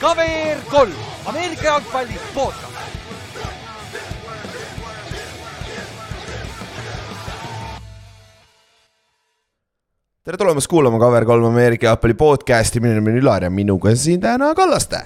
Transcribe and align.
KVR 0.00 0.60
kolm, 0.70 0.92
Ameerika 1.26 1.64
jalgpalli 1.64 2.20
podcast. 2.34 2.76
tere 10.24 10.36
tulemast 10.36 10.66
kuulama 10.66 10.98
KVR3 10.98 11.46
Ameerika 11.46 11.86
jalgpalli 11.86 12.14
podcast'i, 12.14 12.80
minu 12.80 12.94
nimi 12.94 13.10
on 13.10 13.18
Ülar 13.22 13.46
ja 13.46 13.50
minuga 13.50 13.88
on 13.88 13.96
siin 13.96 14.20
täna 14.20 14.54
Kallaste. 14.54 15.00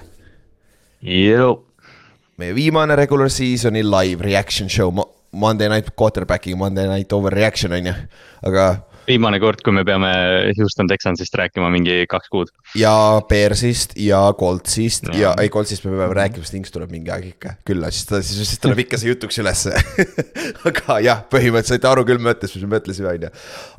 meie 2.37 2.55
viimane 2.55 2.97
regular 2.97 3.31
season'i 3.31 3.83
live 3.85 4.25
reaction 4.25 4.69
show, 4.69 4.93
Monday 5.33 5.69
night 5.69 5.93
quarterback'i, 5.97 6.55
Monday 6.57 6.89
night 6.89 7.13
overreaction 7.13 7.73
on 7.73 7.87
ju, 7.87 7.95
aga 8.43 8.71
viimane 9.11 9.41
kord, 9.43 9.63
kui 9.65 9.75
me 9.75 9.85
peame 9.87 10.11
Houston 10.59 10.89
Texansist 10.91 11.35
rääkima 11.39 11.71
mingi 11.73 12.05
kaks 12.11 12.31
kuud. 12.33 12.53
ja 12.79 12.93
Bearsist 13.29 13.97
ja 14.01 14.23
Coltsist 14.39 15.11
ja, 15.13 15.19
ja 15.21 15.33
ei 15.43 15.51
Coltsist 15.53 15.87
me 15.87 15.95
peame 15.97 16.17
rääkima, 16.17 16.47
sest 16.47 16.59
Inks 16.61 16.75
tuleb 16.75 16.93
mingi 16.95 17.13
aeg 17.15 17.31
ikka 17.33 17.57
külla, 17.69 17.91
siis 17.95 18.09
ta, 18.09 18.23
siis, 18.25 18.43
siis 18.53 18.63
tuleb 18.63 18.85
ikka 18.85 19.01
see 19.01 19.13
jutuks 19.13 19.41
ülesse 19.43 19.75
aga 20.71 21.01
jah, 21.05 21.25
põhimõtteliselt 21.33 21.77
saite 21.77 21.91
aru 21.91 22.07
küll 22.09 22.23
mõttest, 22.23 22.57
mis 22.57 22.67
me 22.67 22.77
mõtlesime, 22.77 23.13
on 23.15 23.29
ju. 23.29 23.35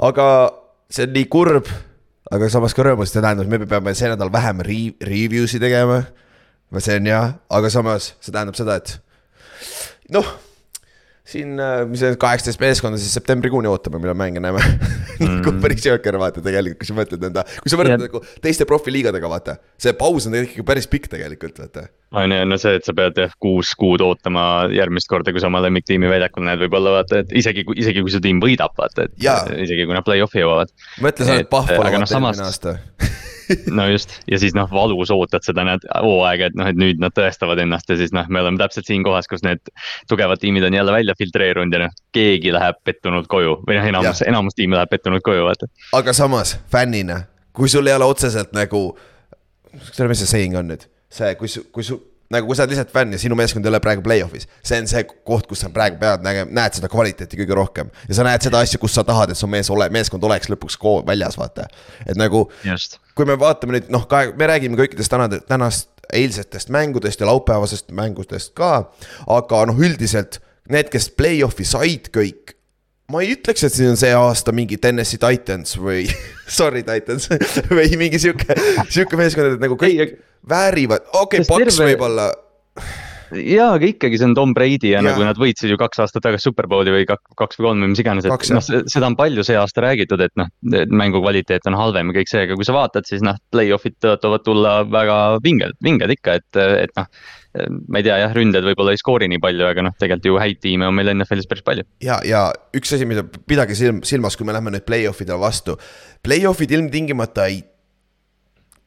aga 0.09 0.27
see 0.91 1.07
on 1.07 1.15
nii 1.15 1.31
kurb, 1.31 1.71
aga 2.31 2.51
samas 2.51 2.75
ka 2.75 2.85
rõõmus, 2.87 3.13
see 3.13 3.23
tähendab, 3.23 3.49
me 3.51 3.63
peame 3.65 3.95
see 3.97 4.11
nädal 4.11 4.31
vähem 4.33 4.63
re 4.67 4.79
review'si 5.07 5.61
tegema. 5.63 6.03
see 6.77 7.01
on 7.01 7.11
jah, 7.11 7.35
aga 7.49 7.73
samas 7.73 8.13
see 8.19 8.31
tähendab 8.31 8.59
seda, 8.59 8.79
et 8.81 8.97
noh 10.11 10.27
siin, 11.27 11.53
äh, 11.61 11.83
mis 11.89 12.01
see 12.01 12.17
kaheksateist 12.19 12.61
meeskonda 12.61 12.99
siis 12.99 13.13
septembrikuuni 13.15 13.69
ootame, 13.69 13.99
millal 14.01 14.17
mänge 14.17 14.41
näeme 14.43 14.61
mm. 14.63 15.37
nagu 15.37 15.53
päris 15.63 15.85
jõhker 15.85 16.17
vaata 16.21 16.43
tegelikult, 16.43 16.79
kui 16.81 16.89
sa 16.89 16.97
mõtled 16.97 17.25
enda, 17.29 17.45
kui 17.61 17.71
sa 17.71 17.79
võrdled 17.79 18.05
nagu 18.07 18.21
teiste 18.43 18.67
profiliigadega, 18.69 19.31
vaata. 19.31 19.57
see 19.81 19.93
paus 19.97 20.27
on 20.29 20.37
ikkagi 20.41 20.65
päris 20.67 20.89
pikk 20.91 21.11
tegelikult, 21.13 21.61
vaata. 21.61 21.87
on 22.17 22.35
ju, 22.35 22.43
no 22.49 22.59
see, 22.61 22.77
et 22.79 22.87
sa 22.87 22.95
pead 22.97 23.21
jah 23.21 23.35
kuus 23.41 23.73
kuud 23.79 24.03
ootama 24.05 24.45
järgmist 24.73 25.09
korda, 25.11 25.33
kui 25.33 25.43
sa 25.43 25.51
oma 25.51 25.63
lemmiktiimi 25.67 26.09
väljakul 26.11 26.47
näed, 26.47 26.63
võib-olla 26.65 26.97
vaata, 26.99 27.21
et 27.25 27.35
isegi, 27.43 27.67
isegi 27.77 28.05
kui 28.05 28.13
su 28.13 28.23
tiim 28.23 28.41
võidab, 28.43 28.73
vaata, 28.77 29.05
et 29.07 29.17
ja. 29.21 29.41
isegi 29.61 29.85
kui 29.85 29.97
nad 29.97 30.07
play-off'i 30.07 30.41
jõuavad. 30.41 30.73
mõtle, 31.05 31.27
sa 31.27 31.37
oled 31.37 31.51
Pahvala 31.51 31.91
vaata 31.91 32.07
no, 32.07 32.09
eelmine 32.17 32.49
aasta 32.49 32.79
no 33.77 33.87
just, 33.91 34.13
ja 34.31 34.39
siis 34.41 34.55
noh, 34.57 34.69
valus 34.71 35.11
ootad 35.13 35.45
seda 35.45 35.65
näed 35.67 35.85
hooaega, 35.93 36.51
et 36.51 36.57
noh, 36.59 36.69
et 36.71 36.79
nüüd 36.79 37.01
nad 37.01 37.15
tõestavad 37.17 37.61
ennast 37.63 37.89
ja 37.91 37.97
siis 37.99 38.13
noh, 38.15 38.27
me 38.29 38.43
oleme 38.43 38.61
täpselt 38.61 38.89
siin 38.89 39.05
kohas, 39.07 39.29
kus 39.31 39.45
need 39.45 39.73
tugevad 40.11 40.41
tiimid 40.41 40.65
on 40.67 40.77
jälle 40.77 40.95
välja 40.95 41.15
filtreerunud 41.17 41.75
ja 41.75 41.85
noh, 41.85 41.97
keegi 42.15 42.53
läheb 42.55 42.81
pettunud 42.87 43.29
koju 43.31 43.59
või 43.67 43.79
noh, 43.79 43.89
enamus, 43.93 44.23
enamus 44.27 44.57
tiimi 44.57 44.77
läheb 44.77 44.91
pettunud 44.91 45.23
koju, 45.25 45.47
vaata. 45.47 45.69
aga 45.97 46.15
samas 46.17 46.57
fännina, 46.71 47.23
kui 47.55 47.69
sul 47.71 47.87
ei 47.87 47.97
ole 47.97 48.09
otseselt 48.11 48.55
nagu, 48.57 48.85
mis 49.73 50.23
see 50.23 50.33
saying 50.35 50.57
on 50.59 50.73
nüüd, 50.73 50.87
see, 51.11 51.35
kui 51.39 51.51
kui 51.71 51.87
su 51.87 51.99
nagu 52.31 52.47
kui 52.47 52.57
sa 52.57 52.65
oled 52.65 52.73
lihtsalt 52.73 52.93
fänn 52.95 53.15
ja 53.15 53.19
sinu 53.21 53.35
meeskond 53.39 53.65
ei 53.65 53.71
ole 53.71 53.81
praegu 53.83 54.03
play-off'is, 54.05 54.47
see 54.65 54.79
on 54.81 54.89
see 54.89 55.03
koht, 55.09 55.47
kus 55.49 55.63
sa 55.65 55.71
praegu 55.73 55.99
pead 56.01 56.23
nägema, 56.25 56.51
näed 56.61 56.77
seda 56.77 56.89
kvaliteeti 56.91 57.39
kõige 57.41 57.57
rohkem. 57.57 57.91
ja 58.07 58.17
sa 58.17 58.25
näed 58.27 58.45
seda 58.45 58.61
asja, 58.63 58.79
kus 58.81 58.95
sa 58.97 59.05
tahad, 59.07 59.33
et 59.33 59.39
su 59.39 59.49
mees 59.51 59.69
ole, 59.73 59.89
meeskond 59.93 60.23
oleks 60.27 60.51
lõpuks 60.51 60.77
koos 60.81 61.05
väljas, 61.07 61.37
vaata. 61.39 61.67
et 62.05 62.19
nagu, 62.19 62.45
kui 63.17 63.27
me 63.27 63.37
vaatame 63.39 63.77
nüüd 63.77 63.91
noh, 63.93 64.07
me 64.37 64.51
räägime 64.53 64.79
kõikidest 64.79 65.11
tänade, 65.11 65.41
tänast, 65.47 65.89
eilsetest 66.11 66.71
mängudest 66.73 67.21
ja 67.21 67.27
laupäevasest 67.29 67.91
mängudest 67.95 68.55
ka. 68.57 68.91
aga 69.27 69.65
noh, 69.69 69.79
üldiselt 69.79 70.41
need, 70.71 70.91
kes 70.93 71.11
play-off'i 71.17 71.67
said 71.67 72.11
kõik 72.15 72.55
ma 73.11 73.21
ei 73.25 73.35
ütleks, 73.35 73.65
et 73.67 73.75
siin 73.75 73.93
on 73.93 73.99
see 73.99 74.13
aasta 74.15 74.53
mingi 74.55 74.79
Tennessee 74.81 75.21
Titans 75.21 75.77
või 75.79 76.07
sorry 76.59 76.85
Titans 76.87 77.29
või 77.77 77.91
mingi 77.99 78.21
sihuke, 78.21 78.57
sihuke 78.87 79.19
meeskond, 79.19 79.57
et 79.57 79.63
nagu 79.63 79.77
kõik 79.79 80.17
väärivad, 80.47 81.07
okei 81.13 81.43
okay,, 81.43 81.49
Paks 81.49 81.77
terve... 81.77 81.93
võib-olla. 81.93 82.31
Jaa, 83.31 83.77
aga 83.77 83.87
ikkagi 83.87 84.17
see 84.19 84.27
on 84.27 84.33
Tom 84.35 84.51
Brady 84.51 84.89
ja, 84.89 84.99
ja 84.99 85.05
nagu 85.05 85.23
nad 85.23 85.37
võitsid 85.39 85.71
ju 85.71 85.77
kaks 85.79 86.01
aastat 86.03 86.25
tagasi 86.25 86.49
Superbowli 86.49 86.91
või 86.91 87.05
kaks 87.07 87.59
või 87.59 87.67
kolm 87.69 87.85
või 87.85 87.91
mis 87.93 88.01
iganes, 88.03 88.27
et 88.27 88.49
noh, 88.51 88.65
seda 88.91 89.07
on 89.07 89.15
palju 89.15 89.45
see 89.47 89.55
aasta 89.55 89.85
räägitud, 89.85 90.19
et 90.25 90.33
noh, 90.39 90.49
mängu 90.91 91.21
kvaliteet 91.23 91.69
on 91.71 91.77
halvem 91.79 92.11
ja 92.11 92.17
kõik 92.19 92.31
see, 92.31 92.43
aga 92.43 92.57
kui 92.59 92.67
sa 92.67 92.75
vaatad, 92.75 93.07
siis 93.07 93.23
noh, 93.23 93.39
play-off'id 93.55 93.95
tõotavad 94.03 94.43
tulla 94.43 94.73
väga 94.83 95.21
vinged, 95.45 95.79
vinged 95.79 96.11
ikka, 96.17 96.41
et, 96.41 96.59
et 96.89 96.99
noh 96.99 97.07
ma 97.51 97.99
ei 97.99 98.05
tea 98.05 98.17
jah, 98.21 98.35
ründajad 98.35 98.67
võib-olla 98.69 98.93
ei 98.95 99.01
skoori 99.01 99.27
nii 99.31 99.41
palju, 99.43 99.65
aga 99.67 99.83
noh, 99.83 99.95
tegelikult 99.99 100.29
ju 100.29 100.37
häid 100.39 100.61
tiime 100.63 100.87
on 100.87 100.95
meil 100.95 101.11
NFL-is 101.11 101.49
päris 101.51 101.65
palju. 101.67 101.87
ja, 102.03 102.21
ja 102.27 102.45
üks 102.77 102.95
asi, 102.95 103.07
mida 103.09 103.25
pidage 103.25 103.75
silm, 103.75 103.99
silmas, 104.07 104.37
kui 104.39 104.47
me 104.47 104.55
läheme 104.55 104.71
nüüd 104.75 104.87
play-off 104.87 105.23
idele 105.23 105.41
vastu. 105.41 105.75
Play-off'id 106.23 106.71
ilmtingimata 106.77 107.49
ei 107.51 107.59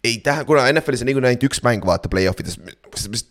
ei 0.05 0.19
tähe-, 0.21 0.45
kuna 0.45 0.67
NFL-is 0.73 1.03
on 1.03 1.09
niikuinii 1.09 1.31
ainult 1.33 1.47
üks 1.49 1.63
mäng, 1.65 1.85
vaata 1.87 2.11
play-off 2.13 2.41
ides. 2.41 2.59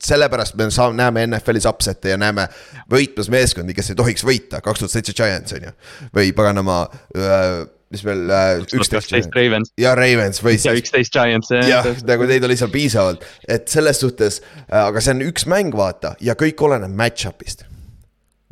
sellepärast 0.04 0.58
me 0.58 0.70
saame, 0.74 0.98
näeme 0.98 1.26
NFL-is 1.28 1.68
upset'e 1.70 2.16
ja 2.16 2.18
näeme 2.18 2.48
võitmas 2.92 3.30
meeskondi, 3.30 3.76
kes 3.78 3.94
ei 3.94 4.00
tohiks 4.00 4.26
võita, 4.26 4.62
kaks 4.66 4.82
tuhat 4.82 4.96
seitse 4.96 5.14
Giants 5.18 5.54
on 5.54 5.70
ju. 5.70 5.74
või 6.16 6.34
paganama 6.34 6.80
äh,, 7.18 7.64
mis 7.94 8.06
veel 8.06 8.32
äh,. 8.34 8.64
üksteist 8.80 9.36
Ravens. 9.36 9.74
ja 9.80 9.94
Ravens 9.98 10.42
või 10.44 10.58
siis. 10.58 10.70
ja 10.70 10.78
üksteist 10.78 11.14
Giants 11.14 11.54
jah. 11.54 11.68
jah, 11.70 11.92
nagu 12.08 12.30
neid 12.30 12.46
oli 12.48 12.58
seal 12.60 12.72
piisavalt, 12.74 13.26
et 13.48 13.70
selles 13.72 14.02
suhtes 14.04 14.42
äh,, 14.42 14.80
aga 14.82 15.04
see 15.04 15.16
on 15.16 15.28
üks 15.28 15.48
mäng, 15.50 15.76
vaata, 15.78 16.16
ja 16.24 16.38
kõik 16.40 16.66
oleneb 16.66 16.94
match-up'ist 16.98 17.68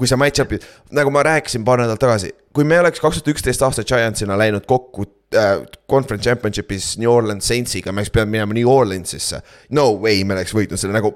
kui 0.02 0.10
sa 0.10 0.18
match-up'i, 0.18 0.58
nagu 0.98 1.12
ma 1.14 1.22
rääkisin 1.28 1.66
paar 1.66 1.78
nädalat 1.78 2.02
tagasi, 2.02 2.32
kui 2.56 2.66
me 2.66 2.80
oleks 2.82 3.02
kaks 3.04 3.20
tuhat 3.20 3.36
üksteist 3.36 3.62
aasta 3.62 3.84
Giantsina 3.86 4.34
läinud 4.40 4.66
kokku 4.66 5.06
äh, 5.38 5.60
conference 5.90 6.26
championship'is 6.26 6.96
New 6.98 7.12
Orleans 7.12 7.46
Saintsiga, 7.46 7.94
me 7.94 8.02
oleks 8.02 8.14
pidanud 8.16 8.34
minema 8.34 8.58
New 8.58 8.70
Orleansisse. 8.70 9.44
no 9.78 9.92
way, 10.02 10.24
me 10.26 10.34
oleks 10.40 10.56
võitnud 10.58 10.82
selle 10.82 10.98
nagu 10.98 11.14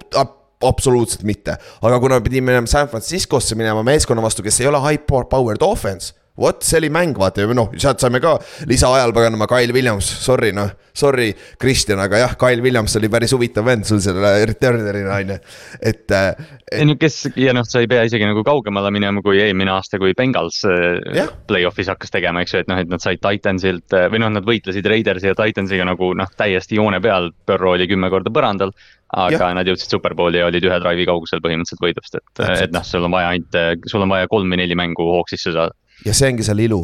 absoluutselt 0.65 1.25
mitte, 1.25 1.57
aga 1.81 1.97
kuna 2.03 2.19
me 2.19 2.27
pidime 2.27 2.51
minema 2.51 2.69
San 2.69 2.91
Franciscosse 2.91 3.57
minema 3.57 3.81
meeskonna 3.85 4.21
vastu, 4.21 4.45
kes 4.45 4.61
ei 4.61 4.69
ole 4.69 4.83
high 4.85 5.01
powered 5.09 5.65
offense 5.65 6.13
vot 6.39 6.65
see 6.65 6.79
oli 6.81 6.89
mäng, 6.91 7.15
vaata 7.19 7.45
ja 7.45 7.55
noh, 7.55 7.71
sealt 7.79 8.01
saime 8.03 8.19
ka 8.23 8.35
lisaajal 8.67 9.13
paganama 9.15 9.47
Kyle 9.47 9.75
Williams, 9.75 10.07
sorry 10.25 10.51
noh, 10.55 10.73
sorry, 10.95 11.29
Kristjan, 11.59 11.99
aga 12.03 12.19
jah, 12.21 12.35
Kyle 12.39 12.63
Williams 12.63 12.95
oli 12.99 13.09
päris 13.11 13.33
huvitav 13.35 13.67
vend 13.67 13.87
sul 13.87 14.01
selle 14.03 14.33
returner'ina 14.49 15.15
on 15.15 15.33
ju, 15.35 15.37
et, 15.79 16.03
et.... 16.11 16.43
ei 16.75 16.87
no 16.87 16.97
kes 16.99 17.21
ja 17.39 17.55
noh, 17.55 17.67
sa 17.67 17.83
ei 17.83 17.89
pea 17.91 18.03
isegi 18.07 18.27
nagu 18.27 18.43
kaugemale 18.47 18.91
minema 18.95 19.23
kui 19.25 19.39
eelmine 19.43 19.71
aasta, 19.75 19.99
kui 20.01 20.15
Bengals 20.17 20.61
yeah. 20.67 21.31
play-off'is 21.47 21.91
hakkas 21.93 22.11
tegema, 22.11 22.43
eks 22.43 22.57
ju, 22.57 22.65
et 22.65 22.71
noh, 22.71 22.83
et 22.83 22.91
nad 22.91 23.03
said 23.03 23.23
Titansilt 23.23 23.95
või 24.11 24.23
noh, 24.23 24.33
nad 24.35 24.47
võitlesid 24.47 24.91
Raidersi 24.91 25.31
ja 25.31 25.39
Titansiga 25.39 25.87
nagu 25.87 26.11
noh, 26.19 26.35
täiesti 26.35 26.81
joone 26.81 26.99
peal, 27.03 27.31
Burrow 27.47 27.77
oli 27.77 27.87
kümme 27.91 28.11
korda 28.11 28.33
põrandal 28.33 28.75
aga 29.15 29.37
ja. 29.37 29.53
nad 29.55 29.67
jõudsid 29.69 29.93
superbowli 29.95 30.41
ja 30.41 30.49
olid 30.49 30.65
ühe 30.65 30.77
drive'i 30.81 31.05
kaugusel 31.07 31.39
põhimõtteliselt 31.43 31.83
võidust, 31.83 32.17
et, 32.19 32.45
et 32.65 32.73
noh, 32.75 32.83
sul 32.83 33.05
on 33.05 33.13
vaja 33.13 33.31
ainult, 33.35 33.57
sul 33.87 34.03
on 34.03 34.11
vaja 34.11 34.27
kolm 34.27 34.51
või 34.51 34.59
neli 34.63 34.75
mängu 34.75 35.05
hoog 35.07 35.29
sisse 35.31 35.53
saada 35.55 35.71
ja 36.05 36.13
see 36.13 36.31
ongi 36.33 36.45
selle 36.45 36.65
ilu. 36.65 36.83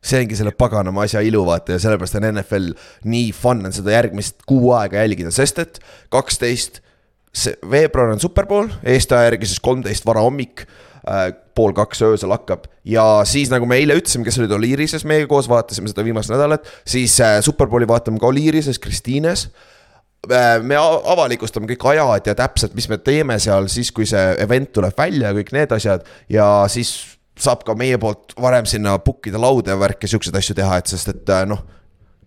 see 0.00 0.22
ongi 0.22 0.36
selle 0.38 0.54
paganama 0.56 1.04
asja 1.04 1.20
ilu, 1.20 1.42
vaata 1.44 1.74
ja 1.76 1.80
sellepärast 1.82 2.16
on 2.16 2.30
NFL 2.30 2.70
nii 3.04 3.32
fun 3.36 3.66
on 3.68 3.74
seda 3.76 3.92
järgmist 3.92 4.46
kuu 4.48 4.72
aega 4.72 5.02
jälgida, 5.02 5.32
sest 5.34 5.60
et 5.60 5.80
kaksteist 6.08 6.80
veebruar 7.70 8.14
on 8.14 8.20
superpool, 8.20 8.70
Eesti 8.82 9.14
aja 9.14 9.28
järgi 9.28 9.50
siis 9.50 9.60
kolmteist 9.62 10.06
varahommik 10.06 10.64
äh,. 11.06 11.30
pool 11.54 11.74
kaks 11.76 12.00
öösel 12.06 12.32
hakkab 12.32 12.64
ja 12.88 13.20
siis 13.28 13.50
nagu 13.52 13.66
me 13.68 13.76
eile 13.76 13.94
ütlesime, 13.98 14.24
kes 14.24 14.38
olid 14.40 14.54
Oliirises 14.56 15.04
meiega 15.04 15.28
koos, 15.28 15.48
vaatasime 15.48 15.90
seda 15.92 16.04
viimast 16.06 16.32
nädalat, 16.32 16.64
siis 16.88 17.18
äh, 17.20 17.38
superbowli 17.44 17.88
vaatame 17.88 18.18
ka 18.22 18.30
Oliirises, 18.30 18.80
Kristiines 18.80 19.50
äh, 20.32 20.58
me 20.64 20.80
avalikustame 20.80 21.68
kõik 21.74 21.86
ajad 21.92 22.32
ja 22.32 22.36
täpselt, 22.40 22.74
mis 22.74 22.88
me 22.88 22.98
teeme 22.98 23.38
seal 23.38 23.68
siis, 23.68 23.92
kui 23.92 24.08
see 24.08 24.26
event 24.40 24.72
tuleb 24.72 24.96
välja 24.96 25.30
ja 25.30 25.36
kõik 25.36 25.52
need 25.54 25.76
asjad 25.76 26.08
ja 26.32 26.48
siis 26.72 27.19
saab 27.38 27.64
ka 27.66 27.76
meie 27.78 27.98
poolt 28.00 28.34
varem 28.40 28.66
sinna 28.68 28.98
book 28.98 29.28
ida 29.30 29.40
lauda 29.40 29.74
ja 29.74 29.80
värki, 29.80 30.08
siukseid 30.10 30.36
asju 30.40 30.56
teha, 30.58 30.80
et 30.80 30.90
sest 30.90 31.12
et 31.14 31.36
äh, 31.36 31.44
noh 31.50 31.62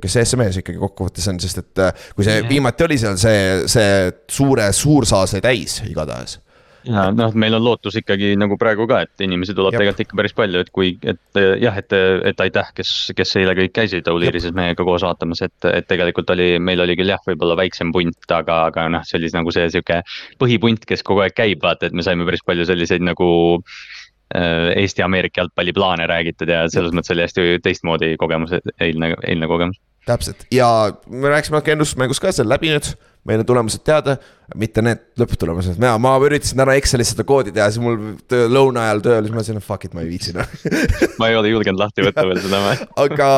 kes 0.04 0.18
see 0.18 0.28
SMS 0.28 0.62
ikkagi 0.62 0.82
kokkuvõttes 0.82 1.28
on, 1.32 1.42
sest 1.42 1.62
et 1.64 1.84
äh, 1.84 2.08
kui 2.16 2.28
see 2.28 2.40
yeah. 2.42 2.50
viimati 2.50 2.88
oli 2.88 3.00
seal, 3.00 3.20
see, 3.20 3.68
see 3.72 4.10
suure, 4.32 4.72
suursaal 4.76 5.30
sai 5.32 5.44
täis 5.44 5.80
igatahes. 5.88 6.40
ja 6.84 7.06
noh, 7.16 7.32
meil 7.40 7.56
on 7.56 7.64
lootus 7.64 7.96
ikkagi 8.02 8.34
nagu 8.36 8.58
praegu 8.60 8.84
ka, 8.90 9.04
et 9.06 9.24
inimesi 9.24 9.56
tuleb 9.56 9.72
tegelikult 9.72 10.04
ikka 10.04 10.20
päris 10.20 10.36
palju, 10.36 10.64
et 10.66 10.72
kui, 10.76 10.90
et 11.08 11.42
jah, 11.64 11.78
et, 11.80 11.96
et 12.32 12.44
aitäh, 12.44 12.74
kes, 12.76 12.92
kes 13.16 13.36
eile 13.40 13.56
kõik 13.56 13.76
käisid 13.78 14.10
Auliirises 14.12 14.52
meiega 14.58 14.84
koos 14.84 15.06
vaatamas, 15.08 15.46
et, 15.48 15.70
et 15.72 15.88
tegelikult 15.88 16.36
oli, 16.36 16.58
meil 16.60 16.84
oli 16.84 16.98
küll 17.00 17.14
jah, 17.14 17.24
võib-olla 17.30 17.56
väiksem 17.62 17.96
punt, 17.96 18.28
aga, 18.36 18.66
aga 18.74 18.90
noh, 18.98 19.08
see 19.08 19.22
oli 19.22 19.32
nagu 19.38 19.56
see 19.56 19.70
sihuke 19.72 20.02
põhipunt, 20.44 20.84
kes 20.90 21.08
kogu 21.08 21.24
aeg 21.24 21.40
käib, 21.40 21.64
vaata, 21.64 21.88
et 21.88 21.96
me 21.96 22.04
saime 22.04 22.28
päris 22.28 22.44
palju 22.44 22.68
selliseid 22.68 23.08
nagu 23.08 23.32
Äh, 23.64 24.03
Eesti-Ameerika 24.34 25.44
jalgpalliplaane 25.44 26.08
räägitud 26.10 26.50
ja 26.50 26.64
selles 26.74 26.94
mõttes 26.96 27.14
oli 27.14 27.26
hästi 27.26 27.58
teistmoodi 27.64 28.16
kogemus, 28.18 28.56
eilne, 28.82 29.14
eilne 29.22 29.50
kogemus. 29.50 29.78
täpselt. 30.10 30.48
Ja 30.52 30.68
me 31.08 31.30
rääkisime 31.30 31.60
natuke 31.60 31.76
ennustusmängust 31.76 32.24
ka, 32.24 32.32
see 32.34 32.44
on 32.44 32.50
läbi 32.50 32.72
nüüd, 32.74 32.90
meil 33.30 33.44
on 33.44 33.48
tulemused 33.48 33.84
teada, 33.88 34.18
mitte 34.60 34.82
need 34.84 35.04
lõpptulemused, 35.22 35.78
mina, 35.78 35.94
ma 36.02 36.16
üritasin 36.26 36.60
täna 36.60 36.76
Excelis 36.80 37.14
seda 37.14 37.28
koodi 37.28 37.54
teha, 37.56 37.70
siis 37.72 37.84
mul 37.84 38.18
töö, 38.28 38.50
lõuna 38.52 38.88
ajal 38.88 39.06
tööl, 39.06 39.22
siis 39.22 39.36
ma 39.36 39.40
mõtlesin, 39.40 39.62
et 39.62 39.68
fuck 39.68 39.88
it, 39.88 39.94
ma 39.96 40.04
ei 40.04 40.10
viitsi 40.12 40.36
noh 40.36 40.58
ma 41.22 41.30
ei 41.30 41.38
ole 41.40 41.54
julgenud 41.54 41.80
lahti 41.80 42.04
võtta 42.10 42.26
veel 42.28 42.42
seda 42.44 42.64
aga 43.06 43.30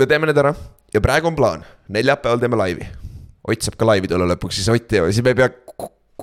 me 0.00 0.08
teeme 0.08 0.30
need 0.30 0.42
ära. 0.46 0.56
Ja 0.96 1.04
praegu 1.04 1.28
on 1.28 1.36
plaan, 1.36 1.62
neljapäeval 1.92 2.40
teeme 2.40 2.56
laivi. 2.56 2.86
Ott 3.48 3.64
saab 3.64 3.76
ka 3.76 3.86
laivi 3.90 4.08
tulla 4.08 4.24
lõpuks, 4.32 4.56
siis 4.56 4.72
Ott, 4.72 4.96
siis 5.12 5.20
me 5.24 5.36
ei 5.36 5.42
pea 5.42 5.52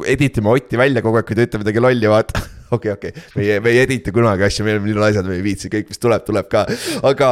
edit 0.04 0.42
ima 0.42 0.52
Otti 0.58 0.78
välja 0.80 1.04
kogu 1.06 1.22
aeg, 1.22 1.28
kui 1.30 1.38
ta 1.38 1.46
ütleb 1.46 1.64
midagi 1.64 1.84
lolli, 1.84 2.10
vaata. 2.12 2.42
okei, 2.76 2.94
okei, 2.96 3.26
me 3.36 3.44
ei, 3.44 3.60
me 3.60 3.74
ei 3.74 3.84
editi 3.86 4.14
kunagi 4.16 4.48
asju, 4.48 4.66
me 4.66 4.76
oleme 4.76 4.92
nii 4.92 5.02
naised, 5.02 5.28
me 5.28 5.38
ei 5.40 5.44
viitsi, 5.46 5.72
kõik, 5.74 5.90
mis 5.92 6.02
tuleb, 6.02 6.24
tuleb 6.28 6.48
ka. 6.52 6.66
aga, 7.04 7.30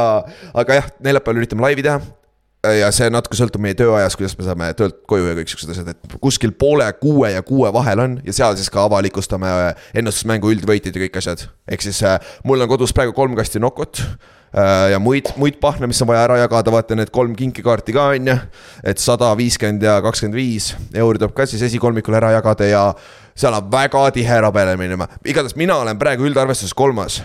aga 0.54 0.82
jah, 0.82 0.92
neljapäeval 1.04 1.42
üritame 1.42 1.66
laivi 1.66 1.86
teha 1.86 2.02
ja 2.72 2.90
see 2.94 3.08
natuke 3.12 3.36
sõltub 3.38 3.62
meie 3.62 3.76
tööajast, 3.76 4.16
kuidas 4.18 4.36
me 4.38 4.46
saame 4.46 4.68
töölt 4.78 5.02
koju 5.10 5.26
ja 5.28 5.36
kõik 5.38 5.50
siuksed 5.52 5.72
asjad, 5.74 5.90
et 5.92 6.14
kuskil 6.22 6.54
poole 6.56 6.86
kuue 7.00 7.32
ja 7.34 7.42
kuue 7.46 7.72
vahel 7.74 8.02
on 8.04 8.14
ja 8.24 8.36
seal 8.36 8.56
siis 8.58 8.70
ka 8.72 8.86
avalikustame 8.86 9.50
ennustusmängu 9.96 10.52
üldvõitjad 10.54 10.96
ja 10.96 11.04
kõik 11.04 11.18
asjad. 11.20 11.48
ehk 11.68 11.84
siis 11.84 12.00
äh, 12.06 12.16
mul 12.44 12.64
on 12.64 12.70
kodus 12.70 12.94
praegu 12.96 13.12
kolm 13.16 13.36
kasti 13.36 13.60
Nokot 13.62 14.00
äh, 14.00 14.92
ja 14.94 15.00
muid, 15.02 15.28
muid 15.40 15.58
pahne, 15.60 15.88
mis 15.90 16.00
on 16.02 16.08
vaja 16.08 16.24
ära 16.28 16.38
jagada, 16.44 16.72
vaata 16.72 16.96
need 16.98 17.12
kolm 17.14 17.34
kinkekaarti 17.36 17.96
ka 17.96 18.08
on 18.14 18.32
ju. 18.32 18.38
et 18.84 19.02
sada 19.02 19.34
viiskümmend 19.36 19.84
ja 19.84 20.00
kakskümmend 20.04 20.38
viis 20.38 20.72
euri 20.94 21.20
tuleb 21.20 21.36
ka 21.36 21.48
siis 21.50 21.62
esikolmikul 21.68 22.16
ära 22.20 22.32
jagada 22.38 22.70
ja 22.70 22.86
seal 23.36 23.56
on 23.58 23.70
väga 23.72 24.04
tihe 24.14 24.40
rabelemine, 24.46 24.98
igatahes 25.24 25.56
mina 25.58 25.80
olen 25.82 25.98
praegu 26.00 26.28
üldarvestuses 26.28 26.74
kolmas. 26.76 27.22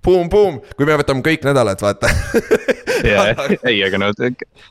Boom-boom, 0.00 0.62
kui 0.78 0.86
me 0.88 0.94
võtame 0.96 1.20
kõik 1.24 1.42
nädalad, 1.44 1.80
vaata. 1.84 2.08
Ei, 3.68 3.82
aga 3.84 3.98
no 4.00 4.08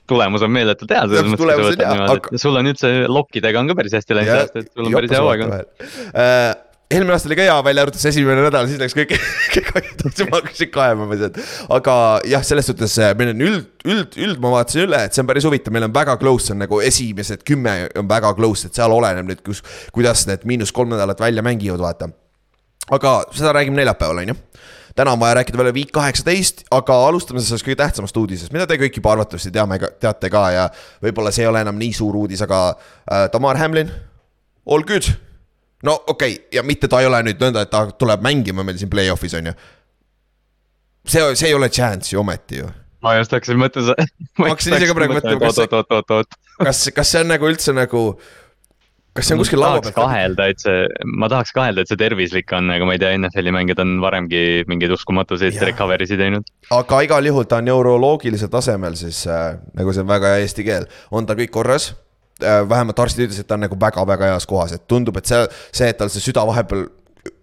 tulemus 0.10 0.42
on 0.46 0.54
meeletult 0.54 0.90
hea, 0.94 1.04
selles 1.06 1.30
mõttes, 1.30 1.44
on 1.46 1.52
sa 1.54 1.68
võtad 1.68 1.94
niimoodi, 1.94 2.16
aga- 2.16 2.42
sul 2.42 2.58
on 2.62 2.70
üldse 2.72 2.92
lokkidega 3.10 3.62
on 3.62 3.70
ka 3.70 3.78
päris 3.78 3.94
hästi 3.98 4.18
läinud 4.18 4.58
et 4.62 4.72
sul 4.74 4.90
on 4.90 4.98
päris 4.98 5.14
hea 5.14 5.22
hooaeg 5.22 5.46
olnud. 5.46 6.66
Eelmine 6.90 7.14
aasta 7.14 7.30
oli 7.30 7.36
ka 7.38 7.44
hea, 7.46 7.56
välja 7.62 7.84
arvatud 7.86 8.02
see 8.02 8.10
esimene 8.10 8.42
nädal, 8.42 8.66
siis 8.66 8.80
läks 8.82 8.96
kõik, 8.98 9.12
kõik 9.54 9.68
ajad, 9.78 10.22
ma 10.32 10.40
hakkasin 10.40 10.72
kaebama 10.74 11.18
sealt. 11.20 11.36
aga 11.76 11.98
jah, 12.26 12.46
selles 12.48 12.66
suhtes 12.72 12.96
äh, 12.98 13.12
meil 13.20 13.30
on 13.36 13.44
üld, 13.46 13.68
üld, 13.86 14.18
üld 14.18 14.42
ma 14.42 14.56
vaatasin 14.56 14.88
üle, 14.88 15.04
et 15.06 15.14
see 15.14 15.22
on 15.22 15.30
päris 15.30 15.46
huvitav, 15.46 15.76
meil 15.76 15.86
on 15.86 15.94
väga 15.94 16.16
close 16.18 16.56
on 16.56 16.64
nagu 16.64 16.82
esimesed 16.82 17.46
kümme 17.46 17.76
on 18.00 18.10
väga 18.10 18.34
close, 18.40 18.72
et 18.72 18.82
seal 18.82 18.96
oleneb 18.96 19.30
nüüd, 19.30 19.46
kus, 19.46 19.62
kuidas 19.94 20.26
need 20.32 20.48
miinus 20.50 20.74
kolm 20.74 20.90
nädalat 20.96 21.22
välja 21.22 21.46
mängivad, 21.46 21.86
vaata. 21.86 22.10
aga 22.98 23.14
seda 23.38 23.54
räägime 23.60 23.84
neljapäeval, 23.84 24.24
on 24.26 24.34
ju 24.34 24.40
täna 24.98 25.14
on 25.14 25.22
vaja 25.22 25.38
rääkida 25.44 25.62
veel 25.62 25.74
Week 25.78 25.94
kaheksateist, 25.94 26.66
aga 26.74 26.98
alustame 27.08 27.46
sellest 27.46 27.70
kõige 27.70 27.84
tähtsamast 27.86 28.18
uudisest, 28.18 28.52
mida 28.52 28.66
te 28.68 28.82
kõik 28.82 28.98
juba 28.98 29.14
arvatavasti 29.14 29.54
teame, 29.54 29.78
teate 30.02 30.34
ka 30.34 30.46
ja 30.58 30.68
võib-olla 31.06 31.32
see 31.32 31.46
ei 31.46 31.54
ole 31.54 31.62
enam 31.62 31.78
nii 31.80 31.94
suur 31.96 32.18
uudis, 32.18 32.42
aga 32.50 32.66
äh, 32.74 33.30
Tamar 33.30 33.62
Hamlin, 33.62 33.94
all 34.66 34.84
good. 34.90 35.14
No 35.84 35.96
okei 36.08 36.34
okay., 36.34 36.46
ja 36.52 36.64
mitte 36.64 36.88
ta 36.92 37.02
ei 37.02 37.10
ole 37.10 37.22
nüüd 37.30 37.42
nõnda, 37.42 37.64
et 37.66 37.72
ta 37.74 37.86
tuleb 37.92 38.24
mängima 38.26 38.66
meil 38.68 38.80
siin 38.82 38.92
play-off'is 38.92 39.38
on 39.40 39.52
ju. 39.52 39.56
see, 41.08 41.24
see 41.36 41.50
ei 41.52 41.56
ole 41.58 41.70
chance 41.70 42.14
ju 42.14 42.22
ometi 42.24 42.62
ju. 42.64 42.68
ma 43.06 43.16
just 43.20 43.32
hakkasin 43.36 43.60
mõtlema. 43.62 43.96
ma 44.42 44.52
hakkasin 44.52 44.78
ise 44.78 44.92
ka 44.92 44.98
praegu 44.98 45.18
mõtlema, 45.20 45.42
kas 45.46 45.60
see- 45.62 46.38
kas, 46.60 46.86
kas 46.96 47.16
see 47.16 47.24
on 47.24 47.32
nagu 47.32 47.48
üldse 47.48 47.76
nagu, 47.76 48.04
kas 49.16 49.30
see 49.30 49.38
on 49.38 49.42
kuskil 49.44 49.62
laua 49.64 49.80
peal? 49.84 49.96
kahelda, 49.96 50.50
et 50.52 50.64
see, 50.64 50.84
ma 51.22 51.30
tahaks 51.32 51.56
kahelda, 51.56 51.86
et 51.86 51.92
see 51.92 52.00
tervislik 52.00 52.52
on, 52.58 52.70
aga 52.76 52.88
ma 52.88 52.98
ei 52.98 53.02
tea, 53.02 53.14
NFL-i 53.20 53.56
mängijad 53.56 53.84
on 53.86 53.96
varemgi 54.04 54.44
mingeid 54.70 54.94
uskumatuseid 54.96 55.60
recovery 55.72 56.10
si 56.10 56.20
teinud. 56.20 56.52
aga 56.76 57.02
igal 57.08 57.32
juhul 57.32 57.48
ta 57.50 57.64
on 57.64 57.70
neuroloogilisel 57.72 58.52
tasemel 58.52 59.00
siis 59.00 59.24
äh, 59.32 59.56
nagu 59.80 59.96
see 59.96 60.04
on 60.04 60.12
väga 60.12 60.36
hea 60.36 60.46
eesti 60.46 60.68
keel, 60.68 60.92
on 61.16 61.30
ta 61.30 61.40
kõik 61.40 61.56
korras. 61.56 61.94
Vähemalt 62.42 63.00
arstid 63.00 63.28
ütlesid, 63.28 63.46
et 63.46 63.50
ta 63.50 63.58
on 63.58 63.66
nagu 63.66 63.78
väga-väga 63.80 64.34
heas 64.34 64.48
kohas, 64.50 64.76
et 64.76 64.88
tundub, 64.88 65.18
et 65.20 65.30
see, 65.30 65.42
see, 65.72 65.90
et 65.90 65.98
tal 66.00 66.12
see 66.14 66.24
süda 66.24 66.46
vahepeal 66.48 66.88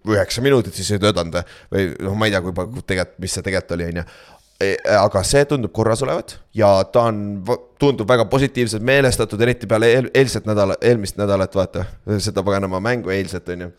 üheksa 0.06 0.43
minutit 0.44 0.76
siis 0.76 0.94
ei 0.94 1.02
töötanud 1.02 1.43
või 1.72 1.90
noh, 2.00 2.16
ma 2.16 2.28
ei 2.28 2.34
tea, 2.34 2.43
kui 2.44 2.54
palju 2.56 2.82
tegelikult, 2.87 3.20
mis 3.22 3.37
see 3.37 3.44
tegelikult 3.44 3.76
oli, 3.76 3.90
on 3.90 4.00
ju. 4.00 4.06
aga 4.96 5.22
see 5.28 5.44
tundub 5.50 5.75
korras 5.76 6.02
olevat 6.06 6.38
ja 6.56 6.70
ta 6.93 7.08
on, 7.10 7.20
tundub 7.81 8.08
väga 8.08 8.25
positiivselt 8.32 8.84
meelestatud, 8.87 9.40
eriti 9.44 9.69
peale 9.69 9.93
eel, 9.93 10.10
eilset 10.14 10.48
nädala, 10.48 10.78
eelmist 10.81 11.20
nädalat, 11.20 11.54
vaata. 11.54 11.84
seda 12.19 12.44
paganama 12.46 12.81
mängu 12.81 13.12
eilset, 13.12 13.49
on 13.52 13.66
ju 13.66 13.70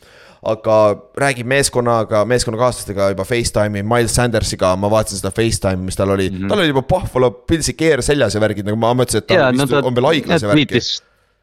aga 0.47 0.75
räägib 1.17 1.47
meeskonnaga, 1.49 2.21
meeskonnakaaslastega 2.29 3.09
juba 3.13 3.25
Facetime'i, 3.25 3.83
Miles 3.83 4.13
Sandersiga, 4.15 4.75
ma 4.79 4.89
vaatasin 4.91 5.21
seda 5.21 5.31
Facetime'i, 5.33 5.87
mis 5.89 5.97
tal 5.97 6.13
oli 6.13 6.29
mm, 6.29 6.37
-hmm. 6.37 6.49
tal 6.51 6.61
oli 6.61 6.67
juba 6.67 6.83
Buffalo 6.83 7.31
Pillsi 7.31 7.73
keer 7.73 8.01
seljas 8.05 8.35
ja 8.35 8.41
värgid, 8.41 8.65
nagu 8.67 8.77
ma 8.77 8.93
mõtlesin, 8.93 9.23
et 9.23 9.27
ta 9.27 9.39
ja 9.39 9.51
no 9.51 9.65
ta 9.67 9.81
on 9.81 9.95
veel 9.95 10.09
haiglas 10.11 10.45
ja 10.45 10.51
värki. 10.53 10.81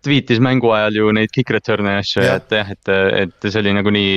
tweetis, 0.05 0.43
mängu 0.45 0.71
ajal 0.77 1.01
ju 1.01 1.15
neid 1.17 1.33
kick 1.35 1.51
return'e 1.55 1.97
ja 1.97 2.05
asju 2.05 2.27
et 2.27 2.55
jah, 2.59 2.71
et, 2.77 2.93
et 3.25 3.49
see 3.49 3.63
oli 3.63 3.75
nagunii 3.77 4.13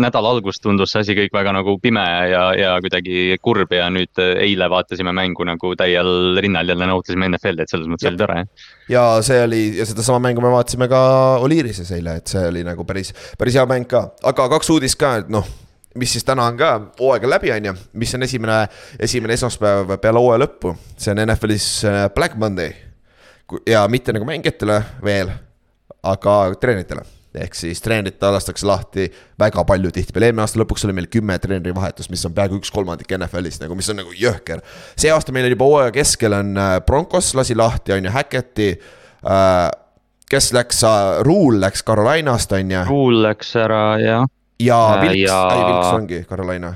nädala 0.00 0.32
alguses 0.32 0.60
tundus 0.62 0.94
see 0.94 1.02
asi 1.04 1.16
kõik 1.18 1.34
väga 1.36 1.52
nagu 1.52 1.74
pime 1.82 2.02
ja, 2.30 2.42
ja 2.56 2.72
kuidagi 2.80 3.36
kurb 3.44 3.72
ja 3.76 3.90
nüüd 3.92 4.20
eile 4.20 4.70
vaatasime 4.72 5.12
mängu 5.16 5.44
nagu 5.44 5.72
täiel 5.76 6.40
rinnal 6.40 6.72
jälle 6.72 6.88
nautisime 6.88 7.28
NFL-i, 7.28 7.66
et 7.66 7.72
selles 7.72 7.90
mõttes 7.90 8.08
oli 8.08 8.20
tore. 8.20 8.44
ja 8.88 9.04
see 9.26 9.42
oli 9.44 9.62
ja 9.78 9.86
sedasama 9.88 10.22
mängu 10.28 10.44
me 10.44 10.52
vaatasime 10.54 10.88
ka 10.88 11.02
Oliirises 11.44 11.92
eile, 11.96 12.20
et 12.22 12.32
see 12.32 12.46
oli 12.48 12.64
nagu 12.64 12.86
päris, 12.88 13.12
päris 13.38 13.60
hea 13.60 13.66
mäng 13.68 13.88
ka, 13.90 14.06
aga 14.32 14.48
kaks 14.56 14.72
uudist 14.72 15.00
ka, 15.00 15.18
et 15.20 15.32
noh 15.32 15.48
mis 16.00 16.12
siis 16.14 16.24
täna 16.24 16.46
on 16.46 16.56
ka 16.56 16.70
hooaega 17.00 17.28
läbi, 17.28 17.50
on 17.52 17.72
ju, 17.72 17.74
mis 18.00 18.14
on 18.14 18.22
esimene, 18.22 18.62
esimene 18.98 19.34
esmaspäev 19.36 19.96
peale 20.00 20.22
hooaja 20.22 20.44
lõppu, 20.44 20.76
see 20.96 21.12
on 21.12 21.24
NFL-is 21.26 21.66
Black 22.14 22.38
Monday. 22.38 22.89
Ja 23.66 23.86
mitte 23.88 24.12
nagu 24.16 24.26
mängijatele 24.28 24.82
veel, 25.04 25.30
aga 26.02 26.36
treeneritele 26.60 27.02
ehk 27.34 27.54
siis 27.54 27.78
treenerit 27.82 28.22
lastakse 28.22 28.66
lahti 28.66 29.04
väga 29.38 29.62
palju 29.64 29.92
tihtipeale, 29.94 30.30
eelmine 30.30 30.42
aasta 30.42 30.58
lõpuks 30.58 30.82
oli 30.88 30.96
meil 30.96 31.06
kümme 31.12 31.36
treeneri 31.38 31.74
vahetust, 31.76 32.10
mis 32.10 32.24
on 32.26 32.34
peaaegu 32.34 32.58
üks 32.58 32.72
kolmandik 32.74 33.12
NFL-ist 33.14 33.62
nagu, 33.62 33.76
mis 33.78 33.90
on 33.92 34.00
nagu 34.02 34.14
jõhker. 34.18 34.62
see 34.98 35.12
aasta 35.14 35.32
meil 35.32 35.46
oli 35.46 35.54
juba 35.54 35.68
hooaja 35.70 35.92
keskel 35.94 36.34
on 36.34 36.56
äh, 36.58 36.80
Broncos 36.86 37.30
lasi 37.38 37.54
lahti, 37.54 37.94
on 37.94 38.04
ju, 38.08 38.10
Hackett'i 38.10 38.70
äh,. 38.74 39.70
kes 40.30 40.52
läks, 40.54 40.82
Rule 41.26 41.60
läks 41.62 41.82
Carolinast, 41.86 42.52
on 42.52 42.70
ju, 42.70 42.82
Kuul 42.88 43.22
läks 43.22 43.54
ära 43.56 43.84
ja. 44.02 44.18
ja 44.58 44.80
Äh, 44.96 45.02
Wilks 45.06 45.30
ja- 45.30 45.46
ei 45.54 45.64
Wilks 45.70 45.94
ongi 45.94 46.24
Carolina. 46.28 46.74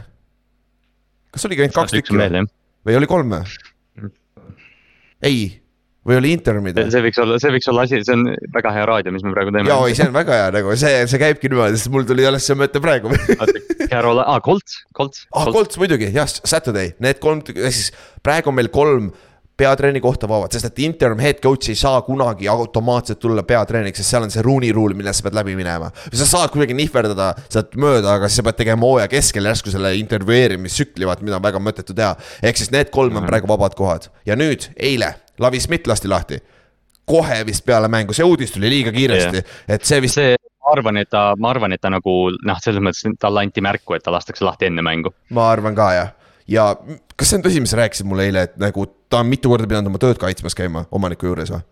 kas 1.35 1.47
oligi 1.50 1.67
ainult 1.67 1.75
kaks 1.75 1.99
tükki 1.99 2.15
on 2.15 2.23
või 2.87 2.94
jah. 2.94 3.03
oli 3.03 3.11
kolm 3.11 3.35
või? 3.35 4.11
ei, 5.23 5.64
või 6.05 6.19
oli 6.21 6.33
interimid 6.37 6.79
või? 6.79 6.93
see 6.93 7.05
võiks 7.06 7.21
olla, 7.25 7.41
see 7.43 7.53
võiks 7.55 7.71
olla 7.73 7.85
asi, 7.89 8.01
see 8.06 8.17
on 8.17 8.27
väga 8.55 8.73
hea 8.77 8.87
raadio, 8.91 9.15
mis 9.15 9.25
me 9.27 9.35
praegu 9.35 9.55
teeme. 9.55 9.71
jaa, 9.71 9.91
ei 9.91 9.99
see 9.99 10.09
on 10.09 10.17
väga 10.17 10.39
hea 10.41 10.49
nagu 10.59 10.79
see, 10.81 11.05
see 11.11 11.23
käibki 11.23 11.53
niimoodi, 11.53 11.81
sest 11.81 11.93
mul 11.95 12.09
tuli 12.09 12.27
alles 12.29 12.49
see 12.49 12.59
mõte 12.61 12.83
praegu 12.85 13.12
Carol, 13.91 14.21
aa 14.25 14.41
Colts, 14.45 14.81
Colts. 14.97 15.27
ah, 15.35 15.49
Colts 15.53 15.81
muidugi, 15.81 16.11
jah, 16.15 16.29
Saturday, 16.29 16.95
need 17.05 17.23
kolm, 17.23 17.45
ehk 17.55 17.73
siis 17.75 17.93
praegu 18.25 18.53
on 18.53 18.61
meil 18.61 18.73
kolm 18.75 19.13
peatreeni 19.55 20.01
kohta 20.03 20.27
vabad, 20.27 20.51
sest 20.51 20.67
et 20.67 20.81
interim 20.82 21.20
head 21.23 21.39
coach 21.43 21.70
ei 21.70 21.79
saa 21.79 22.01
kunagi 22.03 22.49
automaatselt 22.51 23.20
tulla 23.23 23.44
peatreeniks, 23.46 24.01
sest 24.03 24.11
seal 24.11 24.27
on 24.27 24.32
see 24.34 24.43
Rooney 24.43 24.73
rule, 24.75 24.96
millest 24.99 25.23
sa 25.23 25.29
pead 25.29 25.39
läbi 25.39 25.55
minema. 25.55 25.93
sa 26.11 26.27
saad 26.27 26.51
kuidagi 26.55 26.75
nihverdada 26.75 27.31
sealt 27.46 27.77
mööda, 27.79 28.17
aga 28.19 28.31
siis 28.31 28.43
sa 28.43 28.46
pead 28.49 28.58
tegema 28.65 28.89
hooaja 28.89 29.11
keskel 29.13 29.46
järsku 29.46 29.70
selle 29.70 29.94
intervjueerimistsükli, 30.01 31.06
vaat 31.06 31.23
mida 31.23 31.39
on 31.39 31.46
väga 31.46 31.63
mõttetu 31.63 31.94
teha. 31.94 32.17
ehk 32.43 32.58
siis 32.58 32.75
need 32.75 32.91
kolm 32.94 33.23
on 33.23 33.31
praegu 33.31 33.51
vabad 33.51 33.79
kohad 33.79 34.11
ja 34.27 34.34
nüüd 34.39 34.73
eile 34.75 35.15
Lavi 35.38 35.60
Smith 35.60 35.88
lasti 35.91 36.08
lahti. 36.08 36.41
kohe 37.05 37.43
vist 37.44 37.67
peale 37.67 37.88
mängu, 37.93 38.14
see 38.17 38.24
uudis 38.24 38.53
tuli 38.55 38.70
liiga 38.72 38.93
kiiresti, 38.93 39.43
et 39.69 39.82
see 39.84 40.00
vist, 40.00 40.17
see, 40.17 40.36
ma 40.64 40.72
arvan, 40.72 40.96
et 40.96 41.10
ta, 41.12 41.34
ma 41.36 41.50
arvan, 41.53 41.74
et 41.76 41.81
ta 41.81 41.91
nagu 41.93 42.14
noh, 42.32 42.60
selles 42.64 42.81
mõttes 42.81 43.05
talle 43.20 43.43
anti 43.44 43.60
märku, 43.60 43.93
et 43.93 44.03
ta 44.03 44.14
lastakse 44.14 44.44
lahti 44.44 44.70
enne 44.70 44.82
mängu. 44.82 45.12
ma 45.36 45.50
arvan 45.53 45.76
ka 45.76 45.91
jah 45.93 46.14
ja 46.48 46.70
kas 47.17 47.31
see 47.31 47.38
on 47.38 47.44
tõsi, 47.46 47.60
mis 47.62 47.72
sa 47.72 47.82
rääkisid 47.82 48.08
mulle 48.08 48.29
eile, 48.29 48.48
et 48.48 48.58
nagu 48.60 48.86
ta 49.12 49.22
on 49.22 49.31
mitu 49.31 49.53
korda 49.53 49.69
pidanud 49.69 49.93
oma 49.93 50.00
tööd 50.03 50.20
kaitsmas 50.20 50.56
käima 50.56 50.86
omaniku 50.94 51.31
juures 51.31 51.53
või? 51.55 51.64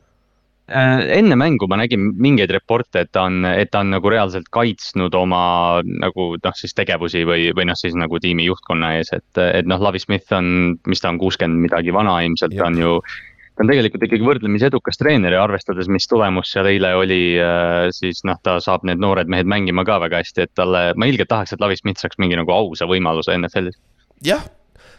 Äh, 0.73 1.03
enne 1.19 1.37
mängu 1.37 1.67
ma 1.69 1.77
nägin 1.81 2.13
mingeid 2.23 2.53
reporte, 2.55 3.03
et 3.03 3.11
ta 3.13 3.27
on, 3.29 3.43
et 3.45 3.73
ta 3.73 3.83
on 3.83 3.91
nagu 3.93 4.13
reaalselt 4.13 4.47
kaitsnud 4.55 5.15
oma 5.19 5.43
nagu 5.85 6.29
noh, 6.39 6.55
siis 6.57 6.73
tegevusi 6.79 7.27
või, 7.29 7.51
või 7.57 7.67
noh, 7.69 7.77
siis 7.77 7.97
nagu 7.99 8.21
tiimi 8.23 8.47
juhtkonna 8.47 8.95
ees, 9.01 9.11
et, 9.17 9.43
et 9.43 9.69
noh, 9.69 9.83
Lavi 9.83 10.01
Smith 10.01 10.33
on, 10.39 10.79
mis 10.89 11.03
ta 11.03 11.11
on, 11.13 11.19
kuuskümmend 11.21 11.67
midagi 11.67 11.93
vana 11.93 12.21
ilmselt, 12.25 12.57
ta 12.57 12.71
on 12.71 12.79
ju. 12.79 12.97
Ta 13.53 13.65
on 13.65 13.69
tegelikult 13.69 14.07
ikkagi 14.07 14.25
võrdlemisi 14.27 14.69
edukas 14.69 14.99
treener 15.01 15.37
ja 15.37 15.43
arvestades, 15.45 15.91
mis 15.93 16.09
tulemus 16.09 16.53
seal 16.55 16.71
eile 16.71 16.95
oli, 16.97 17.21
siis 17.93 18.23
noh, 18.29 18.39
ta 18.43 18.57
saab 18.65 18.87
need 18.89 19.03
noored 19.03 19.31
mehed 19.33 19.49
mängima 19.51 19.85
ka 19.89 19.99
väga 20.07 20.23
hästi, 20.23 20.47
et 20.47 20.55
talle, 20.57 20.87
ma 20.97 21.09
ilgelt 21.11 21.31
tahaks, 21.33 21.53
et 21.53 21.63
Lavi 21.63 21.77
Smith 21.81 22.01
saaks 22.01 22.21
mingi 22.23 22.39
nagu 22.39 22.55
ausa 22.55 22.89
võimaluse 22.89 23.37
NFL-is. 23.37 23.79
jah, 24.25 24.45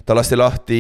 ta 0.06 0.18
lasti 0.18 0.40
lahti. 0.40 0.80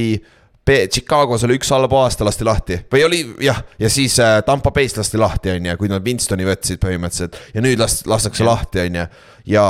Chicagos 0.63 1.43
oli 1.43 1.57
üks 1.57 1.73
halb 1.75 1.91
aasta 1.99 2.23
lasti 2.23 2.45
lahti 2.47 2.77
või 2.93 3.01
oli 3.03 3.17
jah, 3.43 3.57
ja 3.75 3.89
siis 3.91 4.13
äh, 4.23 4.37
Tampa 4.47 4.71
Bay's 4.71 4.95
lasti 4.95 5.19
lahti, 5.19 5.51
on 5.51 5.65
ju, 5.67 5.73
kui 5.81 5.89
nad 5.91 6.05
Winstoni 6.05 6.47
võtsid 6.47 6.79
põhimõtteliselt 6.79 7.35
ja 7.51 7.63
nüüd 7.65 7.81
last-, 7.83 8.07
lastakse 8.07 8.47
lahti, 8.47 8.79
on 8.85 8.95
ju, 9.01 9.03
ja 9.57 9.65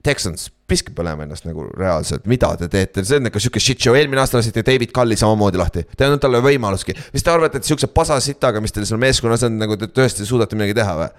Texans, 0.00 0.48
piske 0.68 0.94
põlema 0.96 1.26
ennast 1.26 1.44
nagu 1.44 1.66
reaalselt, 1.76 2.24
mida 2.30 2.54
te 2.60 2.70
teete, 2.72 3.04
see 3.04 3.20
on 3.20 3.28
ikka 3.28 3.42
sihuke 3.42 3.60
shit 3.60 3.84
show, 3.84 3.96
eelmine 3.98 4.22
aasta 4.22 4.40
lasite 4.40 4.64
David 4.64 4.94
Culli 4.96 5.18
samamoodi 5.20 5.60
lahti, 5.60 5.84
te 5.92 6.04
ei 6.04 6.08
andnud 6.08 6.22
talle 6.24 6.40
võimaluski. 6.44 6.96
mis 7.12 7.24
te 7.24 7.32
arvate, 7.32 7.60
et 7.60 7.68
siukse 7.68 7.90
pasasitaga, 7.92 8.62
mis 8.64 8.72
teil 8.72 8.88
seal 8.88 9.02
meeskonnas 9.02 9.44
on, 9.48 9.60
nagu 9.60 9.76
te 9.80 9.90
tõesti 9.92 10.26
suudate 10.28 10.56
midagi 10.56 10.76
teha 10.80 10.98
või? 11.02 11.12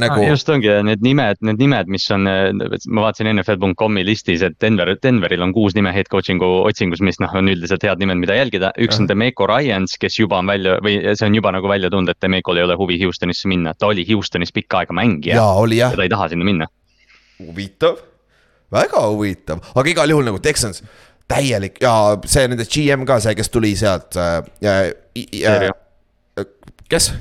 nagu 0.00 0.22
ah,. 0.22 0.28
just 0.30 0.48
ongi 0.48 0.70
need 0.86 1.02
nimed, 1.04 1.40
need 1.44 1.60
nimed, 1.60 1.90
mis 1.92 2.06
on, 2.14 2.24
ma 2.24 3.04
vaatasin 3.04 3.28
NFL.com'i 3.34 4.04
listis, 4.08 4.44
et 4.46 4.56
Denver, 4.62 4.94
Denveril 5.04 5.44
on 5.44 5.52
kuus 5.52 5.76
nime 5.76 5.92
head 5.92 6.08
coaching'u 6.12 6.48
otsingus, 6.64 7.02
mis 7.04 7.20
noh, 7.20 7.32
on 7.36 7.50
üldiselt 7.52 7.84
head 7.84 8.00
nimed, 8.00 8.22
mida 8.22 8.38
jälgida. 8.38 8.72
üks 8.80 9.00
on 9.00 9.08
Demeco 9.10 9.46
Ryans, 9.50 9.98
kes 10.00 10.16
juba 10.22 10.40
on 10.40 10.48
välja 10.48 10.78
või 10.84 10.96
see 11.12 11.28
on 11.28 11.36
juba 11.36 11.52
nagu 11.54 11.68
välja 11.70 11.92
tulnud, 11.92 12.14
et 12.14 12.24
Demecol 12.24 12.60
ei 12.60 12.66
ole 12.66 12.78
huvi 12.80 12.96
Houstonisse 13.04 13.50
minna, 13.52 13.76
ta 13.76 13.92
oli 13.92 14.06
Houstonis 14.08 14.54
pikka 14.56 14.82
aega 14.82 14.96
mängija 14.96 15.36
jaa, 15.36 15.52
oli 15.60 15.82
jah 15.82 15.92
ja, 15.92 16.00
ta 16.00 16.08
ei 16.08 16.12
taha 16.12 16.30
sinna 16.32 16.48
minna. 16.48 16.70
huvitav, 17.42 18.00
väga 18.72 19.06
huvitav, 19.08 19.64
aga 19.74 19.92
igal 19.94 20.14
juhul 20.14 20.30
nagu 20.30 20.40
Texans 20.42 20.82
täielik 21.32 21.80
ja 21.82 21.92
see 22.28 22.46
nende 22.50 22.66
GM 22.68 23.04
ka 23.08 23.18
see, 23.22 23.36
kes 23.38 23.52
tuli 23.52 23.74
sealt 23.78 24.16
äh, 24.20 24.38
ja, 24.64 24.78
ja, 25.16 25.58
Seeria. 25.58 26.48
kes? 26.90 27.12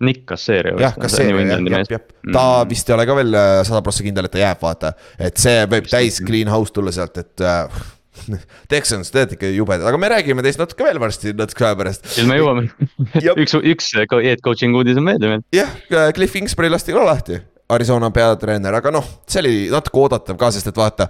Nick 0.00 0.28
Caserio. 0.30 0.78
jah, 0.78 0.94
kas 0.94 1.16
see, 1.18 1.26
jah, 1.26 1.58
jah, 1.58 1.84
jah, 1.90 2.02
ta 2.32 2.42
vist 2.70 2.88
ei 2.88 2.94
ole 2.94 3.06
ka 3.08 3.16
veel 3.18 3.34
äh, 3.34 3.52
sada 3.66 3.82
prossa 3.82 4.06
kindel, 4.06 4.28
et 4.28 4.34
ta 4.34 4.42
jääb, 4.42 4.60
vaata. 4.62 4.92
et 5.18 5.40
see 5.42 5.64
võib 5.70 5.88
täis 5.90 6.20
clean 6.26 6.50
house 6.52 6.74
tulla 6.74 6.94
sealt, 6.94 7.18
et 7.18 7.42
äh, 7.42 7.80
Texans, 8.72 9.10
te 9.10 9.22
olete 9.22 9.38
ikka 9.38 9.50
jubedad, 9.54 9.86
aga 9.90 9.98
me 10.00 10.10
räägime 10.10 10.42
teist 10.46 10.62
natuke 10.62 10.86
veel 10.86 11.00
varsti, 11.02 11.34
natuke 11.38 11.66
aja 11.66 11.78
pärast. 11.78 12.06
küll 12.14 12.30
me 12.30 12.38
jõuame 12.38 12.68
üks, 13.42 13.58
üks 13.58 13.92
head 13.98 14.42
coaching 14.44 14.78
uudis 14.78 14.98
on 15.00 15.10
veel 15.10 15.26
ju. 15.26 15.40
jah, 15.58 15.74
Cliff 16.14 16.34
Kingsbury 16.36 16.70
lasti 16.70 16.94
ka 16.94 17.02
lahti, 17.06 17.42
Arizona 17.68 18.08
peatreener, 18.14 18.74
aga 18.78 18.92
noh, 18.94 19.08
see 19.28 19.42
oli 19.42 19.56
natuke 19.72 20.00
oodatav 20.00 20.38
ka, 20.40 20.52
sest 20.54 20.70
et 20.70 20.78
vaata, 20.78 21.08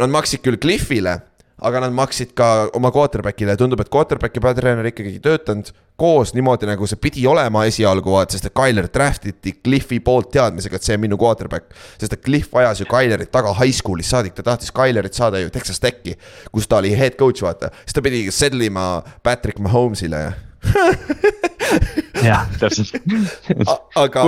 nad 0.00 0.12
maksid 0.12 0.40
küll 0.44 0.56
Cliffile, 0.60 1.18
aga 1.58 1.82
nad 1.82 1.92
maksid 1.92 2.32
ka 2.38 2.68
oma 2.78 2.92
quarterback'ile. 2.94 3.52
Ja 3.52 3.60
tundub, 3.60 3.82
et 3.82 3.90
quarterback'i 3.92 4.40
peatreener 4.40 4.88
ikkagi 4.88 5.16
ei 5.16 5.22
töötanud 5.22 5.72
koos 5.98 6.30
niimoodi, 6.36 6.68
nagu 6.70 6.86
see 6.86 7.00
pidi 7.02 7.26
olema 7.28 7.64
esialgu, 7.68 8.12
vaata, 8.14 8.36
sest 8.36 8.48
et 8.48 8.54
Tyler 8.56 8.86
draft 8.94 9.26
iti 9.28 9.56
Cliffi 9.58 9.98
poolt 10.04 10.30
teadmisega, 10.36 10.78
et 10.78 10.86
see 10.86 10.96
on 10.96 11.02
minu 11.02 11.18
quarterback. 11.20 11.74
sest 12.00 12.14
et 12.14 12.22
Cliff 12.24 12.54
ajas 12.56 12.80
ju 12.80 12.86
Tylerit 12.88 13.32
taga 13.34 13.52
high 13.58 13.74
school'ist 13.74 14.14
saadik, 14.14 14.36
ta 14.38 14.46
tahtis 14.46 14.72
Tylerit 14.72 15.18
saada 15.18 15.42
ju 15.42 15.50
Texas 15.52 15.82
Techi, 15.82 16.14
kus 16.54 16.70
ta 16.70 16.78
oli 16.78 16.94
head 16.96 17.18
coach, 17.18 17.42
vaata, 17.42 17.72
siis 17.82 17.98
ta 17.98 18.04
pidi 18.06 18.24
settle 18.30 18.70
ima 18.70 19.02
Patrick 19.22 19.58
Mahomes'ile. 19.58 20.22
Ja 20.24 20.32
jah, 22.22 22.48
täpselt. 22.58 22.96
Aga 23.98 24.24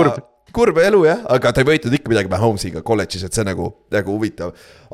Kurb. 0.55 0.77
elu 0.81 1.05
jah, 1.05 1.23
aga 1.31 1.53
ta 1.53 1.63
ei 1.63 1.67
võitnud 1.67 1.95
ikka 1.95 2.11
midagi 2.11 2.31
Mahomes'iga 2.31 2.83
kolledžis, 2.85 3.23
et 3.27 3.37
see 3.37 3.45
nagu, 3.47 3.69
nagu 3.93 4.15
huvitav. 4.15 4.51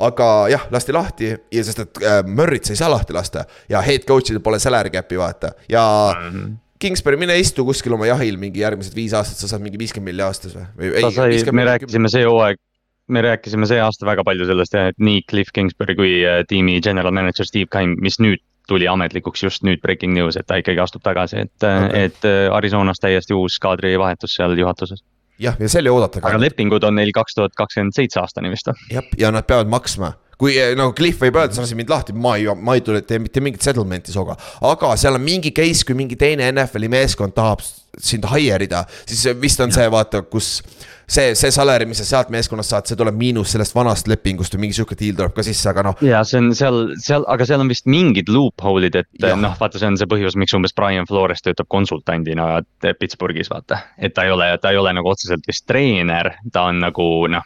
aga 0.10 0.30
jah, 0.54 0.68
lasti 0.74 0.96
lahti 0.96 1.32
ja 1.34 1.66
sest, 1.66 1.84
et 1.86 2.04
äh, 2.04 2.22
Murrit 2.28 2.68
sa 2.68 2.76
ei 2.76 2.82
saa 2.82 2.92
lahti 2.94 3.16
lasta 3.16 3.46
ja 3.70 3.82
head 3.86 4.06
coach'il 4.10 4.40
pole 4.44 4.60
salary 4.60 4.94
cap'i 4.94 5.18
vaata 5.18 5.54
ja 5.70 5.84
mm. 6.14 6.32
-hmm. 6.32 6.56
Kingsbury, 6.78 7.18
mine 7.18 7.34
istu 7.42 7.66
kuskil 7.66 7.94
oma 7.96 8.06
jahil 8.06 8.36
mingi 8.38 8.62
järgmised 8.62 8.94
viis 8.94 9.14
aastat, 9.18 9.40
sa 9.42 9.48
saad 9.50 9.64
mingi 9.64 9.80
viiskümmend 9.82 10.12
milli 10.12 10.22
aastas 10.22 10.54
või? 10.54 10.92
ta 11.02 11.10
sai, 11.12 11.40
me 11.52 11.66
rääkisime 11.66 12.10
see 12.14 12.26
hooaeg, 12.28 12.60
me 13.08 13.24
rääkisime 13.26 13.66
see 13.66 13.80
aasta 13.82 14.06
väga 14.06 14.24
palju 14.28 14.46
sellest 14.46 14.78
jah, 14.78 14.92
et 14.92 15.00
nii 15.02 15.24
Cliff 15.30 15.50
Kingsbury 15.54 15.96
kui 15.98 16.14
äh, 16.22 16.44
tiimi 16.48 16.78
general 16.86 17.12
manager 17.12 17.50
Steve 17.50 17.66
Keim, 17.74 17.96
mis 18.02 18.20
nüüd 18.22 18.44
tuli 18.68 18.88
ametlikuks 18.88 19.44
just 19.44 19.66
nüüd 19.66 19.82
breaking 19.82 20.14
news, 20.14 20.38
et 20.38 20.48
ta 20.48 20.60
ikkagi 20.62 20.82
astub 20.84 21.04
tagasi, 21.06 21.48
et 21.48 21.64
Okei. 21.64 21.86
okay., 21.88 22.08
et 22.10 22.28
äh, 22.28 22.54
Arizonas 22.54 23.02
täiesti 23.02 23.34
uus 23.34 23.58
kaadrivahetus 23.64 24.36
seal 24.38 24.58
juhatuses. 24.60 25.04
jah, 25.40 25.58
ja 25.60 25.70
see 25.70 25.84
oli 25.86 25.94
oodata 25.94 26.22
aga. 26.24 26.40
lepingud 26.42 26.84
on 26.88 26.98
neil 27.00 27.12
kaks 27.16 27.38
tuhat 27.38 27.58
kakskümmend 27.58 27.96
seitse 27.98 28.22
aastani 28.22 28.52
vist 28.54 28.70
või? 28.72 28.80
jah, 28.98 29.12
ja 29.18 29.34
nad 29.34 29.48
peavad 29.50 29.70
maksma 29.72 30.14
kui 30.38 30.54
eh, 30.58 30.76
nagu 30.78 30.94
Cliff 30.98 31.22
võib 31.22 31.38
öelda, 31.40 31.56
sa 31.56 31.64
lasid 31.64 31.80
mind 31.80 31.92
lahti, 31.92 32.14
ma 32.14 32.36
ei, 32.38 32.46
ma 32.62 32.78
ei 32.78 32.84
tule, 32.86 33.02
tee 33.06 33.20
mitte 33.22 33.42
mingit 33.44 33.66
settlement'i 33.66 34.14
sinuga. 34.14 34.38
aga 34.70 34.94
seal 35.00 35.18
on 35.18 35.26
mingi 35.26 35.52
case, 35.56 35.86
kui 35.88 35.98
mingi 35.98 36.18
teine 36.20 36.52
NFL-i 36.52 36.92
meeskond 36.94 37.34
tahab 37.38 37.64
sind 37.66 38.28
hire 38.30 38.62
ida, 38.68 38.84
siis 39.08 39.26
vist 39.42 39.64
on 39.66 39.74
see 39.74 39.90
vaata, 39.94 40.24
kus. 40.30 40.60
see, 41.08 41.36
see 41.40 41.52
salary, 41.56 41.88
mis 41.88 42.02
sa 42.02 42.06
sealt 42.08 42.32
meeskonnast 42.34 42.74
saad, 42.74 42.90
see 42.90 43.00
tuleb 43.00 43.16
miinus 43.18 43.54
sellest 43.56 43.76
vanast 43.76 44.10
lepingust 44.12 44.56
või 44.56 44.66
mingi 44.66 44.78
sihuke 44.78 44.98
deal 45.00 45.16
tuleb 45.16 45.36
ka 45.36 45.46
sisse, 45.48 45.68
aga 45.72 45.86
noh. 45.90 46.02
ja 46.04 46.22
see 46.28 46.42
on 46.42 46.52
seal, 46.58 46.80
seal, 47.04 47.26
aga 47.32 47.48
seal 47.48 47.64
on 47.64 47.72
vist 47.72 47.88
mingid 47.90 48.32
loophole'id, 48.32 48.98
et 49.00 49.28
noh, 49.40 49.56
vaata, 49.60 49.80
see 49.80 49.90
on 49.90 50.00
see 50.00 50.10
põhjus, 50.10 50.36
miks 50.40 50.56
umbes 50.58 50.76
Brian 50.78 51.08
Flores 51.10 51.44
töötab 51.46 51.70
konsultandina 51.72 52.58
Pittsburghis, 52.84 53.52
vaata. 53.54 53.80
et 53.98 54.16
ta 54.18 54.28
ei 54.28 54.34
ole, 54.36 54.50
ta 54.62 54.74
ei 54.74 54.82
ole 54.82 54.94
nagu 54.98 55.14
otseselt 55.14 55.48
vist 55.48 55.66
treener, 55.70 56.34
ta 56.52 56.68
on 56.72 56.84
nagu 56.84 57.08
noh, 57.32 57.46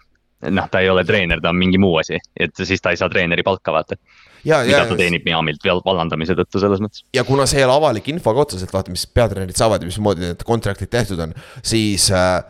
noh, 0.49 0.69
ta 0.71 0.81
ei 0.81 0.89
ole 0.89 1.03
treener, 1.05 1.41
ta 1.41 1.51
on 1.53 1.59
mingi 1.59 1.77
muu 1.81 1.99
asi, 2.01 2.17
et 2.39 2.63
siis 2.65 2.81
ta 2.81 2.93
ei 2.93 2.99
saa 2.99 3.09
treeneri 3.13 3.45
palka, 3.45 3.73
vaata. 3.75 3.97
ja, 4.43 4.63
mida 4.65 4.79
ja 4.79 4.87
ta, 4.89 4.97
teenib 4.97 5.27
Miamilt 5.27 5.61
val- 5.67 5.83
vallandamise 5.85 6.33
tõttu 6.39 6.63
selles 6.63 6.81
mõttes. 6.81 7.05
ja 7.13 7.23
kuna 7.27 7.45
see 7.45 7.61
ei 7.61 7.67
ole 7.67 7.77
avalik 7.77 8.09
info 8.09 8.33
ka 8.33 8.47
otseselt, 8.47 8.73
vaata, 8.73 8.93
mis 8.93 9.05
peatreenerid 9.05 9.59
saavad 9.59 9.85
ja 9.85 9.91
mismoodi 9.91 10.25
need 10.25 10.41
kontraktid 10.47 10.89
tehtud 10.89 11.21
on, 11.27 11.37
siis 11.61 12.09
äh,. 12.09 12.41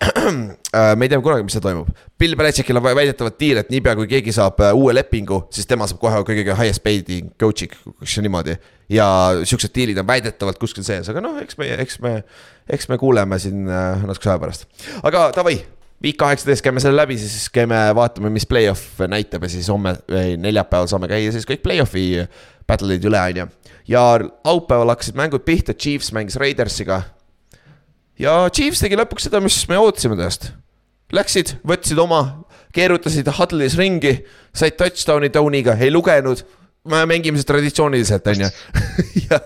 Äh, 0.76 0.92
me 0.96 1.06
ei 1.06 1.08
tea 1.08 1.20
kunagi, 1.24 1.44
mis 1.46 1.54
seal 1.56 1.62
toimub. 1.64 1.88
Bill 2.20 2.36
Belichickil 2.36 2.76
on 2.76 2.84
väidetavalt 2.84 3.38
deal, 3.40 3.62
et 3.62 3.70
niipea 3.72 3.94
kui 3.96 4.08
keegi 4.10 4.34
saab 4.34 4.58
äh, 4.60 4.74
uue 4.76 4.92
lepingu, 4.92 5.38
siis 5.54 5.68
tema 5.68 5.86
saab 5.88 6.02
kohe 6.02 6.18
kõige 6.26 6.52
highest 6.58 6.82
paid'i 6.84 7.22
coach'i, 7.40 7.70
kus 7.70 8.16
on 8.20 8.26
niimoodi. 8.26 8.58
ja 8.92 9.06
siuksed 9.48 9.72
deal'id 9.72 10.02
on 10.02 10.06
väidetavalt 10.06 10.60
kuskil 10.60 10.84
sees, 10.84 11.08
aga 11.08 11.22
noh, 11.24 11.38
eks 11.40 11.56
me, 11.56 11.70
eks 11.80 11.96
me, 12.04 12.12
eks 12.68 12.90
me 12.90 12.98
kuuleme 13.00 13.38
siin 13.40 13.64
äh, 13.70 14.04
natukese 14.04 14.34
aja 14.34 14.42
pärast. 14.42 14.68
aga 15.06 15.30
davai, 15.38 15.56
viik 16.04 16.20
kaheksateist 16.20 16.66
käime 16.66 16.82
selle 16.84 17.00
läbi, 17.00 17.16
siis 17.22 17.48
käime 17.54 17.80
vaatame, 17.96 18.34
mis 18.34 18.44
play-off 18.50 19.00
näitab 19.08 19.48
ja 19.48 19.54
siis 19.54 19.72
homme 19.72 19.96
või 20.12 20.36
neljapäeval 20.42 20.92
saame 20.92 21.08
käia 21.08 21.32
siis 21.32 21.48
kõik 21.48 21.64
play-off'i 21.64 22.26
battle'id 22.68 23.08
üle, 23.08 23.22
on 23.32 23.44
ju. 23.44 23.50
ja 23.96 24.06
laupäeval 24.20 24.92
hakkasid 24.92 25.16
mängud 25.16 25.46
pihta, 25.48 25.72
Chiefs 25.72 26.12
mängis 26.12 26.36
Raidersiga 26.42 27.06
ja 28.20 28.36
Chiefs 28.52 28.82
tegi 28.82 28.98
lõpuks 28.98 29.28
seda, 29.28 29.40
mis 29.44 29.58
me 29.70 29.78
ootasime 29.80 30.18
temast. 30.18 30.50
Läksid, 31.14 31.56
võtsid 31.66 31.98
oma, 32.02 32.20
keerutasid 32.74 33.28
huddle'is 33.38 33.76
ringi, 33.78 34.16
said 34.56 34.74
touchdown'i 34.78 35.30
Tony'ga, 35.34 35.76
ei 35.78 35.92
lugenud. 35.94 36.44
me 36.86 37.00
mängime 37.10 37.38
seda 37.38 37.50
traditsiooniliselt, 37.50 38.26
on 38.30 38.42
ju. 38.44 38.48
ja 39.28 39.40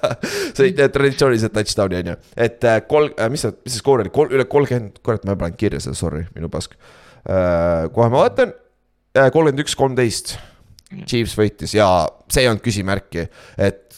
said 0.56 0.80
äh, 0.80 0.90
traditsiooniliselt 0.92 1.54
touchdown'i, 1.56 2.00
on 2.00 2.10
ju, 2.12 2.16
et 2.36 2.64
äh, 2.64 2.80
kolm, 2.88 3.12
mis 3.32 3.44
see, 3.44 3.52
mis 3.64 3.76
see 3.76 3.82
skoor 3.82 4.04
oli, 4.04 4.12
kolm, 4.12 4.32
üle 4.36 4.44
kolmkümmend, 4.48 5.00
kurat, 5.04 5.24
ma 5.24 5.36
ei 5.36 5.42
pannud 5.44 5.60
kirja 5.60 5.80
seda, 5.84 5.96
sorry, 5.98 6.24
minu 6.36 6.52
pask. 6.52 6.76
kohe 7.20 8.08
ma 8.08 8.22
vaatan, 8.24 8.54
kolmkümmend 9.16 9.66
üks, 9.66 9.76
kolmteist. 9.76 10.38
Chiefs 11.06 11.36
võitis 11.38 11.70
ja 11.76 11.86
see 12.26 12.42
ei 12.42 12.48
olnud 12.50 12.64
küsimärki, 12.64 13.28
et 13.62 13.89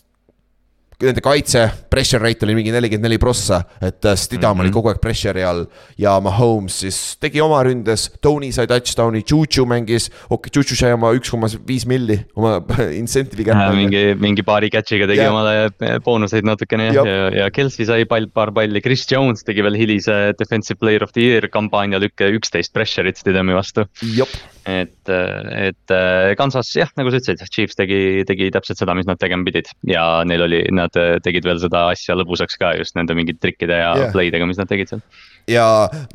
nende 1.02 1.22
kaitse 1.24 1.64
pressure 1.90 2.22
rate 2.22 2.46
oli 2.46 2.56
mingi 2.58 2.72
nelikümmend 2.74 3.08
neli 3.08 3.18
prossa, 3.20 3.62
et 3.80 4.04
äh, 4.04 4.16
Stidham 4.16 4.56
mm 4.56 4.60
-hmm. 4.60 4.64
oli 4.64 4.74
kogu 4.74 4.92
aeg 4.92 5.00
pressure'i 5.02 5.44
all 5.44 5.64
ja 5.98 6.14
Mahomes 6.20 6.78
siis 6.84 7.16
tegi 7.20 7.40
oma 7.40 7.62
ründes, 7.62 8.08
Tony 8.20 8.52
sai 8.52 8.66
touchdown'i, 8.66 9.22
Juju 9.30 9.66
mängis, 9.66 10.10
okei 10.30 10.50
Juju 10.54 10.76
sai 10.76 10.92
oma 10.92 11.12
üks 11.12 11.30
koma 11.30 11.50
viis 11.66 11.86
milli 11.86 12.18
oma 12.36 12.60
incentive'i 13.02 13.44
kätte. 13.44 13.70
mingi, 13.76 14.04
mingi 14.18 14.42
paari 14.42 14.70
catch'iga 14.70 15.06
tegi 15.10 15.22
Jah. 15.22 15.32
omale 15.32 16.00
boonuseid 16.04 16.44
natukene 16.44 16.92
jah, 16.92 17.06
ja, 17.06 17.28
ja 17.42 17.50
Kelsey 17.50 17.86
sai 17.86 18.04
pall, 18.04 18.26
paar 18.32 18.52
palli, 18.52 18.80
Chris 18.80 19.06
Jones 19.10 19.44
tegi 19.44 19.62
veel 19.62 19.76
hilise 19.78 20.34
defensive 20.38 20.78
player 20.78 21.02
of 21.02 21.12
the 21.12 21.20
year 21.20 21.48
kampaania 21.48 22.00
lükke 22.02 22.30
üksteist 22.38 22.72
pressure'it 22.72 23.18
Stidhami 23.18 23.54
vastu. 23.54 23.86
jop, 24.16 24.30
et, 24.68 25.10
et 25.10 25.94
äh, 25.94 26.32
Kansas 26.38 26.70
jah, 26.76 26.90
nagu 26.98 27.10
sa 27.10 27.18
ütlesid, 27.18 27.50
Chiefs 27.50 27.78
tegi, 27.78 28.22
tegi 28.28 28.50
täpselt 28.54 28.80
seda, 28.80 28.94
mis 28.98 29.08
nad 29.08 29.20
tegema 29.20 29.46
pidid 29.48 29.70
ja 29.88 30.22
neil 30.28 30.46
oli, 30.46 30.62
nad 30.74 30.94
äh, 31.00 31.16
tegid 31.24 31.46
veel 31.48 31.60
seda 31.62 31.88
asja 31.92 32.16
lõbusaks 32.18 32.58
ka 32.60 32.74
just 32.78 32.98
nende 32.98 33.16
mingite 33.18 33.42
trikkide 33.42 33.80
ja 33.82 33.92
yeah. 33.98 34.12
play 34.14 34.30
dega, 34.34 34.48
mis 34.48 34.60
nad 34.60 34.70
tegid 34.70 34.92
seal. 34.92 35.02
Ja 35.50 35.64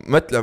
mõtle, 0.08 0.40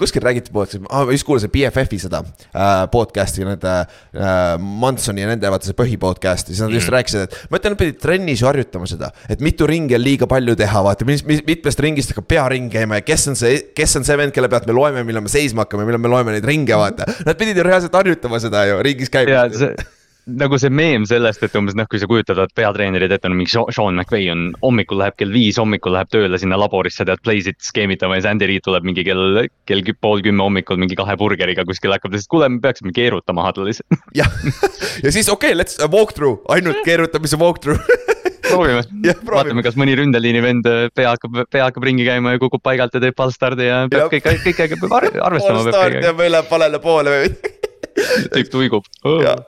kuskil 0.00 0.22
räägiti 0.24 0.52
poolt, 0.54 0.74
ma 0.86 1.02
just 1.12 1.26
kuulasin 1.28 1.50
BFF-i 1.52 1.98
seda 2.00 2.22
äh, 2.24 2.84
podcast'i, 2.92 3.44
nende 3.44 3.72
äh, 3.82 4.54
Mansoni 4.58 5.24
ja 5.24 5.28
nende 5.28 5.50
vaata 5.52 5.68
see 5.68 5.76
põhipodcast'i, 5.78 6.54
siis 6.54 6.62
nad 6.64 6.72
just 6.72 6.88
Mhm. 6.88 6.96
rääkisid, 6.96 7.26
et 7.28 7.50
ma 7.52 7.60
ütlen, 7.60 7.74
nad 7.76 7.82
pidid 7.82 8.00
trennis 8.02 8.40
ju 8.42 8.48
harjutama 8.48 8.88
seda, 8.88 9.12
et 9.28 9.40
mitu 9.44 9.66
ringi 9.68 9.94
on 9.98 10.04
liiga 10.04 10.26
palju 10.30 10.56
teha, 10.56 10.82
vaata, 10.88 11.04
mis, 11.08 11.24
mis, 11.28 11.44
mitmest 11.46 11.80
ringist 11.84 12.14
hakkab 12.14 12.26
pearing 12.32 12.70
käima 12.72 13.00
ja 13.00 13.06
kes 13.06 13.28
on 13.28 13.36
see, 13.38 13.60
kes 13.76 13.96
on 14.00 14.04
see 14.08 14.16
vend, 14.16 14.32
kelle 14.32 14.48
pealt 14.52 14.66
me 14.66 14.72
loeme, 14.76 15.04
millal 15.04 15.22
me 15.22 15.28
seisma 15.32 15.66
hakkame, 15.66 15.84
millal 15.88 16.00
me 16.02 16.08
loeme 16.12 16.32
neid 16.38 16.48
ringe, 16.48 16.72
vaata. 16.74 17.06
Nad 17.28 17.36
pidid 17.38 17.60
ju 17.60 17.66
reaalselt 17.68 17.94
harjutama 18.00 18.40
seda 18.42 18.64
ju 18.70 18.80
ringis 18.82 19.12
käimist. 19.12 19.84
Nagu 20.26 20.58
see 20.60 20.70
meem 20.70 21.04
sellest, 21.08 21.42
et 21.42 21.56
umbes 21.58 21.74
noh, 21.78 21.86
kui 21.90 22.00
sa 22.00 22.06
kujutad, 22.10 22.38
et 22.44 22.54
peatreenerid 22.54 23.12
ette 23.14 23.28
on 23.28 23.34
mingi 23.36 23.52
Sean- 23.52 23.98
McVay 23.98 24.28
on 24.32 24.44
hommikul 24.62 25.00
läheb 25.02 25.16
kell 25.18 25.32
viis 25.34 25.58
hommikul 25.58 25.96
läheb 25.96 26.10
tööle 26.12 26.38
sinna 26.38 26.58
laborisse, 26.60 27.04
tead, 27.08 27.22
play'sid 27.26 27.58
skeemitama 27.62 28.16
ja 28.18 28.22
siis 28.22 28.30
Andy 28.30 28.48
Reid 28.50 28.64
tuleb 28.66 28.86
mingi 28.86 29.04
kell, 29.06 29.42
kell 29.68 29.82
pool 30.00 30.22
kümme 30.24 30.46
hommikul 30.46 30.78
mingi 30.80 30.98
kahe 30.98 31.16
burgeriga 31.18 31.66
kuskil 31.68 31.94
hakkab 31.94 32.14
lihtsalt, 32.14 32.30
kuule, 32.32 32.48
me 32.54 32.62
peaksime 32.62 32.94
keerutama 32.94 33.48
huddle'is. 33.48 33.82
jah, 34.18 34.30
ja 35.02 35.12
siis 35.14 35.28
okei 35.28 35.52
okay,, 35.52 35.58
let's 35.58 35.78
walk 35.92 36.14
through, 36.14 36.40
ainult 36.54 36.84
keerutamise 36.86 37.40
walk 37.40 37.60
through. 37.64 37.82
proovime 38.52 38.82
vaatame, 39.26 39.62
kas 39.64 39.78
mõni 39.80 39.94
ründeliini 39.96 40.42
vend 40.44 40.68
äh, 40.68 40.84
pea 40.94 41.14
hakkab, 41.14 41.42
pea 41.50 41.66
hakkab 41.68 41.86
ringi 41.88 42.06
käima 42.06 42.34
ja 42.34 42.42
kukub 42.42 42.62
paigalt 42.64 42.94
ja 42.94 43.02
teeb 43.02 43.16
fallstardi 43.18 43.68
ja 43.68 43.82
peab 43.90 44.12
kõik, 44.12 44.26
kõik, 44.28 44.58
kõik 44.60 44.76
peab 44.82 44.96
ar- 44.98 45.10
arvestama 45.30 45.62
All-star 45.62 45.88
kõigega. 45.88 46.06
teeb 46.10 46.24
üle 46.28 46.42
valele 46.50 46.82
poole 46.82 47.16
või 47.16 47.26
midagi. 47.30 47.61
tüüp 48.34 48.50
tuigub 48.52 48.86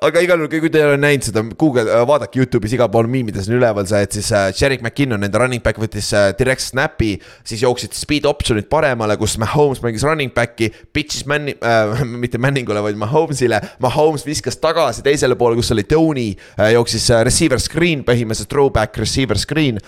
aga 0.04 0.22
igal 0.24 0.40
juhul, 0.42 0.60
kui 0.62 0.70
te 0.72 0.80
ei 0.80 0.86
ole 0.88 0.98
näinud 1.00 1.26
seda, 1.26 1.42
Google, 1.58 1.86
vaadake 2.08 2.40
Youtube'is 2.40 2.74
igal 2.76 2.90
pool 2.92 3.08
miimides 3.10 3.48
on 3.50 3.56
üleval 3.58 3.86
see, 3.88 4.02
et 4.06 4.16
siis 4.16 4.30
äh, 4.34 4.48
Sherrick 4.54 4.84
McKinnon, 4.84 5.22
nende 5.24 5.40
running 5.40 5.62
back 5.64 5.80
võttis 5.82 6.10
äh, 6.16 6.30
direct 6.38 6.64
snap'i. 6.64 7.14
siis 7.46 7.64
jooksid 7.64 7.96
speed 7.96 8.28
option'id 8.28 8.68
paremale, 8.72 9.16
kus 9.20 9.36
Mahomes 9.42 9.82
mängis 9.84 10.06
running 10.06 10.32
back'i, 10.34 10.70
pitch'is 10.94 11.26
Manni- 11.30 11.56
äh,, 11.60 12.04
mitte 12.24 12.40
Manningule, 12.42 12.82
vaid 12.84 12.98
Mahomes'ile. 13.00 13.60
Mahomes 13.84 14.26
viskas 14.26 14.58
tagasi 14.62 15.04
teisele 15.06 15.38
poole, 15.40 15.58
kus 15.60 15.72
oli 15.74 15.86
Tony 15.88 16.30
äh,, 16.34 16.72
jooksis 16.76 17.10
äh, 17.10 17.24
receiver 17.26 17.62
screen 17.62 18.04
põhimõtteliselt, 18.06 18.52
throwback 18.52 18.98
receiver 19.00 19.38
screen 19.40 19.80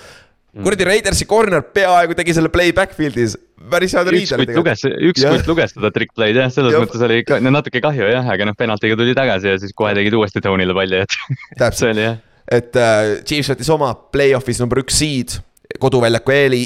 kuradi 0.64 0.86
Raidersi 0.88 1.26
corner 1.28 1.64
peaaegu 1.76 2.16
tegi 2.18 2.34
selle 2.36 2.50
play 2.52 2.72
backfield'is, 2.76 3.36
päris 3.72 3.96
head 3.96 4.10
üks 4.14 4.32
kutt 4.38 4.54
luges, 4.56 4.84
üks 5.10 5.24
kutt 5.24 5.50
luges 5.50 5.74
seda 5.76 5.90
trick 5.94 6.14
play'd 6.16 6.38
jah, 6.38 6.48
selles 6.52 6.76
ja. 6.76 6.80
mõttes 6.82 7.02
oli 7.06 7.20
ka, 7.26 7.40
natuke 7.44 7.82
kahju 7.84 8.08
jah, 8.12 8.30
aga 8.34 8.48
noh, 8.48 8.56
penaltiga 8.58 8.98
tuli 8.98 9.16
tagasi 9.16 9.52
ja 9.52 9.58
siis 9.62 9.74
kohe 9.76 9.92
tegid 9.98 10.16
uuesti 10.16 10.42
Tony'le 10.44 10.76
palli, 10.76 11.02
et 11.04 11.68
see 11.80 11.92
oli 11.92 12.06
jah. 12.06 12.16
et 12.58 12.80
äh, 12.80 13.02
Chiefs 13.26 13.52
võttis 13.52 13.72
oma 13.74 13.92
play-off'is 14.14 14.62
number 14.62 14.80
üks 14.84 15.00
seed, 15.02 15.38
koduväljaku 15.82 16.36
eeli 16.36 16.64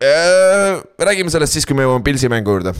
äh,. 0.00 0.80
räägime 1.02 1.32
sellest 1.32 1.58
siis, 1.58 1.68
kui 1.68 1.76
me 1.76 1.86
jõuame 1.86 2.04
Pilsi 2.06 2.32
mängu 2.32 2.56
juurde. 2.56 2.76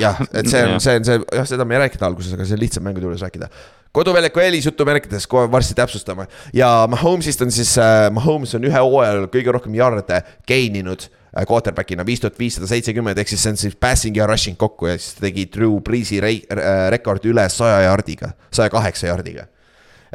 jah, 0.00 0.20
et 0.32 0.50
see 0.50 0.64
on, 0.66 0.78
see 0.84 1.00
on 1.00 1.08
see, 1.08 1.20
jah, 1.40 1.48
seda 1.48 1.68
me 1.68 1.78
ei 1.78 1.86
rääkinud 1.86 2.08
alguses, 2.10 2.36
aga 2.36 2.48
see 2.48 2.58
on 2.58 2.64
lihtsam 2.66 2.88
mängude 2.88 3.08
juures 3.08 3.24
rääkida 3.24 3.52
koduväljaku 3.98 4.42
eelis 4.44 4.68
jutumärkides 4.68 5.26
kohe 5.30 5.50
varsti 5.50 5.74
täpsustame 5.78 6.28
ja 6.54 6.70
Mahomes'ist 6.90 7.42
on 7.42 7.50
siis 7.54 7.74
äh,, 7.82 8.08
Mahomes 8.14 8.54
on 8.54 8.66
ühe 8.68 8.82
hooajal 8.84 9.26
kõige 9.32 9.54
rohkem 9.54 9.74
jarde 9.78 10.22
gain 10.48 10.78
inud 10.78 11.08
äh, 11.08 11.42
quarterback'ina 11.48 12.06
viis 12.06 12.22
tuhat 12.22 12.38
viissada 12.38 12.70
seitsekümmend, 12.70 13.18
ehk 13.18 13.32
siis 13.32 13.42
see 13.42 13.54
on 13.56 13.60
siis 13.60 13.78
passing 13.80 14.18
ja 14.18 14.28
rushing 14.30 14.58
kokku 14.60 14.92
ja 14.92 14.96
siis 14.98 15.18
tegi 15.18 15.48
Drew 15.54 15.80
Breesi 15.84 16.22
äh, 16.22 16.88
rekordi 16.94 17.32
üle 17.32 17.48
saja 17.52 17.82
jardiga, 17.88 18.34
saja 18.54 18.70
kaheksa 18.72 19.10
jardiga 19.10 19.48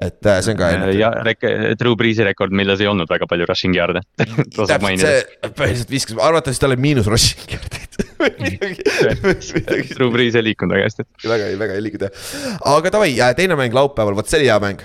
et 0.01 0.25
äh, 0.25 0.39
see 0.41 0.53
on 0.55 0.59
ka. 0.59 0.71
ja 0.95 1.11
rek-, 1.25 1.45
Drew 1.79 1.95
Breesi 1.99 2.25
rekord, 2.25 2.55
milles 2.55 2.81
ei 2.81 2.89
olnud 2.89 3.09
väga 3.11 3.27
palju 3.29 3.47
rushing 3.49 3.75
yard'e. 3.77 4.01
Täpselt 4.23 5.03
see, 5.03 5.21
põhiliselt 5.57 5.93
viskas, 5.93 6.17
arvatavasti 6.17 6.65
tal 6.65 6.73
oli 6.73 6.81
miinus 6.87 7.09
rushing 7.11 7.53
yard'id 7.53 7.93
Drew 9.93 10.09
Brees 10.13 10.37
ei 10.39 10.45
liikunud 10.49 10.75
väga 10.77 10.89
hästi. 10.89 11.07
väga, 11.27 11.51
väga 11.59 11.77
ei 11.77 11.85
liikunud 11.87 12.07
jah, 12.07 12.59
aga 12.73 12.93
davai, 12.97 13.13
teine 13.37 13.57
mäng 13.59 13.75
laupäeval, 13.75 14.17
vot 14.17 14.29
see 14.29 14.41
oli 14.41 14.49
hea 14.51 14.59
mäng. 14.63 14.83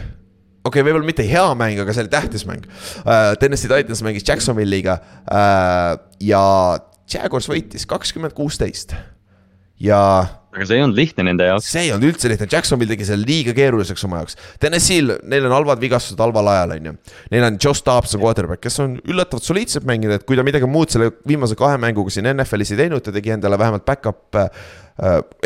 Okei 0.67 0.83
okay,, 0.83 0.85
võib-olla 0.85 1.07
mitte 1.09 1.25
hea 1.25 1.47
mäng, 1.57 1.79
aga 1.81 1.95
see 1.95 2.05
oli 2.05 2.13
tähtis 2.13 2.45
mäng. 2.49 2.67
Uh,. 3.05 3.33
Tennessee 3.41 3.71
Titans 3.71 4.03
mängis 4.05 4.27
Jacksonville'iga 4.27 4.99
uh, 4.99 5.95
ja 6.21 6.43
Jaguars 7.09 7.49
võitis 7.49 7.87
kakskümmend 7.89 8.35
kuusteist. 8.37 8.93
Ja 9.81 10.01
aga 10.59 10.69
see 10.69 10.79
ei 10.79 10.85
olnud 10.85 10.99
lihtne 10.99 11.27
nende 11.29 11.47
jaoks. 11.49 11.71
see 11.73 11.87
ei 11.87 11.93
olnud 11.95 12.11
üldse 12.11 12.31
lihtne, 12.31 12.49
Jacksonville 12.51 12.95
tegi 12.95 13.07
selle 13.09 13.27
liiga 13.29 13.55
keeruliseks 13.57 14.05
oma 14.09 14.23
jaoks. 14.23 14.39
Tennessee'l, 14.63 15.15
neil 15.31 15.49
on 15.49 15.55
halvad 15.55 15.83
vigastused 15.83 16.21
halval 16.23 16.51
ajal, 16.53 16.77
on 16.77 16.91
ju. 16.91 16.95
Neil 17.35 17.49
on 17.49 17.59
Josh 17.63 17.85
Dobbs 17.87 18.17
on 18.17 18.25
quarterback, 18.25 18.63
kes 18.65 18.79
on 18.85 18.99
üllatavalt 19.07 19.47
soliidselt 19.47 19.87
mänginud, 19.89 20.19
et 20.19 20.27
kui 20.29 20.39
ta 20.39 20.47
midagi 20.47 20.69
muud 20.71 20.93
selle 20.93 21.13
viimase 21.29 21.59
kahe 21.59 21.81
mänguga 21.81 22.13
siin 22.15 22.31
NFL-is 22.35 22.75
ei 22.75 22.83
teinud, 22.85 23.05
ta 23.05 23.15
tegi 23.15 23.35
endale 23.37 23.59
vähemalt 23.61 23.87
back-up 23.89 24.39
äh, 24.39 24.49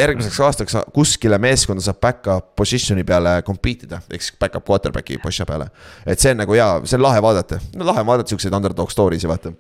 järgmiseks 0.01 0.39
aastaks 0.47 0.79
kuskile 0.97 1.39
meeskonda 1.43 1.85
saab 1.85 2.01
back-up 2.03 2.55
position'i 2.59 3.05
peale 3.09 3.39
compete 3.47 3.89
ida, 3.89 4.01
ehk 4.09 4.25
siis 4.25 4.39
back-up 4.41 4.65
quarterback'i 4.69 5.21
positsiooni 5.23 5.51
peale. 5.53 5.69
et 6.07 6.23
see 6.23 6.33
on 6.33 6.41
nagu 6.45 6.57
jaa, 6.57 6.81
see 6.87 6.97
on 6.97 7.05
lahe 7.05 7.21
vaadata, 7.25 7.61
no 7.77 7.89
lahe 7.93 8.07
vaadata 8.07 8.33
siukseid 8.33 8.57
underdog 8.57 8.91
story 8.95 9.21
si 9.21 9.29
vaata 9.29 9.53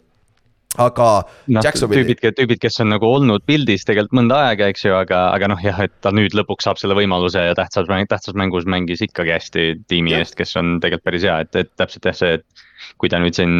aga 0.80 1.08
no, 1.52 1.62
tüübid, 1.62 2.22
tüübid, 2.38 2.60
kes 2.62 2.80
on 2.84 2.92
nagu 2.94 3.08
olnud 3.08 3.44
pildis 3.48 3.84
tegelikult 3.88 4.16
mõnda 4.22 4.38
aega, 4.48 4.70
eks 4.72 4.86
ju, 4.86 4.94
aga, 4.96 5.24
aga 5.36 5.50
noh, 5.52 5.60
jah, 5.64 5.82
et 5.84 5.94
ta 6.04 6.12
nüüd 6.14 6.36
lõpuks 6.38 6.68
saab 6.68 6.80
selle 6.80 6.96
võimaluse 6.96 7.44
ja 7.50 7.56
tähtsas, 7.58 7.90
tähtsas 8.08 8.38
mängus 8.38 8.64
mängis 8.64 9.04
ikkagi 9.04 9.34
hästi 9.34 9.66
tiimi 9.90 10.14
ja. 10.14 10.22
eest, 10.22 10.36
kes 10.38 10.56
on 10.60 10.78
tegelikult 10.80 11.10
päris 11.10 11.26
hea, 11.28 11.40
et, 11.44 11.60
et 11.60 11.72
täpselt 11.80 12.08
jah, 12.08 12.16
see, 12.16 12.38
et. 12.40 12.64
kui 12.98 13.10
ta 13.12 13.20
nüüd 13.22 13.36
siin 13.36 13.52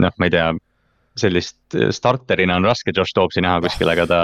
noh, 0.00 0.14
ma 0.18 0.28
ei 0.28 0.32
tea, 0.32 0.48
sellist 1.20 1.74
äh, 1.74 1.90
starterina 1.94 2.58
on 2.60 2.66
raske 2.68 2.92
Josh 2.96 3.14
Dobbsi 3.16 3.42
näha 3.44 3.60
kuskil, 3.64 3.88
aga 3.92 4.06
ta 4.10 4.20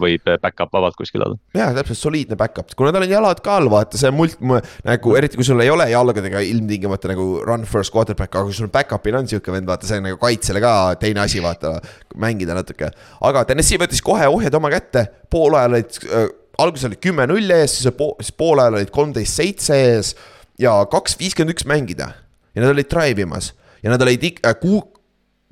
võib 0.00 0.24
back-up 0.42 0.72
vabalt 0.74 0.96
kuskil 0.98 1.24
olla. 1.26 1.38
jah, 1.56 1.74
täpselt 1.76 2.00
soliidne 2.00 2.38
back-up, 2.40 2.72
kuna 2.78 2.94
tal 2.94 3.06
on 3.06 3.12
jalad 3.12 3.42
ka 3.44 3.58
all, 3.60 3.70
vaata 3.72 4.00
see 4.00 4.12
mult 4.14 4.40
nagu 4.86 5.14
eriti 5.18 5.40
kui 5.40 5.46
sul 5.46 5.60
ei 5.64 5.72
ole 5.72 5.90
jalgadega 5.92 6.42
ilmtingimata 6.48 7.12
nagu 7.12 7.28
run 7.46 7.66
first 7.68 7.94
quarterback, 7.94 8.34
aga 8.34 8.48
kui 8.48 8.56
sul 8.56 8.72
back-up'il 8.72 9.20
on 9.20 9.30
sihuke 9.30 9.54
vend, 9.54 9.68
vaata 9.70 9.88
see 9.88 10.00
on 10.00 10.08
nagu 10.08 10.20
kaitsele 10.20 10.62
ka 10.64 10.74
teine 11.00 11.24
asi, 11.24 11.42
vaata. 11.44 11.78
mängida 12.20 12.56
natuke, 12.56 12.90
aga 13.26 13.44
Tennessee 13.48 13.78
võttis 13.80 14.02
kohe 14.04 14.26
ohjad 14.28 14.54
oma 14.58 14.72
kätte, 14.72 15.06
poolajal 15.30 15.76
olid 15.76 15.98
äh,, 16.08 16.28
alguses 16.60 16.88
olid 16.88 17.00
kümme-null 17.04 17.54
ees, 17.54 17.78
siis 17.78 17.94
pool, 17.96 18.16
siis 18.20 18.34
poolajal 18.36 18.80
olid 18.80 18.90
kolmteist 18.94 19.38
seitse 19.40 19.76
ees 19.76 20.14
ja 20.60 20.74
kaks 20.90 21.16
viiskümmend 21.20 21.54
üks 21.54 21.66
mängida. 21.68 22.12
ja 22.54 22.64
nad 22.64 22.72
olid 22.74 22.88
drive 22.90 23.22
imas 23.22 23.52
ja 23.82 23.92
nad 23.92 24.02
olid 24.02 24.24
ikka 24.32 24.52
äh, 24.52 24.58
kuu 24.60 24.82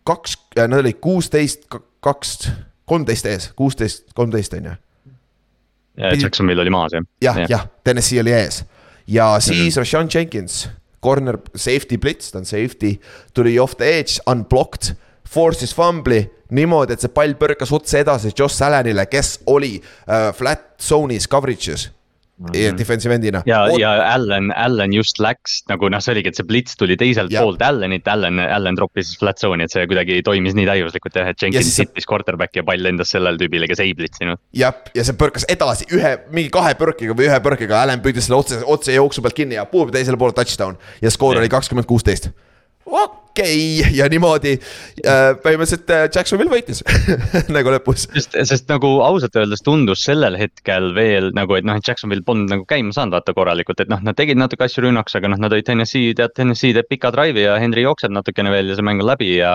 kaks, 0.08 0.38
äh, 0.56 0.66
nad 0.68 0.80
olid 0.80 1.00
kuusteist, 1.04 1.68
kaks, 2.04 2.50
kolmteist 2.88 3.28
ees, 3.28 3.50
kuusteist, 3.56 4.08
kolmteist 4.16 4.56
on 4.56 4.70
ju. 4.70 4.74
ja 5.98 6.14
Jacksonvil 6.14 6.64
oli 6.64 6.72
maas 6.72 6.94
jah. 6.96 7.06
jah, 7.22 7.44
jah, 7.50 7.68
Tennessee 7.84 8.20
oli 8.22 8.32
ees 8.32 8.64
ja 9.08 9.40
siis 9.40 9.58
mm 9.58 9.68
-hmm. 9.68 9.78
Rashawn 9.78 10.08
Jenkins, 10.14 10.68
corner 11.02 11.38
safety 11.54 11.98
blitz, 11.98 12.30
ta 12.30 12.38
on 12.38 12.44
safety, 12.44 13.00
tuli 13.34 13.58
off 13.58 13.76
the 13.76 13.98
edge, 13.98 14.20
unblocked, 14.30 14.96
force'is 15.28 15.74
fumbli 15.74 16.30
niimoodi, 16.50 16.92
et 16.92 17.00
see 17.00 17.12
pall 17.12 17.34
põrkas 17.36 17.72
otse 17.72 18.00
edasi 18.00 18.32
Josh 18.38 18.62
Allanile, 18.62 19.06
kes 19.06 19.40
oli 19.46 19.76
uh, 19.78 20.34
flat 20.34 20.78
zone'is 20.82 21.28
coverage'is. 21.28 21.88
Defensive 22.78 23.14
end'ina. 23.14 23.42
ja 23.46 23.62
Oot..., 23.66 23.80
ja 23.80 23.92
Allan, 24.12 24.52
Allan 24.54 24.92
just 24.94 25.18
läks 25.22 25.62
nagu 25.70 25.90
noh, 25.90 26.02
see 26.02 26.14
oligi, 26.14 26.32
et 26.32 26.38
see 26.38 26.46
blitz 26.46 26.78
tuli 26.78 26.96
teiselt 27.00 27.32
ja. 27.34 27.42
poolt 27.42 27.62
Allanit, 27.64 28.06
Allan, 28.08 28.40
Allan 28.42 28.78
troppis 28.78 29.14
flat 29.18 29.40
zone'i, 29.42 29.66
et 29.66 29.74
see 29.74 29.86
kuidagi 29.90 30.20
toimis 30.26 30.56
nii 30.58 30.68
täiuslikult 30.68 31.18
jah, 31.18 31.30
et 31.32 31.42
Jenkins 31.42 31.72
see... 31.72 31.86
hittis 31.86 32.08
quarterback'i 32.08 32.62
ja 32.62 32.66
pall 32.68 32.84
lendas 32.84 33.12
sellele 33.14 33.40
tüübile, 33.40 33.68
kes 33.70 33.82
ei 33.84 33.94
blitsinud. 33.98 34.40
jah, 34.56 34.76
ja 34.94 35.06
see 35.06 35.18
põrkas 35.18 35.48
edasi 35.50 35.88
ühe, 35.94 36.14
mingi 36.34 36.52
kahe 36.54 36.74
põrkega 36.78 37.16
või 37.18 37.30
ühe 37.30 37.40
põrkega, 37.44 37.82
Allan 37.82 38.04
püüdis 38.04 38.28
selle 38.28 38.38
otse, 38.40 38.60
otse 38.66 38.94
jooksu 38.94 39.24
pealt 39.24 39.38
kinni 39.38 39.58
ja 39.58 39.66
puhub 39.68 39.90
teisele 39.94 40.20
poole 40.20 40.36
touchdown. 40.36 40.78
ja 41.02 41.10
skoor 41.14 41.42
oli 41.42 41.50
kakskümmend 41.52 41.90
kuusteist 41.90 42.30
okei 42.88 43.80
okay. 43.80 43.94
ja 43.96 44.08
niimoodi 44.10 44.54
äh, 44.56 45.34
põhimõtteliselt 45.42 45.92
äh, 45.94 46.06
Jacksonville 46.14 46.52
võitis 46.52 46.82
nagu 47.56 47.72
lõpus. 47.74 48.08
sest, 48.14 48.38
sest 48.50 48.72
nagu 48.72 48.90
ausalt 49.04 49.36
öeldes 49.38 49.62
tundus 49.66 50.02
sellel 50.06 50.38
hetkel 50.40 50.90
veel 50.96 51.30
nagu, 51.36 51.58
et 51.58 51.68
noh, 51.68 51.78
et 51.78 51.86
Jacksonville 51.88 52.26
polnud 52.26 52.50
nagu 52.52 52.66
käima 52.68 52.94
saanud 52.96 53.18
vaata 53.18 53.36
korralikult, 53.36 53.84
et 53.84 53.92
noh, 53.92 54.02
nad 54.04 54.18
tegid 54.18 54.40
natuke 54.40 54.66
asju 54.66 54.86
rünnaks, 54.86 55.16
aga 55.18 55.32
noh, 55.32 55.40
nad 55.42 55.54
olid 55.54 55.68
Tennessee, 55.68 56.16
tead 56.18 56.34
Tennessee 56.36 56.74
teeb 56.76 56.90
pika 56.90 57.12
drive'i 57.14 57.46
ja 57.46 57.58
Henry 57.62 57.86
jookseb 57.86 58.14
natukene 58.14 58.52
veel 58.54 58.72
ja 58.72 58.78
see 58.78 58.86
mäng 58.86 59.04
on 59.04 59.10
läbi 59.12 59.34
ja 59.36 59.54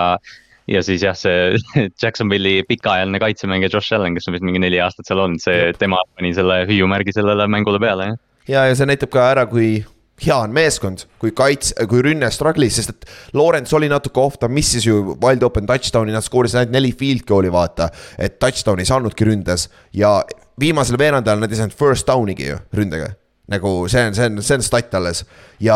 ja 0.68 0.84
siis 0.84 1.04
jah, 1.04 1.16
see 1.18 1.58
Jacksonville'i 2.02 2.64
pikaajaline 2.68 3.20
kaitsemängija 3.20 3.74
Josh 3.74 3.96
Allan, 3.96 4.16
kes 4.16 4.30
on 4.30 4.38
vist 4.38 4.46
mingi 4.48 4.62
neli 4.64 4.80
aastat 4.84 5.10
seal 5.10 5.24
olnud, 5.26 5.44
see, 5.44 5.74
tema 5.80 6.00
pani 6.16 6.34
selle 6.36 6.64
hüüumärgi 6.70 7.16
sellele 7.16 7.50
mängule 7.52 7.82
peale, 7.84 8.14
jah. 8.14 8.22
ja, 8.48 8.70
ja 8.72 8.78
see 8.80 8.88
näitab 8.88 9.12
ka 9.14 9.28
ära, 9.34 9.48
kui 9.50 9.82
hea 10.22 10.36
on 10.38 10.54
meeskond, 10.54 11.08
kui 11.22 11.34
kaits-, 11.36 11.74
kui 11.90 12.04
rünne 12.06 12.30
struggle'is, 12.32 12.78
sest 12.78 12.94
et 12.94 13.10
Lawrence 13.38 13.74
oli 13.76 13.90
natuke 13.92 14.22
off, 14.22 14.38
ta 14.42 14.50
missis 14.52 14.86
ju 14.86 15.18
wild 15.24 15.44
open 15.44 15.68
touchdown'i, 15.70 16.14
nad 16.14 16.26
skoorisid 16.26 16.62
ainult 16.62 16.78
neli 16.78 16.94
field 16.98 17.26
goal'i, 17.30 17.52
vaata. 17.54 17.90
et 18.18 18.38
touchdown 18.40 18.80
ei 18.80 18.90
saanudki 18.90 19.28
ründes 19.28 19.68
ja 19.98 20.20
viimasel 20.60 21.00
veerandajal 21.02 21.42
nad 21.42 21.52
ei 21.52 21.60
saanud 21.60 21.76
first 21.78 22.08
down'igi 22.08 22.52
ju 22.52 22.62
ründega 22.78 23.14
nagu 23.52 23.88
see 23.92 24.06
on, 24.08 24.14
see 24.16 24.30
on, 24.30 24.42
see 24.42 24.56
on 24.56 24.64
stat 24.64 24.94
alles. 24.96 25.24
ja, 25.60 25.76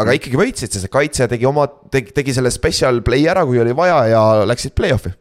aga 0.00 0.14
ikkagi 0.14 0.38
võitsid, 0.38 0.70
sest 0.74 0.90
kaitse 0.92 1.26
tegi 1.30 1.48
oma, 1.48 1.66
tegi, 1.90 2.14
tegi 2.14 2.34
selle 2.36 2.52
special 2.54 3.02
play 3.06 3.26
ära, 3.30 3.42
kui 3.48 3.58
oli 3.62 3.74
vaja 3.76 4.04
ja 4.12 4.22
läksid 4.46 4.76
play-off'i. 4.78 5.12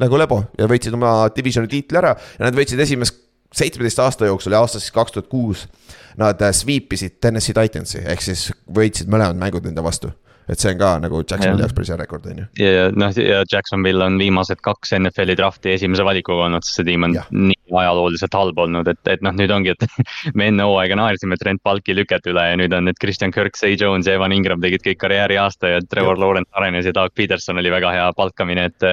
nagu 0.00 0.20
lebo 0.20 0.44
ja 0.58 0.68
võitsid 0.70 0.94
oma 0.94 1.14
divisioni 1.34 1.70
tiitli 1.70 1.98
ära 1.98 2.14
ja 2.14 2.46
nad 2.46 2.54
võitsid 2.54 2.78
esimest 2.84 3.18
seitsmeteist 3.54 3.98
aasta 3.98 4.26
jooksul 4.30 4.52
ja 4.52 4.60
aastast 4.60 4.86
siis 4.86 4.94
kaks 4.94 5.12
tuhat 5.12 5.28
kuus 5.28 5.66
nad 6.20 6.42
äh, 6.42 6.52
sweep 6.54 6.92
isid 6.92 7.18
Tennessee 7.20 7.56
Titansi 7.56 8.02
ehk 8.04 8.22
siis 8.24 8.50
võitsid 8.70 9.10
mõlemad 9.10 9.38
mängud 9.40 9.66
nende 9.66 9.82
vastu 9.84 10.12
et 10.50 10.58
see 10.58 10.72
on 10.72 10.78
ka 10.80 10.90
nagu 11.02 11.20
Jacksonville'i 11.22 11.64
jaoks 11.64 11.76
päris 11.76 11.90
hea 11.92 11.98
rekord, 12.00 12.26
on 12.30 12.40
ju. 12.42 12.46
ja 12.64 12.86
noh, 12.96 13.12
ja 13.14 13.42
Jacksonville 13.52 14.04
on 14.04 14.18
viimased 14.20 14.62
kaks 14.64 14.94
NFL-i 14.98 15.36
draft'i 15.38 15.74
esimese 15.76 16.06
valikuga 16.06 16.46
olnud, 16.48 16.66
sest 16.66 16.80
see 16.80 16.88
tiim 16.88 17.06
on 17.06 17.16
ja. 17.18 17.24
nii 17.34 17.58
ajalooliselt 17.82 18.34
halb 18.34 18.62
olnud, 18.64 18.90
et, 18.90 19.00
et 19.12 19.22
noh, 19.26 19.34
nüüd 19.36 19.52
ongi, 19.54 19.74
et 19.74 19.84
me 20.38 20.48
enne 20.50 20.66
hooaega 20.66 20.98
naersime 20.98 21.38
Trent 21.40 21.62
Balki 21.66 21.94
lüket 21.96 22.26
üle 22.30 22.46
ja 22.52 22.58
nüüd 22.60 22.74
on 22.76 22.88
need 22.88 22.98
Christian 23.02 23.34
Kirk, 23.34 23.58
Zay 23.60 23.78
Jones 23.80 24.08
ja 24.10 24.16
Evan 24.18 24.34
Ingram 24.36 24.62
tegid 24.62 24.84
kõik 24.86 25.02
karjääriaasta 25.04 25.74
ja 25.74 25.82
Trevor 25.86 26.18
ja. 26.18 26.24
Lawrence 26.24 26.50
arenes 26.58 26.88
ja 26.88 26.94
Doug 26.96 27.14
Peterson 27.14 27.60
oli 27.62 27.72
väga 27.72 27.94
hea 27.96 28.08
palkamine, 28.16 28.70
et. 28.70 28.88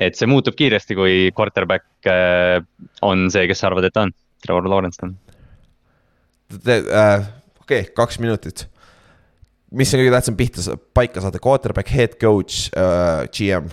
et 0.00 0.16
see 0.16 0.28
muutub 0.30 0.56
kiiresti, 0.56 0.96
kui 0.96 1.16
quarterback 1.36 2.08
äh, 2.08 2.60
on 3.04 3.26
see, 3.32 3.44
kes 3.50 3.60
sa 3.62 3.70
arvad, 3.70 3.88
et 3.88 3.94
ta 3.94 4.06
on, 4.06 4.14
Trevor 4.44 4.68
Lawrence 4.70 5.02
on. 5.04 5.16
Äh, 6.70 7.28
okei, 7.60 7.88
kaks 7.96 8.20
minutit 8.22 8.66
mis 9.74 9.94
on 9.94 10.02
kõige 10.02 10.14
tähtsam 10.14 10.36
pihta, 10.38 10.76
paika 10.94 11.22
saada, 11.24 11.40
quarterback, 11.42 11.90
head 11.90 12.18
coach 12.20 12.68
uh,, 12.76 13.24
GM 13.34 13.70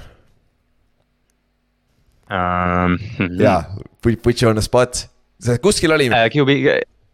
um,? 2.34 2.98
jaa, 3.42 3.60
put 4.02 4.42
you 4.42 4.50
on 4.50 4.58
the 4.58 4.66
spot, 4.66 5.06
see 5.44 5.60
kuskil 5.64 5.94
oli 5.96 6.10
uh,. 6.10 6.26
QB, 6.34 6.56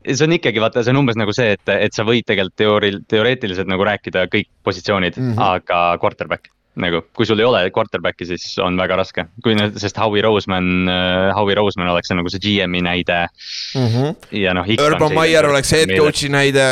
see 0.07 0.27
on 0.27 0.37
ikkagi 0.37 0.63
vaata, 0.63 0.85
see 0.85 0.95
on 0.95 1.01
umbes 1.03 1.19
nagu 1.19 1.35
see, 1.35 1.57
et, 1.57 1.73
et 1.75 1.95
sa 1.95 2.07
võid 2.07 2.27
tegelikult 2.29 2.57
teoorial, 2.59 3.01
teoreetiliselt 3.11 3.69
nagu 3.69 3.83
rääkida 3.87 4.29
kõik 4.31 4.49
positsioonid 4.63 5.19
mm, 5.19 5.33
-hmm. 5.33 5.43
aga 5.57 5.99
quarterback 6.01 6.51
nagu, 6.79 7.01
kui 7.17 7.27
sul 7.27 7.41
ei 7.41 7.47
ole 7.47 7.61
quarterback'i, 7.75 8.29
siis 8.29 8.53
on 8.63 8.77
väga 8.79 8.95
raske, 9.01 9.25
kui 9.43 9.55
nüüd, 9.57 9.75
sest 9.81 9.97
Howie 9.99 10.23
Roseman 10.23 10.87
Howie 11.35 11.57
Roseman 11.57 11.89
oleks 11.91 12.13
nagu 12.15 12.31
see 12.31 12.39
GM-i 12.45 12.83
näide 12.85 13.25
mm. 13.75 13.87
-hmm. 13.87 14.15
ja 14.39 14.53
noh. 14.55 14.69
Urban 14.85 15.17
Meyer 15.17 15.49
oleks 15.49 15.73
head 15.75 15.91
coach'i 15.97 16.31
näide 16.31 16.69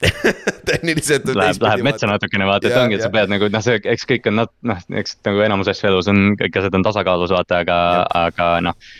tehniliselt. 0.70 1.28
Läheb, 1.36 1.60
läheb 1.64 1.84
metsa 1.86 2.10
natukene 2.10 2.48
vaata, 2.48 2.70
et 2.70 2.78
ongi, 2.80 2.98
et 2.98 3.04
sa 3.04 3.12
pead 3.12 3.32
nagu 3.32 3.50
noh, 3.52 3.64
see, 3.64 3.80
eks 3.92 4.08
kõik 4.08 4.30
on 4.30 4.42
noh, 4.44 4.86
eks 5.02 5.18
nagu 5.26 5.44
enamus 5.46 5.70
asju 5.72 5.90
elus 5.90 6.10
on, 6.12 6.32
kõik 6.40 6.60
asjad 6.62 6.78
on 6.78 6.86
tasakaalus 6.86 7.34
vaata, 7.34 7.64
aga, 7.66 7.80
aga 8.26 8.54
noh. 8.70 8.90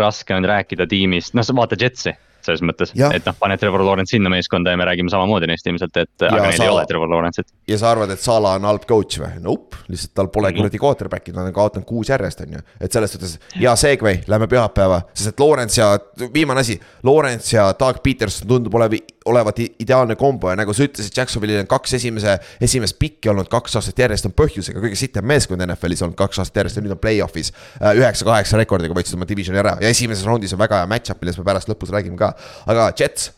raske 0.00 0.34
on 0.36 0.46
rääkida 0.46 0.86
tiimist, 0.90 1.34
noh 1.34 1.46
sa 1.46 1.56
vaata 1.56 1.78
Jetsi 1.80 2.14
selles 2.46 2.62
mõttes, 2.66 2.92
et 2.94 3.26
noh, 3.26 3.36
pane 3.38 3.56
Trevor 3.60 3.84
Lawrence 3.86 4.16
sinna 4.16 4.32
meeskonda 4.32 4.74
ja 4.74 4.80
me 4.80 4.86
räägime 4.88 5.12
samamoodi 5.12 5.48
neist 5.50 5.66
ilmselt, 5.66 5.96
et 5.96 6.26
ja 6.26 6.32
aga 6.32 6.50
neil 6.50 6.64
ei 6.64 6.72
ole 6.72 6.86
Trevor 6.88 7.10
Lawrence'it. 7.12 7.48
ja 7.68 7.78
sa 7.80 7.90
arvad, 7.94 8.14
et 8.14 8.20
Sala 8.22 8.54
on 8.58 8.68
halb 8.68 8.86
coach 8.88 9.20
või? 9.22 9.32
Nope, 9.44 9.82
lihtsalt 9.88 10.14
tal 10.14 10.30
pole 10.32 10.52
kuradi 10.52 10.76
mm 10.76 10.80
-hmm. 10.80 10.86
quarterback'i, 10.86 11.34
nad 11.36 11.50
on 11.50 11.56
kaotanud 11.56 11.86
kuus 11.88 12.08
järjest, 12.08 12.40
on 12.46 12.58
ju. 12.58 12.64
et 12.80 12.92
selles 12.92 13.12
suhtes 13.12 13.38
hea 13.60 13.76
segway, 13.76 14.20
lähme 14.26 14.46
pühapäeva, 14.46 15.02
sest 15.14 15.34
et 15.34 15.40
Lawrence 15.40 15.80
ja, 15.80 15.98
viimane 16.34 16.60
asi, 16.60 16.80
Lawrence 17.02 17.56
ja 17.56 17.74
Doug 17.78 18.02
Peterson 18.02 18.48
tundub 18.48 18.74
olev, 18.74 18.98
olevat 19.24 19.58
ideaalne 19.78 20.16
kombo 20.16 20.50
ja 20.50 20.56
nagu 20.56 20.72
sa 20.74 20.84
ütlesid, 20.84 21.12
Jacksonville'il 21.16 21.60
on 21.62 21.68
kaks 21.70 21.94
esimese, 21.98 22.36
esimest 22.60 22.96
pikki 22.98 23.30
olnud 23.30 23.48
kaks 23.52 23.76
aastat 23.76 23.98
järjest 23.98 24.28
on 24.28 24.34
põhjusega 24.36 24.80
kõige 24.82 24.96
sitem 24.98 25.26
meeskond 25.28 25.64
NFL-is 25.66 26.02
olnud 26.06 26.18
kaks 26.18 26.40
aastat 26.42 26.62
järjest 26.62 26.80
ja 26.80 26.84
nüüd 26.84 26.94
on 26.94 27.00
play-off'is. 27.02 27.52
Äh, 27.80 27.98
üheksa-kaheksa 28.00 28.60
rekordiga 28.60 28.96
võitsid 28.96 29.18
oma 29.18 29.28
divisioni 29.28 29.60
ära 29.60 29.76
ja 29.82 29.90
esimeses 29.92 30.24
raundis 30.26 30.54
on 30.56 30.62
väga 30.62 30.80
hea 30.80 30.90
match-up, 30.90 31.20
millest 31.20 31.40
me 31.40 31.46
pärast 31.46 31.70
lõpus 31.70 31.92
räägime 31.94 32.16
ka, 32.20 32.29
aga 32.66 32.90
Jets. 32.96 33.30
Jets. 33.30 33.36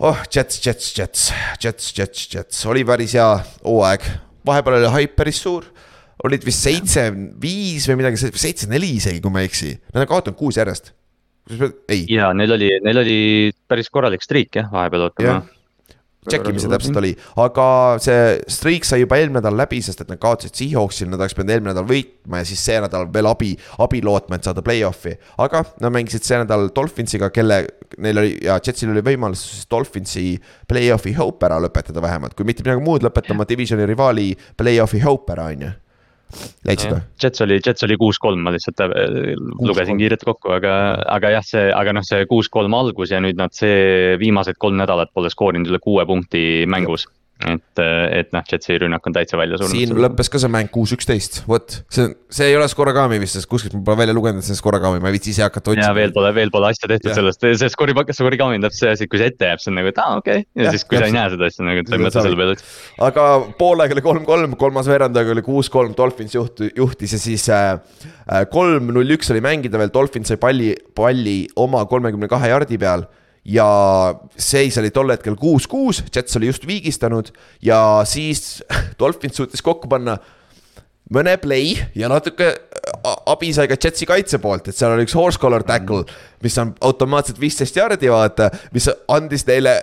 oh, 0.00 0.22
Jets, 0.32 0.60
Jets, 0.64 0.92
Jets, 0.96 1.32
Jets, 1.60 1.92
Jets, 1.98 2.26
Jets, 2.34 2.64
oli 2.66 2.84
päris 2.88 3.14
hea 3.18 3.28
hooaeg, 3.64 4.06
vahepeal 4.46 4.80
oli 4.80 4.94
haip 4.96 5.16
päris 5.18 5.42
suur. 5.44 5.68
Olid 6.24 6.42
vist 6.44 6.66
seitse, 6.66 7.06
viis 7.40 7.86
või 7.88 8.02
midagi, 8.02 8.18
seitse, 8.20 8.66
neli 8.68 8.90
isegi, 8.98 9.22
kui 9.24 9.32
ma 9.32 9.40
ei 9.40 9.48
eksi, 9.48 9.70
nad 9.94 10.02
on 10.04 10.10
kaotanud 10.10 10.36
kuus 10.36 10.58
järjest. 10.60 10.92
ei. 11.88 12.04
ja 12.12 12.28
neil 12.36 12.52
oli, 12.54 12.68
neil 12.84 13.00
oli 13.00 13.20
päris 13.66 13.88
korralik 13.90 14.22
streak 14.22 14.60
jah, 14.60 14.68
vahepeal 14.70 15.08
ootama 15.08 15.38
check 16.28 16.44
ime, 16.44 16.60
see 16.60 16.68
täpselt 16.68 16.98
oli, 17.00 17.10
aga 17.40 17.66
see 18.02 18.36
streak 18.52 18.84
sai 18.84 19.00
juba 19.02 19.16
eelmine 19.20 19.40
nädal 19.40 19.56
läbi, 19.56 19.80
sest 19.84 20.02
et 20.04 20.10
nad 20.12 20.20
kaotasid 20.20 20.58
Seahawksil, 20.58 21.08
nad 21.08 21.20
oleks 21.22 21.36
pidanud 21.36 21.54
eelmine 21.54 21.72
nädal 21.72 21.88
võitma 21.88 22.42
ja 22.42 22.48
siis 22.48 22.64
see 22.66 22.76
nädal 22.84 23.08
veel 23.14 23.30
abi, 23.30 23.54
abi 23.80 24.02
lootma, 24.04 24.36
et 24.36 24.48
saada 24.48 24.64
play-off'i. 24.66 25.16
aga 25.40 25.64
nad 25.80 25.96
mängisid 25.96 26.26
see 26.26 26.40
nädal 26.42 26.68
Dolphinsiga, 26.76 27.30
kelle, 27.32 27.62
neil 28.04 28.20
oli 28.20 28.34
ja 28.44 28.58
Jetsil 28.60 28.92
oli 28.92 29.04
võimalus 29.06 29.46
siis 29.48 29.68
Dolphinsi 29.70 30.26
play-off'i 30.68 31.14
hope 31.16 31.48
ära 31.48 31.60
lõpetada 31.64 32.04
vähemalt, 32.04 32.36
kui 32.36 32.48
mitte 32.48 32.66
midagi 32.66 32.84
muud, 32.84 33.06
lõpetama 33.06 33.48
divisioni 33.48 33.88
rivaali 33.88 34.34
play-off'i 34.60 35.00
hope 35.06 35.32
ära, 35.36 35.48
on 35.54 35.70
ju 35.70 35.76
leidsid 36.68 36.94
või? 36.94 37.00
Jets 37.22 37.44
oli, 37.44 37.60
Jets 37.60 37.86
oli 37.86 37.96
kuus-kolm, 38.00 38.42
ma 38.44 38.52
lihtsalt 38.54 38.82
äh, 38.84 38.92
lugesin 39.66 40.00
kiirelt 40.00 40.24
kokku, 40.26 40.52
aga, 40.56 40.74
aga 41.18 41.34
jah, 41.36 41.46
see, 41.46 41.70
aga 41.74 41.94
noh, 41.96 42.06
see 42.06 42.26
kuus-kolm 42.30 42.74
algus 42.78 43.14
ja 43.14 43.22
nüüd 43.22 43.40
nad 43.40 43.54
see 43.56 44.16
viimased 44.20 44.60
kolm 44.62 44.78
nädalat 44.80 45.12
pole 45.14 45.32
skoorinud 45.32 45.70
üle 45.70 45.82
kuue 45.82 46.06
punkti 46.08 46.66
mängus 46.70 47.08
et, 47.48 47.82
et 48.20 48.32
noh, 48.34 48.44
Jetsi 48.50 48.76
rünnak 48.82 49.06
on 49.06 49.14
täitsa 49.16 49.38
välja 49.40 49.58
surnud. 49.60 49.76
siin 49.76 49.94
lõppes 49.96 50.30
ka 50.32 50.40
see 50.42 50.50
mäng 50.52 50.70
kuus, 50.72 50.92
üksteist, 50.96 51.40
vot 51.48 51.78
see, 51.92 52.10
see 52.32 52.50
ei 52.50 52.56
ole 52.58 52.66
Skoragami 52.70 53.20
vist, 53.22 53.38
sest 53.38 53.48
kuskilt 53.50 53.76
ma 53.78 53.82
pole 53.86 54.02
välja 54.02 54.16
lugenud, 54.16 54.42
et 54.42 54.48
see 54.48 54.54
on 54.56 54.60
Skoragami, 54.60 55.00
ma 55.02 55.10
ei 55.10 55.16
viitsi 55.16 55.32
ise 55.34 55.44
hakata 55.46 55.72
otsima. 55.72 55.88
ja 55.88 55.96
veel 55.96 56.14
pole, 56.16 56.32
veel 56.36 56.52
pole 56.52 56.70
asja 56.70 56.90
tehtud 56.90 57.12
ja. 57.12 57.18
sellest, 57.18 57.46
see 57.62 57.72
Skori, 57.72 57.96
Skoragami 58.16 58.60
on 58.60 58.66
täpselt 58.66 58.84
see 58.84 58.94
asi, 58.96 59.08
kui 59.10 59.22
see 59.22 59.30
ette 59.32 59.50
jääb, 59.50 59.62
see 59.62 59.72
on 59.72 59.80
nagu, 59.80 59.92
et 59.92 60.02
aa 60.02 60.18
okei 60.20 60.42
okay. 60.42 60.48
ja, 60.58 60.66
ja 60.66 60.74
siis, 60.74 60.84
kui 60.88 60.98
ja, 60.98 61.04
sa 61.04 61.10
ei 61.10 61.16
näe 61.16 61.34
seda 61.36 61.48
asja 61.50 61.68
nagu, 61.68 61.84
et 61.84 61.92
sa 61.92 61.96
ei 61.96 62.04
mõtle 62.04 62.26
selle 62.26 62.40
peale 62.40 62.58
aga 63.08 63.28
poolaeg 63.60 63.96
oli 63.96 64.04
kolm-kolm, 64.04 64.58
kolmas 64.60 64.90
veerandaeg 64.90 65.32
oli 65.36 65.46
kuus-kolm, 65.46 65.94
Dolphins 65.96 66.36
juht, 66.36 66.64
juhtis 66.76 67.16
ja 67.16 67.22
siis 67.22 67.46
äh, 67.54 67.72
äh, 68.28 68.44
üks 69.16 69.32
oli 69.32 69.44
mängida 69.44 69.80
veel, 69.80 69.92
Dolphins 69.94 70.28
sai 70.32 70.40
palli, 70.40 70.74
palli 70.94 71.38
oma 71.56 71.86
kolmekümne 71.88 72.28
kahe 72.30 72.52
jardi 72.52 72.78
peal 72.80 73.08
ja 73.44 73.68
seis 74.36 74.76
oli 74.78 74.90
tol 74.92 75.10
hetkel 75.12 75.36
kuus-kuus, 75.40 76.02
Jets 76.14 76.36
oli 76.36 76.50
just 76.50 76.66
viigistanud 76.68 77.32
ja 77.64 78.02
siis 78.08 78.60
Dolphins 79.00 79.40
suutis 79.40 79.64
kokku 79.64 79.88
panna 79.88 80.18
mõne 81.10 81.36
play 81.42 81.74
ja 81.96 82.10
natuke 82.10 82.52
abi 83.04 83.52
sai 83.54 83.68
ka 83.70 83.78
Jetsi 83.80 84.06
kaitse 84.08 84.38
poolt, 84.42 84.68
et 84.68 84.76
seal 84.76 84.94
oli 84.94 85.06
üks 85.06 85.16
horse 85.16 85.40
collar 85.40 85.64
tackle, 85.66 86.04
mis 86.44 86.58
on 86.62 86.74
automaatselt 86.86 87.40
viisteist 87.40 87.76
jardi, 87.76 88.10
vaata, 88.12 88.50
mis 88.74 88.88
andis 89.08 89.46
neile 89.48 89.78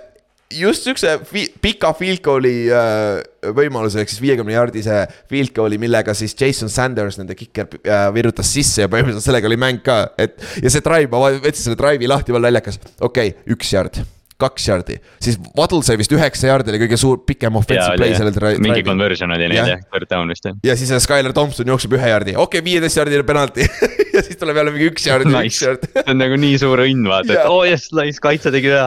just 0.53 0.87
siukse 0.87 1.17
fi 1.27 1.45
pika 1.61 1.91
field 1.97 2.21
goal'i 2.25 2.67
äh, 2.71 3.51
võimaluse, 3.55 4.01
ehk 4.01 4.11
siis 4.11 4.23
viiekümne 4.23 4.55
jaardise 4.55 5.03
field 5.29 5.53
goal'i, 5.55 5.79
millega 5.81 6.15
siis 6.17 6.35
Jason 6.39 6.71
Sanders, 6.71 7.19
nende 7.19 7.35
kiker 7.37 7.67
äh,, 7.81 8.07
virutas 8.15 8.51
sisse 8.53 8.85
ja 8.85 8.91
põhimõtteliselt 8.91 9.27
sellega 9.27 9.49
oli 9.49 9.59
mäng 9.59 9.83
ka, 9.85 10.03
et. 10.19 10.37
ja 10.63 10.71
see 10.71 10.83
drive, 10.85 11.11
ma 11.11 11.33
võtsin 11.35 11.69
selle 11.69 11.79
drive'i 11.79 12.11
lahti, 12.11 12.35
veel 12.35 12.47
naljakas, 12.47 12.79
okei 12.99 13.33
okay,, 13.33 13.55
üks 13.57 13.73
jard 13.75 13.99
kaks 14.37 14.67
jardi, 14.69 14.99
siis 15.23 15.39
Waddle 15.57 15.81
sai 15.81 15.97
vist 15.97 16.11
üheksa 16.13 16.51
jardi, 16.51 16.69
oli 16.69 16.83
kõige 16.83 16.99
suur, 17.01 17.23
pikem 17.25 17.55
offensive 17.57 17.97
play 17.97 18.13
sellel 18.13 18.35
drive'i. 18.35 18.61
mingi 18.61 18.83
conversion 18.85 19.33
oli 19.33 19.47
neil 19.49 19.71
jah, 19.73 19.81
third 19.89 20.11
down 20.11 20.29
vist 20.29 20.45
jah. 20.45 20.53
ja 20.63 20.75
siis 20.77 20.93
Skylar 21.03 21.33
Thompson 21.35 21.73
jookseb 21.73 21.97
ühe 21.97 22.11
jardi, 22.13 22.35
okei 22.37 22.61
okay,, 22.61 22.65
viieteist 22.69 23.01
jardine 23.01 23.25
penalti 23.27 23.65
ja 24.15 24.21
siis 24.21 24.37
tuleb 24.37 24.61
jälle 24.61 24.75
mingi 24.75 24.91
üks 24.93 25.09
jard 25.09 25.25
nice., 25.25 25.49
üks 25.49 25.63
jard 25.65 25.89
see 25.89 26.05
on 26.13 26.21
nagu 26.21 26.37
nii 26.37 26.61
suur 26.61 26.85
õnn 26.85 27.09
vaata, 27.09 27.33
et 27.33 27.49
oo 27.49 27.63
oh, 27.63 27.65
jess, 27.65 27.89
nice, 27.97 28.21
kaitse 28.21 28.53
tegi 28.53 28.69
hea 28.75 28.85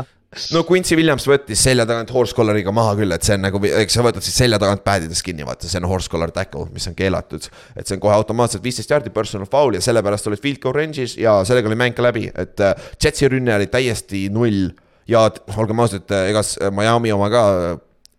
no 0.55 0.63
Quincy 0.67 0.95
Williams 0.95 1.25
võttis 1.27 1.63
selja 1.67 1.85
tagant 1.89 2.11
horse 2.15 2.37
collar'iga 2.37 2.73
maha 2.75 2.93
küll, 3.01 3.15
et 3.15 3.27
see 3.27 3.35
on 3.35 3.43
nagu, 3.43 3.61
eks 3.67 3.97
sa 3.97 4.05
võtad 4.07 4.23
siis 4.23 4.37
selja 4.39 4.61
tagant 4.63 4.85
pad'ides 4.87 5.25
kinni, 5.27 5.47
vaata, 5.47 5.67
see 5.71 5.81
on 5.81 5.89
horse 5.91 6.11
collar 6.13 6.31
tackle, 6.35 6.69
mis 6.75 6.87
on 6.91 6.95
keelatud. 6.99 7.49
et 7.75 7.87
see 7.87 7.97
on 7.97 8.05
kohe 8.05 8.15
automaatselt 8.15 8.63
viisteist 8.63 8.95
jaardi 8.95 9.11
personal 9.15 9.51
foul 9.51 9.75
ja 9.75 9.83
sellepärast 9.83 10.31
olid 10.31 10.43
field 10.43 10.63
goal 10.63 10.77
range'is 10.79 11.17
ja 11.19 11.41
sellega 11.49 11.71
oli 11.71 11.81
mäng 11.83 11.99
ka 11.99 12.07
läbi, 12.07 12.29
et 12.31 12.63
äh, 12.63 12.75
Jetsi 13.03 13.31
rünne 13.31 13.57
oli 13.59 13.67
täiesti 13.73 14.29
null. 14.31 14.71
ja 15.11 15.27
olgem 15.59 15.83
ausad, 15.83 16.07
ega 16.31 16.45
Miami 16.71 17.11
oma 17.11 17.31
ka 17.33 17.45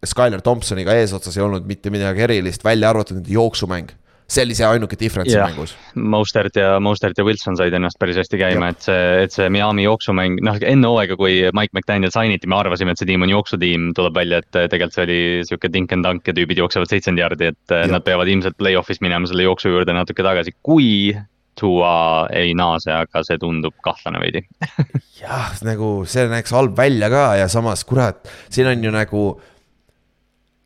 Skyler 0.04 0.42
Thompsoniga 0.42 0.96
eesotsas 0.98 1.38
ei 1.38 1.44
olnud 1.46 1.68
mitte 1.70 1.94
midagi 1.94 2.26
erilist, 2.26 2.66
välja 2.66 2.90
arvatud 2.90 3.22
nende 3.22 3.32
jooksumäng 3.32 3.94
see 4.32 4.46
oli 4.46 4.56
see 4.56 4.68
ainuke 4.68 4.98
difference 5.00 5.34
yeah. 5.34 5.50
mängus. 5.50 5.74
Mostert 5.96 6.56
ja, 6.56 6.76
Mostert 6.84 7.18
ja 7.20 7.26
Wilson 7.28 7.58
said 7.60 7.76
ennast 7.76 8.00
päris 8.00 8.20
hästi 8.22 8.40
käima, 8.40 8.72
et 8.72 8.86
see, 8.86 9.02
et 9.26 9.36
see 9.36 9.50
Miami 9.54 9.86
jooksumäng, 9.88 10.40
noh 10.46 10.60
enne 10.60 10.92
hooaega, 10.92 11.18
kui 11.20 11.42
Mike 11.58 11.76
McDaniel 11.76 12.14
signiti, 12.14 12.50
me 12.52 12.60
arvasime, 12.62 12.96
et 12.96 13.02
see 13.02 13.10
tiim 13.10 13.26
on 13.28 13.34
jooksutiim, 13.34 13.90
tuleb 13.98 14.16
välja, 14.22 14.42
et 14.44 14.52
tegelikult 14.54 14.98
see 14.98 15.08
oli 15.08 15.20
sihuke 15.48 15.72
dink 15.74 15.92
and 15.96 16.08
dunk 16.08 16.28
ja 16.28 16.36
tüübid 16.38 16.62
jooksevad 16.64 16.92
seitsekümmend 16.92 17.26
jaardi, 17.26 17.52
et 17.52 17.76
ja. 17.76 17.90
nad 17.92 18.08
peavad 18.08 18.32
ilmselt 18.32 18.58
play-off'is 18.62 19.04
minema 19.04 19.30
selle 19.30 19.48
jooksu 19.50 19.74
juurde 19.74 19.96
natuke 19.98 20.26
tagasi, 20.26 20.56
kui 20.64 21.12
Tua 21.60 22.30
ei 22.32 22.54
naase, 22.56 22.94
aga 22.96 23.22
see 23.28 23.36
tundub 23.38 23.76
kahtlane 23.84 24.22
veidi 24.24 24.40
jah, 25.22 25.52
nagu 25.68 25.90
see 26.10 26.24
näeks 26.32 26.54
halb 26.56 26.78
välja 26.78 27.10
ka 27.12 27.26
ja 27.42 27.50
samas 27.52 27.84
kurat, 27.86 28.24
siin 28.50 28.70
on 28.72 28.88
ju 28.88 28.94
nagu 28.96 29.26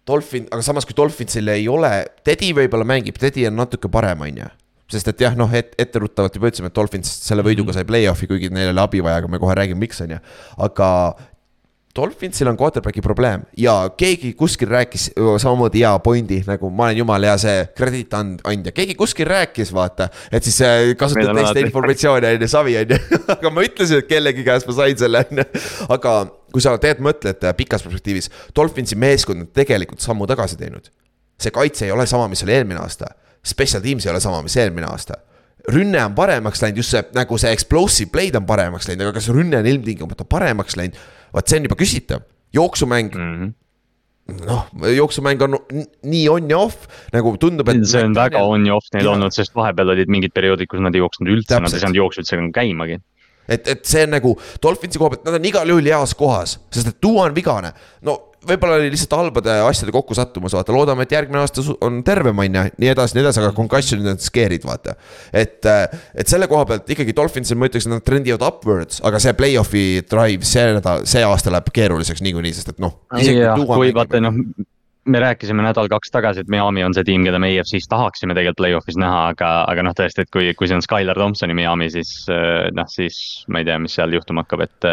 Dolphin, 0.07 0.45
aga 0.53 0.61
samas, 0.65 0.85
kui 0.85 0.97
Dolphinsil 0.97 1.49
ei 1.55 1.65
ole, 1.71 1.91
Teddy 2.25 2.51
võib-olla 2.57 2.85
mängib, 2.87 3.17
Teddy 3.21 3.47
on 3.49 3.57
natuke 3.57 3.89
parem, 3.91 4.21
on 4.21 4.43
ju. 4.43 4.49
sest 4.93 5.07
et 5.09 5.21
jah, 5.25 5.33
noh, 5.37 5.49
et 5.49 5.73
etteruttavalt 5.81 6.35
juba 6.37 6.51
ütlesime, 6.51 6.69
et 6.69 6.75
Dolphins 6.77 7.09
selle 7.25 7.41
võiduga 7.45 7.73
sai 7.73 7.87
play-off'i, 7.89 8.27
kuigi 8.29 8.51
neil 8.53 8.69
oli 8.69 8.83
abi 8.83 9.01
vaja, 9.01 9.23
aga 9.23 9.31
me 9.31 9.39
kohe 9.41 9.55
räägime, 9.57 9.81
miks, 9.81 10.03
on 10.05 10.13
ju. 10.13 10.19
aga 10.67 10.89
Dolphinsil 11.95 12.47
on 12.51 12.57
quarterback'i 12.59 13.01
probleem 13.01 13.45
ja 13.57 13.73
keegi 13.97 14.33
kuskil 14.35 14.67
rääkis 14.67 15.05
samamoodi 15.15 15.79
hea 15.79 15.93
pointi, 16.03 16.41
nagu 16.47 16.67
ma 16.69 16.89
olen 16.89 16.97
jumala 16.99 17.29
hea 17.29 17.35
see 17.39 17.61
krediitandja, 17.77 18.73
keegi 18.75 18.97
kuskil 18.99 19.29
rääkis, 19.29 19.71
vaata. 19.73 20.09
et 20.31 20.43
siis 20.43 20.59
äh, 20.65 20.91
kasutada 20.99 21.33
teiste 21.37 21.63
informatsiooni, 21.63 22.33
on 22.35 22.43
ju, 22.43 22.49
savi, 22.51 22.75
on 22.81 22.91
ju. 22.91 22.99
aga 23.37 23.53
ma 23.53 23.63
ütlesin, 23.63 24.03
et 24.03 24.09
kellegi 24.11 24.43
käest 24.43 24.67
ma 24.67 24.75
sain 24.81 24.99
selle, 24.99 25.23
on 25.23 25.39
ju. 25.39 25.47
aga 25.95 26.17
kui 26.51 26.63
sa 26.63 26.75
tegelikult 26.75 27.07
mõtled 27.07 27.47
äh, 27.47 27.55
pikas 27.63 27.87
perspektiivis, 27.87 28.31
Dolphinsi 28.55 28.99
meeskond 28.99 29.45
on 29.45 29.51
tegelikult 29.55 30.03
sammu 30.03 30.27
tagasi 30.27 30.59
teinud. 30.59 30.91
see 31.39 31.55
kaitse 31.55 31.87
ei 31.87 31.95
ole 31.95 32.03
sama, 32.11 32.27
mis 32.31 32.43
oli 32.43 32.57
eelmine 32.59 32.83
aasta. 32.83 33.13
Special 33.45 33.83
teams 33.83 34.05
ei 34.05 34.11
ole 34.11 34.19
sama, 34.23 34.43
mis 34.43 34.55
eelmine 34.59 34.91
aasta 34.91 35.21
rünne 35.71 35.97
on 36.05 36.13
paremaks 36.13 36.61
läinud, 36.61 36.77
just 36.77 36.93
see 36.93 37.01
nagu 37.15 37.37
see 37.41 37.51
explosive 37.55 38.11
play'd 38.13 38.35
on 38.37 38.45
paremaks 38.45 38.85
läinud, 38.89 39.07
aga 39.07 39.15
kas 39.17 39.31
rünne 39.33 39.57
on 39.57 39.69
ilmtingimata 39.69 40.27
paremaks 40.29 40.77
läinud? 40.77 40.99
Vot 41.35 41.51
see 41.51 41.59
on 41.59 41.69
juba 41.69 41.79
küsitav, 41.79 42.25
jooksumäng 42.55 43.13
mm. 43.13 43.37
-hmm 43.37 43.53
noh, 44.25 44.69
jooksumäng 44.95 45.41
on 45.45 45.57
nii 46.09 46.23
on 46.33 46.47
ja 46.49 46.57
off, 46.57 46.87
nagu 47.13 47.35
tundub, 47.41 47.69
et. 47.69 47.83
see 47.85 48.05
on 48.07 48.15
väga 48.17 48.41
on 48.41 48.65
ja 48.65 48.77
off 48.77 48.89
neil 48.95 49.05
ja. 49.05 49.11
olnud, 49.13 49.35
sest 49.35 49.53
vahepeal 49.57 49.93
olid 49.93 50.09
mingid 50.09 50.33
perioodid, 50.33 50.69
kus 50.71 50.81
nad 50.81 50.95
ei 50.97 51.03
jooksnud 51.03 51.29
üldse, 51.29 51.59
nad 51.61 51.73
ei 51.73 51.83
saanud 51.83 51.99
jooksu 51.99 52.23
üldse 52.23 52.39
käimagi. 52.55 52.97
et, 53.45 53.67
et 53.69 53.83
see 53.85 54.07
on 54.07 54.15
nagu 54.15 54.33
Dolphinsi 54.63 55.01
koha 55.01 55.13
pealt, 55.13 55.27
nad 55.27 55.37
on 55.37 55.45
igal 55.45 55.69
juhul 55.69 55.91
heas 55.93 56.15
kohas, 56.17 56.57
sest 56.73 56.89
et 56.89 56.97
Duo 57.05 57.21
on 57.21 57.35
vigane. 57.37 57.75
no 58.01 58.17
võib-olla 58.47 58.79
oli 58.79 58.91
lihtsalt 58.93 59.15
halbade 59.17 59.55
asjade 59.65 59.93
kokkusattumus, 59.95 60.55
vaata, 60.57 60.73
loodame, 60.75 61.05
et 61.05 61.15
järgmine 61.15 61.41
aasta 61.41 61.63
on 61.85 62.01
tervem, 62.07 62.39
on 62.43 62.59
ju, 62.59 62.65
nii 62.83 62.91
edasi, 62.93 63.17
nii 63.17 63.23
edasi, 63.25 63.41
aga 63.43 63.53
concussion'id 63.57 64.11
on 64.13 64.21
scare'id, 64.21 64.67
vaata. 64.67 64.95
et, 65.33 65.67
et 66.15 66.31
selle 66.31 66.49
koha 66.51 66.67
pealt 66.69 66.93
ikkagi 66.95 67.15
Dolphinsil 67.17 67.59
ma 67.59 67.69
ütleks, 67.69 67.89
et 67.89 67.95
nad 67.95 68.05
trendivad 68.05 68.45
upwards, 68.45 69.01
aga 69.05 69.21
see 69.23 69.35
play-off'i 69.37 69.85
drive, 70.11 70.47
see 70.47 70.69
nädal, 70.77 71.05
see 71.09 71.25
aasta 71.25 71.53
läheb 71.53 71.73
keeruliseks 71.75 72.23
niikuinii, 72.25 72.55
sest 72.57 72.75
et 72.75 72.81
noh. 72.83 72.99
kui 73.11 73.93
vaata 73.95 74.23
noh, 74.23 74.39
me 75.05 75.19
rääkisime 75.21 75.63
nädal-kaks 75.65 76.11
tagasi, 76.11 76.41
et 76.41 76.49
Miami 76.49 76.83
on 76.83 76.93
see 76.97 77.05
tiim, 77.05 77.25
keda 77.27 77.39
me 77.41 77.51
EFC-s 77.53 77.89
tahaksime 77.91 78.33
tegelikult 78.33 78.61
play-off'is 78.61 78.97
näha, 78.99 79.25
aga, 79.33 79.49
aga 79.69 79.83
noh, 79.85 79.95
tõesti, 79.97 80.25
et 80.25 80.31
kui, 80.33 80.53
kui 80.57 80.69
see 80.69 80.77
on 80.77 80.83
Skylar 80.85 81.17
Thompsoni 81.19 81.55
Miami, 81.57 81.91
siis 81.93 82.13
noh, 82.75 82.87
siis 82.91 83.17
ma 83.51 83.61
ei 83.61 83.67
tea, 83.67 83.77
mis 83.81 83.97
seal 83.97 84.15
juhtuma 84.15 84.45
hakkab, 84.45 84.65
et. 84.65 84.89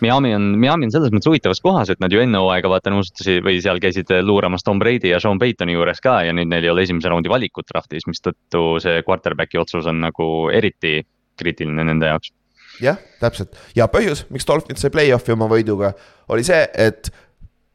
Miami 0.00 0.30
on, 0.32 0.44
Miami 0.56 0.86
on 0.86 0.92
selles 0.94 1.10
mõttes 1.12 1.28
huvitavas 1.28 1.58
kohas, 1.60 1.90
et 1.92 2.00
nad 2.00 2.12
ju 2.14 2.22
enne 2.22 2.40
hooaega 2.40 2.70
vaata 2.72 2.92
nõustusi 2.92 3.40
või 3.44 3.58
seal 3.60 3.80
käisid 3.82 4.08
luuramas 4.24 4.64
Tom 4.64 4.78
Brady 4.80 5.10
ja 5.10 5.18
Sean 5.20 5.40
Paytoni 5.40 5.74
juures 5.74 6.00
ka 6.00 6.14
ja 6.24 6.32
nüüd 6.32 6.48
neil 6.48 6.64
ei 6.64 6.72
ole 6.72 6.86
esimese 6.86 7.10
raundi 7.12 7.28
valikut 7.28 7.68
draft'is, 7.68 8.06
mistõttu 8.08 8.62
see 8.80 9.02
quarterback'i 9.04 9.60
otsus 9.60 9.88
on 9.90 10.00
nagu 10.06 10.28
eriti 10.56 11.02
kriitiline 11.40 11.84
nende 11.84 12.08
jaoks. 12.08 12.32
jah, 12.80 12.96
täpselt 13.20 13.58
ja 13.76 13.90
põhjus, 13.92 14.24
miks 14.32 14.48
Dolphins 14.48 14.80
sai 14.80 14.94
play-off'i 14.94 15.34
oma 15.34 15.50
võiduga, 15.50 15.92
oli 16.32 16.46
see, 16.48 16.62
et 16.80 17.12